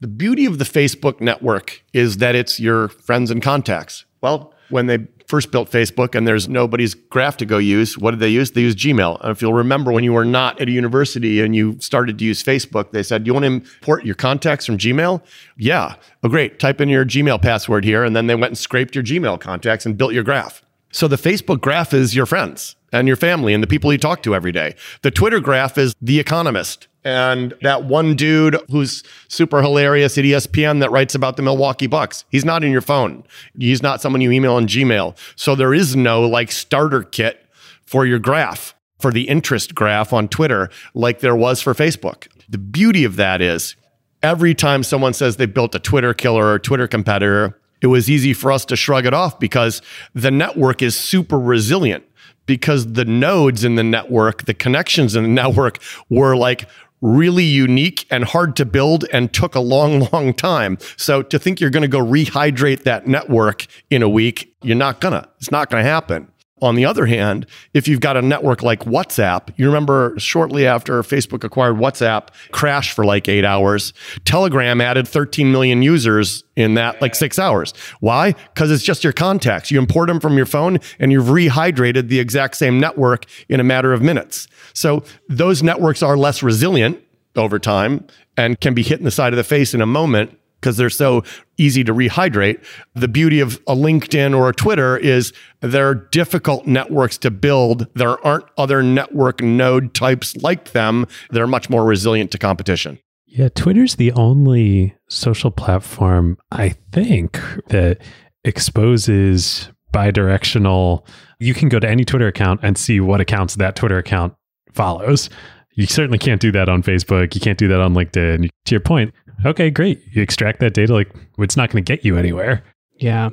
The 0.00 0.08
beauty 0.08 0.46
of 0.46 0.58
the 0.58 0.64
Facebook 0.64 1.20
network 1.20 1.82
is 1.92 2.16
that 2.18 2.34
it's 2.34 2.58
your 2.58 2.88
friends 2.88 3.30
and 3.30 3.42
contacts. 3.42 4.06
Well, 4.20 4.52
when 4.70 4.86
they 4.86 5.06
first 5.26 5.50
built 5.50 5.70
Facebook 5.70 6.14
and 6.14 6.26
there's 6.26 6.48
nobody's 6.48 6.94
graph 6.94 7.36
to 7.36 7.46
go 7.46 7.58
use, 7.58 7.98
what 7.98 8.12
did 8.12 8.20
they 8.20 8.28
use? 8.28 8.52
They 8.52 8.62
used 8.62 8.78
Gmail. 8.78 9.20
And 9.20 9.30
if 9.30 9.42
you'll 9.42 9.54
remember 9.54 9.92
when 9.92 10.04
you 10.04 10.12
were 10.12 10.24
not 10.24 10.60
at 10.60 10.68
a 10.68 10.70
university 10.70 11.40
and 11.40 11.54
you 11.54 11.76
started 11.80 12.18
to 12.18 12.24
use 12.24 12.42
Facebook, 12.42 12.90
they 12.92 13.02
said, 13.02 13.24
Do 13.24 13.28
you 13.28 13.34
want 13.34 13.44
to 13.44 13.52
import 13.52 14.04
your 14.04 14.14
contacts 14.14 14.66
from 14.66 14.78
Gmail? 14.78 15.22
Yeah. 15.56 15.96
Oh, 16.22 16.28
great. 16.28 16.58
Type 16.58 16.80
in 16.80 16.88
your 16.88 17.04
Gmail 17.04 17.40
password 17.40 17.84
here. 17.84 18.04
And 18.04 18.16
then 18.16 18.26
they 18.26 18.34
went 18.34 18.50
and 18.50 18.58
scraped 18.58 18.94
your 18.94 19.04
Gmail 19.04 19.40
contacts 19.40 19.86
and 19.86 19.96
built 19.96 20.12
your 20.12 20.24
graph. 20.24 20.62
So 20.90 21.06
the 21.06 21.16
Facebook 21.16 21.60
graph 21.60 21.92
is 21.92 22.16
your 22.16 22.26
friends 22.26 22.76
and 22.92 23.06
your 23.06 23.16
family 23.16 23.52
and 23.52 23.62
the 23.62 23.66
people 23.66 23.92
you 23.92 23.98
talk 23.98 24.22
to 24.22 24.34
every 24.34 24.52
day. 24.52 24.74
The 25.02 25.10
Twitter 25.10 25.40
graph 25.40 25.76
is 25.76 25.94
the 26.00 26.18
economist 26.18 26.88
and 27.04 27.54
that 27.62 27.84
one 27.84 28.14
dude 28.14 28.58
who's 28.70 29.02
super 29.28 29.62
hilarious 29.62 30.18
at 30.18 30.24
ESPN 30.24 30.80
that 30.80 30.90
writes 30.90 31.14
about 31.14 31.36
the 31.36 31.42
Milwaukee 31.42 31.86
Bucks. 31.86 32.24
He's 32.30 32.44
not 32.44 32.64
in 32.64 32.72
your 32.72 32.80
phone. 32.80 33.24
He's 33.58 33.82
not 33.82 34.00
someone 34.00 34.20
you 34.20 34.30
email 34.30 34.54
on 34.54 34.66
Gmail. 34.66 35.16
So 35.36 35.54
there 35.54 35.72
is 35.72 35.96
no 35.96 36.22
like 36.22 36.50
starter 36.52 37.02
kit 37.02 37.46
for 37.86 38.04
your 38.04 38.18
graph, 38.18 38.74
for 38.98 39.10
the 39.12 39.28
interest 39.28 39.74
graph 39.74 40.12
on 40.12 40.28
Twitter, 40.28 40.68
like 40.94 41.20
there 41.20 41.36
was 41.36 41.62
for 41.62 41.72
Facebook. 41.72 42.28
The 42.48 42.58
beauty 42.58 43.04
of 43.04 43.16
that 43.16 43.40
is 43.40 43.76
every 44.22 44.54
time 44.54 44.82
someone 44.82 45.14
says 45.14 45.36
they 45.36 45.46
built 45.46 45.74
a 45.74 45.78
Twitter 45.78 46.12
killer 46.12 46.46
or 46.52 46.58
Twitter 46.58 46.88
competitor, 46.88 47.58
it 47.80 47.86
was 47.86 48.10
easy 48.10 48.34
for 48.34 48.50
us 48.50 48.64
to 48.66 48.76
shrug 48.76 49.06
it 49.06 49.14
off 49.14 49.38
because 49.38 49.80
the 50.14 50.30
network 50.30 50.82
is 50.82 50.96
super 50.96 51.38
resilient 51.38 52.04
because 52.48 52.94
the 52.94 53.04
nodes 53.04 53.62
in 53.62 53.76
the 53.76 53.84
network, 53.84 54.46
the 54.46 54.54
connections 54.54 55.14
in 55.14 55.22
the 55.22 55.28
network 55.28 55.78
were 56.08 56.34
like 56.34 56.68
really 57.00 57.44
unique 57.44 58.06
and 58.10 58.24
hard 58.24 58.56
to 58.56 58.64
build 58.64 59.04
and 59.12 59.32
took 59.32 59.54
a 59.54 59.60
long, 59.60 60.08
long 60.12 60.34
time. 60.34 60.78
So 60.96 61.22
to 61.22 61.38
think 61.38 61.60
you're 61.60 61.70
going 61.70 61.82
to 61.82 61.88
go 61.88 62.04
rehydrate 62.04 62.84
that 62.84 63.06
network 63.06 63.66
in 63.90 64.02
a 64.02 64.08
week, 64.08 64.54
you're 64.62 64.76
not 64.76 65.00
gonna. 65.00 65.28
It's 65.38 65.50
not 65.50 65.70
going 65.70 65.82
to 65.82 65.88
happen. 65.88 66.30
On 66.60 66.74
the 66.74 66.84
other 66.84 67.06
hand, 67.06 67.46
if 67.74 67.86
you've 67.86 68.00
got 68.00 68.16
a 68.16 68.22
network 68.22 68.62
like 68.62 68.80
WhatsApp, 68.80 69.50
you 69.56 69.66
remember 69.66 70.14
shortly 70.18 70.66
after 70.66 71.02
Facebook 71.02 71.44
acquired 71.44 71.76
WhatsApp, 71.76 72.28
crashed 72.52 72.92
for 72.92 73.04
like 73.04 73.28
eight 73.28 73.44
hours. 73.44 73.92
Telegram 74.24 74.80
added 74.80 75.06
13 75.06 75.52
million 75.52 75.82
users 75.82 76.44
in 76.56 76.74
that 76.74 77.00
like 77.00 77.14
six 77.14 77.38
hours. 77.38 77.72
Why? 78.00 78.32
Because 78.54 78.70
it's 78.70 78.82
just 78.82 79.04
your 79.04 79.12
contacts. 79.12 79.70
You 79.70 79.78
import 79.78 80.08
them 80.08 80.20
from 80.20 80.36
your 80.36 80.46
phone 80.46 80.78
and 80.98 81.12
you've 81.12 81.26
rehydrated 81.26 82.08
the 82.08 82.20
exact 82.20 82.56
same 82.56 82.80
network 82.80 83.26
in 83.48 83.60
a 83.60 83.64
matter 83.64 83.92
of 83.92 84.02
minutes. 84.02 84.48
So 84.72 85.04
those 85.28 85.62
networks 85.62 86.02
are 86.02 86.16
less 86.16 86.42
resilient 86.42 87.02
over 87.36 87.58
time 87.58 88.06
and 88.36 88.60
can 88.60 88.74
be 88.74 88.82
hit 88.82 88.98
in 88.98 89.04
the 89.04 89.10
side 89.10 89.32
of 89.32 89.36
the 89.36 89.44
face 89.44 89.74
in 89.74 89.80
a 89.80 89.86
moment 89.86 90.37
because 90.60 90.76
they're 90.76 90.90
so 90.90 91.22
easy 91.56 91.84
to 91.84 91.92
rehydrate. 91.92 92.64
The 92.94 93.08
beauty 93.08 93.40
of 93.40 93.60
a 93.66 93.74
LinkedIn 93.74 94.36
or 94.36 94.48
a 94.48 94.54
Twitter 94.54 94.96
is 94.96 95.32
they're 95.60 95.94
difficult 95.94 96.66
networks 96.66 97.18
to 97.18 97.30
build. 97.30 97.86
There 97.94 98.24
aren't 98.26 98.44
other 98.56 98.82
network 98.82 99.42
node 99.42 99.94
types 99.94 100.36
like 100.36 100.72
them. 100.72 101.06
They're 101.30 101.46
much 101.46 101.70
more 101.70 101.84
resilient 101.84 102.30
to 102.32 102.38
competition. 102.38 102.98
Yeah, 103.26 103.48
Twitter's 103.50 103.96
the 103.96 104.12
only 104.12 104.96
social 105.08 105.50
platform, 105.50 106.38
I 106.50 106.70
think, 106.92 107.38
that 107.68 107.98
exposes 108.42 109.68
bidirectional. 109.92 111.06
You 111.38 111.54
can 111.54 111.68
go 111.68 111.78
to 111.78 111.88
any 111.88 112.04
Twitter 112.04 112.26
account 112.26 112.60
and 112.62 112.78
see 112.78 113.00
what 113.00 113.20
accounts 113.20 113.56
that 113.56 113.76
Twitter 113.76 113.98
account 113.98 114.34
follows. 114.72 115.28
You 115.72 115.86
certainly 115.86 116.18
can't 116.18 116.40
do 116.40 116.50
that 116.52 116.68
on 116.68 116.82
Facebook. 116.82 117.34
You 117.34 117.40
can't 117.40 117.58
do 117.58 117.68
that 117.68 117.80
on 117.80 117.94
LinkedIn. 117.94 118.48
To 118.64 118.74
your 118.74 118.80
point, 118.80 119.14
okay, 119.44 119.70
great. 119.70 120.02
You 120.12 120.22
extract 120.22 120.60
that 120.60 120.74
data, 120.74 120.92
like 120.92 121.10
it's 121.38 121.56
not 121.56 121.70
going 121.70 121.84
to 121.84 121.92
get 121.92 122.04
you 122.04 122.16
anywhere. 122.16 122.62
Yeah. 122.96 123.30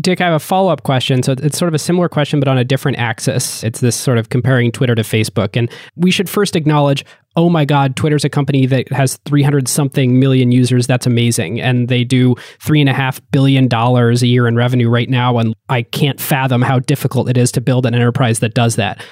Dick, 0.00 0.20
I 0.20 0.26
have 0.26 0.34
a 0.34 0.38
follow 0.38 0.70
up 0.70 0.82
question. 0.82 1.22
So 1.22 1.32
it's 1.32 1.58
sort 1.58 1.68
of 1.68 1.74
a 1.74 1.78
similar 1.78 2.08
question, 2.08 2.40
but 2.40 2.46
on 2.48 2.58
a 2.58 2.64
different 2.64 2.98
axis. 2.98 3.64
It's 3.64 3.80
this 3.80 3.96
sort 3.96 4.18
of 4.18 4.28
comparing 4.28 4.70
Twitter 4.70 4.94
to 4.94 5.02
Facebook. 5.02 5.56
And 5.56 5.70
we 5.96 6.10
should 6.10 6.28
first 6.28 6.54
acknowledge 6.54 7.04
oh 7.38 7.48
my 7.48 7.64
God, 7.64 7.94
Twitter's 7.94 8.24
a 8.24 8.28
company 8.28 8.66
that 8.66 8.90
has 8.90 9.16
300 9.24 9.68
something 9.68 10.18
million 10.18 10.50
users. 10.50 10.88
That's 10.88 11.06
amazing. 11.06 11.60
And 11.60 11.88
they 11.88 12.02
do 12.02 12.34
$3.5 12.64 13.20
billion 13.30 13.72
a 13.72 14.26
year 14.26 14.48
in 14.48 14.56
revenue 14.56 14.88
right 14.88 15.08
now. 15.08 15.38
And 15.38 15.54
I 15.68 15.82
can't 15.82 16.20
fathom 16.20 16.62
how 16.62 16.80
difficult 16.80 17.30
it 17.30 17.36
is 17.36 17.52
to 17.52 17.60
build 17.60 17.86
an 17.86 17.94
enterprise 17.94 18.40
that 18.40 18.54
does 18.54 18.74
that. 18.74 19.04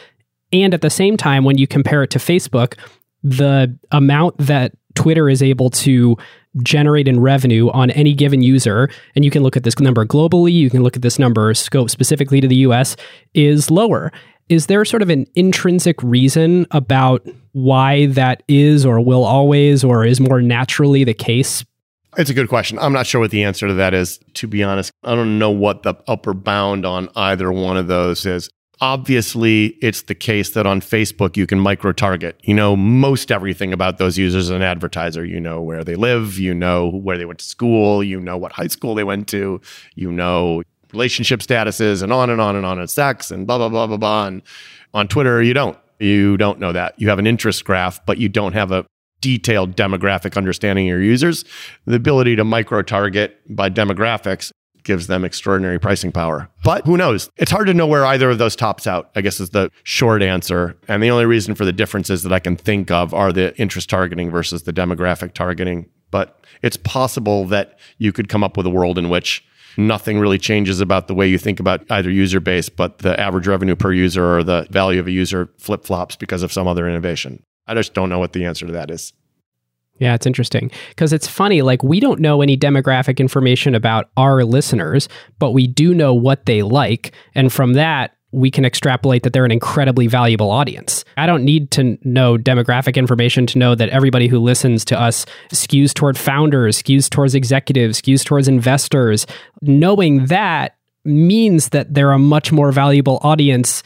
And 0.53 0.75
at 0.75 0.81
the 0.81 0.91
same 0.91 1.17
time, 1.17 1.45
when 1.45 1.57
you 1.57 1.69
compare 1.69 2.03
it 2.03 2.11
to 2.11 2.19
Facebook, 2.19 2.77
the 3.23 3.77
amount 3.93 4.39
that 4.39 4.73
Twitter 4.97 5.29
is 5.29 5.43
able 5.43 5.71
to 5.71 6.17
generate 6.63 7.07
in 7.07 7.21
revenue 7.21 7.71
on 7.71 7.91
any 7.91 8.15
given 8.15 8.43
user, 8.43 8.91
and 9.15 9.25
you 9.25 9.31
can 9.31 9.43
look 9.43 9.57
at 9.57 9.63
this 9.63 9.79
number 9.79 10.05
globally, 10.05 10.53
you 10.53 10.71
can 10.71 10.83
look 10.83 10.97
at 10.97 11.03
this 11.03 11.19
number 11.19 11.55
scope 11.55 11.91
specifically 11.91 12.41
to 12.41 12.49
the 12.49 12.57
US, 12.57 12.97
is 13.35 13.71
lower. 13.71 14.11
Is 14.49 14.67
there 14.67 14.85
sort 14.85 15.03
of 15.03 15.11
an 15.11 15.27
intrinsic 15.35 16.03
reason 16.03 16.67
about 16.71 17.27
why 17.53 18.07
that 18.07 18.43
is 18.49 18.87
or 18.87 19.01
will 19.01 19.25
always 19.25 19.85
or 19.85 20.05
is 20.05 20.21
more 20.21 20.41
naturally 20.41 21.05
the 21.05 21.15
case? 21.15 21.65
It's 22.17 22.31
a 22.31 22.35
good 22.35 22.49
question. 22.49 22.79
I'm 22.79 22.93
not 22.93 23.07
sure 23.07 23.21
what 23.21 23.31
the 23.31 23.45
answer 23.45 23.69
to 23.69 23.75
that 23.75 23.93
is, 23.93 24.19
to 24.35 24.47
be 24.47 24.63
honest. 24.63 24.91
I 25.05 25.15
don't 25.15 25.39
know 25.39 25.51
what 25.51 25.83
the 25.83 25.95
upper 26.09 26.33
bound 26.33 26.87
on 26.87 27.11
either 27.15 27.53
one 27.53 27.77
of 27.77 27.89
those 27.89 28.25
is. 28.25 28.49
Obviously, 28.81 29.69
it's 29.81 30.03
the 30.03 30.15
case 30.15 30.51
that 30.51 30.67
on 30.67 30.83
Facebook 30.83 31.37
you 31.37 31.47
can 31.47 31.59
micro 31.59 31.93
target. 31.93 32.39
You 32.43 32.55
know 32.55 32.77
most 32.77 33.33
everything 33.33 33.73
about 33.73 33.97
those 33.97 34.19
users 34.19 34.51
as 34.51 34.51
an 34.51 34.63
advertiser. 34.63 35.25
You 35.25 35.41
know 35.41 35.63
where 35.63 35.83
they 35.83 35.95
live, 35.95 36.39
you 36.39 36.53
know 36.53 36.91
where 36.91 37.17
they 37.17 37.25
went 37.25 37.39
to 37.39 37.45
school, 37.45 38.05
you 38.05 38.21
know 38.21 38.37
what 38.37 38.53
high 38.53 38.67
school 38.67 38.95
they 38.95 39.05
went 39.05 39.29
to, 39.29 39.61
you 39.95 40.13
know 40.13 40.63
relationship 40.93 41.41
statuses 41.41 42.03
and 42.03 42.13
on 42.13 42.31
and 42.31 42.41
on 42.41 42.55
and 42.55 42.65
on 42.65 42.79
and 42.79 42.89
sex 42.89 43.31
and 43.31 43.47
blah 43.47 43.59
blah 43.59 43.69
blah 43.69 43.87
blah 43.87 43.97
blah. 43.97 44.27
And 44.27 44.43
on 44.95 45.09
Twitter, 45.09 45.43
you 45.43 45.55
don't. 45.55 45.79
You 45.99 46.37
don't 46.37 46.59
know 46.59 46.73
that. 46.73 46.95
You 46.99 47.09
have 47.09 47.19
an 47.19 47.27
interest 47.27 47.65
graph, 47.65 48.05
but 48.05 48.19
you 48.19 48.29
don't 48.29 48.53
have 48.53 48.73
a 48.73 48.85
detailed 49.23 49.75
demographic 49.77 50.37
understanding 50.37 50.87
of 50.87 50.91
your 50.91 51.03
users. 51.03 51.45
The 51.87 51.97
ability 51.97 52.37
to 52.37 52.45
micro 52.45 52.83
target 52.83 53.41
by 53.49 53.71
demographics 53.71 54.53
gives 54.87 55.09
them 55.09 55.25
extraordinary 55.25 55.79
pricing 55.79 56.13
power. 56.13 56.49
But 56.65 56.87
who 56.87 56.97
knows? 56.97 57.29
It's 57.37 57.51
hard 57.51 57.67
to 57.67 57.75
know 57.75 57.87
where 57.87 58.07
either 58.07 58.31
of 58.31 58.39
those 58.39 58.57
tops 58.57 58.87
out, 58.87 59.11
I 59.15 59.21
guess 59.21 59.41
is 59.41 59.51
the 59.51 59.71
short 59.83 60.23
answer. 60.23 60.79
And 60.89 61.03
the 61.03 61.11
only 61.11 61.27
reason 61.27 61.55
for 61.55 61.67
the 61.67 61.73
differences 61.73 62.23
that 62.23 62.33
I 62.33 62.39
can 62.39 62.57
think 62.57 62.91
of 62.91 63.13
are 63.13 63.33
the 63.33 63.55
interest 63.61 63.91
targeting 63.91 64.31
versus 64.31 64.63
the 64.63 64.73
demographic 64.73 65.35
targeting. 65.35 65.91
But 66.11 66.41
it's 66.63 66.79
possible 66.79 67.45
that 67.47 67.79
you 67.99 68.13
could 68.13 68.29
come 68.29 68.43
up 68.43 68.57
with 68.57 68.65
a 68.65 68.71
world 68.71 68.97
in 68.97 69.11
which 69.11 69.45
nothing 69.77 70.19
really 70.19 70.39
changes 70.39 70.81
about 70.81 71.09
the 71.09 71.15
way 71.15 71.29
you 71.29 71.37
think 71.37 71.61
about 71.61 71.85
either 71.91 72.11
user 72.11 72.41
base, 72.41 72.69
but 72.69 72.99
the 72.99 73.19
average 73.21 73.47
revenue 73.47 73.77
per 73.77 73.93
user 73.93 74.39
or 74.39 74.43
the 74.43 74.67
value 74.71 75.01
of 75.01 75.07
a 75.07 75.11
user 75.11 75.51
flip 75.59 75.85
flops 75.85 76.17
because 76.17 76.43
of 76.43 76.53
some 76.53 76.67
other 76.67 76.89
innovation. 76.89 77.43
I 77.67 77.75
just 77.75 77.93
don't 77.93 78.09
know 78.09 78.19
what 78.19 78.33
the 78.33 78.45
answer 78.45 78.67
to 78.67 78.73
that 78.73 78.91
is. 78.91 79.13
Yeah, 79.99 80.15
it's 80.15 80.27
interesting 80.27 80.71
because 80.91 81.13
it's 81.13 81.27
funny. 81.27 81.63
Like, 81.63 81.83
we 81.83 82.01
don't 82.01 82.21
know 82.21 82.43
any 82.43 82.57
demographic 82.57 83.19
information 83.19 83.75
about 83.75 84.11
our 84.17 84.45
listeners, 84.45 85.09
but 85.39 85.53
we 85.53 85.67
do 85.67 85.95
know 85.95 86.13
what 86.13 86.47
they 86.47 86.63
like. 86.63 87.15
And 87.35 87.53
from 87.53 87.73
that, 87.75 88.13
we 88.33 88.51
can 88.51 88.67
extrapolate 88.67 89.23
that 89.23 89.33
they're 89.33 89.47
an 89.47 89.53
incredibly 89.53 90.07
valuable 90.07 90.51
audience. 90.51 91.05
I 91.17 91.25
don't 91.25 91.45
need 91.45 91.71
to 91.73 91.97
know 92.03 92.37
demographic 92.37 92.97
information 92.97 93.47
to 93.47 93.59
know 93.59 93.75
that 93.75 93.89
everybody 93.89 94.29
who 94.29 94.39
listens 94.39 94.85
to 94.87 95.01
us 95.01 95.25
skews 95.53 95.95
toward 95.95 96.19
founders, 96.19 96.83
skews 96.83 97.09
towards 97.09 97.35
executives, 97.35 98.03
skews 98.03 98.25
towards 98.25 98.49
investors. 98.49 99.27
Knowing 99.63 100.27
that 100.27 100.77
means 101.05 101.71
that 101.71 101.95
they're 101.95 102.13
a 102.13 102.19
much 102.19 102.53
more 102.53 102.73
valuable 102.73 103.21
audience 103.23 103.83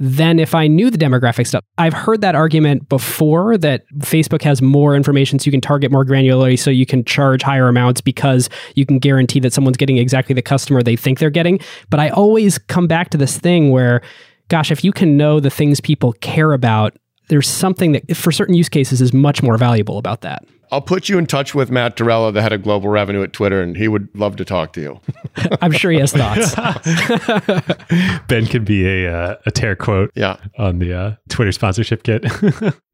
than 0.00 0.38
if 0.38 0.54
I 0.54 0.66
knew 0.66 0.90
the 0.90 0.96
demographic 0.96 1.46
stuff. 1.46 1.62
I've 1.76 1.92
heard 1.92 2.22
that 2.22 2.34
argument 2.34 2.88
before 2.88 3.58
that 3.58 3.84
Facebook 3.98 4.40
has 4.42 4.62
more 4.62 4.96
information 4.96 5.38
so 5.38 5.44
you 5.44 5.52
can 5.52 5.60
target 5.60 5.92
more 5.92 6.06
granularity 6.06 6.58
so 6.58 6.70
you 6.70 6.86
can 6.86 7.04
charge 7.04 7.42
higher 7.42 7.68
amounts 7.68 8.00
because 8.00 8.48
you 8.74 8.86
can 8.86 8.98
guarantee 8.98 9.40
that 9.40 9.52
someone's 9.52 9.76
getting 9.76 9.98
exactly 9.98 10.34
the 10.34 10.42
customer 10.42 10.82
they 10.82 10.96
think 10.96 11.18
they're 11.18 11.28
getting. 11.28 11.60
But 11.90 12.00
I 12.00 12.08
always 12.08 12.56
come 12.56 12.86
back 12.86 13.10
to 13.10 13.18
this 13.18 13.38
thing 13.38 13.70
where, 13.70 14.00
gosh, 14.48 14.70
if 14.70 14.82
you 14.82 14.90
can 14.90 15.18
know 15.18 15.38
the 15.38 15.50
things 15.50 15.80
people 15.80 16.14
care 16.14 16.52
about, 16.52 16.96
there's 17.28 17.46
something 17.46 17.92
that 17.92 18.16
for 18.16 18.32
certain 18.32 18.54
use 18.54 18.70
cases 18.70 19.02
is 19.02 19.12
much 19.12 19.42
more 19.42 19.58
valuable 19.58 19.98
about 19.98 20.22
that. 20.22 20.44
I'll 20.72 20.80
put 20.80 21.08
you 21.08 21.18
in 21.18 21.26
touch 21.26 21.54
with 21.54 21.70
Matt 21.70 21.96
Derella, 21.96 22.32
the 22.32 22.42
head 22.42 22.52
of 22.52 22.62
global 22.62 22.88
revenue 22.90 23.22
at 23.22 23.32
Twitter, 23.32 23.60
and 23.60 23.76
he 23.76 23.88
would 23.88 24.08
love 24.14 24.36
to 24.36 24.44
talk 24.44 24.72
to 24.74 24.80
you. 24.80 25.00
I'm 25.60 25.72
sure 25.72 25.90
he 25.90 25.98
has 25.98 26.12
thoughts. 26.12 26.54
ben 28.28 28.46
could 28.46 28.64
be 28.64 28.86
a 28.86 29.12
uh, 29.12 29.36
a 29.46 29.50
tear 29.50 29.74
quote 29.74 30.10
yeah. 30.14 30.36
on 30.58 30.78
the 30.78 30.94
uh, 30.94 31.14
Twitter 31.28 31.50
sponsorship 31.50 32.04
kit. 32.04 32.22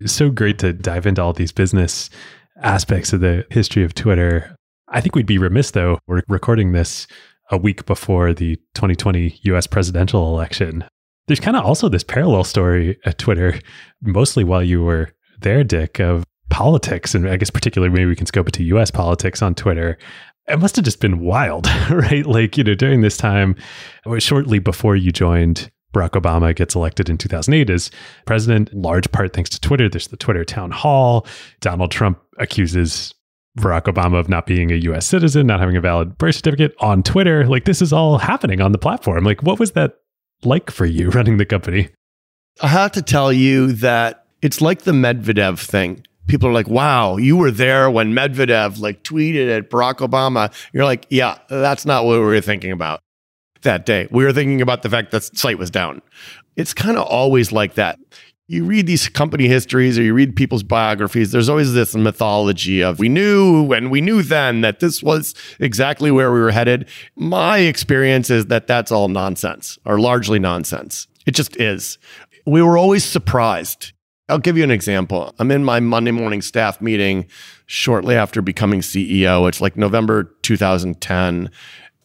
it's 0.00 0.12
so 0.12 0.30
great 0.30 0.58
to 0.60 0.72
dive 0.72 1.06
into 1.06 1.22
all 1.22 1.34
these 1.34 1.52
business 1.52 2.08
aspects 2.62 3.12
of 3.12 3.20
the 3.20 3.44
history 3.50 3.84
of 3.84 3.94
Twitter. 3.94 4.56
I 4.88 5.00
think 5.00 5.14
we'd 5.14 5.26
be 5.26 5.38
remiss 5.38 5.72
though. 5.72 5.98
We're 6.06 6.22
recording 6.28 6.72
this 6.72 7.06
a 7.50 7.58
week 7.58 7.84
before 7.86 8.32
the 8.32 8.56
2020 8.74 9.40
US 9.42 9.66
presidential 9.66 10.28
election. 10.34 10.84
There's 11.26 11.40
kind 11.40 11.56
of 11.56 11.64
also 11.64 11.88
this 11.88 12.04
parallel 12.04 12.44
story 12.44 12.98
at 13.04 13.18
Twitter, 13.18 13.58
mostly 14.00 14.44
while 14.44 14.62
you 14.62 14.82
were 14.82 15.10
there, 15.40 15.64
Dick, 15.64 16.00
of 16.00 16.24
politics. 16.50 17.14
And 17.14 17.28
I 17.28 17.36
guess 17.36 17.50
particularly 17.50 17.92
maybe 17.92 18.06
we 18.06 18.16
can 18.16 18.26
scope 18.26 18.48
it 18.48 18.52
to 18.52 18.64
US 18.64 18.90
politics 18.90 19.42
on 19.42 19.54
Twitter. 19.54 19.98
It 20.48 20.60
must 20.60 20.76
have 20.76 20.84
just 20.84 21.00
been 21.00 21.20
wild, 21.20 21.66
right? 21.90 22.24
Like, 22.24 22.56
you 22.56 22.64
know, 22.64 22.74
during 22.74 23.00
this 23.00 23.16
time, 23.16 23.56
shortly 24.18 24.58
before 24.58 24.94
you 24.96 25.10
joined, 25.10 25.70
Barack 25.92 26.10
Obama 26.10 26.54
gets 26.54 26.74
elected 26.74 27.08
in 27.08 27.16
2008 27.16 27.70
as 27.70 27.90
president, 28.26 28.72
large 28.74 29.10
part 29.12 29.32
thanks 29.32 29.50
to 29.50 29.60
Twitter. 29.60 29.88
There's 29.88 30.08
the 30.08 30.16
Twitter 30.16 30.44
town 30.44 30.70
hall. 30.70 31.26
Donald 31.60 31.90
Trump 31.90 32.20
accuses 32.38 33.14
Barack 33.58 33.84
Obama 33.84 34.20
of 34.20 34.28
not 34.28 34.46
being 34.46 34.70
a 34.70 34.76
US 34.76 35.06
citizen, 35.06 35.46
not 35.46 35.60
having 35.60 35.76
a 35.76 35.80
valid 35.80 36.18
birth 36.18 36.36
certificate 36.36 36.74
on 36.80 37.02
Twitter. 37.02 37.46
Like, 37.46 37.64
this 37.64 37.80
is 37.80 37.92
all 37.92 38.18
happening 38.18 38.60
on 38.60 38.72
the 38.72 38.78
platform. 38.78 39.24
Like, 39.24 39.42
what 39.42 39.58
was 39.58 39.72
that 39.72 39.94
like 40.44 40.70
for 40.70 40.84
you 40.84 41.08
running 41.10 41.38
the 41.38 41.46
company? 41.46 41.88
I 42.60 42.68
have 42.68 42.92
to 42.92 43.02
tell 43.02 43.32
you 43.32 43.72
that 43.72 44.26
it's 44.42 44.60
like 44.60 44.82
the 44.82 44.92
Medvedev 44.92 45.58
thing. 45.58 46.06
People 46.26 46.48
are 46.48 46.52
like, 46.52 46.68
wow, 46.68 47.16
you 47.16 47.36
were 47.36 47.50
there 47.50 47.90
when 47.90 48.12
Medvedev 48.12 48.80
like 48.80 49.02
tweeted 49.02 49.56
at 49.56 49.70
Barack 49.70 49.96
Obama. 49.96 50.52
You're 50.72 50.84
like, 50.84 51.06
yeah, 51.08 51.38
that's 51.48 51.86
not 51.86 52.04
what 52.04 52.14
we 52.14 52.24
were 52.24 52.40
thinking 52.40 52.72
about 52.72 53.00
that 53.62 53.86
day. 53.86 54.08
We 54.10 54.24
were 54.24 54.32
thinking 54.32 54.60
about 54.60 54.82
the 54.82 54.90
fact 54.90 55.10
that 55.12 55.22
site 55.22 55.58
was 55.58 55.70
down. 55.70 56.02
It's 56.56 56.72
kind 56.72 56.96
of 56.96 57.04
always 57.04 57.52
like 57.52 57.74
that. 57.74 57.98
You 58.48 58.64
read 58.64 58.86
these 58.86 59.08
company 59.08 59.48
histories 59.48 59.98
or 59.98 60.02
you 60.02 60.14
read 60.14 60.36
people's 60.36 60.62
biographies, 60.62 61.32
there's 61.32 61.48
always 61.48 61.74
this 61.74 61.96
mythology 61.96 62.80
of 62.80 63.00
we 63.00 63.08
knew 63.08 63.72
and 63.72 63.90
we 63.90 64.00
knew 64.00 64.22
then 64.22 64.60
that 64.60 64.78
this 64.78 65.02
was 65.02 65.34
exactly 65.58 66.12
where 66.12 66.32
we 66.32 66.38
were 66.38 66.52
headed. 66.52 66.88
My 67.16 67.58
experience 67.58 68.30
is 68.30 68.46
that 68.46 68.68
that's 68.68 68.92
all 68.92 69.08
nonsense 69.08 69.78
or 69.84 69.98
largely 69.98 70.38
nonsense. 70.38 71.08
It 71.26 71.34
just 71.34 71.56
is. 71.56 71.98
We 72.46 72.62
were 72.62 72.78
always 72.78 73.04
surprised. 73.04 73.92
I'll 74.28 74.38
give 74.38 74.56
you 74.56 74.64
an 74.64 74.72
example. 74.72 75.34
I'm 75.38 75.50
in 75.52 75.64
my 75.64 75.78
Monday 75.78 76.10
morning 76.10 76.42
staff 76.42 76.80
meeting 76.80 77.26
shortly 77.66 78.16
after 78.16 78.42
becoming 78.42 78.80
CEO. 78.80 79.48
It's 79.48 79.60
like 79.60 79.76
November 79.76 80.24
2010 80.42 81.50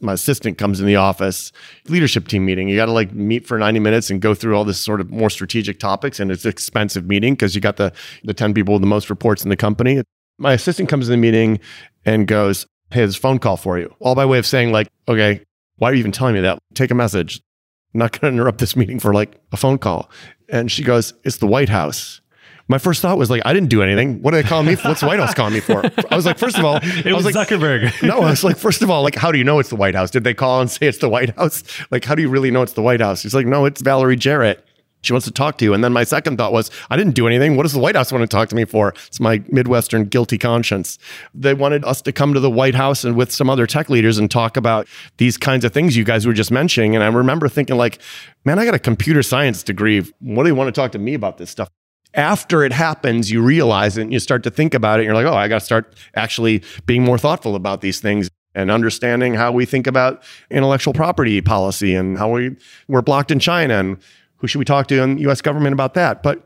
my 0.02 0.14
assistant 0.14 0.58
comes 0.58 0.80
in 0.80 0.88
the 0.88 0.96
office 0.96 1.52
leadership 1.88 2.28
team 2.28 2.46
meeting. 2.46 2.68
You 2.68 2.76
got 2.76 2.88
to 2.88 2.92
like 2.92 3.14
meet 3.14 3.46
for 3.46 3.58
90 3.58 3.80
minutes 3.80 4.10
and 4.10 4.20
go 4.20 4.34
through 4.34 4.56
all 4.56 4.66
this 4.66 4.80
sort 4.80 5.00
of 5.00 5.12
more 5.12 5.30
strategic 5.30 5.80
topics 5.80 6.20
and 6.20 6.32
it's 6.32 6.44
an 6.44 6.50
expensive 6.50 7.08
meeting 7.08 7.34
because 7.34 7.56
you 7.56 7.62
got 7.62 7.78
the 7.78 7.94
the 8.24 8.34
10 8.34 8.54
people 8.54 8.74
with 8.74 8.82
the 8.82 8.88
most 8.88 9.10
reports 9.10 9.44
in 9.44 9.50
the 9.50 9.56
company. 9.56 10.02
My 10.38 10.54
assistant 10.54 10.90
comes 10.90 11.08
in 11.08 11.14
the 11.14 11.18
meeting 11.18 11.60
and 12.06 12.28
goes 12.28 12.66
hey 12.90 13.02
there's 13.02 13.18
a 13.18 13.20
phone 13.20 13.40
call 13.40 13.58
for 13.58 13.78
you. 13.78 13.94
All 14.00 14.16
by 14.16 14.26
way 14.26 14.40
of 14.40 14.46
saying 14.46 14.72
like 14.72 14.88
okay 15.08 15.44
why 15.78 15.90
are 15.90 15.94
you 15.94 16.00
even 16.00 16.12
telling 16.12 16.34
me 16.36 16.42
that? 16.42 16.60
Take 16.74 16.92
a 16.92 16.96
message. 16.96 17.42
I'm 17.94 18.00
not 18.00 18.12
going 18.20 18.32
to 18.32 18.38
interrupt 18.38 18.60
this 18.60 18.76
meeting 18.76 19.00
for 19.00 19.14
like 19.14 19.40
a 19.52 19.58
phone 19.58 19.78
call 19.78 20.10
and 20.52 20.72
she 20.72 20.84
goes 20.84 21.14
it's 21.24 21.38
the 21.38 21.48
white 21.48 21.70
house 21.70 22.22
my 22.72 22.78
first 22.78 23.02
thought 23.02 23.18
was 23.18 23.30
like, 23.30 23.42
I 23.46 23.54
didn't 23.54 23.68
do 23.70 23.84
anything. 23.84 24.22
What 24.22 24.34
are 24.34 24.42
they 24.42 24.48
call 24.48 24.64
me? 24.64 24.76
What's 24.76 25.02
the 25.02 25.08
White 25.08 25.20
House 25.20 25.34
calling 25.34 25.54
me 25.54 25.60
for? 25.60 25.84
I 26.10 26.16
was 26.16 26.26
like, 26.26 26.38
first 26.38 26.58
of 26.58 26.64
all, 26.64 26.78
it 26.82 27.06
I 27.06 27.14
was, 27.14 27.26
was 27.26 27.36
like 27.36 27.50
Zuckerberg. 27.50 28.02
no, 28.08 28.22
I 28.22 28.30
was 28.30 28.46
like, 28.46 28.58
first 28.58 28.82
of 28.82 28.90
all, 28.90 29.04
like, 29.04 29.16
how 29.16 29.30
do 29.30 29.38
you 29.38 29.44
know 29.44 29.60
it's 29.60 29.70
the 29.70 29.76
White 29.76 29.94
House? 29.94 30.10
Did 30.10 30.24
they 30.24 30.34
call 30.34 30.62
and 30.62 30.72
say 30.72 30.88
it's 30.88 31.00
the 31.00 31.10
White 31.10 31.36
House? 31.36 31.64
Like, 31.92 32.06
how 32.06 32.16
do 32.16 32.22
you 32.22 32.30
really 32.30 32.50
know 32.50 32.62
it's 32.62 32.72
the 32.72 32.82
White 32.82 33.02
House? 33.02 33.22
He's 33.24 33.36
like, 33.36 33.46
no, 33.46 33.66
it's 33.66 33.82
Valerie 33.82 34.16
Jarrett. 34.16 34.66
She 35.02 35.14
wants 35.14 35.26
to 35.26 35.32
talk 35.32 35.58
to 35.58 35.66
you. 35.66 35.74
And 35.74 35.84
then 35.84 35.94
my 35.94 36.04
second 36.04 36.38
thought 36.38 36.54
was, 36.54 36.70
I 36.90 36.98
didn't 36.98 37.16
do 37.16 37.28
anything. 37.28 37.56
What 37.56 37.64
does 37.64 37.74
the 37.74 37.80
White 37.80 37.96
House 37.96 38.12
want 38.12 38.22
to 38.22 38.28
talk 38.28 38.50
to 38.50 38.56
me 38.56 38.66
for? 38.66 38.94
It's 39.08 39.20
my 39.20 39.44
Midwestern 39.50 40.06
guilty 40.06 40.38
conscience. 40.38 40.98
They 41.34 41.54
wanted 41.54 41.84
us 41.86 42.02
to 42.04 42.12
come 42.12 42.34
to 42.34 42.40
the 42.40 42.50
White 42.50 42.76
House 42.76 43.04
and 43.04 43.16
with 43.16 43.32
some 43.32 43.50
other 43.50 43.66
tech 43.68 43.90
leaders 43.90 44.18
and 44.18 44.30
talk 44.30 44.58
about 44.58 44.88
these 45.18 45.38
kinds 45.38 45.66
of 45.66 45.74
things 45.74 45.98
you 45.98 46.04
guys 46.04 46.26
were 46.26 46.34
just 46.34 46.52
mentioning. 46.52 46.96
And 46.96 47.04
I 47.04 47.08
remember 47.08 47.50
thinking, 47.50 47.78
like, 47.78 48.00
man, 48.46 48.60
I 48.60 48.66
got 48.66 48.76
a 48.76 48.80
computer 48.80 49.24
science 49.24 49.64
degree. 49.64 50.02
What 50.20 50.44
do 50.44 50.50
you 50.50 50.56
want 50.56 50.74
to 50.74 50.80
talk 50.80 50.92
to 50.94 51.00
me 51.00 51.14
about 51.14 51.38
this 51.38 51.50
stuff? 51.50 51.70
after 52.14 52.64
it 52.64 52.74
happens, 52.74 53.32
you 53.32 53.42
realize 53.42 53.98
it 53.98 54.02
and 54.02 54.14
you 54.14 54.20
start 54.20 54.44
to 54.44 54.52
think 54.52 54.74
about 54.74 55.00
it. 55.00 55.04
And 55.04 55.06
you're 55.08 55.16
like, 55.16 55.26
oh, 55.26 55.38
I 55.38 55.48
got 55.48 55.60
to 55.60 55.66
start 55.66 55.96
actually 56.16 56.62
being 56.86 57.04
more 57.04 57.18
thoughtful 57.18 57.56
about 57.56 57.80
these 57.82 58.02
things 58.02 58.30
and 58.54 58.70
understanding 58.70 59.34
how 59.34 59.52
we 59.52 59.66
think 59.66 59.88
about 59.88 60.24
intellectual 60.50 60.94
property 60.94 61.42
policy 61.42 61.96
and 61.96 62.18
how 62.18 62.30
we, 62.30 62.56
we're 62.88 63.02
blocked 63.02 63.32
in 63.32 63.40
China 63.40 63.80
and 63.80 63.98
who 64.42 64.48
should 64.48 64.60
we 64.60 64.66
talk 64.66 64.88
to 64.88 65.02
in 65.02 65.16
the 65.16 65.30
US 65.30 65.42
government 65.42 65.74
about 65.74 65.94
that. 65.94 66.22
But 66.22 66.46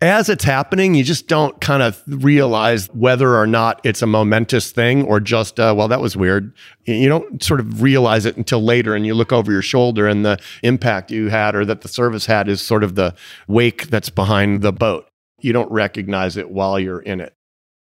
as 0.00 0.28
it's 0.28 0.44
happening, 0.44 0.94
you 0.94 1.04
just 1.04 1.28
don't 1.28 1.58
kind 1.60 1.82
of 1.82 2.02
realize 2.06 2.88
whether 2.88 3.36
or 3.36 3.46
not 3.46 3.80
it's 3.84 4.02
a 4.02 4.06
momentous 4.06 4.72
thing 4.72 5.04
or 5.04 5.20
just, 5.20 5.60
uh, 5.60 5.72
well, 5.76 5.88
that 5.88 6.00
was 6.00 6.16
weird. 6.16 6.52
You 6.84 7.08
don't 7.08 7.42
sort 7.42 7.60
of 7.60 7.80
realize 7.80 8.26
it 8.26 8.36
until 8.36 8.62
later 8.62 8.94
and 8.94 9.06
you 9.06 9.14
look 9.14 9.32
over 9.32 9.52
your 9.52 9.62
shoulder 9.62 10.06
and 10.06 10.24
the 10.24 10.38
impact 10.62 11.10
you 11.10 11.28
had 11.28 11.54
or 11.54 11.64
that 11.64 11.82
the 11.82 11.88
service 11.88 12.26
had 12.26 12.48
is 12.48 12.60
sort 12.60 12.84
of 12.84 12.96
the 12.96 13.14
wake 13.46 13.86
that's 13.88 14.10
behind 14.10 14.62
the 14.62 14.72
boat. 14.72 15.08
You 15.40 15.52
don't 15.52 15.70
recognize 15.70 16.36
it 16.36 16.50
while 16.50 16.78
you're 16.78 17.00
in 17.00 17.20
it. 17.20 17.34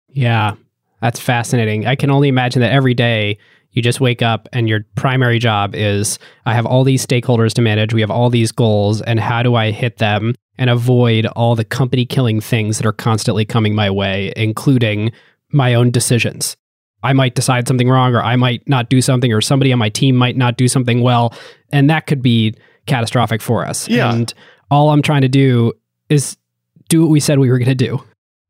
Yeah, 0.09 0.55
that's 1.01 1.19
fascinating. 1.19 1.87
I 1.87 1.95
can 1.95 2.11
only 2.11 2.27
imagine 2.27 2.61
that 2.61 2.71
every 2.71 2.93
day 2.93 3.37
you 3.71 3.81
just 3.81 4.01
wake 4.01 4.21
up 4.21 4.47
and 4.51 4.67
your 4.67 4.81
primary 4.95 5.39
job 5.39 5.75
is 5.75 6.19
I 6.45 6.53
have 6.53 6.65
all 6.65 6.83
these 6.83 7.05
stakeholders 7.05 7.53
to 7.53 7.61
manage. 7.61 7.93
We 7.93 8.01
have 8.01 8.11
all 8.11 8.29
these 8.29 8.51
goals, 8.51 9.01
and 9.01 9.19
how 9.19 9.43
do 9.43 9.55
I 9.55 9.71
hit 9.71 9.97
them 9.97 10.35
and 10.57 10.69
avoid 10.69 11.25
all 11.27 11.55
the 11.55 11.63
company 11.63 12.05
killing 12.05 12.41
things 12.41 12.77
that 12.77 12.85
are 12.85 12.93
constantly 12.93 13.45
coming 13.45 13.73
my 13.73 13.89
way, 13.89 14.33
including 14.35 15.11
my 15.51 15.73
own 15.73 15.91
decisions? 15.91 16.55
I 17.03 17.13
might 17.13 17.33
decide 17.33 17.67
something 17.67 17.89
wrong, 17.89 18.13
or 18.13 18.21
I 18.21 18.35
might 18.35 18.67
not 18.67 18.89
do 18.89 19.01
something, 19.01 19.33
or 19.33 19.41
somebody 19.41 19.73
on 19.73 19.79
my 19.79 19.89
team 19.89 20.15
might 20.15 20.37
not 20.37 20.57
do 20.57 20.67
something 20.67 21.01
well. 21.01 21.33
And 21.71 21.89
that 21.89 22.05
could 22.05 22.21
be 22.21 22.53
catastrophic 22.85 23.41
for 23.41 23.65
us. 23.65 23.87
Yeah. 23.87 24.13
And 24.13 24.31
all 24.69 24.91
I'm 24.91 25.01
trying 25.01 25.21
to 25.21 25.29
do 25.29 25.73
is 26.09 26.37
do 26.89 27.01
what 27.01 27.09
we 27.09 27.19
said 27.19 27.39
we 27.39 27.49
were 27.49 27.57
going 27.57 27.69
to 27.69 27.75
do 27.75 28.03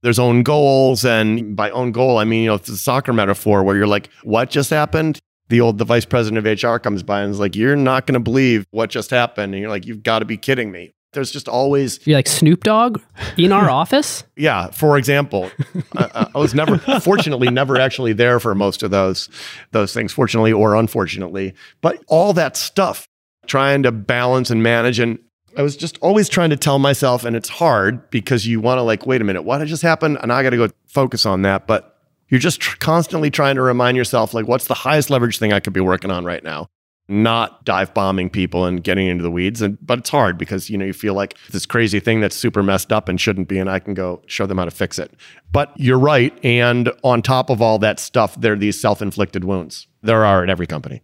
there's 0.04 0.20
own 0.20 0.44
goals 0.44 1.06
and 1.06 1.56
by 1.56 1.70
own 1.72 1.92
goal 1.92 2.18
i 2.18 2.24
mean 2.24 2.44
you 2.44 2.48
know 2.48 2.56
it's 2.56 2.70
a 2.70 2.78
soccer 2.78 3.14
metaphor 3.14 3.64
where 3.64 3.76
you're 3.76 3.88
like 3.88 4.10
what 4.24 4.50
just 4.50 4.70
happened? 4.70 5.20
The 5.50 5.60
old 5.62 5.78
the 5.78 5.86
vice 5.86 6.06
president 6.06 6.46
of 6.46 6.64
hr 6.64 6.78
comes 6.78 7.04
by 7.04 7.22
and 7.22 7.32
is 7.32 7.40
like 7.40 7.56
you're 7.56 7.76
not 7.76 8.08
going 8.08 8.14
to 8.14 8.20
believe 8.22 8.66
what 8.72 8.90
just 8.90 9.10
happened. 9.10 9.54
And 9.54 9.62
you're 9.62 9.70
like 9.70 9.86
you've 9.86 10.04
got 10.04 10.20
to 10.20 10.26
be 10.26 10.38
kidding 10.38 10.72
me. 10.72 10.94
There's 11.14 11.30
just 11.30 11.50
always 11.50 12.06
you're 12.08 12.18
like 12.18 12.28
snoop 12.28 12.64
dogg 12.64 13.02
in 13.38 13.52
our 13.52 13.70
office? 13.82 14.24
Yeah 14.38 14.70
for 14.72 14.98
example 14.98 15.52
I, 15.98 16.28
I 16.34 16.38
was 16.38 16.54
never 16.54 16.78
fortunately 17.02 17.50
never 17.50 17.78
actually 17.78 18.14
there 18.14 18.40
for 18.40 18.56
most 18.56 18.82
of 18.82 18.92
those 18.92 19.28
those 19.72 19.94
things 19.94 20.14
fortunately 20.14 20.54
or 20.54 20.76
unfortunately. 20.76 21.54
But 21.82 22.02
all 22.08 22.32
that 22.34 22.56
stuff 22.56 23.08
trying 23.46 23.84
to 23.84 23.92
balance 23.92 24.50
and 24.52 24.64
manage 24.64 25.00
and 25.00 25.20
I 25.58 25.62
was 25.62 25.76
just 25.76 25.98
always 26.00 26.30
trying 26.30 26.50
to 26.52 26.58
tell 26.58 26.80
myself, 26.80 27.24
and 27.26 27.36
it's 27.36 27.50
hard 27.50 28.10
because 28.10 28.48
you 28.48 28.60
want 28.60 28.78
to 28.78 28.84
like, 28.84 29.06
wait 29.06 29.22
a 29.22 29.24
minute, 29.24 29.44
what 29.44 29.66
just 29.66 29.82
happened? 29.82 30.18
And 30.22 30.32
I 30.32 30.44
got 30.44 30.52
to 30.52 30.58
go 30.58 30.70
focus 30.88 31.26
on 31.26 31.42
that. 31.44 31.68
But 31.68 31.98
you're 32.30 32.40
just 32.40 32.62
tr- 32.62 32.78
constantly 32.78 33.30
trying 33.30 33.56
to 33.56 33.62
remind 33.62 33.98
yourself, 33.98 34.34
like, 34.34 34.48
what's 34.48 34.68
the 34.68 34.74
highest 34.74 35.10
leverage 35.10 35.38
thing 35.38 35.54
I 35.54 35.60
could 35.60 35.74
be 35.74 35.82
working 35.82 36.12
on 36.12 36.26
right 36.26 36.44
now? 36.44 36.68
Not 37.08 37.66
dive 37.66 37.94
bombing 37.94 38.30
people 38.30 38.66
and 38.66 38.82
getting 38.82 39.08
into 39.08 39.22
the 39.22 39.32
weeds. 39.32 39.62
And 39.62 39.78
but 39.86 40.00
it's 40.00 40.10
hard 40.10 40.38
because 40.38 40.70
you 40.70 40.78
know 40.78 40.86
you 40.86 40.94
feel 40.94 41.14
like 41.14 41.38
this 41.50 41.66
crazy 41.66 42.00
thing 42.00 42.22
that's 42.22 42.36
super 42.36 42.64
messed 42.64 42.94
up 42.94 43.10
and 43.10 43.20
shouldn't 43.20 43.50
be, 43.50 43.60
and 43.60 43.70
I 43.70 43.80
can 43.80 43.94
go 43.94 44.22
show 44.28 44.46
them 44.46 44.60
how 44.60 44.66
to 44.66 44.72
fix 44.72 44.98
it. 44.98 45.12
But 45.52 45.74
you're 45.76 46.00
right. 46.00 46.34
And 46.46 46.92
on 47.04 47.22
top 47.22 47.50
of 47.50 47.62
all 47.62 47.80
that 47.80 48.00
stuff, 48.00 48.40
there 48.40 48.54
are 48.54 48.58
these 48.58 48.80
self-inflicted 48.80 49.44
wounds. 49.44 49.88
There 50.02 50.24
are 50.24 50.44
at 50.44 50.50
every 50.50 50.68
company. 50.68 51.02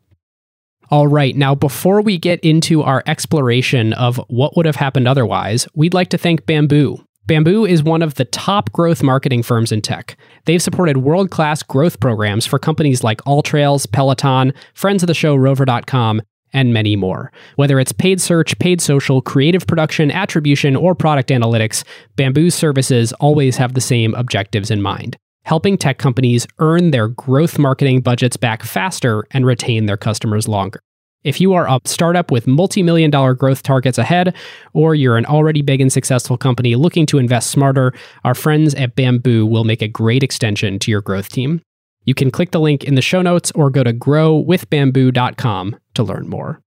All 0.89 1.07
right, 1.07 1.35
now 1.35 1.53
before 1.53 2.01
we 2.01 2.17
get 2.17 2.39
into 2.39 2.81
our 2.81 3.03
exploration 3.07 3.91
of 3.93 4.21
what 4.29 4.55
would 4.55 4.65
have 4.65 4.77
happened 4.77 5.05
otherwise, 5.05 5.67
we'd 5.75 5.93
like 5.93 6.07
to 6.09 6.17
thank 6.17 6.45
Bamboo. 6.45 7.03
Bamboo 7.25 7.65
is 7.65 7.83
one 7.83 8.01
of 8.01 8.13
the 8.13 8.23
top 8.23 8.71
growth 8.71 9.03
marketing 9.03 9.43
firms 9.43 9.73
in 9.73 9.81
tech. 9.81 10.15
They've 10.45 10.61
supported 10.61 10.99
world 10.99 11.29
class 11.29 11.61
growth 11.61 11.99
programs 11.99 12.45
for 12.45 12.57
companies 12.57 13.03
like 13.03 13.21
AllTrails, 13.23 13.91
Peloton, 13.91 14.53
friends 14.75 15.03
of 15.03 15.07
the 15.07 15.13
show 15.13 15.35
Rover.com, 15.35 16.21
and 16.53 16.73
many 16.73 16.95
more. 16.95 17.33
Whether 17.57 17.81
it's 17.81 17.91
paid 17.91 18.21
search, 18.21 18.57
paid 18.59 18.79
social, 18.79 19.21
creative 19.21 19.67
production, 19.67 20.09
attribution, 20.09 20.77
or 20.77 20.95
product 20.95 21.31
analytics, 21.31 21.83
Bamboo's 22.15 22.55
services 22.55 23.11
always 23.13 23.57
have 23.57 23.73
the 23.73 23.81
same 23.81 24.15
objectives 24.15 24.71
in 24.71 24.81
mind 24.81 25.17
helping 25.47 25.77
tech 25.77 25.97
companies 25.97 26.45
earn 26.59 26.91
their 26.91 27.07
growth 27.07 27.57
marketing 27.57 28.01
budgets 28.01 28.35
back 28.35 28.63
faster 28.63 29.25
and 29.31 29.45
retain 29.45 29.85
their 29.85 29.95
customers 29.95 30.45
longer. 30.45 30.81
If 31.23 31.39
you 31.39 31.53
are 31.53 31.65
a 31.69 31.79
startup 31.85 32.31
with 32.31 32.47
multi 32.47 32.83
million 32.83 33.09
dollar 33.09 33.33
growth 33.33 33.63
targets 33.63 33.97
ahead, 33.97 34.35
or 34.73 34.93
you're 34.93 35.15
an 35.15 35.25
already 35.25 35.61
big 35.61 35.79
and 35.79 35.91
successful 35.91 36.37
company 36.37 36.75
looking 36.75 37.05
to 37.05 37.17
invest 37.17 37.49
smarter, 37.49 37.93
our 38.25 38.35
friends 38.35 38.75
at 38.75 38.95
Bamboo 38.95 39.45
will 39.45 39.63
make 39.63 39.81
a 39.81 39.87
great 39.87 40.21
extension 40.21 40.79
to 40.79 40.91
your 40.91 41.01
growth 41.01 41.29
team. 41.29 41.61
You 42.03 42.13
can 42.13 42.29
click 42.29 42.51
the 42.51 42.59
link 42.59 42.83
in 42.83 42.95
the 42.95 43.01
show 43.01 43.21
notes 43.21 43.49
or 43.51 43.69
go 43.69 43.85
to 43.85 43.93
growwithbamboo.com 43.93 45.75
to 45.93 46.03
learn 46.03 46.27
more. 46.27 46.61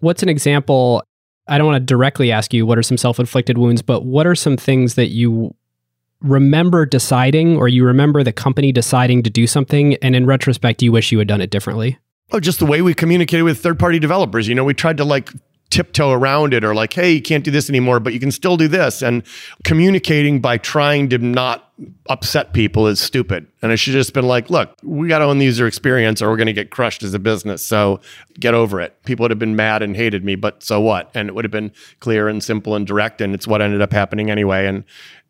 What's 0.00 0.24
an 0.24 0.28
example? 0.28 1.04
I 1.46 1.58
don't 1.58 1.66
want 1.68 1.80
to 1.80 1.94
directly 1.94 2.32
ask 2.32 2.52
you 2.52 2.66
what 2.66 2.76
are 2.76 2.82
some 2.82 2.96
self 2.96 3.20
inflicted 3.20 3.56
wounds, 3.56 3.82
but 3.82 4.04
what 4.04 4.26
are 4.26 4.34
some 4.34 4.56
things 4.56 4.94
that 4.94 5.10
you 5.10 5.54
remember 6.20 6.86
deciding 6.86 7.56
or 7.56 7.68
you 7.68 7.84
remember 7.84 8.22
the 8.22 8.32
company 8.32 8.72
deciding 8.72 9.22
to 9.24 9.30
do 9.30 9.46
something 9.46 9.94
and 9.96 10.16
in 10.16 10.26
retrospect 10.26 10.82
you 10.82 10.92
wish 10.92 11.12
you 11.12 11.18
had 11.18 11.28
done 11.28 11.40
it 11.40 11.50
differently? 11.50 11.98
Oh, 12.32 12.40
just 12.40 12.58
the 12.58 12.66
way 12.66 12.82
we 12.82 12.94
communicated 12.94 13.44
with 13.44 13.60
third 13.60 13.78
party 13.78 13.98
developers. 13.98 14.48
You 14.48 14.54
know, 14.54 14.64
we 14.64 14.74
tried 14.74 14.96
to 14.96 15.04
like 15.04 15.30
tiptoe 15.70 16.10
around 16.10 16.54
it 16.54 16.64
or 16.64 16.74
like, 16.74 16.92
hey, 16.92 17.12
you 17.12 17.22
can't 17.22 17.44
do 17.44 17.50
this 17.50 17.68
anymore, 17.68 18.00
but 18.00 18.12
you 18.12 18.20
can 18.20 18.30
still 18.30 18.56
do 18.56 18.68
this. 18.68 19.02
And 19.02 19.22
communicating 19.64 20.40
by 20.40 20.58
trying 20.58 21.08
to 21.10 21.18
not 21.18 21.72
upset 22.08 22.52
people 22.52 22.86
is 22.86 23.00
stupid. 23.00 23.46
And 23.62 23.70
it 23.70 23.76
should 23.76 23.92
just 23.92 24.14
been 24.14 24.26
like, 24.26 24.48
look, 24.48 24.74
we 24.82 25.08
got 25.08 25.18
to 25.18 25.26
own 25.26 25.38
the 25.38 25.44
user 25.44 25.66
experience 25.66 26.22
or 26.22 26.30
we're 26.30 26.36
going 26.36 26.46
to 26.46 26.52
get 26.52 26.70
crushed 26.70 27.02
as 27.02 27.12
a 27.14 27.18
business. 27.18 27.66
So 27.66 28.00
get 28.38 28.54
over 28.54 28.80
it. 28.80 29.02
People 29.04 29.24
would 29.24 29.30
have 29.30 29.38
been 29.38 29.56
mad 29.56 29.82
and 29.82 29.96
hated 29.96 30.24
me, 30.24 30.36
but 30.36 30.62
so 30.62 30.80
what? 30.80 31.10
And 31.14 31.28
it 31.28 31.34
would 31.34 31.44
have 31.44 31.52
been 31.52 31.72
clear 32.00 32.28
and 32.28 32.42
simple 32.42 32.74
and 32.74 32.86
direct. 32.86 33.20
And 33.20 33.34
it's 33.34 33.46
what 33.46 33.60
ended 33.60 33.82
up 33.82 33.92
happening 33.92 34.30
anyway. 34.30 34.66
And 34.66 34.84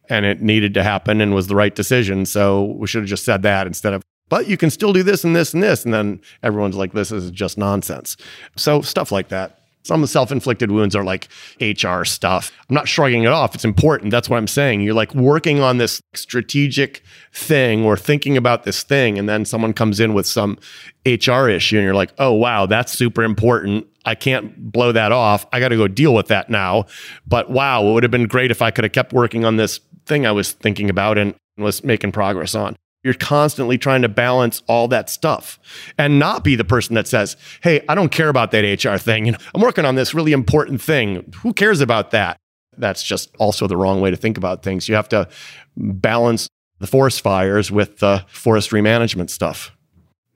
and 0.08 0.24
it 0.24 0.40
needed 0.42 0.74
to 0.74 0.82
happen 0.82 1.20
and 1.20 1.34
was 1.34 1.46
the 1.46 1.56
right 1.56 1.74
decision. 1.74 2.26
So 2.26 2.64
we 2.78 2.86
should 2.86 3.02
have 3.02 3.08
just 3.08 3.24
said 3.24 3.42
that 3.42 3.66
instead 3.66 3.92
of 3.92 4.02
but 4.28 4.48
you 4.48 4.56
can 4.56 4.70
still 4.70 4.92
do 4.92 5.02
this 5.02 5.24
and 5.24 5.36
this 5.36 5.54
and 5.54 5.62
this. 5.62 5.84
And 5.84 5.94
then 5.94 6.20
everyone's 6.42 6.76
like, 6.76 6.92
this 6.92 7.12
is 7.12 7.30
just 7.30 7.58
nonsense. 7.58 8.16
So 8.56 8.82
stuff 8.82 9.12
like 9.12 9.28
that. 9.28 9.60
Some 9.84 10.02
of 10.02 10.08
the 10.08 10.12
self 10.12 10.32
inflicted 10.32 10.72
wounds 10.72 10.96
are 10.96 11.04
like 11.04 11.28
HR 11.60 12.02
stuff. 12.02 12.50
I'm 12.68 12.74
not 12.74 12.88
shrugging 12.88 13.22
it 13.22 13.28
off. 13.28 13.54
It's 13.54 13.64
important. 13.64 14.10
That's 14.10 14.28
what 14.28 14.36
I'm 14.36 14.48
saying. 14.48 14.80
You're 14.80 14.94
like 14.94 15.14
working 15.14 15.60
on 15.60 15.76
this 15.76 16.02
strategic 16.12 17.04
thing 17.32 17.84
or 17.84 17.96
thinking 17.96 18.36
about 18.36 18.64
this 18.64 18.82
thing. 18.82 19.16
And 19.16 19.28
then 19.28 19.44
someone 19.44 19.72
comes 19.72 20.00
in 20.00 20.12
with 20.12 20.26
some 20.26 20.58
HR 21.06 21.46
issue 21.48 21.76
and 21.76 21.84
you're 21.84 21.94
like, 21.94 22.12
oh, 22.18 22.32
wow, 22.32 22.66
that's 22.66 22.90
super 22.90 23.22
important. 23.22 23.86
I 24.04 24.16
can't 24.16 24.72
blow 24.72 24.90
that 24.90 25.12
off. 25.12 25.46
I 25.52 25.60
got 25.60 25.68
to 25.68 25.76
go 25.76 25.86
deal 25.86 26.14
with 26.14 26.26
that 26.28 26.50
now. 26.50 26.86
But 27.24 27.50
wow, 27.50 27.86
it 27.86 27.92
would 27.92 28.02
have 28.02 28.10
been 28.10 28.26
great 28.26 28.50
if 28.50 28.62
I 28.62 28.72
could 28.72 28.82
have 28.82 28.92
kept 28.92 29.12
working 29.12 29.44
on 29.44 29.54
this 29.54 29.78
thing 30.06 30.26
I 30.26 30.32
was 30.32 30.52
thinking 30.52 30.90
about 30.90 31.18
and 31.18 31.34
was 31.56 31.84
making 31.84 32.12
progress 32.12 32.54
on. 32.54 32.76
You're 33.02 33.14
constantly 33.14 33.78
trying 33.78 34.02
to 34.02 34.08
balance 34.08 34.62
all 34.66 34.88
that 34.88 35.08
stuff 35.08 35.60
and 35.96 36.18
not 36.18 36.42
be 36.42 36.56
the 36.56 36.64
person 36.64 36.94
that 36.94 37.06
says, 37.06 37.36
Hey, 37.62 37.84
I 37.88 37.94
don't 37.94 38.10
care 38.10 38.28
about 38.28 38.50
that 38.50 38.84
HR 38.84 38.96
thing. 38.96 39.34
I'm 39.54 39.60
working 39.60 39.84
on 39.84 39.94
this 39.94 40.12
really 40.12 40.32
important 40.32 40.82
thing. 40.82 41.32
Who 41.42 41.52
cares 41.52 41.80
about 41.80 42.10
that? 42.10 42.36
That's 42.76 43.02
just 43.02 43.34
also 43.38 43.66
the 43.66 43.76
wrong 43.76 44.00
way 44.00 44.10
to 44.10 44.16
think 44.16 44.36
about 44.36 44.62
things. 44.62 44.88
You 44.88 44.96
have 44.96 45.08
to 45.10 45.28
balance 45.76 46.48
the 46.78 46.86
forest 46.86 47.20
fires 47.20 47.70
with 47.70 47.98
the 47.98 48.24
forestry 48.28 48.82
management 48.82 49.30
stuff. 49.30 49.72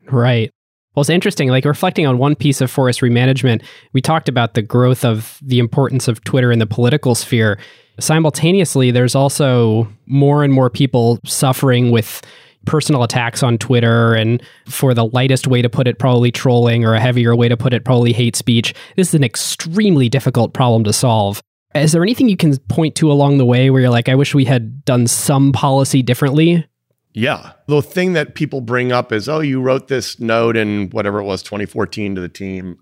Right. 0.06 0.50
Well, 0.94 1.02
it's 1.02 1.10
interesting. 1.10 1.48
Like 1.48 1.64
reflecting 1.64 2.06
on 2.06 2.18
one 2.18 2.34
piece 2.34 2.60
of 2.60 2.70
forestry 2.70 3.10
management, 3.10 3.62
we 3.92 4.00
talked 4.00 4.28
about 4.28 4.54
the 4.54 4.62
growth 4.62 5.04
of 5.04 5.38
the 5.42 5.58
importance 5.58 6.08
of 6.08 6.22
Twitter 6.24 6.50
in 6.50 6.58
the 6.58 6.66
political 6.66 7.14
sphere. 7.14 7.58
Simultaneously, 8.00 8.90
there's 8.90 9.14
also 9.14 9.88
more 10.06 10.42
and 10.42 10.52
more 10.52 10.70
people 10.70 11.18
suffering 11.24 11.90
with 11.90 12.22
personal 12.66 13.02
attacks 13.02 13.42
on 13.42 13.56
Twitter, 13.58 14.14
and 14.14 14.42
for 14.66 14.92
the 14.92 15.06
lightest 15.06 15.46
way 15.46 15.62
to 15.62 15.68
put 15.70 15.86
it, 15.86 15.98
probably 15.98 16.30
trolling, 16.30 16.84
or 16.84 16.94
a 16.94 17.00
heavier 17.00 17.34
way 17.34 17.48
to 17.48 17.56
put 17.56 17.72
it, 17.72 17.84
probably 17.84 18.12
hate 18.12 18.36
speech. 18.36 18.74
This 18.96 19.08
is 19.08 19.14
an 19.14 19.24
extremely 19.24 20.08
difficult 20.08 20.52
problem 20.52 20.84
to 20.84 20.92
solve. 20.92 21.42
Is 21.74 21.92
there 21.92 22.02
anything 22.02 22.28
you 22.28 22.36
can 22.36 22.56
point 22.68 22.96
to 22.96 23.10
along 23.10 23.38
the 23.38 23.46
way 23.46 23.70
where 23.70 23.80
you're 23.80 23.90
like, 23.90 24.08
I 24.08 24.14
wish 24.14 24.34
we 24.34 24.44
had 24.44 24.84
done 24.84 25.06
some 25.06 25.52
policy 25.52 26.02
differently? 26.02 26.66
Yeah. 27.12 27.52
The 27.66 27.82
thing 27.82 28.12
that 28.12 28.34
people 28.34 28.60
bring 28.60 28.92
up 28.92 29.12
is, 29.12 29.28
oh, 29.28 29.40
you 29.40 29.60
wrote 29.60 29.88
this 29.88 30.18
note 30.20 30.56
in 30.56 30.90
whatever 30.90 31.20
it 31.20 31.24
was, 31.24 31.42
2014 31.42 32.16
to 32.16 32.20
the 32.20 32.28
team. 32.28 32.78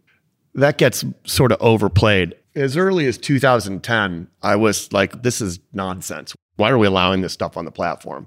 That 0.54 0.78
gets 0.78 1.04
sort 1.24 1.52
of 1.52 1.58
overplayed. 1.60 2.34
As 2.58 2.76
early 2.76 3.06
as 3.06 3.16
2010, 3.18 4.26
I 4.42 4.56
was 4.56 4.92
like, 4.92 5.22
this 5.22 5.40
is 5.40 5.60
nonsense. 5.72 6.34
Why 6.56 6.70
are 6.70 6.78
we 6.78 6.88
allowing 6.88 7.20
this 7.20 7.32
stuff 7.32 7.56
on 7.56 7.64
the 7.64 7.70
platform? 7.70 8.26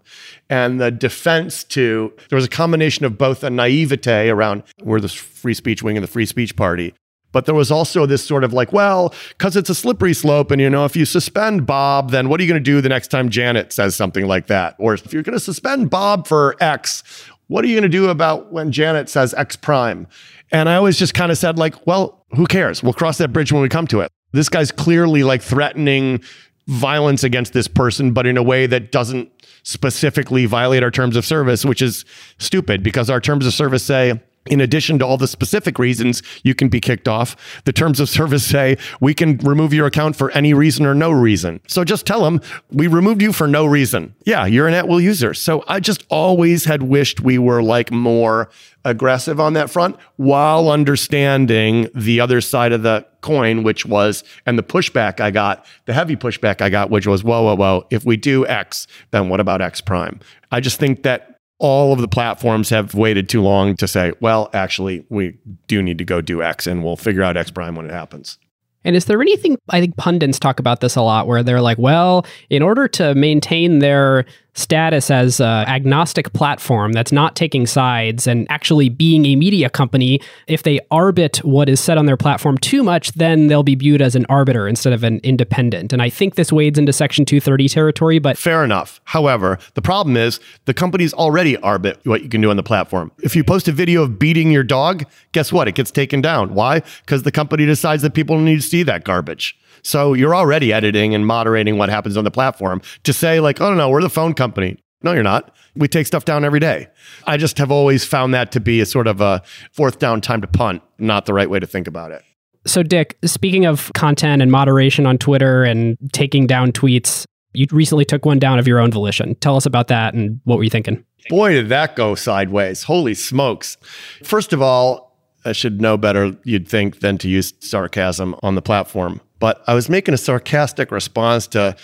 And 0.49 0.79
the 0.79 0.89
defense 0.89 1.65
to 1.65 2.13
there 2.29 2.37
was 2.37 2.45
a 2.45 2.49
combination 2.49 3.03
of 3.03 3.17
both 3.17 3.43
a 3.43 3.49
naivete 3.49 4.29
around 4.29 4.63
we're 4.81 5.01
the 5.01 5.09
free 5.09 5.53
speech 5.53 5.83
wing 5.83 5.97
and 5.97 6.03
the 6.03 6.07
free 6.07 6.25
speech 6.25 6.55
party, 6.55 6.93
but 7.33 7.45
there 7.45 7.53
was 7.53 7.71
also 7.71 8.05
this 8.05 8.23
sort 8.23 8.45
of 8.45 8.53
like, 8.53 8.71
well, 8.71 9.13
because 9.29 9.57
it's 9.57 9.69
a 9.69 9.75
slippery 9.75 10.13
slope, 10.13 10.49
and 10.49 10.61
you 10.61 10.69
know, 10.69 10.85
if 10.85 10.95
you 10.95 11.03
suspend 11.03 11.65
Bob, 11.65 12.11
then 12.11 12.29
what 12.29 12.39
are 12.39 12.43
you 12.43 12.49
going 12.49 12.63
to 12.63 12.71
do 12.71 12.79
the 12.79 12.87
next 12.87 13.09
time 13.09 13.27
Janet 13.29 13.73
says 13.73 13.97
something 13.97 14.27
like 14.27 14.47
that? 14.47 14.75
Or 14.79 14.93
if 14.93 15.11
you're 15.11 15.23
going 15.23 15.37
to 15.37 15.41
suspend 15.41 15.89
Bob 15.89 16.25
for 16.25 16.55
X, 16.61 17.03
what 17.47 17.65
are 17.65 17.67
you 17.67 17.75
going 17.75 17.83
to 17.83 17.89
do 17.89 18.07
about 18.07 18.53
when 18.53 18.71
Janet 18.71 19.09
says 19.09 19.33
X 19.33 19.57
prime? 19.57 20.07
And 20.53 20.69
I 20.69 20.75
always 20.75 20.97
just 20.97 21.13
kind 21.13 21.33
of 21.33 21.37
said, 21.37 21.59
like, 21.59 21.85
well, 21.85 22.25
who 22.33 22.45
cares? 22.45 22.81
We'll 22.81 22.93
cross 22.93 23.17
that 23.17 23.33
bridge 23.33 23.51
when 23.51 23.61
we 23.61 23.67
come 23.67 23.87
to 23.87 23.99
it. 23.99 24.09
This 24.31 24.49
guy's 24.49 24.71
clearly 24.71 25.23
like 25.23 25.41
threatening 25.41 26.21
violence 26.67 27.23
against 27.23 27.53
this 27.53 27.67
person, 27.67 28.13
but 28.13 28.25
in 28.25 28.37
a 28.37 28.43
way 28.43 28.65
that 28.67 28.91
doesn't 28.91 29.29
specifically 29.63 30.45
violate 30.45 30.83
our 30.83 30.91
terms 30.91 31.15
of 31.15 31.25
service, 31.25 31.65
which 31.65 31.81
is 31.81 32.05
stupid 32.37 32.83
because 32.83 33.09
our 33.09 33.19
terms 33.19 33.45
of 33.45 33.53
service 33.53 33.83
say, 33.83 34.19
in 34.47 34.59
addition 34.59 34.97
to 34.99 35.05
all 35.05 35.17
the 35.17 35.27
specific 35.27 35.77
reasons 35.77 36.23
you 36.43 36.55
can 36.55 36.67
be 36.67 36.79
kicked 36.79 37.07
off, 37.07 37.35
the 37.65 37.73
terms 37.73 37.99
of 37.99 38.09
service 38.09 38.45
say 38.45 38.77
we 38.99 39.13
can 39.13 39.37
remove 39.37 39.73
your 39.73 39.85
account 39.85 40.15
for 40.15 40.31
any 40.31 40.53
reason 40.53 40.85
or 40.85 40.95
no 40.95 41.11
reason. 41.11 41.59
So 41.67 41.83
just 41.83 42.05
tell 42.05 42.23
them 42.23 42.41
we 42.71 42.87
removed 42.87 43.21
you 43.21 43.33
for 43.33 43.47
no 43.47 43.65
reason. 43.65 44.15
Yeah, 44.25 44.45
you're 44.45 44.67
an 44.67 44.73
at 44.73 44.87
will 44.87 45.01
user. 45.01 45.33
So 45.33 45.63
I 45.67 45.79
just 45.79 46.05
always 46.09 46.65
had 46.65 46.83
wished 46.83 47.19
we 47.19 47.37
were 47.37 47.61
like 47.61 47.91
more 47.91 48.49
aggressive 48.83 49.39
on 49.39 49.53
that 49.53 49.69
front 49.69 49.95
while 50.15 50.69
understanding 50.69 51.87
the 51.93 52.19
other 52.19 52.41
side 52.41 52.71
of 52.71 52.81
the 52.81 53.05
coin, 53.21 53.61
which 53.61 53.85
was, 53.85 54.23
and 54.47 54.57
the 54.57 54.63
pushback 54.63 55.19
I 55.19 55.29
got, 55.29 55.65
the 55.85 55.93
heavy 55.93 56.15
pushback 56.15 56.61
I 56.61 56.69
got, 56.69 56.89
which 56.89 57.05
was, 57.05 57.23
whoa, 57.23 57.43
whoa, 57.43 57.55
whoa, 57.55 57.85
if 57.91 58.05
we 58.05 58.17
do 58.17 58.47
X, 58.47 58.87
then 59.11 59.29
what 59.29 59.39
about 59.39 59.61
X 59.61 59.81
prime? 59.81 60.19
I 60.51 60.59
just 60.59 60.79
think 60.79 61.03
that 61.03 61.30
all 61.61 61.93
of 61.93 61.99
the 61.99 62.07
platforms 62.07 62.69
have 62.71 62.95
waited 62.95 63.29
too 63.29 63.41
long 63.41 63.75
to 63.75 63.87
say, 63.87 64.11
well, 64.19 64.49
actually, 64.51 65.05
we 65.09 65.37
do 65.67 65.83
need 65.83 65.99
to 65.99 66.03
go 66.03 66.19
do 66.19 66.41
X 66.41 66.65
and 66.65 66.83
we'll 66.83 66.97
figure 66.97 67.21
out 67.21 67.37
X 67.37 67.51
prime 67.51 67.75
when 67.75 67.85
it 67.85 67.91
happens. 67.91 68.39
And 68.83 68.95
is 68.95 69.05
there 69.05 69.21
anything, 69.21 69.57
I 69.69 69.79
think 69.79 69.95
pundits 69.95 70.39
talk 70.39 70.59
about 70.59 70.81
this 70.81 70.95
a 70.95 71.03
lot, 71.03 71.27
where 71.27 71.43
they're 71.43 71.61
like, 71.61 71.77
well, 71.77 72.25
in 72.49 72.63
order 72.63 72.87
to 72.87 73.13
maintain 73.13 73.77
their 73.77 74.25
status 74.53 75.09
as 75.09 75.39
an 75.39 75.67
agnostic 75.67 76.31
platform 76.33 76.91
that's 76.91 77.11
not 77.11 77.35
taking 77.35 77.65
sides 77.65 78.27
and 78.27 78.45
actually 78.49 78.89
being 78.89 79.25
a 79.25 79.35
media 79.35 79.69
company, 79.69 80.19
if 80.47 80.63
they 80.63 80.79
arbit 80.91 81.37
what 81.43 81.69
is 81.69 81.79
said 81.79 81.97
on 81.97 82.05
their 82.05 82.17
platform 82.17 82.57
too 82.57 82.83
much, 82.83 83.11
then 83.13 83.47
they'll 83.47 83.63
be 83.63 83.75
viewed 83.75 84.01
as 84.01 84.15
an 84.15 84.25
arbiter 84.27 84.67
instead 84.67 84.93
of 84.93 85.03
an 85.03 85.19
independent. 85.23 85.93
And 85.93 86.01
I 86.01 86.09
think 86.09 86.35
this 86.35 86.51
wades 86.51 86.77
into 86.77 86.91
Section 86.91 87.25
230 87.25 87.69
territory, 87.69 88.19
but. 88.19 88.37
Fair 88.37 88.63
enough. 88.63 88.99
However, 89.05 89.57
the 89.75 89.81
problem 89.81 90.17
is 90.17 90.39
the 90.65 90.73
companies 90.73 91.13
already 91.13 91.55
arbit 91.57 92.05
what 92.05 92.21
you 92.21 92.29
can 92.29 92.41
do 92.41 92.49
on 92.49 92.57
the 92.57 92.63
platform. 92.63 93.11
If 93.19 93.35
you 93.35 93.43
post 93.43 93.67
a 93.67 93.71
video 93.71 94.03
of 94.03 94.19
beating 94.19 94.51
your 94.51 94.63
dog, 94.63 95.05
guess 95.31 95.51
what? 95.51 95.67
It 95.67 95.75
gets 95.75 95.91
taken 95.91 96.21
down. 96.21 96.53
Why? 96.53 96.81
Because 97.05 97.23
the 97.23 97.31
company 97.31 97.65
decides 97.65 98.01
that 98.03 98.13
people 98.13 98.37
need 98.37 98.57
to 98.57 98.61
see 98.61 98.83
that 98.83 99.03
garbage. 99.03 99.57
So 99.83 100.13
you're 100.13 100.35
already 100.35 100.71
editing 100.73 101.15
and 101.15 101.25
moderating 101.25 101.77
what 101.77 101.89
happens 101.89 102.17
on 102.17 102.23
the 102.23 102.31
platform 102.31 102.81
to 103.03 103.13
say, 103.13 103.39
like, 103.39 103.61
oh, 103.61 103.73
no, 103.73 103.89
we're 103.89 104.01
the 104.01 104.09
phone 104.09 104.33
company. 104.33 104.77
No, 105.03 105.13
you're 105.13 105.23
not. 105.23 105.55
We 105.75 105.87
take 105.87 106.05
stuff 106.05 106.25
down 106.25 106.45
every 106.45 106.59
day. 106.59 106.87
I 107.25 107.37
just 107.37 107.57
have 107.57 107.71
always 107.71 108.05
found 108.05 108.33
that 108.33 108.51
to 108.51 108.59
be 108.59 108.81
a 108.81 108.85
sort 108.85 109.07
of 109.07 109.21
a 109.21 109.41
fourth 109.71 109.99
down 109.99 110.21
time 110.21 110.41
to 110.41 110.47
punt, 110.47 110.83
not 110.99 111.25
the 111.25 111.33
right 111.33 111.49
way 111.49 111.59
to 111.59 111.65
think 111.65 111.87
about 111.87 112.11
it. 112.11 112.23
So, 112.67 112.83
Dick, 112.83 113.17
speaking 113.25 113.65
of 113.65 113.91
content 113.93 114.41
and 114.41 114.51
moderation 114.51 115.07
on 115.07 115.17
Twitter 115.17 115.63
and 115.63 115.97
taking 116.13 116.45
down 116.45 116.71
tweets, 116.71 117.25
you 117.53 117.65
recently 117.71 118.05
took 118.05 118.25
one 118.25 118.37
down 118.37 118.59
of 118.59 118.67
your 118.67 118.79
own 118.79 118.91
volition. 118.91 119.35
Tell 119.35 119.55
us 119.55 119.65
about 119.65 119.87
that 119.87 120.13
and 120.13 120.39
what 120.43 120.57
were 120.57 120.63
you 120.63 120.69
thinking? 120.69 121.03
Boy, 121.29 121.53
did 121.53 121.69
that 121.69 121.95
go 121.95 122.13
sideways. 122.15 122.83
Holy 122.83 123.13
smokes. 123.13 123.77
First 124.23 124.53
of 124.53 124.61
all, 124.61 125.17
I 125.43 125.53
should 125.53 125.81
know 125.81 125.97
better, 125.97 126.37
you'd 126.43 126.67
think, 126.67 126.99
than 126.99 127.17
to 127.19 127.29
use 127.29 127.53
sarcasm 127.59 128.35
on 128.43 128.53
the 128.53 128.61
platform 128.61 129.21
but 129.41 129.61
I 129.67 129.73
was 129.73 129.89
making 129.89 130.13
a 130.13 130.17
sarcastic 130.17 130.91
response 130.91 131.47
to 131.47 131.75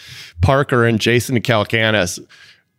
Parker 0.41 0.85
and 0.85 1.01
Jason 1.01 1.41
Calacanis 1.41 2.25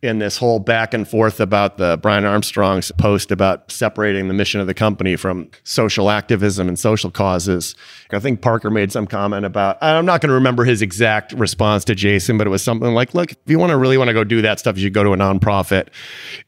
in 0.01 0.19
this 0.19 0.37
whole 0.37 0.59
back 0.59 0.93
and 0.93 1.05
forth 1.05 1.41
about 1.41 1.77
the 1.77 1.99
Brian 2.01 2.23
Armstrong's 2.23 2.89
post 2.93 3.31
about 3.31 3.69
separating 3.69 4.29
the 4.29 4.33
mission 4.33 4.61
of 4.61 4.67
the 4.67 4.73
company 4.73 5.17
from 5.17 5.49
social 5.65 6.09
activism 6.09 6.69
and 6.69 6.79
social 6.79 7.11
causes. 7.11 7.75
I 8.11 8.19
think 8.19 8.41
Parker 8.41 8.69
made 8.69 8.93
some 8.93 9.05
comment 9.05 9.45
about, 9.45 9.77
I'm 9.81 10.05
not 10.05 10.21
going 10.21 10.29
to 10.29 10.35
remember 10.35 10.63
his 10.63 10.81
exact 10.81 11.33
response 11.33 11.83
to 11.85 11.95
Jason, 11.95 12.37
but 12.37 12.47
it 12.47 12.49
was 12.49 12.63
something 12.63 12.93
like, 12.93 13.13
look, 13.13 13.33
if 13.33 13.37
you 13.45 13.59
want 13.59 13.71
to 13.71 13.77
really 13.77 13.97
want 13.97 14.07
to 14.07 14.13
go 14.13 14.23
do 14.23 14.41
that 14.41 14.57
stuff, 14.57 14.77
you 14.77 14.89
go 14.89 15.03
to 15.03 15.11
a 15.11 15.17
nonprofit. 15.17 15.89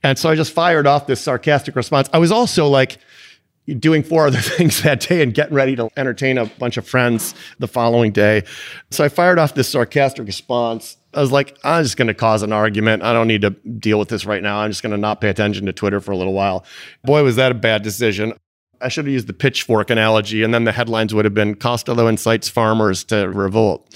And 0.02 0.18
so 0.18 0.30
I 0.30 0.36
just 0.36 0.54
fired 0.54 0.88
off 0.88 1.08
this 1.08 1.20
sarcastic 1.20 1.76
response. 1.76 2.10
I 2.14 2.20
was 2.20 2.32
also 2.32 2.68
like, 2.68 3.00
doing 3.68 4.04
four 4.04 4.28
other 4.28 4.40
things 4.42 4.82
that 4.84 5.02
day 5.02 5.22
and 5.22 5.34
getting 5.34 5.54
ready 5.54 5.76
to 5.76 5.90
entertain 5.98 6.38
a 6.38 6.46
bunch 6.46 6.78
of 6.78 6.88
friends 6.88 7.34
the 7.60 7.68
following 7.68 8.12
day. 8.12 8.44
So 8.90 9.04
I 9.04 9.10
fired 9.10 9.40
off 9.40 9.54
this 9.54 9.70
sarcastic 9.70 10.26
response. 10.26 10.98
I 11.14 11.22
was 11.22 11.32
like, 11.32 11.58
I'm 11.64 11.84
just 11.84 11.98
going 11.98 12.08
to 12.08 12.14
cause 12.14 12.42
an 12.42 12.54
argument. 12.54 13.04
I 13.04 13.14
don't 13.14 13.28
need 13.28 13.42
to 13.42 13.50
deal 13.50 14.00
with 14.00 14.10
this 14.10 14.26
right 14.26 14.42
now. 14.42 14.60
I'm 14.60 14.72
just 14.72 14.82
going 14.82 14.92
to 14.92 14.98
not 14.98 15.20
pay 15.20 15.30
attention 15.30 15.66
to 15.66 15.74
Twitter 15.74 16.00
for 16.00 16.12
a 16.12 16.18
little 16.18 16.34
while. 16.34 16.66
Boy, 17.04 17.24
was 17.24 17.36
that 17.36 17.52
a 17.52 17.56
bad 17.56 17.84
decision. 17.84 18.34
I 18.82 18.88
should 18.88 19.06
have 19.06 19.14
used 19.14 19.28
the 19.28 19.34
pitchfork 19.34 19.90
analogy, 19.90 20.42
and 20.42 20.54
then 20.54 20.64
the 20.64 20.72
headlines 20.72 21.14
would 21.14 21.26
have 21.26 21.34
been 21.34 21.56
Costolo 21.56 22.10
incites 22.10 22.50
farmers 22.50 23.04
to 23.06 23.30
revolt. 23.30 23.96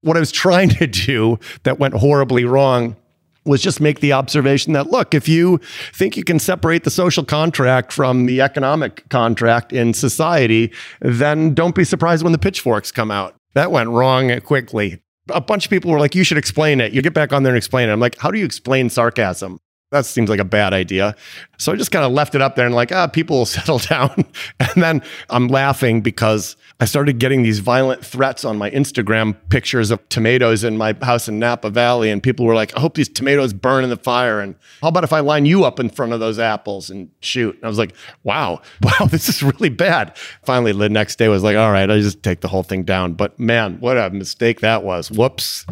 What 0.00 0.16
I 0.16 0.20
was 0.20 0.32
trying 0.32 0.70
to 0.70 0.86
do 0.86 1.38
that 1.64 1.78
went 1.78 1.94
horribly 1.94 2.44
wrong 2.44 2.96
was 3.44 3.62
just 3.62 3.80
make 3.80 4.00
the 4.00 4.12
observation 4.12 4.72
that 4.72 4.90
look, 4.90 5.14
if 5.14 5.28
you 5.28 5.60
think 5.92 6.16
you 6.16 6.24
can 6.24 6.38
separate 6.38 6.84
the 6.84 6.90
social 6.90 7.24
contract 7.24 7.92
from 7.92 8.26
the 8.26 8.40
economic 8.40 9.08
contract 9.08 9.72
in 9.72 9.94
society, 9.94 10.72
then 11.00 11.54
don't 11.54 11.74
be 11.74 11.84
surprised 11.84 12.22
when 12.22 12.32
the 12.32 12.38
pitchforks 12.38 12.92
come 12.92 13.10
out. 13.10 13.34
That 13.54 13.70
went 13.70 13.90
wrong 13.90 14.40
quickly. 14.40 15.02
A 15.28 15.40
bunch 15.40 15.66
of 15.66 15.70
people 15.70 15.90
were 15.90 16.00
like, 16.00 16.14
you 16.14 16.24
should 16.24 16.38
explain 16.38 16.80
it. 16.80 16.92
You 16.92 17.02
get 17.02 17.14
back 17.14 17.32
on 17.32 17.42
there 17.42 17.52
and 17.52 17.58
explain 17.58 17.88
it. 17.88 17.92
I'm 17.92 18.00
like, 18.00 18.18
how 18.18 18.30
do 18.30 18.38
you 18.38 18.44
explain 18.44 18.90
sarcasm? 18.90 19.60
That 19.92 20.06
seems 20.06 20.30
like 20.30 20.40
a 20.40 20.44
bad 20.44 20.72
idea. 20.72 21.14
So 21.58 21.70
I 21.70 21.76
just 21.76 21.92
kind 21.92 22.04
of 22.04 22.12
left 22.12 22.34
it 22.34 22.40
up 22.40 22.56
there 22.56 22.64
and 22.64 22.74
like, 22.74 22.90
ah, 22.92 23.06
people 23.06 23.38
will 23.38 23.46
settle 23.58 23.78
down. 23.78 24.24
and 24.58 24.82
then 24.82 25.02
I'm 25.30 25.48
laughing 25.48 26.00
because 26.00 26.56
I 26.80 26.86
started 26.86 27.18
getting 27.18 27.42
these 27.42 27.58
violent 27.58 28.04
threats 28.04 28.44
on 28.44 28.56
my 28.56 28.70
Instagram 28.70 29.36
pictures 29.50 29.90
of 29.90 30.06
tomatoes 30.08 30.64
in 30.64 30.78
my 30.78 30.96
house 31.02 31.28
in 31.28 31.38
Napa 31.38 31.68
Valley. 31.68 32.10
And 32.10 32.22
people 32.22 32.46
were 32.46 32.54
like, 32.54 32.74
I 32.76 32.80
hope 32.80 32.94
these 32.94 33.08
tomatoes 33.08 33.52
burn 33.52 33.84
in 33.84 33.90
the 33.90 33.96
fire. 33.96 34.40
And 34.40 34.56
how 34.80 34.88
about 34.88 35.04
if 35.04 35.12
I 35.12 35.20
line 35.20 35.44
you 35.44 35.64
up 35.64 35.78
in 35.78 35.90
front 35.90 36.14
of 36.14 36.20
those 36.20 36.38
apples 36.38 36.88
and 36.88 37.10
shoot? 37.20 37.54
And 37.56 37.64
I 37.64 37.68
was 37.68 37.78
like, 37.78 37.94
wow, 38.24 38.62
wow, 38.82 39.06
this 39.06 39.28
is 39.28 39.42
really 39.42 39.68
bad. 39.68 40.16
Finally, 40.42 40.72
the 40.72 40.88
next 40.88 41.16
day 41.16 41.28
was 41.28 41.42
like, 41.42 41.56
all 41.56 41.70
right, 41.70 41.90
I 41.90 42.00
just 42.00 42.22
take 42.22 42.40
the 42.40 42.48
whole 42.48 42.62
thing 42.62 42.82
down. 42.82 43.12
But 43.12 43.38
man, 43.38 43.78
what 43.78 43.98
a 43.98 44.08
mistake 44.08 44.60
that 44.60 44.82
was. 44.82 45.10
Whoops. 45.10 45.66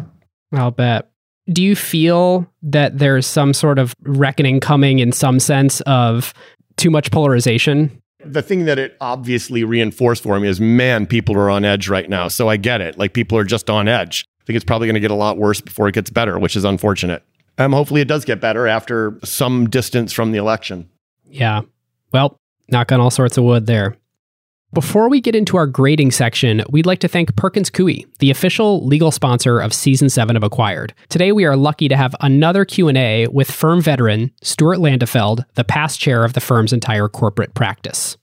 I'll 0.53 0.69
bet 0.69 1.10
do 1.51 1.63
you 1.63 1.75
feel 1.75 2.47
that 2.61 2.97
there's 2.97 3.25
some 3.25 3.53
sort 3.53 3.79
of 3.79 3.95
reckoning 4.03 4.59
coming 4.59 4.99
in 4.99 5.11
some 5.11 5.39
sense 5.39 5.81
of 5.81 6.33
too 6.77 6.89
much 6.89 7.11
polarization? 7.11 8.01
The 8.23 8.41
thing 8.41 8.65
that 8.65 8.77
it 8.77 8.95
obviously 9.01 9.63
reinforced 9.63 10.23
for 10.23 10.39
me 10.39 10.47
is 10.47 10.61
man, 10.61 11.07
people 11.07 11.35
are 11.35 11.49
on 11.49 11.65
edge 11.65 11.89
right 11.89 12.09
now. 12.09 12.27
So 12.27 12.49
I 12.49 12.57
get 12.57 12.81
it. 12.81 12.97
Like 12.97 13.13
people 13.13 13.37
are 13.37 13.43
just 13.43 13.69
on 13.69 13.87
edge. 13.87 14.25
I 14.41 14.45
think 14.45 14.55
it's 14.55 14.65
probably 14.65 14.87
going 14.87 14.95
to 14.95 15.01
get 15.01 15.11
a 15.11 15.15
lot 15.15 15.37
worse 15.37 15.61
before 15.61 15.87
it 15.87 15.93
gets 15.93 16.09
better, 16.09 16.37
which 16.37 16.55
is 16.55 16.63
unfortunate. 16.63 17.23
Um, 17.57 17.73
hopefully 17.73 18.01
it 18.01 18.07
does 18.07 18.25
get 18.25 18.39
better 18.39 18.67
after 18.67 19.19
some 19.23 19.69
distance 19.69 20.13
from 20.13 20.31
the 20.31 20.37
election. 20.37 20.89
Yeah. 21.29 21.61
Well, 22.11 22.37
knock 22.69 22.91
on 22.91 22.99
all 22.99 23.11
sorts 23.11 23.37
of 23.37 23.43
wood 23.43 23.65
there. 23.65 23.97
Before 24.73 25.09
we 25.09 25.19
get 25.19 25.35
into 25.35 25.57
our 25.57 25.67
grading 25.67 26.11
section, 26.11 26.63
we'd 26.69 26.85
like 26.85 26.99
to 26.99 27.09
thank 27.09 27.35
Perkins 27.35 27.69
Coie, 27.69 28.05
the 28.19 28.31
official 28.31 28.85
legal 28.87 29.11
sponsor 29.11 29.59
of 29.59 29.73
season 29.73 30.07
7 30.09 30.37
of 30.37 30.43
Acquired. 30.43 30.93
Today 31.09 31.33
we 31.33 31.43
are 31.43 31.57
lucky 31.57 31.89
to 31.89 31.97
have 31.97 32.15
another 32.21 32.63
Q&A 32.63 33.27
with 33.27 33.51
firm 33.51 33.81
veteran 33.81 34.31
Stewart 34.41 34.77
Landefeld, 34.77 35.43
the 35.55 35.65
past 35.65 35.99
chair 35.99 36.23
of 36.23 36.31
the 36.31 36.39
firm's 36.39 36.71
entire 36.71 37.09
corporate 37.09 37.53
practice. 37.53 38.15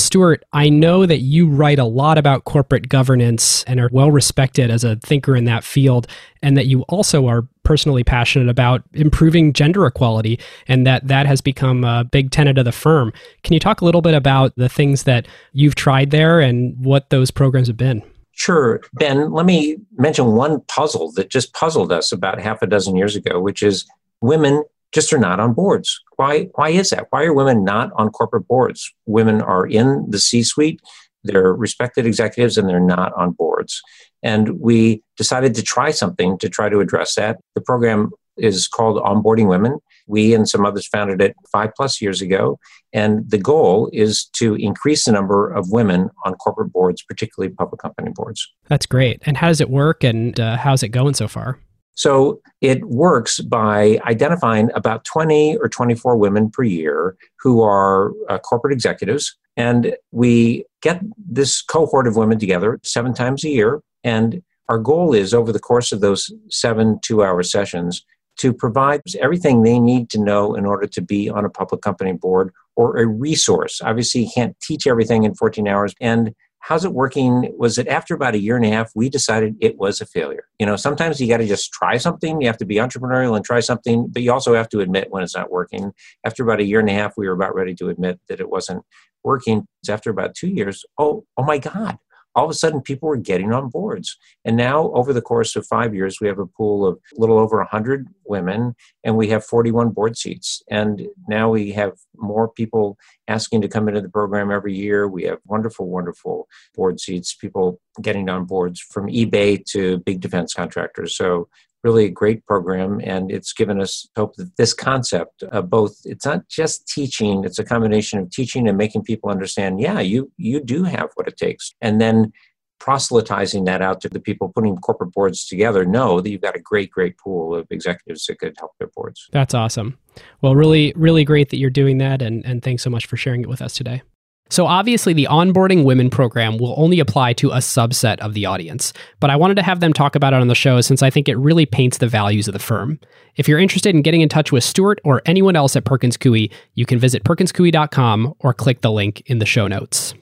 Stewart, 0.00 0.44
I 0.52 0.68
know 0.68 1.06
that 1.06 1.20
you 1.20 1.48
write 1.48 1.78
a 1.78 1.84
lot 1.84 2.18
about 2.18 2.44
corporate 2.44 2.88
governance 2.88 3.62
and 3.64 3.78
are 3.78 3.88
well 3.92 4.10
respected 4.10 4.70
as 4.70 4.82
a 4.82 4.96
thinker 4.96 5.36
in 5.36 5.44
that 5.44 5.62
field, 5.62 6.06
and 6.42 6.56
that 6.56 6.66
you 6.66 6.82
also 6.82 7.26
are 7.26 7.46
personally 7.62 8.02
passionate 8.02 8.48
about 8.48 8.82
improving 8.94 9.52
gender 9.52 9.86
equality, 9.86 10.38
and 10.66 10.86
that 10.86 11.06
that 11.06 11.26
has 11.26 11.40
become 11.40 11.84
a 11.84 12.04
big 12.04 12.30
tenet 12.30 12.58
of 12.58 12.64
the 12.64 12.72
firm. 12.72 13.12
Can 13.44 13.54
you 13.54 13.60
talk 13.60 13.80
a 13.80 13.84
little 13.84 14.02
bit 14.02 14.14
about 14.14 14.54
the 14.56 14.68
things 14.68 15.04
that 15.04 15.28
you've 15.52 15.74
tried 15.74 16.10
there 16.10 16.40
and 16.40 16.74
what 16.84 17.10
those 17.10 17.30
programs 17.30 17.68
have 17.68 17.76
been? 17.76 18.02
Sure. 18.32 18.80
Ben, 18.94 19.32
let 19.32 19.44
me 19.44 19.76
mention 19.98 20.32
one 20.32 20.62
puzzle 20.62 21.12
that 21.12 21.28
just 21.28 21.52
puzzled 21.52 21.92
us 21.92 22.10
about 22.10 22.40
half 22.40 22.62
a 22.62 22.66
dozen 22.66 22.96
years 22.96 23.14
ago, 23.14 23.38
which 23.38 23.62
is 23.62 23.86
women 24.22 24.64
just 24.92 25.12
are 25.12 25.18
not 25.18 25.40
on 25.40 25.52
boards. 25.52 26.00
Why, 26.16 26.48
why 26.54 26.70
is 26.70 26.90
that? 26.90 27.06
Why 27.10 27.24
are 27.24 27.34
women 27.34 27.64
not 27.64 27.90
on 27.96 28.10
corporate 28.10 28.48
boards? 28.48 28.92
Women 29.06 29.40
are 29.40 29.66
in 29.66 30.06
the 30.08 30.18
C 30.18 30.42
suite, 30.42 30.80
they're 31.24 31.52
respected 31.52 32.06
executives, 32.06 32.56
and 32.56 32.68
they're 32.68 32.80
not 32.80 33.12
on 33.14 33.32
boards. 33.32 33.82
And 34.22 34.60
we 34.60 35.02
decided 35.16 35.54
to 35.54 35.62
try 35.62 35.90
something 35.90 36.38
to 36.38 36.48
try 36.48 36.68
to 36.68 36.80
address 36.80 37.14
that. 37.14 37.38
The 37.54 37.60
program 37.60 38.10
is 38.36 38.68
called 38.68 39.02
Onboarding 39.02 39.48
Women. 39.48 39.78
We 40.06 40.34
and 40.34 40.48
some 40.48 40.66
others 40.66 40.86
founded 40.88 41.20
it 41.20 41.36
five 41.52 41.70
plus 41.76 42.00
years 42.00 42.20
ago. 42.20 42.58
And 42.92 43.30
the 43.30 43.38
goal 43.38 43.90
is 43.92 44.24
to 44.34 44.54
increase 44.56 45.04
the 45.04 45.12
number 45.12 45.50
of 45.52 45.70
women 45.70 46.10
on 46.24 46.34
corporate 46.34 46.72
boards, 46.72 47.02
particularly 47.02 47.54
public 47.54 47.80
company 47.80 48.10
boards. 48.14 48.52
That's 48.68 48.86
great. 48.86 49.22
And 49.26 49.36
how 49.36 49.48
does 49.48 49.60
it 49.60 49.70
work 49.70 50.02
and 50.02 50.38
uh, 50.40 50.56
how's 50.56 50.82
it 50.82 50.88
going 50.88 51.14
so 51.14 51.28
far? 51.28 51.58
So 52.00 52.40
it 52.62 52.82
works 52.86 53.40
by 53.40 53.98
identifying 54.06 54.70
about 54.74 55.04
20 55.04 55.58
or 55.58 55.68
24 55.68 56.16
women 56.16 56.50
per 56.50 56.62
year 56.62 57.14
who 57.40 57.60
are 57.60 58.12
uh, 58.30 58.38
corporate 58.38 58.72
executives. 58.72 59.36
And 59.58 59.94
we 60.10 60.64
get 60.80 61.02
this 61.18 61.60
cohort 61.60 62.06
of 62.06 62.16
women 62.16 62.38
together 62.38 62.80
seven 62.82 63.12
times 63.12 63.44
a 63.44 63.50
year. 63.50 63.82
And 64.02 64.42
our 64.70 64.78
goal 64.78 65.12
is 65.12 65.34
over 65.34 65.52
the 65.52 65.58
course 65.58 65.92
of 65.92 66.00
those 66.00 66.32
seven 66.48 66.98
two 67.02 67.22
hour 67.22 67.42
sessions 67.42 68.02
to 68.38 68.54
provide 68.54 69.02
everything 69.20 69.62
they 69.62 69.78
need 69.78 70.08
to 70.08 70.18
know 70.18 70.54
in 70.54 70.64
order 70.64 70.86
to 70.86 71.02
be 71.02 71.28
on 71.28 71.44
a 71.44 71.50
public 71.50 71.82
company 71.82 72.14
board 72.14 72.50
or 72.76 72.96
a 72.96 73.06
resource. 73.06 73.82
Obviously, 73.84 74.22
you 74.22 74.30
can't 74.34 74.58
teach 74.60 74.86
everything 74.86 75.24
in 75.24 75.34
14 75.34 75.68
hours. 75.68 75.94
And 76.00 76.34
how's 76.60 76.84
it 76.84 76.92
working? 76.92 77.52
Was 77.58 77.78
it 77.78 77.88
after 77.88 78.14
about 78.14 78.34
a 78.34 78.38
year 78.38 78.56
and 78.56 78.64
a 78.64 78.70
half 78.70 78.92
we 78.94 79.08
decided 79.08 79.56
it 79.60 79.78
was 79.78 80.00
a 80.00 80.06
failure? 80.06 80.44
You 80.58 80.66
know 80.66 80.76
sometimes 80.76 81.20
you 81.20 81.28
got 81.28 81.38
to 81.38 81.46
just 81.46 81.72
try 81.72 81.96
something 81.96 82.40
you 82.40 82.46
have 82.46 82.58
to 82.58 82.66
be 82.66 82.76
entrepreneurial 82.76 83.36
and 83.36 83.44
try 83.44 83.60
something 83.60 84.08
but 84.08 84.22
you 84.22 84.32
also 84.32 84.54
have 84.54 84.68
to 84.70 84.80
admit 84.80 85.10
when 85.10 85.22
it's 85.22 85.36
not 85.36 85.50
working. 85.50 85.92
After 86.24 86.42
about 86.42 86.60
a 86.60 86.64
year 86.64 86.80
and 86.80 86.88
a 86.88 86.94
half 86.94 87.14
we 87.16 87.26
were 87.26 87.34
about 87.34 87.54
ready 87.54 87.74
to 87.76 87.88
admit 87.88 88.20
that 88.28 88.40
it 88.40 88.48
wasn't 88.48 88.84
working. 89.24 89.66
After 89.88 90.10
about 90.10 90.34
two 90.34 90.48
years 90.48 90.84
oh 90.98 91.24
oh 91.36 91.44
my 91.44 91.58
god 91.58 91.98
all 92.34 92.44
of 92.44 92.50
a 92.50 92.54
sudden 92.54 92.80
people 92.80 93.08
were 93.08 93.16
getting 93.16 93.52
on 93.52 93.68
boards. 93.68 94.16
And 94.44 94.56
now, 94.56 94.92
over 94.92 95.12
the 95.12 95.22
course 95.22 95.56
of 95.56 95.66
five 95.66 95.94
years, 95.94 96.20
we 96.20 96.28
have 96.28 96.38
a 96.38 96.46
pool 96.46 96.86
of 96.86 96.98
a 97.16 97.20
little 97.20 97.38
over 97.38 97.58
100 97.58 98.08
women 98.24 98.74
and 99.04 99.16
we 99.16 99.28
have 99.28 99.44
41 99.44 99.90
board 99.90 100.16
seats. 100.16 100.62
And 100.70 101.08
now 101.28 101.50
we 101.50 101.72
have 101.72 101.92
more 102.16 102.48
people 102.48 102.96
asking 103.26 103.62
to 103.62 103.68
come 103.68 103.88
into 103.88 104.00
the 104.00 104.08
program 104.08 104.50
every 104.50 104.74
year. 104.74 105.08
We 105.08 105.24
have 105.24 105.38
wonderful, 105.46 105.88
wonderful 105.88 106.48
board 106.74 107.00
seats, 107.00 107.34
people 107.34 107.80
getting 108.00 108.28
on 108.28 108.44
boards 108.44 108.80
from 108.80 109.08
eBay 109.08 109.64
to 109.66 109.98
big 109.98 110.20
defense 110.20 110.54
contractors. 110.54 111.16
So 111.16 111.48
really 111.82 112.04
a 112.04 112.10
great 112.10 112.44
program 112.46 113.00
and 113.02 113.30
it's 113.30 113.52
given 113.52 113.80
us 113.80 114.06
hope 114.16 114.34
that 114.36 114.54
this 114.56 114.74
concept 114.74 115.42
of 115.44 115.70
both 115.70 115.96
it's 116.04 116.26
not 116.26 116.46
just 116.48 116.86
teaching 116.86 117.44
it's 117.44 117.58
a 117.58 117.64
combination 117.64 118.18
of 118.18 118.30
teaching 118.30 118.68
and 118.68 118.76
making 118.76 119.02
people 119.02 119.30
understand 119.30 119.80
yeah 119.80 120.00
you 120.00 120.30
you 120.36 120.60
do 120.60 120.84
have 120.84 121.10
what 121.14 121.26
it 121.26 121.36
takes 121.36 121.74
and 121.80 122.00
then 122.00 122.32
proselytizing 122.80 123.64
that 123.64 123.82
out 123.82 124.00
to 124.00 124.08
the 124.08 124.18
people 124.18 124.50
putting 124.54 124.74
corporate 124.78 125.12
boards 125.12 125.46
together 125.46 125.84
know 125.84 126.20
that 126.20 126.30
you've 126.30 126.40
got 126.40 126.56
a 126.56 126.60
great 126.60 126.90
great 126.90 127.16
pool 127.18 127.54
of 127.54 127.66
executives 127.70 128.26
that 128.26 128.38
could 128.38 128.56
help 128.58 128.72
their 128.78 128.88
boards. 128.96 129.28
That's 129.32 129.54
awesome. 129.54 129.98
Well 130.40 130.56
really 130.56 130.92
really 130.96 131.24
great 131.24 131.50
that 131.50 131.58
you're 131.58 131.70
doing 131.70 131.98
that 131.98 132.22
and 132.22 132.44
and 132.44 132.62
thanks 132.62 132.82
so 132.82 132.90
much 132.90 133.06
for 133.06 133.16
sharing 133.16 133.42
it 133.42 133.48
with 133.48 133.62
us 133.62 133.74
today 133.74 134.02
so, 134.50 134.66
obviously, 134.66 135.12
the 135.12 135.28
onboarding 135.30 135.84
women 135.84 136.10
program 136.10 136.58
will 136.58 136.74
only 136.76 136.98
apply 136.98 137.34
to 137.34 137.50
a 137.50 137.58
subset 137.58 138.18
of 138.18 138.34
the 138.34 138.46
audience, 138.46 138.92
but 139.20 139.30
I 139.30 139.36
wanted 139.36 139.54
to 139.54 139.62
have 139.62 139.78
them 139.78 139.92
talk 139.92 140.16
about 140.16 140.32
it 140.32 140.40
on 140.40 140.48
the 140.48 140.54
show 140.56 140.80
since 140.80 141.02
I 141.02 141.10
think 141.10 141.28
it 141.28 141.36
really 141.36 141.66
paints 141.66 141.98
the 141.98 142.08
values 142.08 142.48
of 142.48 142.52
the 142.52 142.58
firm. 142.58 142.98
If 143.36 143.46
you're 143.46 143.60
interested 143.60 143.94
in 143.94 144.02
getting 144.02 144.22
in 144.22 144.28
touch 144.28 144.50
with 144.50 144.64
Stewart 144.64 145.00
or 145.04 145.22
anyone 145.24 145.54
else 145.54 145.76
at 145.76 145.84
Perkins 145.84 146.16
Coie, 146.16 146.50
you 146.74 146.84
can 146.84 146.98
visit 146.98 147.22
perkinscoie.com 147.22 148.34
or 148.40 148.52
click 148.52 148.80
the 148.80 148.90
link 148.90 149.22
in 149.26 149.38
the 149.38 149.46
show 149.46 149.68
notes. 149.68 150.14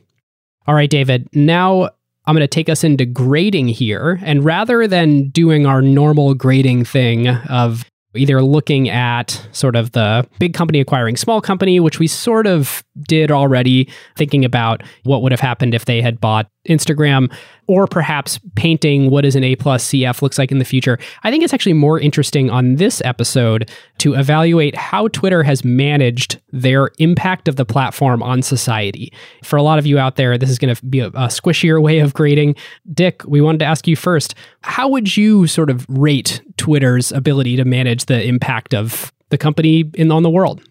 All 0.66 0.74
right, 0.74 0.90
David, 0.90 1.26
now 1.32 1.88
I'm 2.26 2.34
going 2.34 2.40
to 2.40 2.46
take 2.46 2.68
us 2.68 2.84
into 2.84 3.06
grading 3.06 3.68
here. 3.68 4.20
And 4.22 4.44
rather 4.44 4.86
than 4.86 5.30
doing 5.30 5.64
our 5.64 5.80
normal 5.80 6.34
grading 6.34 6.84
thing 6.84 7.28
of 7.28 7.86
either 8.14 8.42
looking 8.42 8.88
at 8.88 9.46
sort 9.52 9.76
of 9.76 9.92
the 9.92 10.26
big 10.38 10.54
company 10.54 10.80
acquiring 10.80 11.16
small 11.16 11.40
company, 11.40 11.78
which 11.80 11.98
we 11.98 12.06
sort 12.06 12.46
of 12.46 12.82
did 13.06 13.30
already, 13.30 13.88
thinking 14.16 14.44
about 14.44 14.82
what 15.04 15.22
would 15.22 15.32
have 15.32 15.40
happened 15.40 15.74
if 15.74 15.84
they 15.84 16.00
had 16.00 16.20
bought 16.20 16.50
Instagram, 16.68 17.32
or 17.66 17.86
perhaps 17.86 18.40
painting 18.54 19.10
what 19.10 19.24
is 19.24 19.36
an 19.36 19.44
A 19.44 19.56
plus 19.56 19.86
CF 19.88 20.22
looks 20.22 20.38
like 20.38 20.50
in 20.50 20.58
the 20.58 20.64
future. 20.64 20.98
I 21.22 21.30
think 21.30 21.44
it's 21.44 21.52
actually 21.52 21.74
more 21.74 22.00
interesting 22.00 22.48
on 22.50 22.76
this 22.76 23.02
episode 23.04 23.70
to 23.98 24.14
evaluate 24.14 24.74
how 24.74 25.08
Twitter 25.08 25.42
has 25.42 25.64
managed 25.64 26.40
their 26.52 26.90
impact 26.98 27.48
of 27.48 27.56
the 27.56 27.64
platform 27.64 28.22
on 28.22 28.42
society. 28.42 29.12
For 29.42 29.56
a 29.56 29.62
lot 29.62 29.78
of 29.78 29.86
you 29.86 29.98
out 29.98 30.16
there, 30.16 30.38
this 30.38 30.50
is 30.50 30.58
going 30.58 30.74
to 30.74 30.84
be 30.86 31.00
a, 31.00 31.08
a 31.08 31.28
squishier 31.28 31.82
way 31.82 31.98
of 31.98 32.14
grading. 32.14 32.56
Dick, 32.94 33.22
we 33.26 33.40
wanted 33.40 33.58
to 33.58 33.66
ask 33.66 33.86
you 33.86 33.96
first 33.96 34.34
how 34.62 34.88
would 34.88 35.16
you 35.16 35.46
sort 35.46 35.70
of 35.70 35.86
rate 35.88 36.40
Twitter's 36.56 37.12
ability 37.12 37.56
to 37.56 37.64
manage 37.64 38.06
the 38.06 38.22
impact 38.22 38.74
of 38.74 39.12
the 39.30 39.38
company 39.38 39.90
in 39.94 40.10
on 40.10 40.22
the 40.22 40.30
world? 40.30 40.62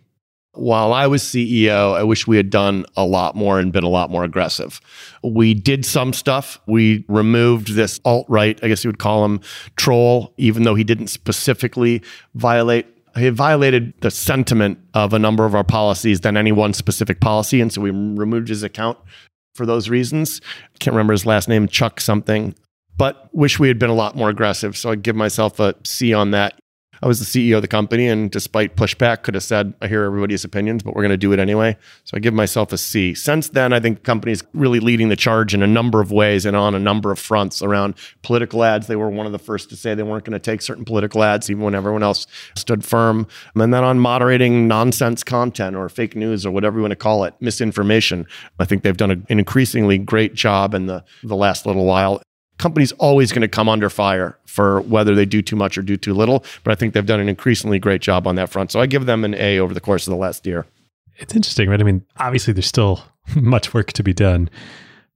While 0.60 0.94
I 0.94 1.08
was 1.08 1.24
CEO, 1.24 1.96
I 1.96 2.04
wish 2.04 2.28
we 2.28 2.38
had 2.38 2.50
done 2.50 2.86
a 2.96 3.06
lot 3.06 3.36
more 3.36 3.60
and 3.60 3.72
been 3.72 3.84
a 3.84 3.90
lot 3.90 4.10
more 4.10 4.24
aggressive. 4.24 4.80
We 5.24 5.54
did 5.54 5.86
some 5.86 6.14
stuff. 6.14 6.60
We 6.68 7.06
removed 7.08 7.76
this 7.76 8.00
alt 8.06 8.26
right, 8.30 8.60
I 8.64 8.68
guess 8.68 8.84
you 8.84 8.90
would 8.90 9.00
call 9.00 9.26
him 9.26 9.42
troll, 9.76 10.34
even 10.38 10.64
though 10.64 10.76
he 10.76 10.84
didn't 10.84 11.08
specifically 11.08 12.02
violate. 12.36 12.86
He 13.16 13.30
violated 13.30 13.94
the 14.02 14.12
sentiment 14.12 14.80
of 14.94 15.14
a 15.14 15.20
number 15.20 15.46
of 15.46 15.56
our 15.56 15.64
policies 15.64 16.22
than 16.22 16.38
any 16.38 16.52
one 16.52 16.74
specific 16.74 17.20
policy. 17.20 17.62
And 17.62 17.74
so 17.74 17.82
we 17.82 17.90
removed 17.90 18.50
his 18.50 18.62
account 18.64 18.98
for 19.56 19.66
those 19.66 19.90
reasons. 19.90 20.40
Can't 20.80 20.94
remember 20.94 21.14
his 21.14 21.26
last 21.26 21.50
name, 21.50 21.68
Chuck 21.68 22.00
something, 22.00 22.54
but 22.96 23.30
wish 23.34 23.60
we 23.60 23.68
had 23.68 23.80
been 23.80 23.90
a 23.90 23.96
lot 23.96 24.16
more 24.16 24.30
aggressive. 24.30 24.78
So 24.78 24.92
I 24.92 24.96
give 24.96 25.16
myself 25.16 25.60
a 25.60 25.74
C 25.84 26.14
on 26.14 26.32
that. 26.32 26.60
I 27.02 27.08
was 27.08 27.20
the 27.20 27.26
CEO 27.26 27.58
of 27.58 27.62
the 27.62 27.68
company, 27.68 28.08
and 28.08 28.32
despite 28.32 28.76
pushback, 28.76 29.24
could 29.24 29.34
have 29.36 29.44
said, 29.44 29.74
I 29.82 29.88
hear 29.88 30.04
everybody's 30.04 30.44
opinions, 30.44 30.84
but 30.84 30.96
we're 30.96 31.04
going 31.04 31.12
to 31.12 31.18
do 31.18 31.32
it 31.34 31.40
anyway. 31.40 31.78
So 32.04 32.18
I 32.18 32.20
give 32.20 32.34
myself 32.34 32.72
a 32.74 32.78
C. 32.78 33.14
Since 33.14 33.50
then, 33.50 33.74
I 33.74 33.80
think 33.80 33.98
the 33.98 34.04
company's 34.04 34.44
really 34.54 34.80
leading 34.80 35.10
the 35.10 35.16
charge 35.16 35.54
in 35.54 35.62
a 35.62 35.68
number 35.68 36.02
of 36.02 36.12
ways 36.12 36.46
and 36.46 36.56
on 36.56 36.76
a 36.76 36.80
number 36.80 37.12
of 37.12 37.20
fronts 37.20 37.62
around 37.62 37.96
political 38.22 38.64
ads. 38.64 38.88
They 38.88 38.96
were 38.96 39.10
one 39.10 39.26
of 39.26 39.32
the 39.32 39.40
first 39.40 39.70
to 39.70 39.76
say 39.76 39.94
they 39.94 40.04
weren't 40.04 40.26
going 40.26 40.34
to 40.34 40.40
take 40.40 40.62
certain 40.62 40.86
political 40.86 41.24
ads, 41.24 41.50
even 41.50 41.64
when 41.64 41.76
everyone 41.76 42.04
else 42.04 42.28
stood 42.56 42.84
firm. 42.84 43.28
And 43.56 43.74
then 43.74 43.84
on 43.84 44.00
moderating 44.00 44.68
nonsense 44.68 45.24
content 45.24 45.76
or 45.76 45.90
fake 45.90 46.16
news 46.16 46.46
or 46.46 46.52
whatever 46.52 46.78
you 46.78 46.82
want 46.82 46.92
to 46.92 46.96
call 46.96 47.24
it, 47.24 47.34
misinformation. 47.40 48.26
I 48.60 48.66
think 48.66 48.84
they've 48.84 48.98
done 48.98 49.12
an 49.12 49.26
increasingly 49.30 49.98
great 49.98 50.34
job 50.34 50.74
in 50.74 50.88
the, 50.88 51.04
the 51.24 51.36
last 51.36 51.66
little 51.66 51.86
while 51.86 52.22
company's 52.58 52.92
always 52.94 53.32
going 53.32 53.42
to 53.42 53.48
come 53.48 53.70
under 53.70 53.90
fire 53.90 54.38
for 54.46 54.82
whether 54.82 55.16
they 55.16 55.26
do 55.26 55.42
too 55.42 55.56
much 55.56 55.78
or 55.78 55.82
do 55.82 55.98
too 55.98 56.14
little. 56.14 56.44
But 56.64 56.72
I 56.72 56.76
think 56.76 56.94
they've 56.94 57.06
done 57.06 57.20
an 57.20 57.30
increasingly 57.30 57.80
great 57.80 58.02
job 58.02 58.28
on 58.28 58.36
that 58.36 58.50
front. 58.50 58.72
So 58.72 58.80
I 58.80 58.86
give 58.86 59.06
them 59.06 59.24
an 59.24 59.36
A 59.36 59.60
over 59.60 59.74
the 59.74 59.82
course 59.82 60.08
of 60.08 60.12
the 60.12 60.18
last 60.18 60.46
year. 60.46 60.66
It's 61.18 61.36
interesting, 61.36 61.70
right? 61.70 61.80
I 61.80 61.84
mean, 61.84 62.06
obviously, 62.18 62.54
there's 62.54 62.68
still 62.68 63.04
much 63.36 63.74
work 63.74 63.94
to 63.94 64.04
be 64.04 64.14
done. 64.14 64.50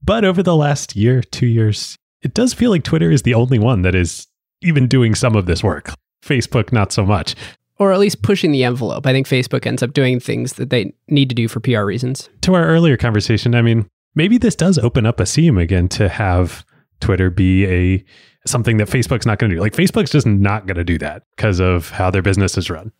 But 0.04 0.24
over 0.24 0.42
the 0.42 0.56
last 0.56 0.96
year, 0.96 1.22
two 1.22 1.46
years, 1.46 1.96
it 2.22 2.34
does 2.34 2.54
feel 2.54 2.70
like 2.70 2.82
Twitter 2.82 3.10
is 3.10 3.22
the 3.22 3.34
only 3.34 3.58
one 3.58 3.82
that 3.82 3.94
is 3.94 4.26
even 4.62 4.88
doing 4.88 5.14
some 5.14 5.36
of 5.36 5.46
this 5.46 5.62
work. 5.62 5.92
Facebook, 6.24 6.72
not 6.72 6.92
so 6.92 7.04
much. 7.04 7.34
Or 7.78 7.92
at 7.92 7.98
least 7.98 8.22
pushing 8.22 8.52
the 8.52 8.64
envelope. 8.64 9.06
I 9.06 9.12
think 9.12 9.26
Facebook 9.26 9.66
ends 9.66 9.82
up 9.82 9.92
doing 9.92 10.20
things 10.20 10.54
that 10.54 10.70
they 10.70 10.92
need 11.08 11.28
to 11.28 11.34
do 11.34 11.48
for 11.48 11.60
PR 11.60 11.82
reasons. 11.82 12.28
To 12.42 12.54
our 12.54 12.64
earlier 12.66 12.96
conversation, 12.96 13.54
I 13.54 13.62
mean, 13.62 13.88
maybe 14.14 14.38
this 14.38 14.54
does 14.54 14.78
open 14.78 15.04
up 15.06 15.18
a 15.18 15.26
seam 15.26 15.58
again 15.58 15.88
to 15.90 16.08
have 16.08 16.64
Twitter 17.02 17.28
be 17.30 17.66
a 17.66 18.04
something 18.46 18.78
that 18.78 18.88
Facebook's 18.88 19.26
not 19.26 19.38
going 19.38 19.50
to 19.50 19.56
do. 19.56 19.60
Like 19.60 19.74
Facebook's 19.74 20.10
just 20.10 20.26
not 20.26 20.66
going 20.66 20.76
to 20.76 20.84
do 20.84 20.98
that 20.98 21.24
because 21.36 21.60
of 21.60 21.90
how 21.90 22.10
their 22.10 22.22
business 22.22 22.56
is 22.56 22.70
run. 22.70 22.92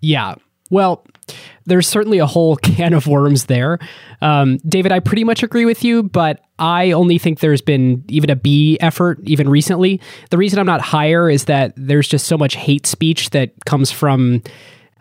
Yeah. 0.00 0.34
Well, 0.70 1.04
there's 1.66 1.88
certainly 1.88 2.18
a 2.18 2.26
whole 2.26 2.56
can 2.62 2.92
of 2.92 3.06
worms 3.06 3.46
there. 3.46 3.78
Um, 4.20 4.58
David, 4.58 4.92
I 4.92 5.00
pretty 5.00 5.24
much 5.24 5.42
agree 5.42 5.64
with 5.64 5.84
you, 5.84 6.02
but 6.02 6.40
I 6.58 6.92
only 6.92 7.18
think 7.18 7.40
there's 7.40 7.62
been 7.62 8.04
even 8.08 8.30
a 8.30 8.36
B 8.36 8.76
effort 8.80 9.18
even 9.24 9.48
recently. 9.48 10.00
The 10.30 10.38
reason 10.38 10.58
I'm 10.58 10.66
not 10.66 10.80
higher 10.80 11.30
is 11.30 11.46
that 11.46 11.72
there's 11.76 12.08
just 12.08 12.26
so 12.26 12.36
much 12.36 12.56
hate 12.56 12.86
speech 12.86 13.30
that 13.30 13.52
comes 13.64 13.90
from 13.90 14.42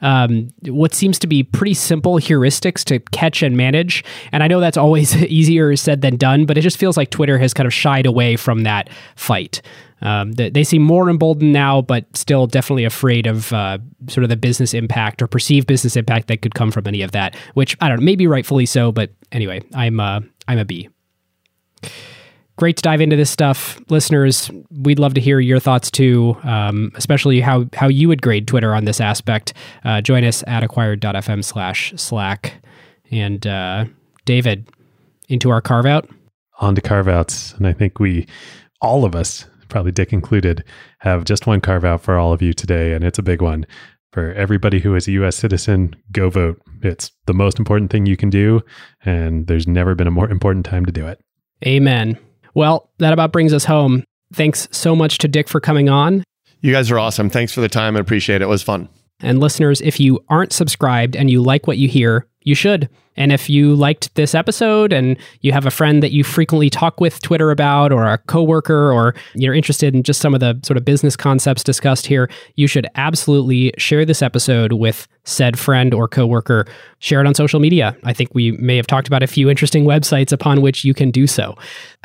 um, 0.02 0.50
what 0.66 0.94
seems 0.94 1.20
to 1.20 1.28
be 1.28 1.44
pretty 1.44 1.74
simple 1.74 2.16
heuristics 2.16 2.84
to 2.86 3.00
catch 3.12 3.42
and 3.42 3.58
manage. 3.58 4.04
And 4.32 4.44
I 4.44 4.48
know 4.48 4.60
that's 4.60 4.78
always 4.78 5.16
easier 5.24 5.76
said 5.76 6.02
than 6.02 6.18
done, 6.18 6.46
but 6.46 6.58
it 6.58 6.62
just 6.62 6.78
feels 6.78 6.98
like 6.98 7.10
Twitter 7.10 7.38
has 7.38 7.54
kind 7.54 7.68
of 7.68 7.74
shied 7.74 8.06
away 8.06 8.36
from 8.36 8.64
that 8.64 8.90
fight. 9.16 9.62
Um, 10.02 10.32
they, 10.32 10.50
they, 10.50 10.64
seem 10.64 10.82
more 10.82 11.10
emboldened 11.10 11.52
now, 11.52 11.82
but 11.82 12.06
still 12.16 12.48
definitely 12.48 12.86
afraid 12.86 13.28
of 13.28 13.52
uh, 13.52 13.80
sort 14.08 14.24
of 14.24 14.30
the 14.30 14.38
business 14.38 14.74
impact 14.74 15.22
or 15.22 15.28
perceived 15.28 15.68
business 15.68 15.98
impact 15.98 16.30
that 16.30 16.42
could 16.42 16.56
come 16.56 16.72
from 16.72 16.88
any 16.88 17.02
of 17.02 17.12
that. 17.12 17.36
Which 17.54 17.76
I 17.82 17.90
don't 17.90 18.00
know, 18.00 18.06
maybe 18.06 18.26
rightfully 18.26 18.66
so, 18.66 18.94
but 18.94 19.12
anyway, 19.34 19.62
I'm 19.74 20.00
uh, 20.00 20.22
I'm 20.48 20.58
a 20.58 20.64
B 20.64 20.88
great 22.60 22.76
to 22.76 22.82
dive 22.82 23.00
into 23.00 23.16
this 23.16 23.30
stuff. 23.30 23.80
Listeners, 23.90 24.52
we'd 24.70 25.00
love 25.00 25.14
to 25.14 25.22
hear 25.22 25.40
your 25.40 25.62
thoughts 25.62 25.90
too, 25.90 26.36
um, 26.44 26.92
especially 26.96 27.40
how, 27.40 27.66
how 27.74 27.88
you 27.88 28.10
would 28.10 28.22
grade 28.22 28.48
Twitter 28.48 28.76
on 28.76 28.84
this 28.84 29.00
aspect. 29.00 29.54
Uh, 29.86 30.02
join 30.02 30.26
us 30.26 30.44
at 30.46 30.62
acquired.fm 30.62 31.44
slash 31.44 31.94
Slack. 31.96 32.62
And 33.12 33.48
uh, 33.48 33.86
David, 34.26 34.70
into 35.30 35.50
our 35.50 35.62
carve 35.62 35.86
out? 35.86 36.10
On 36.60 36.76
to 36.76 36.82
carve 36.82 37.08
outs. 37.08 37.54
And 37.54 37.66
I 37.66 37.72
think 37.72 37.98
we, 37.98 38.28
all 38.82 39.06
of 39.06 39.16
us, 39.16 39.46
probably 39.70 39.94
Dick 39.94 40.12
included, 40.12 40.66
have 41.00 41.24
just 41.24 41.48
one 41.48 41.62
carve 41.62 41.86
out 41.86 42.02
for 42.02 42.18
all 42.18 42.34
of 42.34 42.42
you 42.42 42.52
today. 42.52 42.94
And 42.94 43.06
it's 43.06 43.20
a 43.20 43.24
big 43.24 43.42
one. 43.42 43.66
For 44.12 44.34
everybody 44.34 44.80
who 44.80 44.96
is 44.96 45.08
a 45.08 45.12
US 45.12 45.38
citizen, 45.38 45.96
go 46.12 46.30
vote. 46.30 46.62
It's 46.82 47.10
the 47.26 47.34
most 47.34 47.58
important 47.58 47.90
thing 47.90 48.06
you 48.06 48.18
can 48.18 48.30
do. 48.30 48.62
And 49.06 49.48
there's 49.48 49.68
never 49.68 49.96
been 49.96 50.08
a 50.08 50.12
more 50.12 50.30
important 50.30 50.66
time 50.66 50.86
to 50.86 50.92
do 50.92 51.08
it. 51.08 51.22
Amen. 51.66 52.18
Well, 52.60 52.90
that 52.98 53.14
about 53.14 53.32
brings 53.32 53.54
us 53.54 53.64
home. 53.64 54.04
Thanks 54.34 54.68
so 54.70 54.94
much 54.94 55.20
to 55.20 55.30
Dick 55.30 55.48
for 55.48 55.62
coming 55.62 55.88
on. 55.88 56.26
You 56.60 56.74
guys 56.74 56.92
are 56.92 57.00
awesome. 57.00 57.30
Thanks 57.30 57.54
for 57.54 57.62
the 57.62 57.70
time. 57.70 57.96
I 57.96 58.02
appreciate 58.02 58.42
it. 58.42 58.42
It 58.42 58.50
was 58.50 58.62
fun. 58.62 58.90
And 59.22 59.40
listeners, 59.40 59.80
if 59.80 59.98
you 59.98 60.20
aren't 60.28 60.52
subscribed 60.52 61.16
and 61.16 61.30
you 61.30 61.42
like 61.42 61.68
what 61.68 61.78
you 61.78 61.88
hear, 61.88 62.28
you 62.44 62.56
should. 62.56 62.90
And 63.20 63.34
if 63.34 63.50
you 63.50 63.76
liked 63.76 64.16
this 64.16 64.34
episode 64.34 64.94
and 64.94 65.18
you 65.42 65.52
have 65.52 65.66
a 65.66 65.72
friend 65.72 66.02
that 66.02 66.14
you 66.14 66.24
frequently 66.24 66.70
talk 66.70 67.02
with 67.02 67.22
Twitter 67.22 67.52
about 67.52 67.92
or 67.92 68.06
a 68.06 68.18
coworker 68.18 68.94
or 68.94 69.14
you're 69.36 69.54
interested 69.54 69.94
in 69.94 70.04
just 70.04 70.22
some 70.22 70.34
of 70.34 70.40
the 70.40 70.58
sort 70.64 70.78
of 70.78 70.86
business 70.86 71.18
concepts 71.18 71.62
discussed 71.62 72.08
here, 72.08 72.30
you 72.56 72.66
should 72.66 72.88
absolutely 72.96 73.74
share 73.78 74.06
this 74.06 74.22
episode 74.22 74.72
with 74.72 75.06
said 75.26 75.60
friend 75.60 75.94
or 75.94 76.08
coworker. 76.08 76.66
Share 77.00 77.20
it 77.20 77.28
on 77.28 77.36
social 77.36 77.60
media. 77.60 77.96
I 78.06 78.14
think 78.14 78.34
we 78.34 78.54
may 78.54 78.78
have 78.78 78.88
talked 78.88 79.08
about 79.08 79.22
a 79.22 79.28
few 79.28 79.50
interesting 79.50 79.84
websites 79.84 80.32
upon 80.32 80.62
which 80.62 80.86
you 80.86 80.94
can 80.94 81.12
do 81.12 81.28
so. 81.28 81.56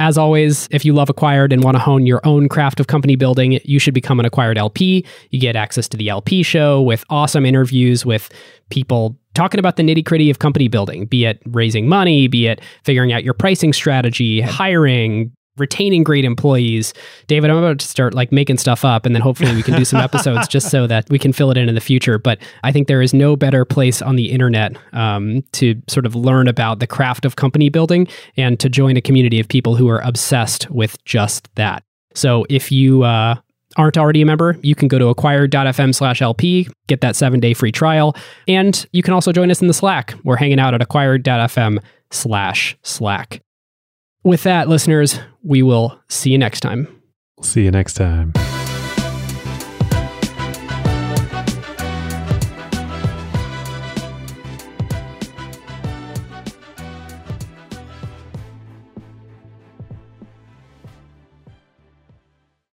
As 0.01 0.19
always, 0.19 0.69
if 0.73 0.85
you 0.85 0.93
love 0.93 1.09
Acquired 1.09 1.52
and 1.52 1.62
want 1.62 1.77
to 1.77 1.81
hone 1.81 2.06
your 2.06 2.20
own 2.24 2.48
craft 2.48 2.81
of 2.81 2.89
company 2.89 3.15
building, 3.15 3.61
you 3.65 3.78
should 3.78 3.94
become 3.94 4.19
an 4.19 4.27
Acquired 4.27 4.59
LP. 4.59 5.06
You 5.31 5.40
get 5.40 5.55
access 5.55 5.89
to 5.90 5.97
the 5.97 6.09
LP 6.09 6.43
show 6.43 6.82
with 6.82 7.05
awesome 7.09 7.47
interviews 7.47 8.05
with 8.05 8.31
people 8.69 9.16
talking 9.35 9.59
about 9.59 9.77
the 9.77 9.82
nitty 9.82 10.05
gritty 10.05 10.31
of 10.31 10.39
company 10.39 10.69
building, 10.69 11.06
be 11.06 11.24
it 11.24 11.43
raising 11.47 11.89
money, 11.89 12.28
be 12.28 12.47
it 12.47 12.61
figuring 12.85 13.12
out 13.12 13.24
your 13.24 13.35
pricing 13.35 13.73
strategy, 13.73 14.40
hiring, 14.40 15.32
retaining 15.56 16.02
great 16.02 16.24
employees. 16.24 16.93
David, 17.27 17.51
I'm 17.51 17.59
about 17.59 17.78
to 17.78 17.86
start 17.86 18.15
like 18.15 18.32
making 18.32 18.59
stuff 18.59 18.85
up 18.85 19.06
and 19.06 19.15
then 19.15 19.23
hopefully 19.23 19.55
we 19.55 19.62
can 19.62 19.74
do 19.77 19.85
some 19.85 20.01
episodes 20.02 20.48
just 20.48 20.70
so 20.70 20.86
that 20.86 21.09
we 21.11 21.19
can 21.19 21.32
fill 21.32 21.51
it 21.51 21.56
in 21.56 21.69
in 21.69 21.74
the 21.74 21.81
future. 21.81 22.19
But 22.19 22.39
I 22.62 22.73
think 22.73 22.89
there 22.89 23.02
is 23.02 23.15
no 23.15 23.36
better 23.36 23.65
place 23.65 24.02
on 24.02 24.16
the 24.16 24.31
internet 24.31 24.77
um, 24.93 25.43
to 25.52 25.81
sort 25.89 26.06
of 26.06 26.15
learn 26.15 26.48
about 26.48 26.81
the 26.81 26.86
craft 26.86 27.24
of 27.24 27.36
company 27.36 27.69
building 27.69 28.09
and 28.36 28.59
to 28.61 28.69
join 28.69 28.97
a 28.97 29.01
community 29.01 29.39
of 29.39 29.48
people 29.48 29.77
who 29.77 29.89
are 29.89 30.01
obsessed 30.01 30.70
with 30.70 31.02
just 31.05 31.55
that. 31.55 31.85
So 32.15 32.47
if 32.48 32.73
you 32.73 33.02
uh, 33.02 33.36
aren't 33.76 33.98
already 33.98 34.22
a 34.22 34.26
member, 34.26 34.56
you 34.62 34.74
can 34.74 34.88
go 34.88 34.98
to 34.98 35.09
acquired.fm 35.09 35.94
slash 35.94 36.22
LP, 36.22 36.68
get 36.86 37.01
that 37.01 37.16
seven 37.16 37.40
day 37.40 37.55
free 37.55 37.72
trial. 37.72 38.16
And 38.48 38.86
you 38.92 39.02
can 39.02 39.14
also 39.14 39.32
join 39.32 39.51
us 39.51 39.60
in 39.60 39.68
the 39.68 39.74
Slack. 39.74 40.14
We're 40.24 40.36
hanging 40.36 40.60
out 40.60 40.74
at 40.74 40.82
acquired.fm 40.82 41.78
slash 42.10 42.76
Slack. 42.82 43.42
With 44.22 44.42
that, 44.44 44.68
listeners, 44.68 45.20
we 45.42 45.62
will 45.62 45.98
see 46.09 46.30
you 46.30 46.38
next 46.38 46.60
time. 46.60 46.88
See 47.42 47.64
you 47.64 47.70
next 47.70 47.94
time. 47.94 48.32